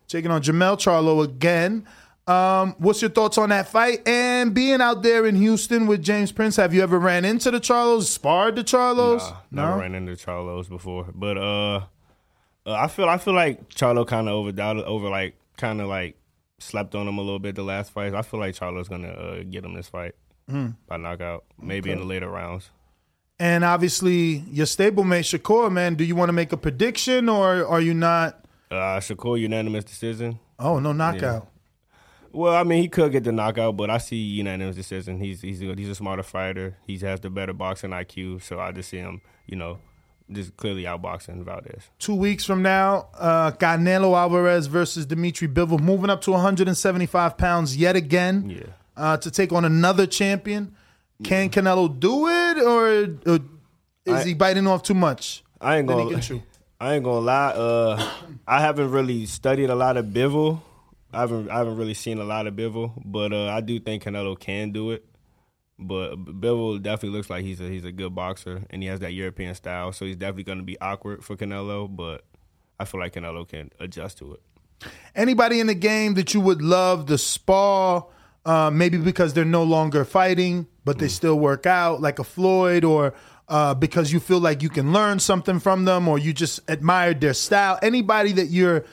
[0.09, 1.87] taking on Jamel Charlo again.
[2.27, 6.33] Um, what's your thoughts on that fight and being out there in Houston with James
[6.33, 6.57] Prince?
[6.57, 9.21] Have you ever ran into the Charlos, sparred the Charlos?
[9.53, 14.05] Nah, never ran into Charlos before, but uh, uh, I feel I feel like Charlo
[14.07, 16.17] kind of overdoubted, over like kind of like
[16.59, 18.13] slept on him a little bit the last fight.
[18.13, 20.15] I feel like Charlo's gonna uh, get him this fight
[20.49, 20.71] Hmm.
[20.89, 22.71] by knockout, maybe in the later rounds.
[23.39, 25.95] And obviously your stablemate Shakur, man.
[25.95, 28.45] Do you want to make a prediction or are you not?
[28.71, 30.41] Uh, Shakur unanimous decision.
[30.59, 31.49] Oh no, knockout.
[32.37, 35.19] Well, I mean, he could get the knockout, but I see unanimous decision.
[35.19, 36.77] He's he's a, he's a smarter fighter.
[36.87, 39.79] He has the better boxing IQ, so I just see him, you know,
[40.31, 41.89] just clearly outboxing Valdez.
[41.99, 47.75] Two weeks from now, uh, Canelo Alvarez versus Dimitri Bivol, moving up to 175 pounds
[47.75, 48.51] yet again.
[48.51, 48.63] Yeah.
[48.99, 50.75] Uh, to take on another champion.
[51.25, 53.41] Can Canelo do it, or, or
[54.05, 55.43] is I- he biting off too much?
[55.59, 56.21] I ain't gonna.
[56.81, 57.53] I ain't gonna lie.
[57.53, 58.11] Uh,
[58.47, 60.61] I haven't really studied a lot of Bivol.
[61.17, 61.51] I haven't.
[61.51, 64.71] I haven't really seen a lot of Bivol, but uh, I do think Canelo can
[64.73, 65.05] do it.
[65.79, 69.13] But Bivol definitely looks like he's a he's a good boxer, and he has that
[69.13, 71.89] European style, so he's definitely going to be awkward for Canelo.
[71.95, 72.25] But
[72.79, 74.43] I feel like Canelo can adjust to it.
[75.15, 78.07] Anybody in the game that you would love to spar,
[78.45, 81.01] uh, maybe because they're no longer fighting, but Mm.
[81.01, 83.15] they still work out, like a Floyd, or
[83.49, 87.21] uh, because you feel like you can learn something from them, or you just admired
[87.21, 87.79] their style.
[87.81, 88.85] Anybody that you're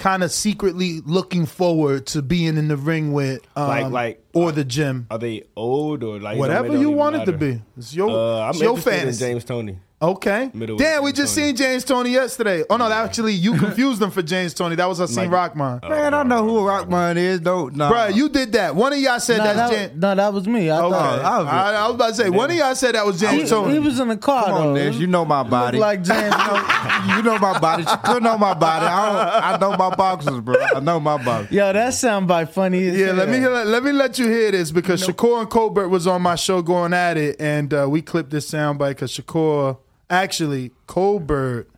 [0.00, 4.50] kind of secretly looking forward to being in the ring with, um, Like- like- or
[4.50, 7.60] the gym, Are they old or like whatever you want it to be.
[7.76, 9.20] It's your, Uh, it's your fantasy.
[9.24, 9.78] James Toney.
[10.02, 10.50] Okay.
[10.54, 11.48] Damn, we just Toney.
[11.48, 12.64] seen James Toney yesterday.
[12.70, 14.74] Oh no, that actually you confused them for James Toney.
[14.74, 15.80] That was Hasim Rahman.
[15.86, 17.68] Man, I know who Rahman is, though.
[17.68, 17.92] Nah.
[17.92, 18.74] Bruh, you did that.
[18.74, 20.00] One of y'all said Nah, that's that, James.
[20.00, 20.70] no, that was me.
[20.70, 20.90] I Okay.
[20.96, 23.48] thought I, I was about to say, one of y'all said that was James he,
[23.48, 23.74] Toney.
[23.74, 24.84] he was in the car Come on, though.
[24.90, 25.76] Ness, you know my body.
[25.78, 26.34] Looked like James.
[27.16, 27.82] you know my body.
[27.82, 28.86] You could know my body.
[28.86, 30.54] I, don't, I know my boxers, bro.
[30.74, 31.48] I know my body.
[31.54, 32.88] Yo, that soundbite funny.
[32.88, 33.54] As Yeah, let me hell.
[33.54, 36.62] hear, let me let you hear this because Shakur and Colbert was on my show
[36.62, 39.76] going at it, and uh, we clipped this soundbite because Shakur,
[40.10, 41.68] actually Colbert,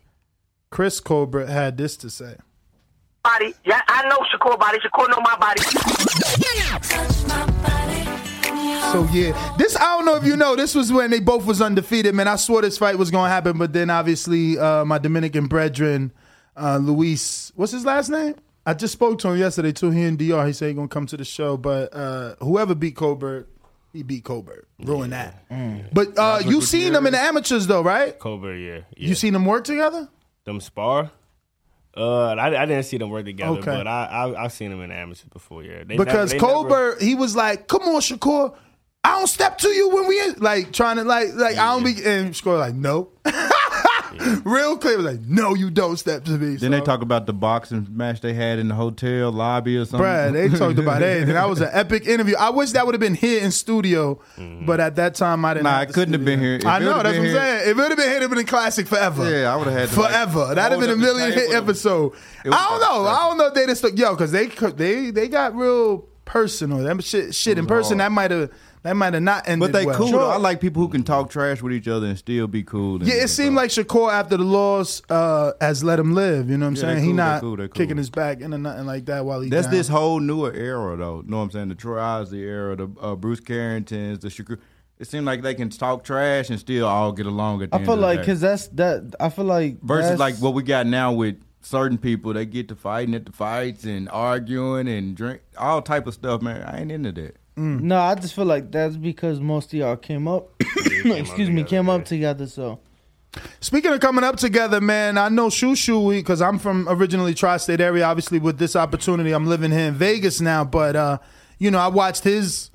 [0.70, 2.36] Chris Colbert had this to say.
[3.22, 3.54] Body.
[3.64, 4.78] Yeah, I know Shakur body.
[4.78, 5.62] Shakur know my body.
[8.92, 10.56] So yeah, this I don't know if you know.
[10.56, 12.14] This was when they both was undefeated.
[12.14, 16.12] Man, I swore this fight was gonna happen, but then obviously uh, my Dominican brethren,
[16.56, 18.34] uh, Luis, what's his last name?
[18.66, 19.90] I just spoke to him yesterday too.
[19.90, 20.46] He in DR.
[20.46, 23.48] He said he gonna come to the show, but uh, whoever beat Colbert,
[23.92, 24.66] he beat Colbert.
[24.80, 25.44] Ruin that.
[25.92, 28.18] But uh, you seen them in the amateurs though, right?
[28.18, 29.08] Colbert, yeah, yeah.
[29.08, 30.08] You seen them work together?
[30.44, 31.10] them spar.
[31.96, 33.70] Uh, I, I didn't see them work together, Okay.
[33.70, 35.62] but I, I I've seen them in amateurs before.
[35.62, 38.54] Yeah, They because never- they Colbert, he was like, "Come on, Shakur,
[39.04, 41.84] I don't step to you when we in-" like trying to like like I don't
[41.84, 43.10] be." And Shakur like, "No."
[44.44, 47.86] Real clear, like, "No, you don't step to me." Then they talk about the boxing
[47.90, 49.98] match they had in the hotel lobby or something.
[49.98, 51.34] Brad, they talked about everything.
[51.34, 52.36] That was an epic interview.
[52.36, 54.66] I wish that would have been here in studio, mm-hmm.
[54.66, 55.64] but at that time I didn't.
[55.64, 56.56] Nah, the couldn't have been here.
[56.56, 57.60] If I know that's what I'm here- saying.
[57.62, 59.30] If it would have been here, it'd have been a classic forever.
[59.30, 60.54] Yeah, I would have had forever.
[60.54, 62.12] That'd have been a million hit episode.
[62.44, 63.08] I don't know.
[63.08, 66.78] I don't know if they just yo because they they they got real personal.
[66.78, 68.10] That shit, shit in person, hard.
[68.10, 68.50] that might have
[68.82, 69.96] that might have not ended But they well.
[69.96, 70.10] cool.
[70.12, 70.30] though.
[70.30, 73.02] I like people who can talk trash with each other and still be cool.
[73.02, 76.50] Yeah, it seemed like Shakur after the loss uh, has let him live.
[76.50, 76.98] You know what I'm Yeah, saying?
[76.98, 77.68] He cool, they not cool, cool.
[77.68, 79.50] kicking his back into nothing like that while he.
[79.50, 79.74] That's down.
[79.74, 81.22] this whole newer era, though.
[81.24, 81.68] You Know what I'm saying?
[81.68, 84.58] The Troy Isley era, the uh, Bruce Carringtons, the Shakur.
[84.98, 87.78] It seemed like they can talk trash and still all get along at the I
[87.80, 89.14] end feel of like because that's that.
[89.18, 92.32] I feel like versus that's- like what we got now with certain people.
[92.34, 96.40] They get to fighting at the fights and arguing and drink all type of stuff.
[96.42, 97.36] Man, I ain't into that.
[97.56, 100.50] No, I just feel like that's because most of y'all came up.
[100.60, 102.46] excuse me, came up together.
[102.46, 102.80] So
[103.60, 107.80] Speaking of coming up together, man, I know Shoo Shoo because I'm from originally tri-state
[107.80, 108.04] area.
[108.04, 110.64] Obviously, with this opportunity, I'm living here in Vegas now.
[110.64, 111.18] But uh,
[111.58, 112.70] you know, I watched his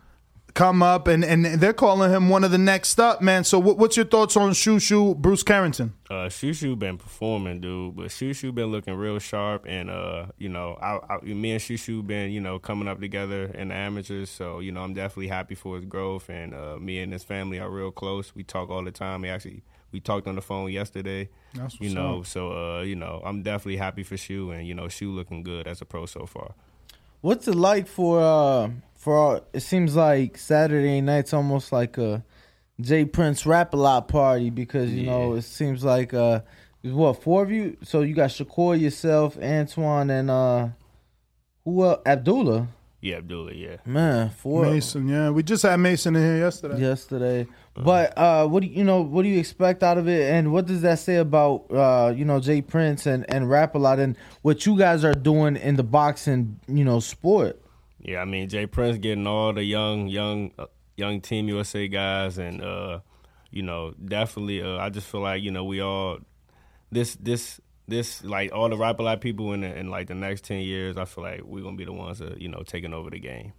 [0.57, 3.43] come up, and and they're calling him one of the next up, man.
[3.43, 5.93] So, what, what's your thoughts on Shoo Shoo, Bruce Carrington?
[6.09, 10.77] Uh, Shushu been performing, dude, but Shushu been looking real sharp, and uh, you know,
[10.81, 14.31] I, I, me and Shushu been, you know, coming up together in the amateurs.
[14.31, 17.59] So, you know, I'm definitely happy for his growth, and uh, me and his family
[17.59, 18.33] are real close.
[18.33, 19.21] We talk all the time.
[19.21, 19.61] We actually
[19.91, 21.29] we talked on the phone yesterday.
[21.53, 22.25] That's you know, up.
[22.25, 25.67] so uh, you know, I'm definitely happy for Shu, and you know, Shu looking good
[25.67, 26.55] as a pro so far.
[27.21, 28.69] What's it like for uh
[29.07, 32.25] for it seems like Saturday night's almost like a
[32.81, 36.41] J Prince rap a lot party because you know it seems like uh
[36.83, 37.77] what four of you?
[37.83, 40.67] So you got Shakur yourself Antoine and uh
[41.63, 42.67] who uh, Abdullah.
[42.99, 43.77] Yeah, Abdullah, yeah.
[43.85, 46.77] man four Mason, yeah, we just had Mason in here yesterday.
[46.77, 47.47] yesterday.
[47.75, 50.33] But uh what do you, you know what do you expect out of it?
[50.33, 53.77] And what does that say about uh you know J Prince and and rap a
[53.77, 57.61] lot and what you guys are doing in the boxing you know sport
[58.07, 62.37] Yeah, I mean J Prince getting all the young, young, uh, young Team USA guys,
[62.37, 62.99] and uh,
[63.51, 64.61] you know, definitely.
[64.61, 66.19] Uh, I just feel like you know we all
[66.89, 70.15] this this this like all the rap a lot people in the, in like the
[70.15, 70.95] next ten years.
[70.97, 73.51] I feel like we're gonna be the ones that you know taking over the game.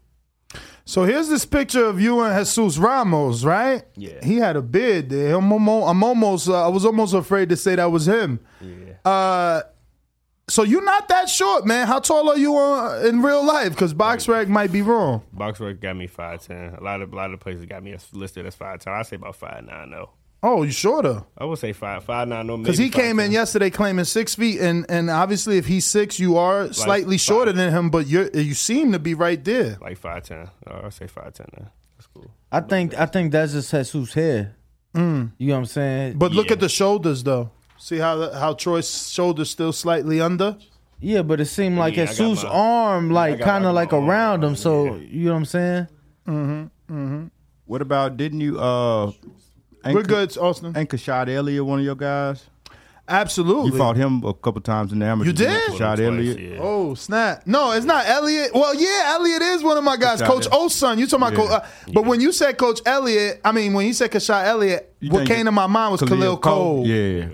[0.87, 3.83] So here's this picture of you and Jesus Ramos, right?
[3.97, 4.25] Yeah.
[4.25, 5.13] He had a beard.
[5.13, 8.41] I'm almost, I'm almost uh, I was almost afraid to say that was him.
[8.63, 8.95] Yeah.
[9.05, 9.63] Uh,
[10.49, 11.87] so you're not that short, man.
[11.87, 13.71] How tall are you uh, in real life?
[13.71, 15.23] Because box BoxRec might be wrong.
[15.37, 16.75] BoxRec got me five ten.
[16.75, 18.93] A lot of a lot of places got me listed as five ten.
[18.93, 20.11] I say about five nine though.
[20.41, 21.25] Oh, you shorter?
[21.37, 22.47] I would say five five nine.
[22.47, 26.19] No, Because he came in yesterday claiming six feet, and and obviously if he's six,
[26.21, 29.79] you are slightly shorter than him, but you you seem to be right there.
[29.81, 30.49] like five ten.
[30.67, 31.47] Uh, I say five ten.
[31.59, 31.71] Now.
[31.97, 32.31] That's cool.
[32.53, 34.55] I think I think that's just Jesus hair.
[34.95, 35.33] Mm.
[35.39, 36.19] You know what I'm saying?
[36.19, 37.51] But look at the shoulders, though.
[37.79, 40.57] See how the- how Troy's shoulders still slightly under.
[41.01, 43.93] Yeah, but it seemed like Yeah, I got Jesus' my- arm, like kind of like
[43.93, 44.57] around him.
[44.57, 45.87] So you know what I'm saying?
[46.27, 46.63] Mm-hmm.
[46.95, 47.27] Mm-hmm.
[47.67, 48.59] What about didn't you?
[48.61, 49.13] uh
[49.87, 50.77] We're good, Austin.
[50.77, 52.45] Ain't Kashad Elliott one of your guys?
[53.11, 53.71] Absolutely.
[53.73, 55.29] You fought him a couple times in the amateur.
[55.29, 55.71] You did?
[55.71, 56.59] Kashad Elliott.
[56.61, 57.47] Oh snap!
[57.47, 58.51] No, it's not Elliot.
[58.53, 60.21] Well, yeah, Elliot is one of my guys.
[60.21, 60.73] Coach Elliott.
[60.73, 60.99] Osun.
[60.99, 61.33] You talking about?
[61.33, 61.49] Yeah.
[61.59, 64.95] Coach, uh, But when you said Coach Elliott, I mean when you said Kashad Elliott,
[65.01, 66.85] You what came to my mind was Khalil, Coe.
[66.85, 67.29] Yeah.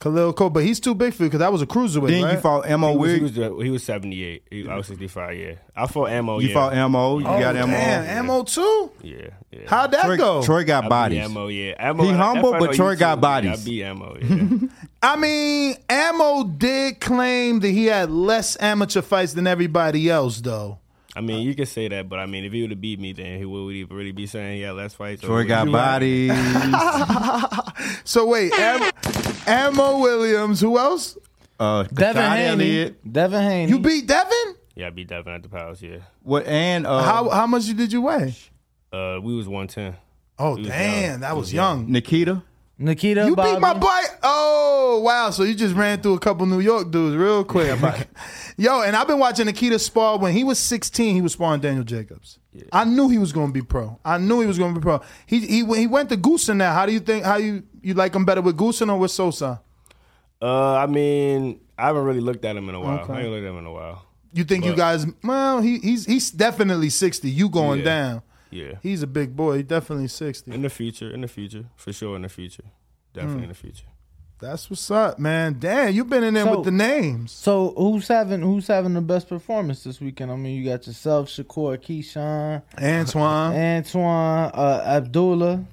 [0.00, 2.08] Khalil Coe, but he's too big for you because that was a cruiserweight.
[2.10, 4.42] Then you fought Mo He was, he was, he was 78.
[4.48, 5.54] He, I was 65, yeah.
[5.74, 6.54] I fought Ammo, You yeah.
[6.54, 7.18] fought Ammo.
[7.18, 7.72] You Oh, got Ammo.
[7.72, 8.92] damn, ammo too.
[9.02, 9.16] Yeah,
[9.50, 9.60] yeah.
[9.66, 10.42] How'd that Troy, go?
[10.44, 11.18] Troy got I bodies.
[11.24, 11.74] Ammo, yeah.
[11.78, 13.66] Ammo, He humble, but Troy got YouTube, bodies.
[13.68, 14.68] Yeah, I beat Ammo, yeah.
[15.02, 20.78] I mean, Ammo did claim that he had less amateur fights than everybody else, though.
[21.18, 23.12] I mean, you could say that, but I mean, if he would have beat me,
[23.12, 26.32] then he would he really be saying "Yeah, let's fight." or Troy got he- bodies.
[28.04, 28.92] so wait, Am-
[29.46, 30.60] Ammo Williams.
[30.60, 31.16] Who else?
[31.58, 32.48] Uh, Devin Kashad Haney.
[32.50, 33.12] Elliott.
[33.12, 33.72] Devin Haney.
[33.72, 34.54] You beat Devin?
[34.76, 35.98] Yeah, I beat Devin at the Palace, yeah.
[36.22, 38.34] What and uh, how how much did you weigh?
[38.92, 39.96] Uh, we was 110.
[40.38, 41.20] Oh We damn, young.
[41.20, 41.90] that We was young.
[41.90, 42.42] Nikita.
[42.80, 43.52] Nikita, You Bobby.
[43.54, 44.00] beat my boy.
[44.22, 45.30] Oh wow!
[45.30, 47.76] So you just ran through a couple New York dudes real quick.
[48.56, 50.18] Yo, and I've been watching Nikita spar.
[50.18, 52.38] When he was 16, he was sparring Daniel Jacobs.
[52.72, 53.98] I knew he was going to be pro.
[54.04, 55.00] I knew he was going to be pro.
[55.26, 56.72] He he he went to Goossen now.
[56.72, 57.24] How do you think?
[57.24, 59.60] How you you like him better with Goossen or with Sosa?
[60.40, 63.00] Uh, I mean, I haven't really looked at him in a while.
[63.00, 63.12] Okay.
[63.12, 64.04] I ain't looked at him in a while.
[64.32, 65.04] You think you guys?
[65.24, 67.28] Well, he he's he's definitely 60.
[67.30, 67.84] You going Yeah.
[67.84, 68.22] down?
[68.50, 68.74] Yeah.
[68.82, 69.58] He's a big boy.
[69.58, 70.52] He definitely 60.
[70.52, 72.64] In the future, in the future, for sure, in the future,
[73.12, 73.42] definitely Mm.
[73.44, 73.84] in the future.
[74.40, 75.56] That's what's up, man.
[75.58, 77.32] Damn, you've been in there So- with the names.
[77.32, 80.30] So who's having who's having the best performance this weekend?
[80.30, 85.64] I mean, you got yourself, Shakur, Keyshawn, Antoine, Antoine, uh, Abdullah.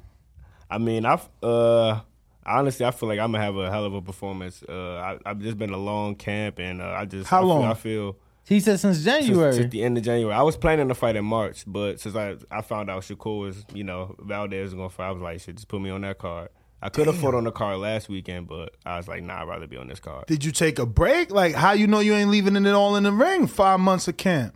[0.69, 1.99] I mean, I've uh
[2.43, 4.63] honestly, I feel like I'm gonna have a hell of a performance.
[4.67, 7.47] Uh, I, I've just been a long camp, and uh, I just How I feel,
[7.47, 7.63] long?
[7.65, 8.15] I feel
[8.47, 9.53] He said since January.
[9.53, 10.33] Since, since the end of January.
[10.33, 13.65] I was planning to fight in March, but since I I found out Shakur was,
[13.73, 16.19] you know, Valdez was gonna fight, I was like, shit, just put me on that
[16.19, 16.49] card.
[16.81, 19.47] I could have fought on the card last weekend, but I was like, nah, I'd
[19.47, 20.27] rather be on this card.
[20.27, 21.31] Did you take a break?
[21.31, 23.47] Like, how you know you ain't leaving it all in the ring?
[23.47, 24.55] Five months of camp.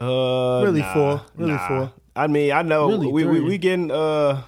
[0.00, 1.22] Uh, Really nah, four.
[1.36, 1.68] Really nah.
[1.68, 1.92] four.
[2.16, 4.44] I mean, I know Really we, we we getting uh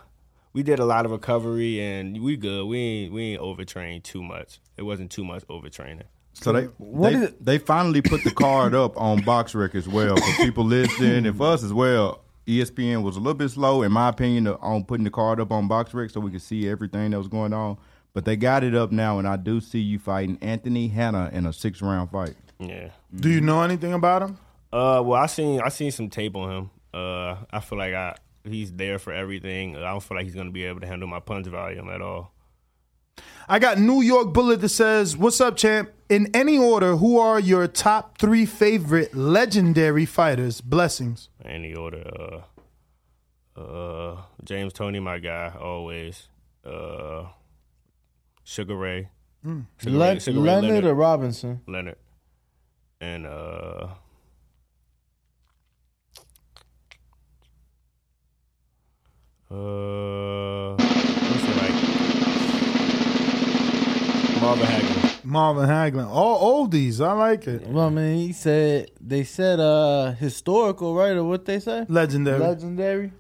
[0.54, 2.64] we did a lot of recovery and we good.
[2.64, 4.60] We ain't we ain't overtrained too much.
[4.78, 6.04] It wasn't too much overtraining.
[6.40, 10.16] So they What they, is they finally put the card up on BoxRec as well
[10.16, 12.22] for people listening and for us as well.
[12.46, 15.68] ESPN was a little bit slow, in my opinion, on putting the card up on
[15.68, 17.76] BoxRec so we could see everything that was going on.
[18.12, 21.44] But they got it up now, and I do see you fighting Anthony Hanna in
[21.44, 22.34] a six round fight.
[22.58, 22.90] Yeah.
[23.14, 24.38] Do you know anything about him?
[24.72, 26.70] Uh, well, I seen I seen some tape on him.
[26.94, 29.76] Uh, I feel like I he's there for everything.
[29.76, 32.32] I don't feel like he's gonna be able to handle my punch volume at all.
[33.48, 35.90] I got New York Bullet that says, "What's up, champ?
[36.08, 40.60] In any order, who are your top three favorite legendary fighters?
[40.60, 42.04] Blessings." Any order.
[43.56, 46.28] Uh, uh, James Toney, my guy, always.
[46.64, 47.24] Uh,
[48.44, 49.08] Sugar Ray.
[49.44, 49.66] Mm.
[49.78, 51.60] Sugar Le- Ray- Sugar Ray Leonard or Robinson?
[51.66, 51.96] Leonard.
[53.00, 53.88] And uh
[59.50, 61.76] uh what's it like?
[64.40, 65.05] Marvin Hagler.
[65.26, 66.06] Marvin Hagler.
[66.08, 67.04] All oldies.
[67.04, 67.66] I like it.
[67.66, 71.84] Well, I mean, he said they said uh historical, right, or what they say?
[71.88, 72.38] Legendary.
[72.38, 73.12] Legendary.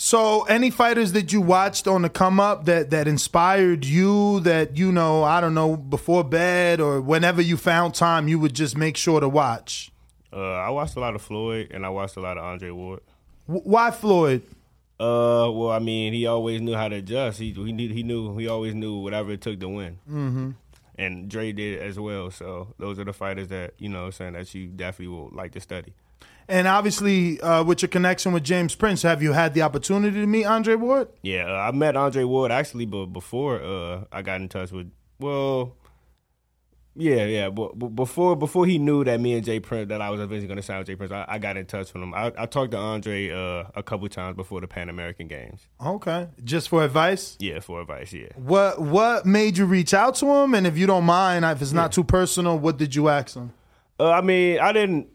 [0.00, 4.76] So, any fighters that you watched on the come up that that inspired you, that
[4.76, 8.76] you know, I don't know, before bed or whenever you found time, you would just
[8.76, 9.90] make sure to watch.
[10.32, 13.00] Uh I watched a lot of Floyd and I watched a lot of Andre Ward.
[13.48, 14.42] W- why Floyd?
[15.00, 17.38] Uh well I mean he always knew how to adjust.
[17.38, 19.98] He he knew he knew he always knew whatever it took to win.
[20.08, 20.50] Mm-hmm.
[20.98, 22.30] And Dre did as well.
[22.30, 25.60] So those are the fighters that you know saying that you definitely will like to
[25.60, 25.94] study.
[26.50, 30.26] And obviously, uh, with your connection with James Prince, have you had the opportunity to
[30.26, 31.08] meet Andre Ward?
[31.20, 34.90] Yeah, uh, I met Andre Ward actually, but before uh, I got in touch with
[35.20, 35.76] well,
[36.98, 40.10] yeah, yeah, but, but before before he knew that me and J Prince that I
[40.10, 42.12] was eventually going to sign with J Prince, I, I got in touch with him.
[42.12, 45.68] I, I talked to Andre uh, a couple times before the Pan American Games.
[45.84, 47.36] Okay, just for advice.
[47.38, 48.12] Yeah, for advice.
[48.12, 48.28] Yeah.
[48.34, 50.54] What What made you reach out to him?
[50.54, 53.52] And if you don't mind, if it's not too personal, what did you ask him?
[54.00, 55.08] Uh, I mean, I didn't.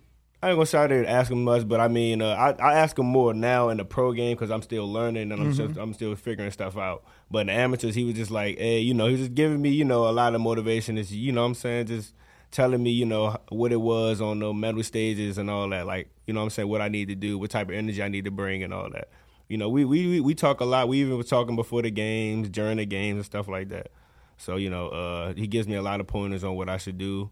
[0.43, 2.73] I ain't gonna say I didn't ask him much, but I mean, uh, I, I
[2.73, 5.53] ask him more now in the pro game because I'm still learning and I'm Mhm.
[5.53, 7.05] still, I'm still figuring stuff out.
[7.31, 9.61] But in the amateurs, he was just like, hey, you know, he was just giving
[9.61, 10.97] me, you know, a lot of motivation.
[10.97, 12.13] Is you know, what I'm saying, just
[12.51, 15.85] telling me, you know, what it was on the medal stages and all that.
[15.87, 18.03] Like, you know, what I'm saying what I need to do, what type of energy
[18.03, 19.07] I need to bring, and all that.
[19.47, 20.89] You know, we we we- we talk a lot.
[20.89, 23.91] We even were talking before the games, during the games, and stuff like that.
[24.37, 26.97] So you know, uh, he gives me a lot of pointers on what I should
[26.97, 27.29] do,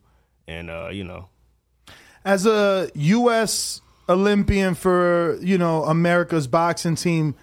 [0.47, 1.27] and uh, you know,
[2.23, 3.81] As a U.S.
[4.09, 7.35] Olympian for you know America's boxing team,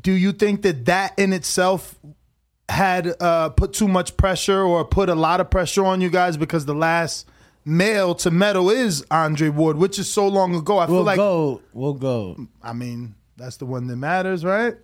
[0.00, 1.98] do you think that that in itself
[2.68, 6.36] had uh, put too much pressure or put a lot of pressure on you guys
[6.36, 7.26] because the last
[7.64, 10.78] male to medal is Andre Ward, which is so long ago.
[10.78, 11.62] I feel We'll like go.
[11.72, 12.36] We'll go.
[12.62, 14.76] I mean, that's the one that matters, right?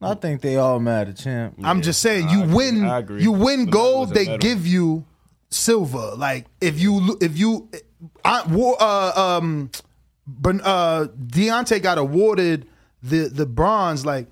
[0.00, 1.58] I think they all matter, champ.
[1.62, 2.84] I'm just saying, you win,
[3.18, 5.06] you win gold, they give you
[5.50, 6.14] silver.
[6.16, 7.68] Like if you if you,
[8.48, 9.70] War- uh, um,
[10.26, 12.66] Bern- uh, Deontay got awarded
[13.02, 14.04] the the bronze.
[14.04, 14.28] Like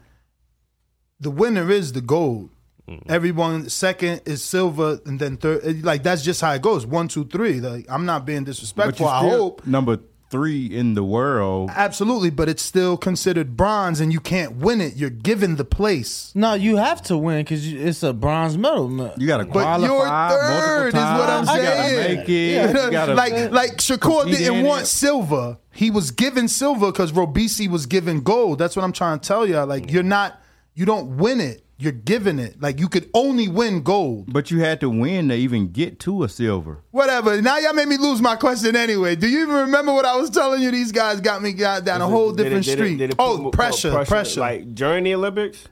[1.20, 2.51] the winner is the gold.
[2.89, 3.10] Mm-hmm.
[3.10, 5.84] Everyone second is silver, and then third.
[5.84, 6.84] Like that's just how it goes.
[6.84, 7.60] One, two, three.
[7.60, 9.07] Like I'm not being disrespectful.
[9.07, 10.01] I hope number
[10.35, 11.71] three in the world.
[11.75, 14.97] absolutely, but it's still considered bronze, and you can't win it.
[14.97, 16.33] You're given the place.
[16.35, 18.91] No, you have to win because it's a bronze medal.
[19.17, 21.59] You got to But qualify you're third, is what I'm times.
[21.59, 22.17] You gotta saying.
[22.19, 22.85] make it.
[22.85, 24.87] You gotta like like Shakur didn't in want it.
[24.87, 25.59] silver.
[25.73, 28.59] He was given silver because Robeisy was given gold.
[28.59, 29.59] That's what I'm trying to tell you.
[29.61, 30.41] Like you're not,
[30.75, 31.64] you don't win it.
[31.77, 32.62] You're giving it.
[32.62, 34.33] Like you could only win gold.
[34.33, 36.78] But you had to win to even get to a silver.
[36.93, 37.43] Whatever.
[37.43, 39.17] Now y'all made me lose my question anyway.
[39.17, 40.70] Do you even remember what I was telling you?
[40.70, 42.97] These guys got me got down a whole Did it- different did street.
[42.99, 45.65] did it oh, put- pressure, pressure, Like during the Olympics,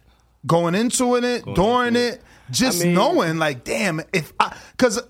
[0.44, 5.00] going into it, during it, just I mean- knowing like, damn, if I, because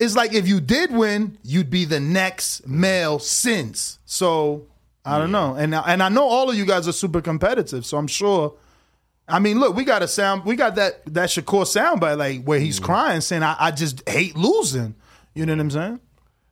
[0.00, 3.98] it's like if you did win, you'd be the next male since.
[4.06, 4.66] So
[5.04, 7.98] I don't know, and and I know all of you guys are super competitive, so
[7.98, 8.54] I'm sure.
[9.32, 12.60] I mean, look, we got a sound, we got that that Shakur soundbite like where
[12.60, 14.94] he's crying, saying, I, "I just hate losing."
[15.34, 16.00] You know what I'm saying?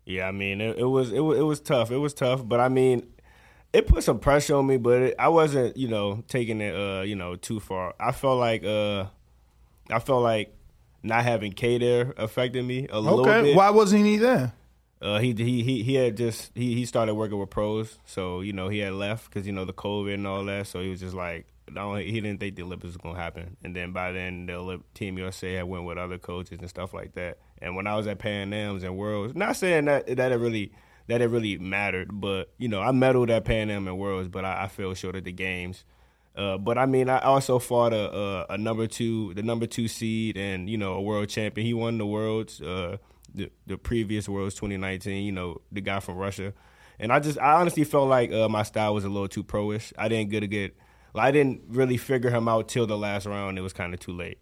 [0.06, 1.90] Yeah, I mean, it, it was it was it was tough.
[1.90, 3.06] It was tough, but I mean,
[3.72, 4.78] it put some pressure on me.
[4.78, 7.94] But it, I wasn't, you know, taking it, uh, you know, too far.
[8.00, 9.04] I felt like, uh,
[9.90, 10.56] I felt like
[11.02, 13.56] not having K there affected me a little bit.
[13.56, 14.52] why wasn't he there?
[15.02, 18.52] Uh, he he he he had just he he started working with pros, so you
[18.52, 20.66] know he had left because you know the COVID and all that.
[20.66, 21.46] So he was just like,
[21.96, 23.56] he didn't think the Olympics was gonna happen.
[23.62, 27.14] And then by then the Team USA had went with other coaches and stuff like
[27.14, 27.38] that.
[27.60, 30.72] And when I was at Pan Am's and Worlds, not saying that that it really
[31.08, 32.20] that it really mattered.
[32.20, 35.16] But you know, I medaled at Pan Am and Worlds, but I, I fell short
[35.16, 35.84] at the games.
[36.36, 39.88] Uh, but I mean, I also fought a, a, a number two, the number two
[39.88, 41.66] seed, and you know, a world champion.
[41.66, 42.98] He won the worlds, uh,
[43.34, 45.24] the the previous worlds, 2019.
[45.24, 46.54] You know, the guy from Russia,
[47.00, 49.92] and I just, I honestly felt like uh, my style was a little too pro-ish.
[49.98, 50.76] I didn't get a get,
[51.14, 53.58] I didn't really figure him out till the last round.
[53.58, 54.38] It was kind of too late.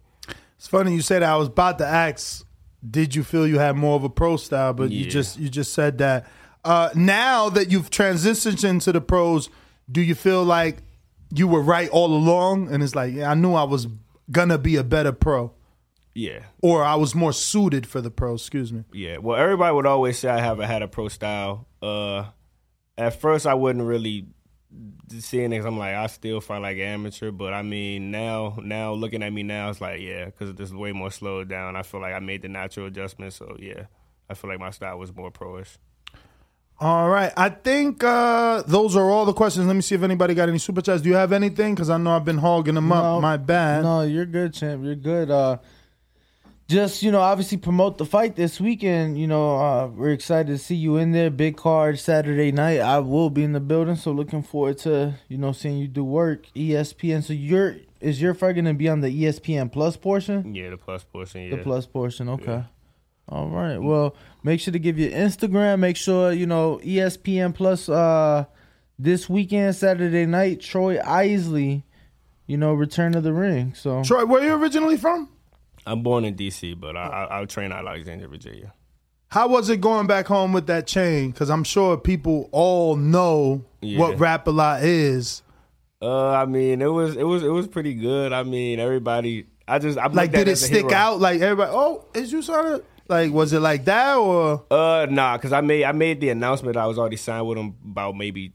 [0.57, 1.29] It's funny you said that.
[1.29, 2.45] I was about to ask,
[2.87, 4.73] did you feel you had more of a pro style?
[4.73, 6.27] But you just you just said that.
[6.65, 9.49] Uh, now that you've transitioned into the pros,
[9.89, 10.77] do you feel like
[11.33, 12.71] you were right all along?
[12.71, 13.87] And it's like, yeah, I knew I was
[14.29, 15.53] gonna be a better pro,
[16.13, 16.39] Yeah.
[16.61, 18.33] or I was more suited for the pro.
[18.35, 18.83] Excuse me.
[18.93, 21.65] Yeah, well, everybody would always say I haven't had a pro style.
[21.81, 22.25] Uh,
[22.97, 24.27] at first, I wouldn't really
[25.19, 27.31] see it 'cause I'm like, I still fight like amateur.
[27.31, 30.75] But I mean, now, now looking at me now, it's like, yeah, because this is
[30.75, 31.75] way more slowed down.
[31.75, 33.33] I feel like I made the natural adjustment.
[33.33, 33.83] So yeah,
[34.29, 35.77] I feel like my style was more pro-ish.
[36.81, 39.67] All right, I think uh, those are all the questions.
[39.67, 41.01] Let me see if anybody got any super chats.
[41.01, 41.75] Do you have anything?
[41.75, 43.21] Because I know I've been hogging them up.
[43.21, 43.83] My bad.
[43.83, 44.85] No, you're good, champ.
[44.85, 45.29] You're good.
[45.29, 45.57] Uh,
[46.69, 49.17] just you know, obviously promote the fight this weekend.
[49.17, 51.31] You know, uh, we're excited to see you in there.
[51.31, 52.79] Big card Saturday night.
[52.79, 56.03] I will be in the building, so looking forward to you know seeing you do
[56.03, 56.45] work.
[56.55, 57.23] ESPN.
[57.23, 60.53] So your is your fight gonna be on the ESPN Plus portion?
[60.53, 61.41] Yeah, the plus portion.
[61.41, 62.29] Yeah, The plus portion.
[62.29, 62.63] Okay.
[63.27, 63.77] All right.
[63.77, 65.79] Well, make sure to give your Instagram.
[65.79, 67.89] Make sure you know ESPN Plus.
[67.89, 68.45] Uh,
[69.01, 71.83] this weekend, Saturday night, Troy Isley.
[72.45, 73.73] You know, return to the ring.
[73.75, 75.29] So Troy, where you originally from?
[75.89, 78.73] I'm born in D.C., but I, I, I train at Alexandria, Virginia.
[79.29, 81.31] How was it going back home with that chain?
[81.31, 83.99] Because I'm sure people all know Yeah.
[83.99, 85.43] what Rap a Lot is.
[86.01, 88.31] Uh, I mean, it was it was it was pretty good.
[88.33, 89.45] I mean, everybody.
[89.67, 90.93] I just I Like, did it stick hero.
[90.93, 91.19] out?
[91.19, 93.31] Like everybody, oh, is you trying to like?
[93.33, 94.63] Was it like that or?
[94.71, 96.77] Uh, nah, because I made I made the announcement.
[96.77, 98.53] I was already signed with them about maybe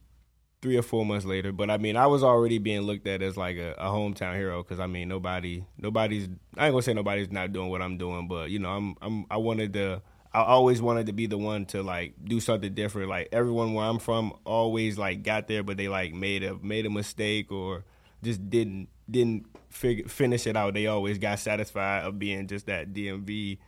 [0.65, 1.53] three or four months later.
[1.53, 4.63] But I mean, I was already being looked at as like a, a hometown hero
[4.63, 6.27] because I mean, nobody, nobody's.
[6.57, 9.27] I ain't gonna say nobody's not doing what I'm doing, but you know, I'm I'm
[9.31, 10.01] I wanted to.
[10.33, 13.11] I always wanted to be the one to like do something different.
[13.11, 16.87] Like everyone where I'm from always like got there, but they like made a made
[16.87, 17.85] a mistake or
[18.23, 20.73] just didn't didn't figure, finish it out.
[20.73, 23.59] They always got satisfied of being just that DMV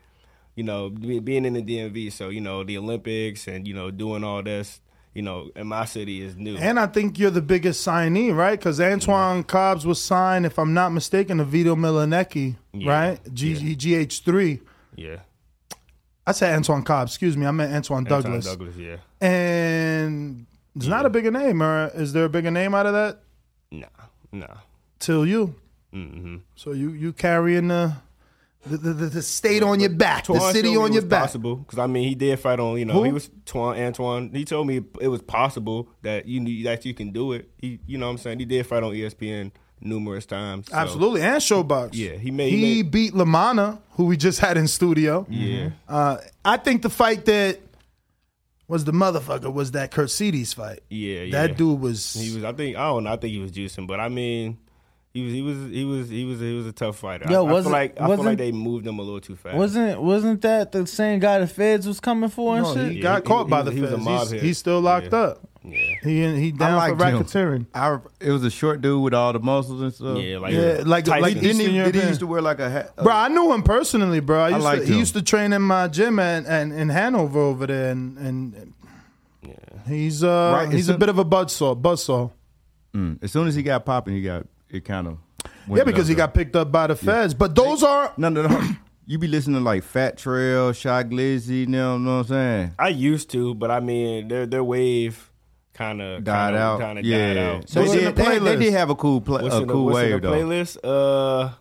[0.56, 2.10] you know, be- being in the DMV.
[2.10, 4.80] So, you know, the Olympics and, you know, doing all this,
[5.16, 6.56] you know, in my city is new.
[6.58, 8.58] And I think you're the biggest signee, right?
[8.58, 12.92] Because Antoine Cobbs was signed, if I'm not mistaken, to Vito Mielnicki, Yeah.
[12.92, 13.34] right?
[13.34, 14.60] G- GH3.
[14.94, 15.20] yeah.
[16.28, 17.12] I said Antoine Cobbs.
[17.12, 18.44] Excuse me, I meant Antoine Anton Douglas.
[18.46, 18.96] Douglas, yeah.
[19.20, 23.20] And it's not a bigger name, or is there a bigger name out of that?
[23.70, 23.86] Nah,
[24.32, 24.56] nah.
[24.98, 25.54] Till you.
[25.94, 26.36] Mm-hmm.
[26.56, 27.96] So you you carrying the
[28.68, 31.22] the, the, the, state on your back, the city on your was back.
[31.22, 33.04] Possible because I mean he did fight on you know Who?
[33.04, 34.30] he was Twan Antoine.
[34.32, 37.48] He told me it was possible that you knew that you can do it.
[37.58, 40.68] He you know what I'm saying he did fight on ESPN numerous times.
[40.68, 41.90] so- Absolutely, and Showbox.
[41.92, 45.26] Yeah, he made- He, he beat Lamana, who we just had in studio.
[45.28, 45.70] Yeah.
[45.88, 47.60] Uh, I think the fight that
[48.68, 50.80] was the motherfucker was that Khurtsidze fight.
[50.90, 51.46] Yeah, yeah.
[51.46, 52.14] That dude was.
[52.14, 52.44] He was.
[52.44, 52.76] I think.
[52.76, 53.12] I don't know.
[53.12, 54.58] I think he was juicing, but I mean,
[55.16, 55.32] he was.
[55.32, 55.70] He was.
[55.70, 56.08] He was.
[56.10, 56.40] He was.
[56.40, 57.26] He was a tough fighter.
[57.30, 58.00] Yo, I, I feel wasn't- like.
[58.00, 59.56] I wasn't- like they moved him a little too fast.
[59.56, 62.92] wasn't wasn't that the same guy the feds was coming for and No, shit?
[62.92, 64.04] he got he- caught he by was- the he was a feds.
[64.04, 64.42] mob He's, hit.
[64.42, 65.18] he's still locked Yeah.
[65.18, 65.48] up.
[65.68, 67.66] He he down I for liked racketeering.
[67.74, 70.18] I, it was a short dude with all the muscles and stuff.
[70.18, 72.94] Yeah, like Yeah, like like Didn't he, did he used to wear like a hat?
[72.94, 74.38] Bro, I knew him personally, bro.
[74.42, 74.98] I I used liked to, he him.
[75.00, 78.72] used to train in my gym and, and in Hanover over there, and, and
[79.88, 82.30] he's uh Right, he's as a bit of a buzzsaw, buzzsaw.
[82.94, 83.22] Mm.
[83.22, 85.18] As soon as he got popping, he got it kind of.
[85.68, 87.34] Yeah, because he got picked up by the feds.
[87.34, 88.62] But those are no, no, no.
[89.06, 92.74] you be listening to like Fat Trel, Shy Glizzy, you know, know what I'm saying?
[92.78, 95.30] I used to, but I mean, their their wave
[95.74, 96.80] kind of Died out.
[96.80, 97.66] Kind of yeah, died out.
[97.66, 99.96] They, did, the they, they did have a cool, play, a in the, cool what's
[99.96, 100.32] wave the though.
[100.32, 100.78] playlist?
[100.82, 101.52] Uh,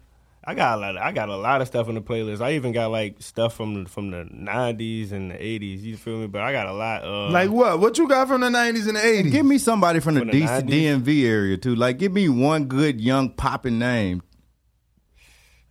[0.47, 0.95] I got a lot.
[0.95, 2.39] Of, I got a lot of stuff in the playlist.
[2.39, 5.81] I even got like stuff from the, from the '90s and the '80s.
[5.81, 6.27] You feel me?
[6.27, 7.03] But I got a lot.
[7.03, 7.79] Uh, like what?
[7.79, 9.31] What you got from the nineties and the eighties?
[9.31, 11.73] Give me somebody from the, From the DC DMV area too.
[11.75, 14.21] Like, give me one good young popping name.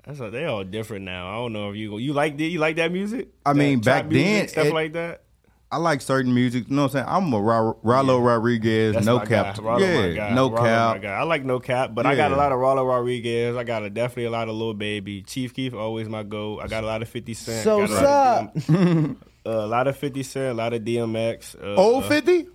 [0.04, 1.30] That's a, they all different now.
[1.30, 3.28] I don't know if you you like you like that music.
[3.46, 5.23] I That mean, trap back music, then, stuff it- like that.
[5.74, 6.68] I like certain music.
[6.68, 7.06] You know what I'm saying?
[7.08, 9.56] I'm a Ra- Rylo Rodriguez, That's no my cap.
[9.56, 9.62] Guy.
[9.62, 10.34] Rylo, my yeah, guy.
[10.34, 11.02] no Rylo, my cap.
[11.02, 11.12] guy.
[11.12, 13.56] I like no cap, but I got a lot of Rylo Rodriguez.
[13.56, 15.22] I got a, definitely a lot of Lil Baby.
[15.22, 16.60] Chief Keef always my go.
[16.60, 17.64] I got a lot of Fifty Cent.
[17.64, 19.10] So got a lot of
[19.46, 21.60] uh, a lot of Fifty Cent, a lot of DMX.
[21.60, 22.46] Uh, Old fifty?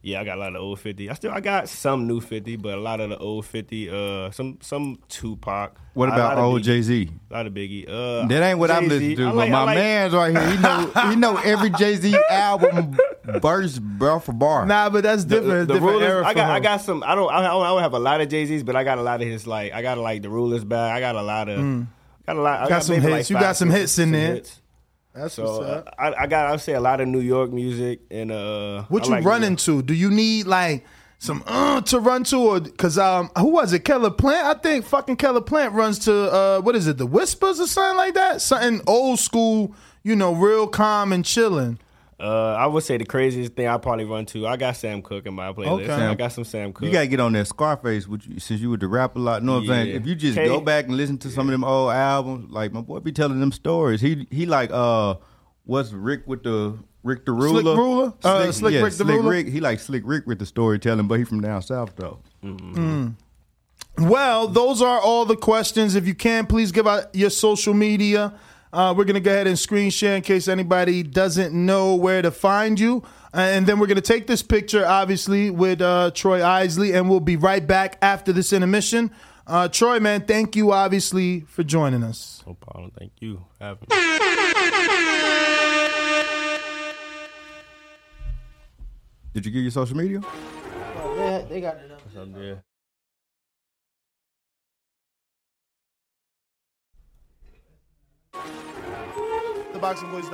[0.00, 1.10] Yeah, I got a lot of old fifty.
[1.10, 3.90] I still I got some new fifty, but a lot of the old fifty.
[3.90, 5.76] Uh, some some Tupac.
[5.94, 7.10] What about old Jay Z?
[7.30, 7.84] A lot of Biggie.
[7.88, 8.94] Uh, That ain't what I'm Jay-Z.
[8.94, 9.26] listening to.
[9.26, 10.50] I but my like- man's right here.
[10.50, 14.66] He know he know every Jay Z album verse bar for bar.
[14.66, 15.66] Nah, but that's different.
[15.66, 17.02] The, the different rulers, I for got, I got some.
[17.02, 18.98] I don't, I don't, I don't have a lot of Jay Z's, but I got
[18.98, 19.46] a lot of his.
[19.48, 20.92] Like, I got like the rulers back.
[20.96, 21.88] I got a lot of, Mm.
[22.24, 22.60] got a lot.
[22.60, 23.06] I Got some hits.
[23.10, 24.34] Like You got some hits in some there.
[24.36, 24.60] hits.
[25.18, 25.94] That's so what's uh, up.
[25.98, 28.84] I, I got, I would say a lot of New York music and uh.
[28.84, 29.82] What I you like run into?
[29.82, 30.84] Do you need like
[31.18, 33.84] some uh to run to, or because um who was it?
[33.84, 34.46] Caleb Plant?
[34.46, 36.98] I think fucking Caleb Plant runs to uh what is it?
[36.98, 38.40] The Whispers or something like that?
[38.40, 41.78] Something old school, you know, real calm and chilling.
[42.20, 44.44] Uh, I would say the craziest thing I probably run to.
[44.46, 45.88] I got Sam Cooke in my playlist.
[45.88, 45.92] Okay.
[45.92, 46.86] I got some Sam Cooke.
[46.86, 49.44] You gotta get on that Scarface, which you, since you would the rap a lot.
[49.44, 49.94] Know what I'm saying?
[49.94, 52.72] If you just K- go back and listen to some of them old albums, like
[52.72, 54.00] my boy be telling them stories.
[54.00, 55.14] He he like uh,
[55.64, 57.76] what's Rick with the Rick the Slick ruler?
[57.76, 58.12] Ruler?
[58.24, 59.30] Uh, Slick yeah, Rick the Slick Ruler?
[59.30, 59.46] Rick.
[59.46, 62.18] He like Slick Rick with the storytelling, but he from down south though.
[62.42, 63.14] Mm.
[63.96, 65.94] Well, those are all the questions.
[65.94, 68.34] If you can, please give out your social media.
[68.72, 72.22] Uh, we're going to go ahead and screen share in case anybody doesn't know where
[72.22, 73.02] to find you.
[73.32, 77.20] And then we're going to take this picture, obviously, with uh, Troy Isley, and we'll
[77.20, 79.10] be right back after this intermission.
[79.46, 82.42] Uh, Troy, man, thank you, obviously, for joining us.
[82.46, 82.92] No problem.
[82.98, 83.44] Thank you.
[83.58, 83.76] for.
[89.34, 90.20] Did you get your social media?
[91.16, 92.02] They, they got it up.
[92.04, 92.62] What's up there?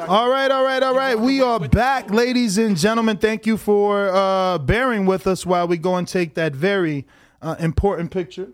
[0.08, 1.18] All right, all right, all right.
[1.18, 3.18] We are back, ladies and gentlemen.
[3.18, 7.07] Thank you for uh, bearing with us while we go and take that very
[7.42, 8.49] uh, important picture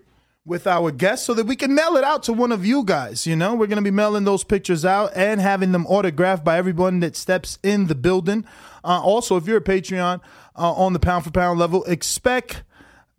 [0.44, 3.26] with our guests so that we can mail it out to one of you guys.
[3.26, 6.58] You know, we're going to be mailing those pictures out and having them autographed by
[6.58, 8.44] everyone that steps in the building.
[8.82, 10.20] Uh, also, if you're a Patreon
[10.56, 12.64] uh, on the pound for pound level, expect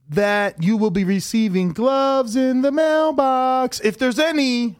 [0.09, 3.79] that you will be receiving gloves in the mailbox.
[3.79, 4.77] If there's any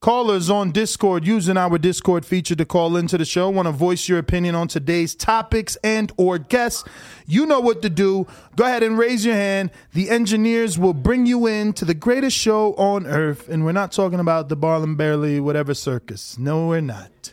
[0.00, 4.08] callers on Discord using our Discord feature to call into the show, want to voice
[4.08, 6.84] your opinion on today's topics and or guests,
[7.26, 8.26] you know what to do.
[8.56, 9.70] Go ahead and raise your hand.
[9.94, 13.92] The engineers will bring you in to the greatest show on earth, and we're not
[13.92, 16.38] talking about the Barlum Barely whatever circus.
[16.38, 17.32] No, we're not.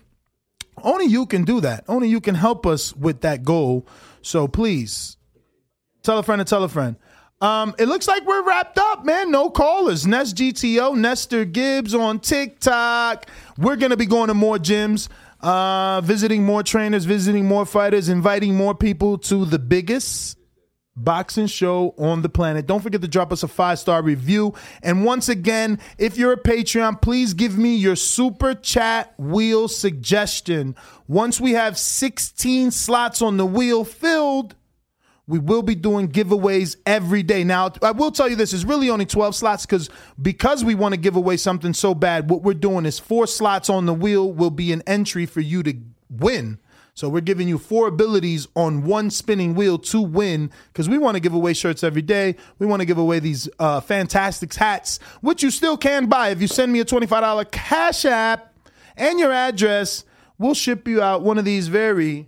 [0.83, 1.83] Only you can do that.
[1.87, 3.87] Only you can help us with that goal.
[4.21, 5.17] So please
[6.03, 6.95] tell a friend to tell a friend.
[7.41, 9.31] Um, it looks like we're wrapped up, man.
[9.31, 10.05] No callers.
[10.05, 13.27] Nest GTO, Nestor Gibbs on TikTok.
[13.57, 15.07] We're gonna be going to more gyms,
[15.39, 20.38] uh, visiting more trainers, visiting more fighters, inviting more people to the biggest
[21.03, 22.67] boxing show on the planet.
[22.67, 24.53] Don't forget to drop us a five star review.
[24.83, 30.75] And once again, if you're a Patreon, please give me your super chat wheel suggestion.
[31.07, 34.55] Once we have 16 slots on the wheel filled,
[35.29, 37.43] we will be doing giveaways every day.
[37.43, 40.93] Now, I will tell you this is really only 12 slots because because we want
[40.93, 44.33] to give away something so bad, what we're doing is four slots on the wheel
[44.33, 45.75] will be an entry for you to
[46.09, 46.59] win.
[46.99, 51.15] So we're giving you four abilities on one spinning wheel to win because we want
[51.15, 52.35] to give away shirts every day.
[52.57, 56.41] We want to give away these uh, fantastic hats, which you still can buy if
[56.41, 58.53] you send me a $25 cash app
[58.97, 60.03] and your address.
[60.37, 62.27] We'll ship you out one of these very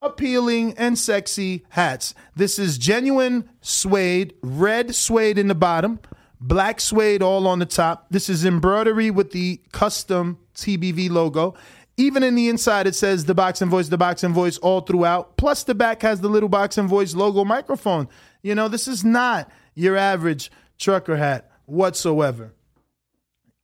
[0.00, 2.14] appealing and sexy hats.
[2.34, 6.00] This is genuine suede, red suede in the bottom,
[6.40, 8.06] black suede all on the top.
[8.08, 11.54] This is embroidery with the custom TBV logo.
[11.96, 15.36] Even in the inside, it says the boxing voice, the boxing voice all throughout.
[15.36, 18.08] Plus, the back has the little boxing voice logo microphone.
[18.42, 22.52] You know, this is not your average trucker hat whatsoever.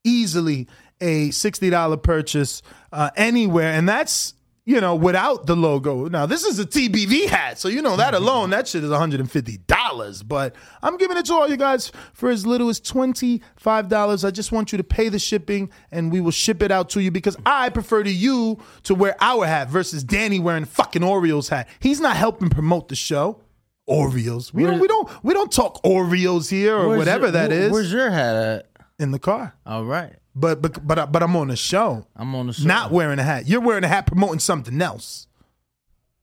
[0.05, 0.69] Easily
[1.01, 3.73] a $60 purchase uh, anywhere.
[3.73, 6.07] And that's, you know, without the logo.
[6.09, 7.59] Now, this is a TBV hat.
[7.59, 8.23] So, you know, that mm-hmm.
[8.23, 10.29] alone, that shit is $150.
[10.29, 14.25] But I'm giving it to all you guys for as little as $25.
[14.25, 17.01] I just want you to pay the shipping and we will ship it out to
[17.01, 21.49] you because I prefer to you to wear our hat versus Danny wearing fucking Orioles
[21.49, 21.69] hat.
[21.81, 23.43] He's not helping promote the show.
[23.89, 24.55] Oreos.
[24.55, 27.55] We don't we don't we don't talk Oreos here or Where's whatever your- that wh-
[27.55, 27.73] is.
[27.73, 28.67] Where's your hat at?
[29.01, 29.55] In the car.
[29.67, 30.15] All right.
[30.35, 32.07] But but but but I'm on the show.
[32.15, 32.67] I'm on the show.
[32.67, 33.49] Not wearing a hat.
[33.49, 35.27] You're wearing a hat promoting something else.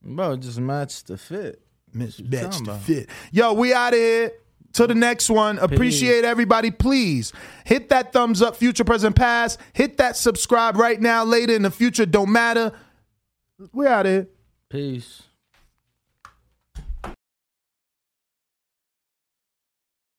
[0.02, 1.60] Bro, just match the fit.
[1.92, 3.08] You the fit.
[3.32, 4.32] Yo, we out of here.
[4.74, 5.58] To the next one.
[5.58, 6.70] Appreciate everybody.
[6.70, 7.32] Please
[7.64, 9.58] hit that thumbs up, future, present, past.
[9.72, 12.04] Hit that subscribe right now, later in the future.
[12.04, 12.72] Don't matter.
[13.72, 14.28] We out of here.
[14.68, 15.22] Peace.